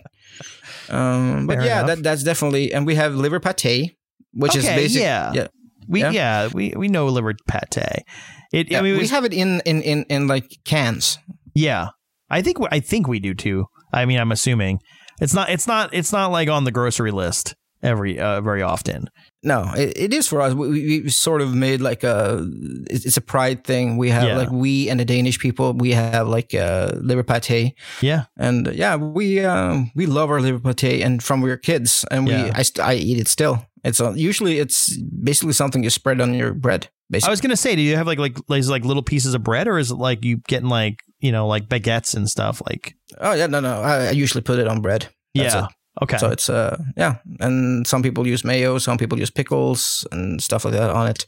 Um, 0.88 1.46
but 1.46 1.58
Fair 1.58 1.66
yeah, 1.66 1.78
enough. 1.80 1.96
that 1.96 2.02
that's 2.02 2.22
definitely 2.22 2.72
and 2.72 2.86
we 2.86 2.94
have 2.94 3.14
liver 3.14 3.38
pate, 3.40 3.96
which 4.34 4.56
is 4.56 4.64
Okay, 4.64 4.76
basic. 4.76 5.02
yeah. 5.02 5.32
yeah. 5.34 5.46
We 5.88 6.00
yeah, 6.00 6.10
Yeah. 6.12 6.48
we 6.52 6.72
we 6.76 6.88
know 6.88 7.06
liver 7.08 7.34
pate. 7.48 8.04
It. 8.52 8.70
Yeah, 8.70 8.78
I 8.78 8.82
mean, 8.82 8.94
it 8.94 8.98
we 8.98 9.08
have 9.08 9.24
it 9.24 9.32
in 9.32 9.60
in 9.64 9.82
in 9.82 10.04
in 10.08 10.26
like 10.28 10.46
cans. 10.64 11.18
yeah. 11.54 11.88
I 12.30 12.40
think 12.42 12.58
I 12.70 12.80
think 12.80 13.08
we 13.08 13.20
do 13.20 13.34
too. 13.34 13.66
I 13.92 14.06
mean, 14.06 14.18
I'm 14.18 14.32
assuming 14.32 14.78
it's 15.20 15.34
not 15.34 15.50
it's 15.50 15.66
not 15.66 15.92
it's 15.92 16.12
not 16.12 16.30
like 16.30 16.48
on 16.48 16.64
the 16.64 16.70
grocery 16.72 17.10
list 17.10 17.54
every 17.82 18.18
uh, 18.18 18.40
very 18.40 18.62
often. 18.62 19.08
No, 19.42 19.70
it, 19.76 19.92
it 19.96 20.14
is 20.14 20.28
for 20.28 20.40
us. 20.40 20.54
We, 20.54 20.68
we 21.02 21.08
sort 21.10 21.42
of 21.42 21.52
made 21.54 21.80
like 21.82 22.04
a 22.04 22.46
it's 22.88 23.16
a 23.16 23.20
pride 23.20 23.64
thing. 23.64 23.98
We 23.98 24.10
have 24.10 24.24
Yeah. 24.28 24.36
like 24.38 24.50
we 24.50 24.88
and 24.88 24.98
the 25.00 25.04
Danish 25.04 25.38
people. 25.40 25.74
We 25.74 25.92
have 25.92 26.26
like 26.28 26.54
uh, 26.54 26.92
liver 27.02 27.24
pate, 27.24 27.74
Yeah. 28.00 28.24
and 28.38 28.68
yeah, 28.72 28.96
we 28.96 29.44
um, 29.44 29.90
we 29.94 30.06
love 30.06 30.30
our 30.30 30.40
liver 30.40 30.72
pate, 30.74 31.02
and 31.04 31.22
from 31.22 31.42
we 31.42 31.50
were 31.50 31.58
kids, 31.58 32.04
and 32.10 32.26
we. 32.26 32.34
I 32.34 32.62
st- 32.62 32.86
I 32.86 32.94
eat 32.94 33.18
it 33.18 33.28
still. 33.28 33.66
It's 33.84 34.00
uh, 34.00 34.12
usually 34.14 34.58
it's 34.58 34.96
basically 34.96 35.52
something 35.54 35.82
you 35.82 35.90
spread 35.90 36.20
on 36.20 36.34
your 36.34 36.54
bread. 36.54 36.88
I 37.24 37.28
was 37.28 37.40
gonna 37.42 37.56
say, 37.56 37.76
do 37.76 37.82
you 37.82 37.96
have 37.96 38.06
like 38.06 38.18
like 38.18 38.38
like, 38.48 38.64
like 38.66 38.84
little 38.84 39.02
pieces 39.02 39.34
of 39.34 39.42
bread, 39.42 39.68
or 39.68 39.78
is 39.78 39.90
it 39.90 39.96
like 39.96 40.24
you 40.24 40.38
getting 40.48 40.68
like 40.68 41.00
you 41.20 41.30
know 41.32 41.46
like 41.46 41.68
baguettes 41.68 42.14
and 42.14 42.28
stuff? 42.30 42.62
Like 42.66 42.94
oh 43.20 43.32
yeah, 43.34 43.46
no, 43.46 43.60
no, 43.60 43.82
I, 43.82 44.06
I 44.06 44.10
usually 44.12 44.42
put 44.42 44.58
it 44.58 44.66
on 44.66 44.80
bread. 44.80 45.08
That's 45.34 45.54
yeah, 45.54 45.64
it. 45.66 45.70
okay, 46.04 46.18
So 46.18 46.30
it's 46.30 46.48
uh 46.48 46.78
yeah, 46.96 47.16
and 47.40 47.86
some 47.86 48.02
people 48.02 48.26
use 48.26 48.44
mayo, 48.44 48.78
some 48.78 48.96
people 48.98 49.18
use 49.18 49.30
pickles 49.30 50.06
and 50.12 50.40
stuff 50.42 50.64
like 50.64 50.74
that 50.74 50.88
on 50.90 51.08
it. 51.08 51.26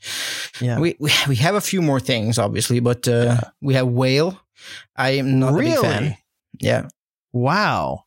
yeah. 0.61 0.79
We, 0.79 0.97
we 1.01 1.11
we 1.29 1.37
have 1.37 1.55
a 1.55 1.61
few 1.61 1.83
more 1.83 2.01
things, 2.01 2.39
obviously, 2.39 2.81
but 2.81 3.07
uh, 3.09 3.37
we 3.61 3.75
have 3.75 3.89
whale. 3.89 4.41
I 4.97 5.19
am 5.19 5.39
not 5.39 5.55
a 5.55 5.59
big 5.59 5.77
fan. 5.77 6.03
really? 6.03 6.19
Yeah, 6.61 6.89
Wow. 7.33 8.05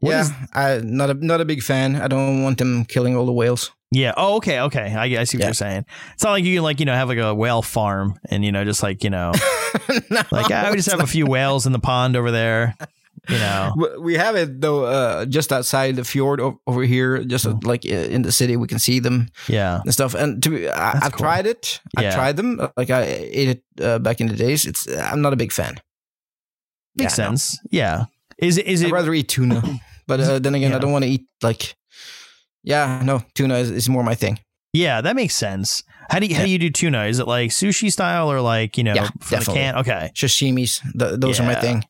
What 0.00 0.10
yeah. 0.12 0.20
is- 0.22 0.32
I 0.54 0.80
not 0.84 1.10
a 1.10 1.14
not 1.14 1.40
a 1.40 1.44
big 1.44 1.62
fan. 1.62 1.96
I 1.96 2.06
don't 2.08 2.42
want 2.42 2.58
them 2.58 2.84
killing 2.84 3.16
all 3.16 3.26
the 3.26 3.32
whales. 3.32 3.72
Yeah. 3.90 4.12
Oh, 4.16 4.36
okay, 4.36 4.60
okay. 4.60 4.94
I, 4.94 5.04
I 5.20 5.24
see 5.24 5.36
what 5.36 5.42
Yeah. 5.42 5.46
you're 5.48 5.54
saying. 5.54 5.84
It's 6.14 6.22
not 6.24 6.32
like 6.32 6.44
you 6.44 6.54
can 6.56 6.62
like 6.62 6.80
you 6.80 6.86
know 6.86 6.94
have 6.94 7.08
like 7.08 7.18
a 7.18 7.34
whale 7.34 7.62
farm 7.62 8.18
and 8.30 8.44
you 8.44 8.52
know 8.52 8.64
just 8.64 8.82
like 8.82 9.02
you 9.04 9.10
know 9.10 9.32
No, 10.10 10.22
like 10.30 10.50
I 10.50 10.70
would 10.70 10.76
just 10.76 10.90
have 10.90 11.00
a 11.00 11.06
few 11.06 11.26
whales 11.26 11.66
in 11.66 11.72
the 11.72 11.78
pond 11.78 12.16
over 12.16 12.30
there. 12.30 12.74
You 13.28 13.38
know. 13.38 13.74
We- 14.00 14.14
have 14.14 14.36
it 14.36 14.60
though, 14.60 14.84
uh, 14.84 15.26
just 15.26 15.52
outside 15.52 15.96
the 15.96 16.04
fjord 16.04 16.40
over 16.66 16.82
here, 16.82 17.22
just 17.24 17.46
uh, 17.46 17.56
like 17.62 17.84
uh, 17.84 17.94
in 18.14 18.22
the 18.22 18.32
city. 18.32 18.56
We 18.56 18.66
can 18.66 18.78
see 18.78 19.00
them 19.00 19.28
Yeah. 19.48 19.80
and 19.84 19.92
stuff. 19.92 20.14
And 20.14 20.42
to 20.42 20.50
be, 20.50 20.68
I, 20.68 20.92
I've 20.92 21.12
cool. 21.12 21.24
tried 21.26 21.46
it. 21.46 21.80
Yeah. 22.00 22.10
I 22.10 22.14
tried 22.14 22.36
them. 22.36 22.60
Like 22.76 22.90
I 22.90 23.02
ate 23.04 23.48
it 23.48 23.62
uh, 23.84 23.98
back 23.98 24.20
in 24.20 24.28
the 24.28 24.36
days. 24.36 24.64
It's 24.66 24.86
I'm 24.88 25.20
not 25.20 25.32
a 25.32 25.36
big 25.36 25.52
fan. 25.52 25.76
Makes 26.96 27.18
Yeah, 27.18 27.24
no. 27.24 27.28
sense. 27.30 27.58
Yeah. 27.70 28.04
Is 28.38 28.56
it 28.58 28.66
is 28.66 28.82
I'd 28.82 28.88
it 28.88 28.92
rather 28.92 29.12
eat 29.14 29.28
tuna, 29.28 29.62
but 30.06 30.20
uh, 30.20 30.38
then 30.38 30.54
again, 30.54 30.70
Yeah. 30.70 30.76
I 30.76 30.80
don't 30.80 30.92
want 30.92 31.04
to 31.04 31.10
eat 31.10 31.26
like. 31.42 31.74
Yeah, 32.64 33.00
no, 33.04 33.22
tuna 33.34 33.56
is, 33.56 33.70
is 33.70 33.88
more 33.88 34.02
my 34.02 34.14
thing. 34.14 34.38
Yeah, 34.74 35.00
that 35.00 35.16
makes 35.16 35.34
sense. 35.34 35.82
How 36.10 36.18
do 36.18 36.26
you 36.26 36.34
how 36.36 36.42
do 36.44 36.50
you 36.50 36.58
do 36.58 36.68
tuna? 36.70 37.04
Is 37.04 37.18
it 37.18 37.26
like 37.26 37.50
sushi 37.50 37.90
style 37.90 38.30
or 38.30 38.40
like, 38.42 38.76
you 38.76 38.84
know, 38.84 38.94
Yeah, 38.94 39.06
from 39.20 39.38
definitely. 39.38 39.54
can? 39.54 39.76
Okay. 39.76 40.10
Sashimis, 40.14 40.80
th- 40.98 41.18
those 41.20 41.40
are 41.40 41.42
my 41.44 41.54
thing. 41.54 41.84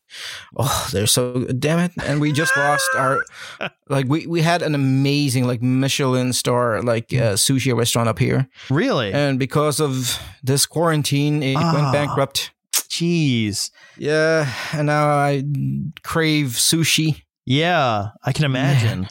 Oh, 0.56 0.88
they're 0.92 1.06
so 1.08 1.44
damn 1.58 1.78
it! 1.80 1.92
And 2.04 2.20
we 2.20 2.32
just 2.32 2.56
lost 2.56 2.88
our 2.96 3.24
like 3.88 4.06
we 4.08 4.26
we 4.28 4.42
had 4.42 4.62
an 4.62 4.74
amazing 4.76 5.44
like 5.46 5.60
Michelin 5.60 6.32
star 6.32 6.80
like 6.82 7.12
uh, 7.12 7.34
sushi 7.34 7.76
restaurant 7.76 8.08
up 8.08 8.18
here, 8.18 8.48
Really? 8.70 9.12
and 9.12 9.38
because 9.38 9.80
of 9.80 10.18
this 10.42 10.64
quarantine, 10.66 11.42
it 11.42 11.56
Ah. 11.56 11.72
went 11.74 11.92
bankrupt. 11.92 12.52
Jeez. 12.88 13.70
Yeah, 13.98 14.50
and 14.72 14.86
now 14.86 15.08
I 15.08 15.42
crave 16.02 16.56
sushi. 16.58 17.22
Yeah, 17.44 18.08
I 18.24 18.32
can 18.32 18.44
imagine. 18.44 19.08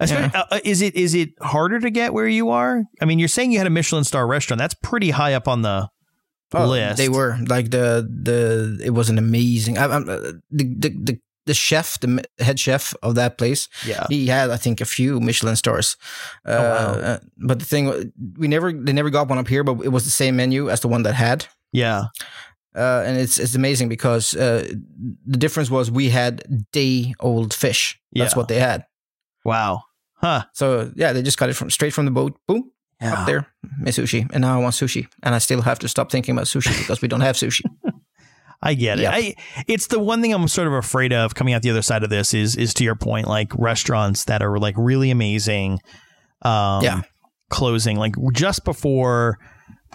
Uh, 0.00 0.30
uh, 0.50 0.60
is 0.64 0.82
it 0.82 0.94
is 0.96 1.14
it 1.14 1.30
harder 1.40 1.80
to 1.80 1.90
get 1.90 2.12
where 2.12 2.26
you 2.28 2.50
are? 2.50 2.82
I 3.00 3.04
mean, 3.04 3.18
you're 3.18 3.28
saying 3.28 3.52
you 3.52 3.58
had 3.58 3.66
a 3.66 3.70
Michelin 3.70 4.04
star 4.04 4.26
restaurant. 4.26 4.58
That's 4.58 4.74
pretty 4.74 5.10
high 5.10 5.34
up 5.34 5.46
on 5.48 5.62
the 5.62 5.88
list. 6.52 6.92
Oh, 6.92 6.94
They 6.96 7.08
were 7.08 7.36
like 7.48 7.70
the 7.70 8.08
the 8.22 8.80
it 8.84 8.90
was 8.90 9.08
an 9.10 9.18
amazing. 9.18 9.78
I, 9.78 9.84
I'm, 9.84 10.08
uh, 10.08 10.16
the, 10.50 10.64
the 10.64 10.88
the 10.90 11.20
the 11.46 11.54
chef, 11.54 12.00
the 12.00 12.24
head 12.38 12.58
chef 12.58 12.94
of 13.02 13.16
that 13.16 13.36
place, 13.36 13.68
Yeah. 13.86 14.06
he 14.08 14.28
had 14.28 14.48
I 14.50 14.56
think 14.56 14.80
a 14.80 14.86
few 14.86 15.20
Michelin 15.20 15.56
stars. 15.56 15.96
Uh, 16.46 16.50
Oh, 16.52 16.62
wow. 16.62 17.00
uh, 17.00 17.18
but 17.36 17.58
the 17.58 17.66
thing 17.66 18.12
we 18.38 18.48
never 18.48 18.72
they 18.72 18.92
never 18.94 19.10
got 19.10 19.28
one 19.28 19.38
up 19.38 19.48
here, 19.48 19.62
but 19.62 19.84
it 19.84 19.90
was 19.90 20.04
the 20.04 20.10
same 20.10 20.36
menu 20.36 20.70
as 20.70 20.80
the 20.80 20.88
one 20.88 21.02
that 21.02 21.14
had. 21.14 21.46
Yeah. 21.72 22.04
Uh, 22.76 23.02
and 23.06 23.18
it's 23.18 23.38
it's 23.38 23.54
amazing 23.54 23.88
because 23.88 24.34
uh, 24.34 24.66
the 25.26 25.36
difference 25.38 25.70
was 25.70 25.90
we 25.90 26.08
had 26.10 26.42
day 26.72 27.14
old 27.20 27.52
fish. 27.54 28.00
That's 28.12 28.32
Yeah. 28.34 28.38
what 28.38 28.48
they 28.48 28.58
had. 28.58 28.84
Wow. 29.44 29.82
Huh. 30.14 30.44
So 30.52 30.90
yeah, 30.96 31.12
they 31.12 31.22
just 31.22 31.38
got 31.38 31.50
it 31.50 31.54
from 31.54 31.70
straight 31.70 31.92
from 31.92 32.04
the 32.06 32.10
boat. 32.10 32.38
Boom, 32.46 32.70
Yeah. 33.00 33.20
up 33.20 33.26
there, 33.26 33.46
my 33.80 33.90
sushi. 33.90 34.28
And 34.32 34.40
now 34.42 34.58
I 34.58 34.62
want 34.62 34.74
sushi, 34.74 35.06
and 35.22 35.34
I 35.34 35.38
still 35.38 35.62
have 35.62 35.78
to 35.80 35.88
stop 35.88 36.10
thinking 36.10 36.32
about 36.34 36.46
sushi 36.46 36.76
because 36.78 37.02
we 37.02 37.08
don't 37.08 37.20
have 37.20 37.36
sushi. 37.36 37.62
I 38.62 38.72
get 38.72 38.98
it. 38.98 39.06
I, 39.06 39.34
it's 39.68 39.88
the 39.88 39.98
one 39.98 40.22
thing 40.22 40.32
I'm 40.32 40.48
sort 40.48 40.66
of 40.66 40.72
afraid 40.72 41.12
of 41.12 41.34
coming 41.34 41.52
out 41.52 41.60
the 41.60 41.68
other 41.70 41.82
side 41.82 42.02
of 42.02 42.08
this 42.08 42.32
is 42.32 42.56
is 42.56 42.72
to 42.74 42.84
your 42.84 42.94
point, 42.94 43.26
like 43.28 43.52
restaurants 43.58 44.24
that 44.24 44.42
are 44.42 44.58
like 44.58 44.74
really 44.78 45.10
amazing, 45.10 45.80
um, 46.42 46.82
Yeah. 46.82 47.02
closing 47.50 47.98
like 47.98 48.14
just 48.32 48.64
before 48.64 49.38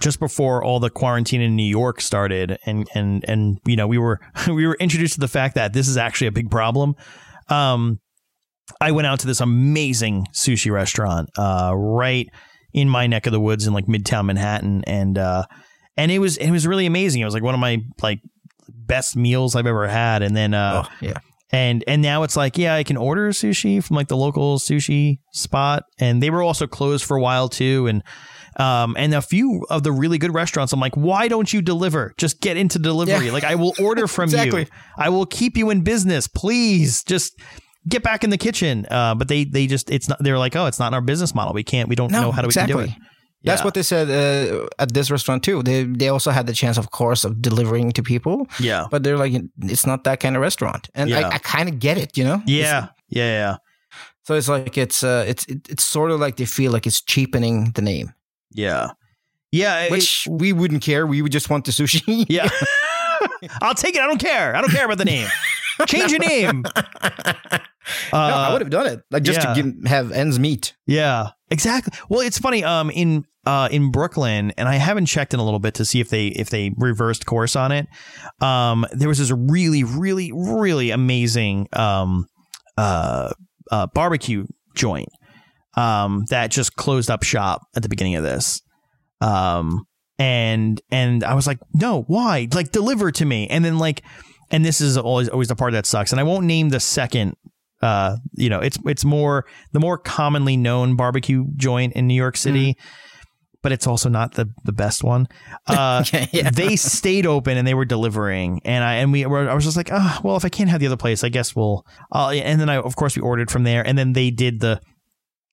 just 0.02 0.20
before 0.20 0.64
all 0.64 0.80
the 0.80 0.90
quarantine 0.90 1.42
in 1.42 1.56
New 1.56 1.64
York 1.68 2.00
started, 2.00 2.60
and 2.68 2.88
and 2.94 3.26
and 3.28 3.60
you 3.66 3.76
know 3.76 3.88
we 3.88 3.98
were 3.98 4.20
we 4.48 4.68
were 4.68 4.78
introduced 4.80 5.16
to 5.16 5.20
the 5.20 5.28
fact 5.28 5.56
that 5.56 5.74
this 5.74 5.88
is 5.88 5.98
actually 5.98 6.28
a 6.28 6.32
big 6.32 6.52
problem. 6.52 6.94
Um, 7.48 8.00
I 8.82 8.92
went 8.92 9.08
out 9.08 9.20
to 9.22 9.28
this 9.28 9.42
amazing 9.42 10.28
sushi 10.34 10.72
restaurant, 10.72 11.30
uh, 11.38 11.74
right 11.76 12.28
in 12.74 12.90
my 12.90 13.08
neck 13.08 13.26
of 13.26 13.32
the 13.32 13.40
woods 13.40 13.68
in 13.68 13.74
like 13.74 13.86
Midtown 13.88 14.26
Manhattan, 14.26 14.84
and 14.86 15.18
uh, 15.18 15.46
and 15.98 16.12
it 16.12 16.20
was 16.20 16.38
it 16.38 16.52
was 16.52 16.68
really 16.68 16.86
amazing. 16.86 17.22
It 17.22 17.26
was 17.26 17.34
like 17.34 17.44
one 17.44 17.54
of 17.54 17.60
my 17.60 17.80
like 18.02 18.20
best 18.68 19.16
meals 19.16 19.56
I've 19.56 19.68
ever 19.68 19.88
had, 19.88 20.22
and 20.22 20.36
then 20.36 20.54
uh, 20.54 20.86
oh 20.86 20.96
yeah. 21.02 21.18
and 21.52 21.84
and 21.88 22.02
now 22.02 22.24
it's 22.24 22.36
like 22.36 22.58
yeah, 22.58 22.76
I 22.76 22.84
can 22.84 22.98
order 22.98 23.30
sushi 23.30 23.84
from 23.84 23.96
like 23.96 24.08
the 24.08 24.18
local 24.18 24.60
sushi 24.60 25.20
spot, 25.34 25.84
and 26.00 26.22
they 26.22 26.30
were 26.30 26.44
also 26.44 26.68
closed 26.68 27.06
for 27.06 27.18
a 27.18 27.22
while 27.22 27.50
too, 27.50 27.88
and. 27.88 28.04
Um, 28.58 28.98
and 28.98 29.14
a 29.14 29.22
few 29.22 29.66
of 29.70 29.84
the 29.84 29.92
really 29.94 30.18
good 30.18 30.34
restaurants, 30.34 30.74
I'm 30.74 30.82
like, 30.82 30.98
why 30.98 31.30
don't 31.30 31.54
you 31.54 31.62
deliver? 31.62 32.14
Just 32.18 32.42
get 32.42 32.58
into 32.58 32.78
delivery. 32.78 33.28
Yeah. 33.28 33.32
Like, 33.32 33.46
I 33.46 33.56
will 33.56 33.74
order 33.80 34.06
from 34.08 34.26
Exactly. 34.26 34.62
you. 34.62 34.68
I 34.98 35.08
will 35.08 35.26
keep 35.26 35.56
you 35.56 35.70
in 35.70 35.80
business. 35.82 36.28
Please, 36.28 37.02
just 37.04 37.40
get 37.88 38.04
back 38.04 38.24
in 38.24 38.30
the 38.30 38.38
kitchen. 38.38 38.86
Uh, 38.92 39.16
but 39.16 39.28
they 39.28 39.44
they 39.46 39.68
just 39.68 39.90
it's 39.90 40.08
not. 40.10 40.18
They're 40.22 40.38
like, 40.40 40.56
oh, 40.56 40.66
it's 40.68 40.80
not 40.80 40.88
in 40.88 40.94
our 40.94 41.02
business 41.02 41.34
model. 41.36 41.54
We 41.54 41.64
can't. 41.64 41.90
We 41.90 41.96
don't 41.96 42.12
No, 42.12 42.22
know 42.22 42.32
how 42.32 42.42
do 42.42 42.48
we 42.48 42.54
can 42.54 42.68
do 42.68 42.80
it. 42.80 42.90
That's 43.44 43.62
Yeah. 43.62 43.66
what 43.66 43.74
they 43.74 43.84
said 43.84 44.10
uh, 44.10 44.68
at 44.80 44.94
this 44.94 45.10
restaurant 45.10 45.44
too. 45.44 45.64
They 45.64 45.84
they 45.86 46.10
also 46.10 46.32
had 46.32 46.46
the 46.46 46.54
chance, 46.54 46.78
of 46.78 46.92
course, 46.92 47.24
of 47.24 47.42
delivering 47.42 47.92
to 47.94 48.04
people, 48.04 48.48
Yeah. 48.60 48.88
but 48.92 49.04
they're 49.04 49.18
like, 49.18 49.32
it's 49.64 49.86
not 49.86 50.04
that 50.04 50.20
kind 50.20 50.36
of 50.36 50.42
restaurant, 50.42 50.90
and 50.94 51.10
Yeah. 51.10 51.28
I, 51.30 51.36
I 51.36 51.38
kind 51.38 51.70
of 51.70 51.80
get 51.80 51.98
it, 51.98 52.18
you 52.18 52.26
know. 52.26 52.42
Yeah. 52.46 52.62
It's- 52.64 52.90
Yeah. 53.10 53.32
Yeah. 53.40 53.56
so 54.24 54.36
it's 54.36 54.50
like 54.50 54.78
it's 54.78 55.04
uh 55.04 55.24
it's 55.28 55.46
it, 55.48 55.70
it's 55.70 55.84
sort 55.86 56.12
of 56.12 56.20
like 56.20 56.36
they 56.36 56.46
feel 56.46 56.72
like 56.74 56.86
it's 56.86 57.02
cheapening 57.02 57.72
the 57.76 57.82
name, 57.82 58.12
Yeah. 58.52 58.92
Yeah. 59.52 59.86
it- 59.86 59.92
which 59.92 60.28
we 60.30 60.52
wouldn't 60.54 60.84
care. 60.84 61.08
We 61.08 61.22
would 61.22 61.32
just 61.34 61.50
want 61.50 61.64
the 61.66 61.72
sushi. 61.72 62.26
yeah. 62.30 62.50
I'll 63.62 63.74
take 63.76 63.96
it. 63.96 64.02
I 64.02 64.08
don't 64.08 64.20
care. 64.22 64.56
I 64.56 64.62
don't 64.62 64.72
care 64.72 64.86
about 64.86 64.98
the 64.98 65.06
name. 65.06 65.28
Change 65.88 66.12
your 66.12 66.20
name. 66.20 66.64
no, 68.14 68.20
I 68.20 68.48
Uh, 68.48 68.50
would 68.52 68.62
have 68.62 68.70
done 68.70 68.88
it, 68.88 69.02
like 69.12 69.24
just 69.24 69.42
yeah. 69.42 69.54
to 69.54 69.62
give, 69.62 69.86
have 69.88 70.12
ends 70.12 70.40
meet. 70.40 70.76
Yeah, 70.86 71.30
exactly. 71.50 71.98
Well, 72.10 72.22
it's 72.22 72.38
funny. 72.38 72.64
Um, 72.64 72.90
in 72.92 73.26
uh 73.46 73.70
in 73.72 73.92
Brooklyn, 73.92 74.52
and 74.58 74.68
I 74.68 74.76
haven't 74.76 75.06
checked 75.08 75.34
in 75.34 75.40
a 75.40 75.44
little 75.44 75.60
bit 75.60 75.76
to 75.76 75.86
see 75.86 76.00
if 76.00 76.10
they 76.10 76.28
if 76.28 76.50
they 76.50 76.72
reversed 76.78 77.26
course 77.26 77.56
on 77.56 77.72
it. 77.72 77.88
Um, 78.42 78.86
there 78.92 79.08
was 79.08 79.18
this 79.18 79.32
really, 79.32 79.84
really, 79.84 80.32
really 80.34 80.92
amazing 80.92 81.68
um 81.74 82.28
uh, 82.78 83.32
uh 83.72 83.88
barbecue 83.94 84.46
joint 84.76 85.10
um 85.76 86.26
that 86.30 86.52
just 86.52 86.76
closed 86.76 87.10
up 87.10 87.24
shop 87.24 87.62
at 87.76 87.84
the 87.84 87.90
beginning 87.90 88.16
of 88.16 88.24
this. 88.24 88.62
Um, 89.22 89.86
and 90.18 90.82
and 90.92 91.24
I 91.24 91.34
was 91.34 91.48
like, 91.48 91.60
no, 91.74 92.04
why? 92.04 92.48
Like, 92.54 92.72
deliver 92.72 93.12
to 93.12 93.26
me. 93.26 93.48
And 93.48 93.64
then 93.64 93.80
like, 93.80 94.04
and 94.52 94.66
this 94.66 94.82
is 94.82 94.98
always 94.98 95.30
always 95.30 95.48
the 95.48 95.56
part 95.56 95.74
that 95.74 95.86
sucks. 95.86 96.12
And 96.12 96.20
I 96.20 96.24
won't 96.24 96.46
name 96.46 96.70
the 96.70 96.80
second 96.80 97.36
uh, 97.82 98.18
you 98.34 98.50
know, 98.50 98.60
it's 98.60 98.78
it's 98.86 99.06
more 99.06 99.46
the 99.72 99.80
more 99.80 99.98
commonly 99.98 100.58
known 100.58 100.96
barbecue 100.96 101.46
joint 101.56 101.94
in 101.94 102.08
New 102.08 102.16
York 102.16 102.36
City, 102.36 102.76
but 103.62 103.72
it's 103.72 103.88
also 103.88 104.10
not 104.10 104.34
the 104.34 104.50
the 104.66 104.74
best 104.74 105.04
one. 105.04 105.28
Uh, 105.68 106.04
yeah. 106.32 106.50
They 106.50 106.76
stayed 106.76 107.28
open 107.28 107.56
and 107.56 107.68
they 107.68 107.76
were 107.76 107.86
delivering, 107.86 108.62
and 108.66 108.84
I 108.84 108.96
and 108.96 109.12
we 109.12 109.26
were 109.26 109.48
I 109.48 109.54
was 109.54 109.64
just 109.64 109.78
like, 109.78 109.90
oh, 109.92 110.20
well, 110.24 110.36
if 110.36 110.44
I 110.44 110.50
can't 110.50 110.70
have 110.70 110.80
the 110.80 110.88
other 110.88 110.98
place, 110.98 111.24
I 111.24 111.30
guess 111.30 111.56
we'll. 111.56 111.86
Uh, 112.12 112.30
and 112.30 112.60
then 112.60 112.70
I 112.70 112.78
of 112.78 112.96
course 112.96 113.16
we 113.16 113.22
ordered 113.22 113.52
from 113.52 113.64
there, 113.64 113.86
and 113.86 113.98
then 113.98 114.14
they 114.14 114.32
did 114.32 114.60
the. 114.60 114.82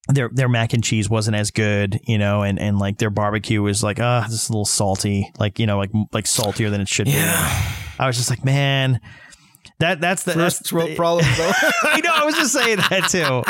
Their 0.09 0.31
their 0.33 0.49
mac 0.49 0.73
and 0.73 0.85
cheese 0.85 1.11
wasn't 1.11 1.37
as 1.37 1.51
good, 1.51 1.99
you 2.07 2.17
know, 2.17 2.43
and, 2.43 2.61
and 2.61 2.79
like 2.79 2.99
their 2.99 3.11
barbecue 3.11 3.61
was 3.61 3.83
like, 3.83 3.99
ah, 3.99 4.25
this 4.29 4.45
is 4.45 4.49
a 4.49 4.53
little 4.53 4.65
salty, 4.65 5.33
like 5.37 5.59
you 5.59 5.67
know, 5.67 5.79
like 5.79 5.91
like 6.13 6.29
saltier 6.29 6.71
than 6.71 6.81
it 6.81 6.89
should 6.89 7.07
be. 7.07 7.25
I 7.99 8.07
was 8.07 8.17
just 8.17 8.31
like, 8.31 8.45
man, 8.45 9.01
that 9.79 10.01
that's 10.01 10.23
the 10.25 10.33
First 10.33 10.59
that's 10.61 10.73
world 10.73 10.91
the- 10.91 10.97
problem, 10.97 11.27
though. 11.37 11.53
I 11.83 12.01
know. 12.01 12.11
I 12.15 12.25
was 12.25 12.35
just 12.35 12.53
saying 12.53 12.79
that 12.91 13.09
too. 13.11 13.43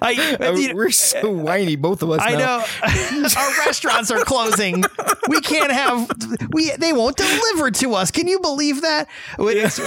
I, 0.00 0.36
know, 0.40 0.74
We're 0.74 0.90
so 0.90 1.30
whiny, 1.30 1.76
both 1.76 2.02
of 2.02 2.10
us. 2.10 2.20
I 2.22 2.32
now. 2.32 2.58
know. 2.58 2.64
Our 3.36 3.66
restaurants 3.66 4.10
are 4.10 4.24
closing. 4.24 4.84
We 5.28 5.40
can't 5.40 5.72
have. 5.72 6.10
We 6.52 6.70
they 6.78 6.92
won't 6.92 7.16
deliver 7.16 7.70
to 7.70 7.94
us. 7.94 8.10
Can 8.10 8.28
you 8.28 8.40
believe 8.40 8.82
that? 8.82 9.08
It's- 9.38 9.78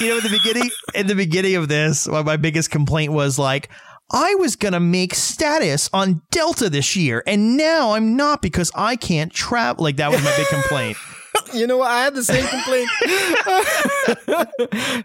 you 0.00 0.08
know, 0.08 0.16
in 0.18 0.22
the 0.24 0.30
beginning, 0.42 0.70
in 0.94 1.06
the 1.06 1.14
beginning 1.14 1.56
of 1.56 1.68
this, 1.68 2.08
my, 2.08 2.22
my 2.22 2.36
biggest 2.36 2.70
complaint 2.70 3.12
was 3.12 3.38
like. 3.38 3.68
I 4.12 4.34
was 4.34 4.54
going 4.54 4.74
to 4.74 4.80
make 4.80 5.14
status 5.14 5.88
on 5.94 6.20
Delta 6.30 6.68
this 6.68 6.94
year, 6.94 7.22
and 7.26 7.56
now 7.56 7.92
I'm 7.92 8.16
not 8.16 8.42
because 8.42 8.70
I 8.74 8.96
can't 8.96 9.32
travel. 9.32 9.82
Like, 9.82 9.96
that 9.96 10.10
was 10.10 10.22
my 10.22 10.32
big 10.36 10.46
complaint. 10.48 10.98
You 11.54 11.66
know, 11.66 11.78
what? 11.78 11.90
I 11.90 12.04
had 12.04 12.14
the 12.14 12.24
same 12.24 12.46
complaint. 12.46 12.88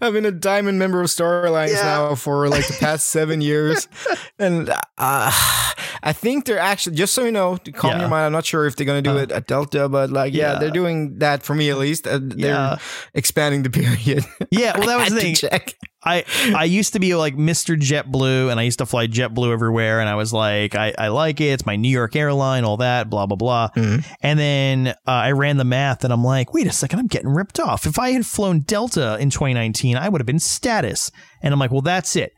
I've 0.02 0.14
been 0.14 0.26
a 0.26 0.32
diamond 0.32 0.80
member 0.80 1.02
of 1.02 1.10
Star 1.10 1.46
Alliance 1.46 1.74
Yeah. 1.74 1.84
now 1.84 2.16
for 2.16 2.48
like 2.50 2.68
the 2.68 2.78
past 2.80 3.08
seven 3.08 3.42
years, 3.42 3.88
and 4.40 4.70
uh, 4.70 4.78
I 4.98 6.14
think 6.14 6.46
they're 6.46 6.60
actually 6.60 6.96
just 6.96 7.14
so 7.14 7.24
you 7.26 7.32
know, 7.32 7.58
to 7.58 7.72
calm 7.72 7.92
Yeah. 7.92 8.00
your 8.02 8.10
mind. 8.10 8.26
I'm 8.26 8.32
not 8.32 8.46
sure 8.46 8.66
if 8.66 8.76
they're 8.76 8.86
gonna 8.86 9.02
do 9.02 9.12
Uh, 9.12 9.24
it 9.24 9.32
at 9.32 9.48
Delta, 9.48 9.90
but 9.90 10.10
like, 10.10 10.34
yeah, 10.34 10.54
yeah. 10.54 10.60
they're 10.60 10.72
doing 10.72 11.20
that 11.20 11.44
for 11.44 11.56
me 11.56 11.70
at 11.70 11.78
least. 11.78 12.08
Uh, 12.08 12.20
they're 12.22 12.50
Yeah. 12.50 12.78
expanding 13.14 13.64
the 13.64 13.70
period. 13.70 14.26
Yeah, 14.52 14.78
well, 14.78 14.88
that 14.88 15.00
was 15.00 15.10
the 15.14 15.20
thing. 15.22 15.36
check. 15.36 15.76
I 16.04 16.24
I 16.56 16.64
used 16.64 16.94
to 16.94 17.00
be 17.00 17.14
like 17.16 17.36
Mr. 17.36 17.76
JetBlue, 17.78 18.50
and 18.50 18.60
I 18.60 18.64
used 18.64 18.80
to 18.80 18.86
fly 18.86 19.08
JetBlue 19.08 19.52
everywhere, 19.52 20.00
and 20.00 20.08
I 20.08 20.16
was 20.16 20.32
like, 20.32 20.74
I, 20.76 20.94
I 20.98 21.10
like 21.10 21.42
it. 21.42 21.48
It's 21.48 21.66
my 21.66 21.76
New 21.76 21.90
York 21.90 22.16
airline, 22.16 22.64
all 22.64 22.78
that, 22.78 23.10
blah 23.10 23.26
blah 23.26 23.36
blah. 23.36 23.70
Mhm. 23.76 24.06
And 24.22 24.40
then 24.40 24.88
uh, 24.90 24.94
I 25.06 25.32
ran 25.32 25.58
the 25.58 25.66
math, 25.66 26.04
and 26.06 26.14
I'm 26.14 26.24
like, 26.24 26.54
wait 26.54 26.68
a 26.68 26.72
second, 26.72 27.00
I'm 27.00 27.08
getting 27.08 27.30
ripped 27.30 27.60
off. 27.60 27.86
If 27.86 28.00
I 28.00 28.12
had 28.12 28.26
flown 28.26 28.62
Delta 28.62 29.18
in 29.20 29.30
2019, 29.30 29.98
I 29.98 30.08
would 30.08 30.22
have 30.22 30.26
been 30.26 30.40
status. 30.40 31.12
And 31.42 31.54
I'm 31.54 31.60
like, 31.60 31.72
well, 31.72 31.82
that's 31.82 32.16
it. 32.16 32.32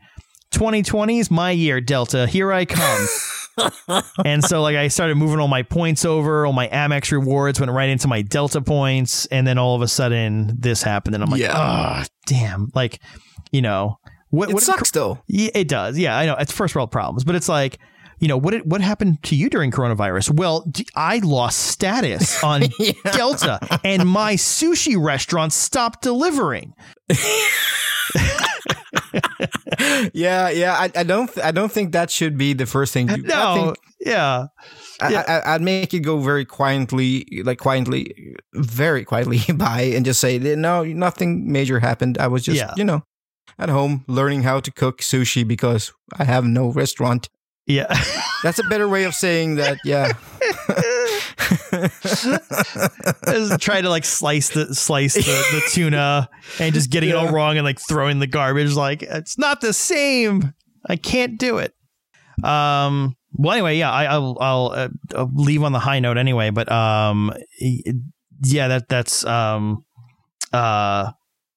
2020 0.52 1.18
is 1.18 1.30
my 1.30 1.50
year, 1.52 1.80
Delta. 1.80 2.26
Here 2.26 2.52
I 2.52 2.64
come. 2.64 3.06
and 4.24 4.42
so 4.44 4.62
like 4.62 4.76
I 4.76 4.88
started 4.88 5.16
moving 5.16 5.38
all 5.38 5.48
my 5.48 5.62
points 5.62 6.04
over, 6.04 6.46
all 6.46 6.52
my 6.52 6.68
Amex 6.68 7.12
rewards 7.12 7.60
went 7.60 7.70
right 7.72 7.88
into 7.90 8.08
my 8.08 8.22
Delta 8.22 8.60
points, 8.60 9.26
and 9.26 9.46
then 9.46 9.58
all 9.58 9.76
of 9.76 9.82
a 9.82 9.88
sudden 9.88 10.56
this 10.58 10.82
happened, 10.82 11.14
and 11.14 11.22
I'm 11.22 11.30
like, 11.30 11.40
Yeah. 11.40 12.02
oh 12.02 12.04
damn, 12.26 12.70
like 12.74 13.00
you 13.52 13.62
know 13.62 13.98
what? 14.30 14.48
It 14.50 14.54
what 14.54 14.62
sucks 14.64 14.90
though. 14.90 15.18
yeah, 15.28 15.50
it 15.54 15.68
does. 15.68 15.96
Yeah, 15.98 16.16
I 16.18 16.26
know 16.26 16.34
it's 16.38 16.50
first 16.52 16.74
world 16.74 16.90
problems, 16.90 17.24
but 17.24 17.34
it's 17.36 17.48
like. 17.48 17.78
You 18.18 18.28
know 18.28 18.36
what? 18.38 18.54
It, 18.54 18.64
what 18.64 18.80
happened 18.80 19.20
to 19.24 19.34
you 19.34 19.50
during 19.50 19.72
coronavirus? 19.72 20.30
Well, 20.36 20.64
d- 20.70 20.86
I 20.94 21.18
lost 21.24 21.58
status 21.58 22.40
on 22.44 22.62
Yeah. 22.78 22.92
Delta, 23.10 23.58
and 23.82 24.08
my 24.08 24.34
sushi 24.34 24.94
restaurant 24.96 25.52
stopped 25.52 26.02
delivering. 26.02 26.72
Yeah, 30.12 30.50
yeah. 30.50 30.74
I, 30.78 30.90
I 30.94 31.02
don't. 31.02 31.32
th- 31.32 31.44
I 31.44 31.50
don't 31.50 31.72
think 31.72 31.92
that 31.92 32.10
should 32.10 32.38
be 32.38 32.52
the 32.52 32.66
first 32.66 32.92
thing. 32.92 33.08
You, 33.08 33.16
No, 33.22 33.54
think 33.54 33.76
yeah, 34.06 34.46
I, 35.00 35.10
Yeah. 35.10 35.42
I, 35.44 35.54
I'd 35.54 35.62
make 35.62 35.92
it 35.92 36.00
go 36.00 36.18
very 36.18 36.44
quietly, 36.44 37.26
like 37.44 37.58
quietly, 37.58 38.36
very 38.54 39.04
quietly 39.04 39.40
by, 39.54 39.80
and 39.82 40.04
just 40.04 40.20
say, 40.20 40.38
no, 40.38 40.84
nothing 40.84 41.50
major 41.50 41.80
happened. 41.80 42.18
I 42.18 42.28
was 42.28 42.44
just, 42.44 42.58
Yeah. 42.58 42.72
you 42.76 42.84
know, 42.84 43.02
at 43.58 43.68
home 43.68 44.04
learning 44.06 44.42
how 44.42 44.60
to 44.60 44.70
cook 44.70 45.00
sushi 45.00 45.46
because 45.46 45.92
I 46.18 46.24
have 46.24 46.44
no 46.44 46.68
restaurant. 46.68 47.28
yeah. 47.66 47.94
That's 48.42 48.58
a 48.58 48.64
better 48.64 48.88
way 48.88 49.04
of 49.04 49.14
saying 49.14 49.56
that. 49.56 49.78
Yeah. 49.84 50.12
Trying 53.58 53.84
to 53.84 53.88
like 53.88 54.04
slice 54.04 54.50
the 54.50 54.74
slice 54.74 55.14
the, 55.14 55.22
the 55.22 55.62
tuna 55.70 56.28
and 56.58 56.74
just 56.74 56.90
getting 56.90 57.10
it 57.10 57.14
all 57.14 57.28
wrong 57.28 57.56
and 57.56 57.64
like 57.64 57.78
throwing 57.78 58.18
the 58.18 58.26
garbage 58.26 58.74
like 58.74 59.02
it's 59.02 59.38
not 59.38 59.60
the 59.60 59.72
same. 59.72 60.54
I 60.88 60.96
can't 60.96 61.38
do 61.38 61.58
it. 61.58 61.72
Um. 62.44 63.16
Well, 63.34 63.52
anyway, 63.52 63.78
yeah, 63.78 63.90
I, 63.90 64.04
I'll 64.04 64.36
I'll, 64.40 64.72
uh, 64.74 64.88
I'll 65.16 65.30
leave 65.32 65.62
on 65.62 65.72
the 65.72 65.78
high 65.78 66.00
note 66.00 66.18
anyway. 66.18 66.50
But 66.50 66.70
um, 66.70 67.32
yeah, 67.58 68.68
that 68.68 68.88
that's 68.88 69.24
um, 69.24 69.84
uh, 70.52 71.12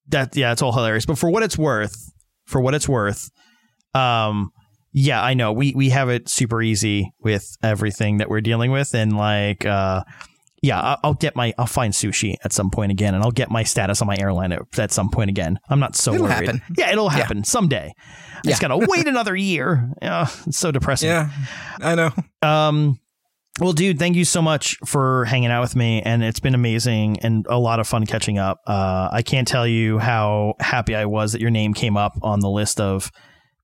that 0.09 0.35
yeah, 0.35 0.51
it's 0.51 0.61
all 0.61 0.71
hilarious. 0.71 1.05
But 1.05 1.17
for 1.17 1.29
what 1.29 1.43
it's 1.43 1.57
worth, 1.57 1.95
for 2.45 2.61
what 2.61 2.73
it's 2.73 2.87
worth, 2.89 3.29
um, 3.93 4.51
yeah, 4.91 5.21
I 5.23 5.33
know 5.33 5.51
we 5.51 5.73
we 5.75 5.89
have 5.89 6.09
it 6.09 6.29
super 6.29 6.61
easy 6.61 7.11
with 7.19 7.45
everything 7.63 8.17
that 8.17 8.29
we're 8.29 8.41
dealing 8.41 8.71
with, 8.71 8.93
and 8.93 9.15
like, 9.17 9.65
uh, 9.65 10.03
yeah, 10.61 10.79
I'll, 10.79 10.99
I'll 11.03 11.13
get 11.13 11.35
my 11.35 11.53
I'll 11.57 11.65
find 11.67 11.93
sushi 11.93 12.35
at 12.43 12.53
some 12.53 12.69
point 12.69 12.91
again, 12.91 13.13
and 13.13 13.23
I'll 13.23 13.31
get 13.31 13.51
my 13.51 13.63
status 13.63 14.01
on 14.01 14.07
my 14.07 14.15
airline 14.19 14.51
at, 14.51 14.61
at 14.79 14.91
some 14.91 15.09
point 15.09 15.29
again. 15.29 15.59
I'm 15.69 15.79
not 15.79 15.95
so 15.95 16.13
It'll 16.13 16.25
worried. 16.27 16.47
happen. 16.47 16.61
Yeah, 16.77 16.91
it'll 16.91 17.09
happen 17.09 17.43
someday. 17.43 17.93
I 18.37 18.47
just 18.47 18.61
gotta 18.61 18.77
wait 18.87 19.07
another 19.07 19.35
year. 19.35 19.91
Yeah, 20.01 20.27
it's 20.47 20.57
so 20.57 20.71
depressing. 20.71 21.09
yeah. 21.09 21.29
I 21.79 21.95
know. 21.95 22.11
Um, 22.41 22.99
well, 23.59 23.71
dude, 23.73 23.97
thank 23.99 24.15
you 24.15 24.25
so 24.25 24.41
much 24.41 24.77
for 24.85 25.25
hanging 25.25 25.49
out 25.49 25.61
with 25.61 25.75
me, 25.75 26.01
and 26.01 26.23
it's 26.23 26.39
been 26.41 26.55
amazing 26.55 27.19
and 27.21 27.45
a 27.49 27.57
lot 27.57 27.79
of 27.79 27.87
fun 27.87 28.05
catching 28.05 28.37
up. 28.37 28.61
Uh, 28.67 29.09
I 29.11 29.21
can't 29.21 29.47
tell 29.47 29.65
you 29.65 29.97
how 29.97 30.55
happy 30.59 30.93
I 30.95 31.05
was 31.05 31.31
that 31.31 31.41
your 31.41 31.51
name 31.51 31.73
came 31.73 31.95
up 31.95 32.17
on 32.21 32.41
the 32.41 32.49
list 32.49 32.81
of 32.81 33.11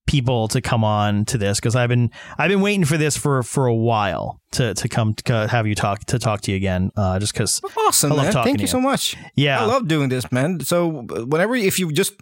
people 0.07 0.47
to 0.49 0.61
come 0.61 0.83
on 0.83 1.23
to 1.25 1.37
this 1.37 1.59
because 1.59 1.75
I've 1.75 1.87
been 1.87 2.09
I've 2.37 2.49
been 2.49 2.59
waiting 2.59 2.83
for 2.85 2.97
this 2.97 3.15
for 3.15 3.43
for 3.43 3.67
a 3.67 3.73
while 3.75 4.41
to 4.53 4.73
to 4.73 4.89
come 4.89 5.13
to 5.25 5.47
have 5.47 5.67
you 5.67 5.75
talk 5.75 6.03
to 6.05 6.19
talk 6.19 6.41
to 6.41 6.51
you 6.51 6.57
again. 6.57 6.91
Uh, 6.97 7.19
just 7.19 7.33
because, 7.33 7.61
Awesome, 7.77 8.11
I 8.11 8.15
love 8.15 8.23
man. 8.25 8.33
talking 8.33 8.49
Thank 8.49 8.57
to 8.57 8.61
you 8.63 8.65
you. 8.65 8.71
so 8.71 8.81
much. 8.81 9.15
yeah. 9.35 9.61
I 9.61 9.65
love 9.65 9.87
doing 9.87 10.09
this, 10.09 10.29
man. 10.31 10.59
So 10.61 10.87
whenever, 11.03 11.55
if 11.55 11.79
you 11.79 11.91
just 11.93 12.13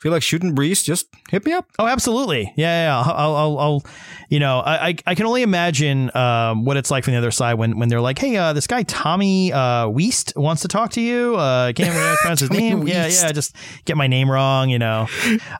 feel 0.00 0.12
like 0.12 0.22
shooting 0.22 0.54
breeze, 0.54 0.82
just 0.82 1.06
hit 1.30 1.46
me 1.46 1.52
up. 1.52 1.66
Oh, 1.78 1.86
absolutely. 1.86 2.52
Yeah, 2.56 2.86
yeah. 2.88 2.98
I'll, 2.98 3.12
I'll, 3.14 3.36
I'll, 3.36 3.58
I'll 3.58 3.82
you 4.30 4.38
know, 4.38 4.60
I, 4.60 4.88
I, 4.88 4.94
I 5.08 5.14
can 5.16 5.26
only 5.26 5.42
imagine 5.42 6.14
um, 6.16 6.64
what 6.64 6.76
it's 6.76 6.88
like 6.88 7.02
from 7.02 7.14
the 7.14 7.18
other 7.18 7.32
side 7.32 7.54
when, 7.54 7.78
when 7.78 7.88
they're 7.88 8.00
like, 8.00 8.16
hey, 8.16 8.36
uh, 8.36 8.52
this 8.52 8.68
guy 8.68 8.84
Tommy 8.84 9.52
uh, 9.52 9.88
West 9.88 10.32
wants 10.36 10.62
to 10.62 10.68
talk 10.68 10.92
to 10.92 11.00
you. 11.00 11.34
Uh, 11.34 11.72
can't 11.72 11.92
really 11.92 12.16
pronounce 12.20 12.38
his 12.38 12.50
name. 12.50 12.86
Yeah, 12.86 13.08
yeah. 13.08 13.32
Just 13.32 13.56
get 13.84 13.96
my 13.96 14.06
name 14.06 14.30
wrong, 14.30 14.70
you 14.70 14.78
know. 14.78 15.08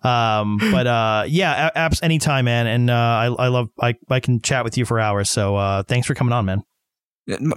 Um, 0.04 0.58
but 0.70 0.86
uh, 0.86 1.24
yeah, 1.26 1.70
apps 1.76 2.00
anytime, 2.02 2.44
man. 2.44 2.68
And 2.68 2.90
uh, 2.90 2.94
I, 2.94 3.26
I 3.26 3.48
love, 3.48 3.70
I, 3.80 3.96
I 4.08 4.20
can 4.20 4.40
chat 4.40 4.62
with 4.62 4.78
you 4.78 4.84
for 4.84 5.00
hours. 5.00 5.28
So 5.28 5.56
uh, 5.56 5.82
thanks 5.82 6.06
for 6.06 6.14
coming 6.14 6.32
on, 6.32 6.44
man. 6.44 6.62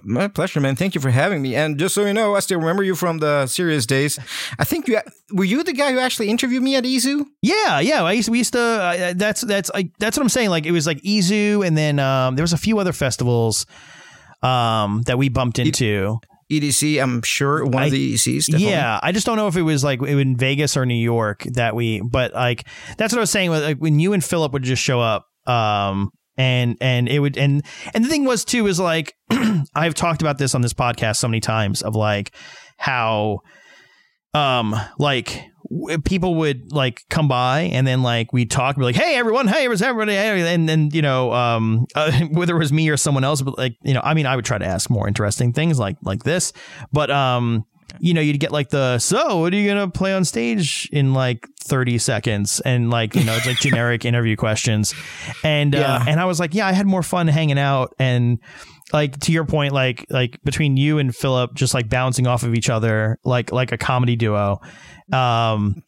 My 0.04 0.28
pleasure, 0.28 0.60
man. 0.60 0.76
Thank 0.76 0.96
you 0.96 1.02
for 1.02 1.10
having 1.10 1.42
me. 1.42 1.56
And 1.56 1.78
just 1.80 1.96
so 1.96 2.06
you 2.06 2.14
know, 2.14 2.36
I 2.36 2.40
still 2.42 2.60
remember 2.60 2.84
you 2.84 2.96
from 2.96 3.20
the 3.20 3.48
Sirius 3.48 3.86
days. 3.86 4.20
I 4.60 4.64
think 4.64 4.88
you 4.88 5.00
were 5.32 5.44
you 5.46 5.64
the 5.64 5.74
guy 5.74 5.92
who 5.92 6.00
actually 6.00 6.30
interviewed 6.30 6.62
me 6.64 6.76
at 6.76 6.84
EZoo. 6.84 7.26
Yeah, 7.42 7.80
yeah. 7.80 8.04
I 8.04 8.14
used 8.14 8.30
we 8.30 8.38
used 8.40 8.54
to. 8.54 8.60
Uh, 8.62 9.14
that's 9.16 9.42
that's 9.42 9.72
I, 9.74 9.90
that's 10.00 10.18
what 10.18 10.24
I'm 10.24 10.30
saying. 10.30 10.50
Like 10.50 10.66
it 10.66 10.72
was 10.72 10.86
like 10.86 11.02
EZoo, 11.02 11.66
and 11.66 11.78
then 11.78 12.00
um, 12.00 12.36
there 12.36 12.44
was 12.44 12.54
a 12.54 12.58
few 12.58 12.78
other 12.80 12.94
festivals. 12.94 13.66
um, 14.42 15.02
that 15.04 15.18
we 15.18 15.30
bumped 15.30 15.60
into. 15.60 16.20
EDC, 16.52 17.02
I'm 17.02 17.22
sure 17.24 17.66
one 17.66 17.84
I- 17.84 17.86
of 17.88 17.92
the 17.94 18.14
EDCs. 18.14 18.46
definitely. 18.48 18.70
Yeah, 18.72 19.00
I 19.02 19.12
just 19.12 19.26
don't 19.26 19.38
know 19.38 19.48
if 19.48 19.56
it 19.56 19.62
was 19.64 19.84
like 19.84 20.02
in 20.04 20.36
Vegas 20.38 20.76
or 20.78 20.86
New 20.86 20.94
York 20.94 21.44
that 21.54 21.76
we, 21.76 22.02
but 22.02 22.34
like 22.34 22.66
that's 22.98 23.14
what 23.14 23.20
I 23.20 23.22
was 23.22 23.32
saying. 23.32 23.50
Like 23.50 23.78
when 23.78 24.00
you 24.00 24.14
and 24.14 24.24
Philip 24.24 24.52
would 24.54 24.64
just 24.64 24.82
show 24.84 25.00
up, 25.00 25.28
um, 25.48 26.12
and 26.38 26.78
and 26.82 27.08
it 27.08 27.20
would 27.20 27.38
and 27.38 27.64
and 27.94 28.04
the 28.04 28.10
thing 28.10 28.26
was 28.26 28.46
too 28.46 28.68
is 28.68 28.80
like 28.80 29.16
I've 29.76 29.94
talked 29.94 30.22
about 30.22 30.38
this 30.38 30.56
on 30.56 30.62
this 30.62 30.74
podcast 30.74 31.18
so 31.18 31.28
many 31.28 31.40
times 31.40 31.82
of 31.82 31.96
like 31.96 32.36
how, 32.78 33.40
um, 34.34 34.76
like 34.98 35.44
people 36.04 36.36
would 36.36 36.72
like 36.72 37.02
come 37.10 37.28
by 37.28 37.62
and 37.62 37.88
then 37.88 38.04
like 38.04 38.34
we'd 38.34 38.52
talk 38.52 38.76
be 38.76 38.84
like 38.84 38.96
hey 38.96 39.16
everyone 39.16 39.48
hey 39.48 39.68
where's 39.68 39.82
everybody? 39.82 40.14
Hey," 40.14 40.54
and 40.54 40.68
then 40.68 40.90
you 40.92 41.02
know 41.02 41.32
um 41.34 41.86
uh, 41.96 42.12
whether 42.32 42.56
it 42.56 42.60
was 42.60 42.74
me 42.74 42.90
or 42.90 42.98
someone 42.98 43.24
else 43.24 43.42
but 43.42 43.58
like 43.58 43.76
you 43.84 43.94
know 43.94 44.02
i 44.04 44.14
mean 44.14 44.26
i 44.26 44.36
would 44.36 44.46
try 44.46 44.58
to 44.58 44.66
ask 44.66 44.90
more 44.90 45.08
interesting 45.08 45.54
things 45.54 45.80
like 45.80 45.98
like 46.04 46.24
this. 46.24 46.54
But 46.92 47.10
um 47.10 47.66
you 48.00 48.14
know 48.14 48.22
you'd 48.22 48.40
get 48.40 48.52
like 48.52 48.70
the 48.70 49.00
so 49.00 49.40
what 49.40 49.54
are 49.54 49.58
you 49.58 49.68
gonna 49.68 49.90
play 49.90 50.14
on 50.14 50.26
stage 50.26 50.90
in 50.92 51.14
like 51.14 51.48
30 51.62 51.98
seconds? 51.98 52.60
And 52.62 52.90
like 52.90 53.16
you 53.16 53.24
know 53.24 53.36
it's 53.36 53.46
like 53.46 53.58
generic 53.62 54.06
interview 54.06 54.36
questions. 54.36 54.94
And 55.44 55.76
uh, 55.76 56.04
and 56.08 56.20
i 56.20 56.26
was 56.26 56.40
like 56.40 56.54
yeah 56.54 56.68
i 56.68 56.72
had 56.72 56.86
more 56.86 57.04
fun 57.04 57.28
hanging 57.28 57.60
out. 57.60 57.94
And 58.00 58.40
like 58.92 59.20
to 59.22 59.32
your 59.32 59.46
point 59.46 59.74
like 59.74 60.06
like 60.10 60.42
between 60.44 60.78
you 60.78 61.00
and 61.00 61.16
philip 61.16 61.54
just 61.56 61.74
like 61.74 61.90
bouncing 61.90 62.28
off 62.28 62.44
of 62.44 62.54
each 62.54 62.70
other 62.70 63.18
like 63.24 63.52
like 63.52 63.72
a 63.72 63.78
comedy 63.78 64.16
duo 64.16 64.62
um 65.12 65.82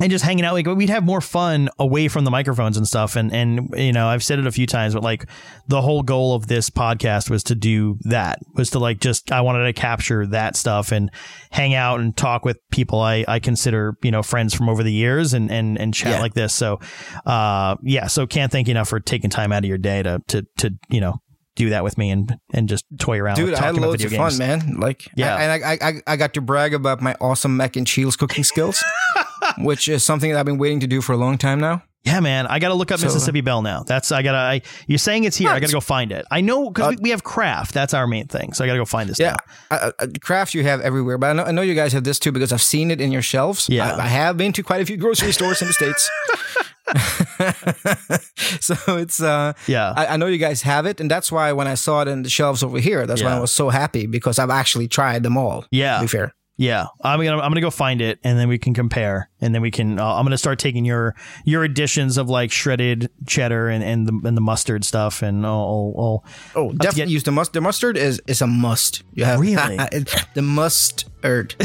and 0.00 0.10
just 0.10 0.24
hanging 0.24 0.44
out 0.44 0.54
like 0.54 0.66
we'd 0.66 0.88
have 0.88 1.04
more 1.04 1.20
fun 1.20 1.68
away 1.78 2.08
from 2.08 2.24
the 2.24 2.30
microphones 2.30 2.76
and 2.76 2.88
stuff 2.88 3.16
and 3.16 3.32
and 3.32 3.68
you 3.76 3.92
know 3.92 4.06
I've 4.08 4.24
said 4.24 4.38
it 4.38 4.46
a 4.46 4.52
few 4.52 4.66
times 4.66 4.94
but 4.94 5.02
like 5.02 5.26
the 5.68 5.82
whole 5.82 6.02
goal 6.02 6.34
of 6.34 6.46
this 6.46 6.70
podcast 6.70 7.28
was 7.30 7.44
to 7.44 7.54
do 7.54 7.98
that 8.02 8.38
was 8.54 8.70
to 8.70 8.78
like 8.78 8.98
just 9.00 9.30
I 9.30 9.42
wanted 9.42 9.64
to 9.66 9.72
capture 9.72 10.26
that 10.28 10.56
stuff 10.56 10.90
and 10.90 11.10
hang 11.50 11.74
out 11.74 12.00
and 12.00 12.16
talk 12.16 12.44
with 12.44 12.58
people 12.70 13.00
I 13.00 13.24
I 13.28 13.38
consider 13.38 13.96
you 14.02 14.10
know 14.10 14.22
friends 14.22 14.54
from 14.54 14.68
over 14.68 14.82
the 14.82 14.92
years 14.92 15.34
and 15.34 15.50
and 15.50 15.78
and 15.78 15.92
chat 15.94 16.12
Yeah. 16.12 16.20
like 16.20 16.34
this 16.34 16.54
so 16.54 16.80
uh 17.26 17.76
yeah 17.82 18.06
so 18.06 18.26
can't 18.26 18.50
thank 18.50 18.68
you 18.68 18.72
enough 18.72 18.88
for 18.88 19.00
taking 19.00 19.30
time 19.30 19.52
out 19.52 19.64
of 19.64 19.68
your 19.68 19.78
day 19.78 20.02
to 20.02 20.20
to 20.28 20.46
to 20.58 20.70
you 20.88 21.00
know 21.00 21.20
do 21.56 21.70
that 21.70 21.82
with 21.84 21.98
me 21.98 22.10
and 22.10 22.36
and 22.54 22.68
just 22.68 22.84
toy 22.98 23.18
around 23.20 23.36
Dude, 23.36 23.50
with 23.50 23.60
I 23.60 23.66
had 23.66 23.76
loads 23.76 24.02
video 24.02 24.22
of 24.24 24.30
games. 24.30 24.38
fun, 24.38 24.46
man. 24.68 24.76
Like, 24.80 25.08
Yeah. 25.16 25.34
I, 25.36 25.42
and 25.42 25.64
I, 25.64 25.88
I, 25.88 26.12
I 26.12 26.16
got 26.16 26.32
to 26.34 26.40
brag 26.40 26.74
about 26.74 27.00
my 27.02 27.14
awesome 27.20 27.56
mac 27.56 27.76
and 27.76 27.86
cheese 27.86 28.16
cooking 28.16 28.44
skills, 28.44 28.82
which 29.58 29.88
is 29.88 30.04
something 30.04 30.30
that 30.32 30.38
I've 30.38 30.46
been 30.46 30.58
waiting 30.58 30.80
to 30.80 30.86
do 30.86 31.00
for 31.00 31.12
a 31.12 31.16
long 31.16 31.38
time 31.38 31.60
now. 31.60 31.82
Yeah, 32.02 32.20
man, 32.20 32.46
I 32.46 32.60
got 32.60 32.68
to 32.68 32.74
look 32.74 32.90
up 32.90 32.98
So- 33.00 33.06
Mississippi 33.08 33.42
Bell 33.42 33.60
now. 33.60 33.82
That's 33.82 34.10
I 34.10 34.22
gotta. 34.22 34.38
I, 34.38 34.62
you're 34.86 34.96
saying 34.96 35.24
it's 35.24 35.36
here. 35.36 35.50
I 35.50 35.60
gotta 35.60 35.70
go 35.74 35.80
find 35.80 36.12
it. 36.12 36.24
I 36.30 36.40
know 36.40 36.70
because 36.70 36.86
Uh, 36.86 36.90
we, 36.96 36.96
we 37.02 37.10
have 37.10 37.24
Kraft. 37.24 37.74
That's 37.74 37.92
our 37.92 38.06
main 38.06 38.26
thing. 38.26 38.54
So 38.54 38.64
I 38.64 38.66
gotta 38.68 38.78
go 38.78 38.86
find 38.86 39.10
this. 39.10 39.18
Yeah, 39.18 39.36
uh, 39.70 39.90
uh, 39.98 40.06
Kraft 40.22 40.54
you 40.54 40.62
have 40.62 40.80
everywhere, 40.80 41.18
but 41.18 41.26
I 41.26 41.32
know, 41.34 41.42
I 41.44 41.50
know 41.50 41.60
you 41.60 41.74
guys 41.74 41.92
have 41.92 42.04
this 42.04 42.18
too 42.18 42.32
because 42.32 42.52
I've 42.54 42.62
seen 42.62 42.90
it 42.90 43.02
in 43.02 43.12
your 43.12 43.20
shelves. 43.20 43.68
Yeah. 43.68 43.96
I 43.96 44.06
have 44.06 44.38
been 44.38 44.54
to 44.54 44.62
quite 44.62 44.80
a 44.80 44.86
few 44.86 44.96
grocery 44.96 45.32
stores 45.32 45.60
in 45.60 45.66
the 45.68 45.74
states. 45.74 46.08
so 48.60 48.96
it's 48.96 49.22
uh 49.22 49.52
yeah. 49.66 49.92
I, 49.96 50.06
I 50.06 50.16
know 50.16 50.26
you 50.26 50.38
guys 50.38 50.62
have 50.62 50.86
it, 50.86 51.00
and 51.00 51.10
that's 51.10 51.30
why 51.32 51.52
when 51.52 51.66
I 51.66 51.74
saw 51.74 52.02
it 52.02 52.08
in 52.08 52.22
the 52.22 52.30
shelves 52.30 52.62
over 52.62 52.78
here, 52.78 53.06
that's 53.06 53.22
why 53.22 53.30
I 53.32 53.40
was 53.40 53.52
so 53.52 53.70
happy 53.70 54.06
because 54.06 54.38
I've 54.38 54.50
actually 54.50 54.88
tried 54.88 55.22
them 55.22 55.36
all. 55.36 55.64
Yeah. 55.70 55.96
to 55.98 56.02
be 56.04 56.08
fair. 56.08 56.34
Yeah, 56.56 56.88
I'm 57.02 57.18
gonna 57.24 57.38
I'm 57.40 57.50
gonna 57.50 57.62
go 57.62 57.70
find 57.70 58.02
it, 58.02 58.18
and 58.22 58.38
then 58.38 58.46
we 58.48 58.58
can 58.58 58.74
compare, 58.74 59.30
and 59.40 59.54
then 59.54 59.62
we 59.62 59.70
can. 59.70 59.98
Uh, 59.98 60.04
I'm 60.16 60.26
gonna 60.26 60.36
start 60.36 60.58
taking 60.58 60.84
your 60.84 61.14
your 61.46 61.64
additions 61.64 62.18
of 62.18 62.28
like 62.28 62.52
shredded 62.52 63.08
cheddar 63.26 63.70
and 63.70 63.82
and 63.82 64.06
the 64.06 64.28
and 64.28 64.36
the 64.36 64.42
mustard 64.42 64.84
stuff, 64.84 65.22
and 65.22 65.46
I'll, 65.46 65.52
I'll, 65.54 65.94
I'll 65.96 66.24
Oh, 66.54 66.72
definitely 66.72 66.98
get- 67.04 67.08
use 67.08 67.22
the 67.22 67.32
mustard. 67.32 67.54
The 67.54 67.60
mustard 67.62 67.96
is 67.96 68.20
is 68.26 68.42
a 68.42 68.46
must. 68.46 69.04
You 69.14 69.24
have 69.24 69.40
Really? 69.40 69.78
the 70.34 70.42
mustard. 70.42 71.54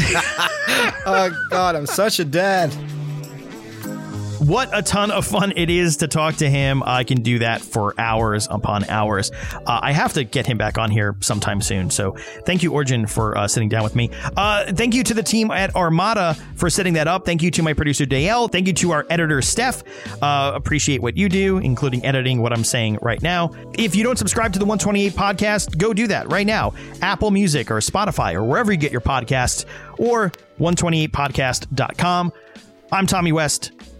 oh 1.04 1.30
God, 1.50 1.76
I'm 1.76 1.84
such 1.86 2.18
a 2.18 2.24
dad. 2.24 2.74
What 4.38 4.68
a 4.76 4.82
ton 4.82 5.10
of 5.10 5.26
fun 5.26 5.52
it 5.56 5.70
is 5.70 5.98
to 5.98 6.08
talk 6.08 6.36
to 6.36 6.50
him. 6.50 6.82
I 6.84 7.04
can 7.04 7.22
do 7.22 7.38
that 7.38 7.62
for 7.62 7.94
hours 7.98 8.46
upon 8.50 8.84
hours. 8.84 9.30
Uh, 9.54 9.80
I 9.82 9.92
have 9.92 10.12
to 10.12 10.24
get 10.24 10.46
him 10.46 10.58
back 10.58 10.76
on 10.76 10.90
here 10.90 11.16
sometime 11.20 11.62
soon. 11.62 11.90
So 11.90 12.16
thank 12.44 12.62
you, 12.62 12.70
Orjan, 12.72 13.08
for 13.08 13.36
uh, 13.36 13.48
sitting 13.48 13.68
down 13.68 13.82
with 13.82 13.96
me. 13.96 14.10
Uh, 14.36 14.72
thank 14.72 14.94
you 14.94 15.02
to 15.04 15.14
the 15.14 15.22
team 15.22 15.50
at 15.50 15.74
Armada 15.74 16.34
for 16.54 16.68
setting 16.68 16.94
that 16.94 17.08
up. 17.08 17.24
Thank 17.24 17.42
you 17.42 17.50
to 17.52 17.62
my 17.62 17.72
producer, 17.72 18.04
Dale. 18.04 18.46
Thank 18.48 18.66
you 18.66 18.72
to 18.74 18.92
our 18.92 19.06
editor, 19.08 19.40
Steph. 19.40 19.82
Uh, 20.22 20.52
appreciate 20.54 21.00
what 21.00 21.16
you 21.16 21.28
do, 21.28 21.58
including 21.58 22.04
editing 22.04 22.42
what 22.42 22.52
I'm 22.52 22.64
saying 22.64 22.98
right 23.00 23.22
now. 23.22 23.52
If 23.78 23.96
you 23.96 24.04
don't 24.04 24.18
subscribe 24.18 24.52
to 24.52 24.58
the 24.58 24.66
128 24.66 25.12
podcast, 25.14 25.78
go 25.78 25.94
do 25.94 26.06
that 26.08 26.30
right 26.30 26.46
now. 26.46 26.74
Apple 27.00 27.30
Music 27.30 27.70
or 27.70 27.76
Spotify 27.78 28.34
or 28.34 28.44
wherever 28.44 28.70
you 28.70 28.78
get 28.78 28.92
your 28.92 29.00
podcasts 29.00 29.64
or 29.98 30.30
128podcast.com. 30.60 32.32
I'm 32.92 33.06
Tommy 33.06 33.32
West. 33.32 33.72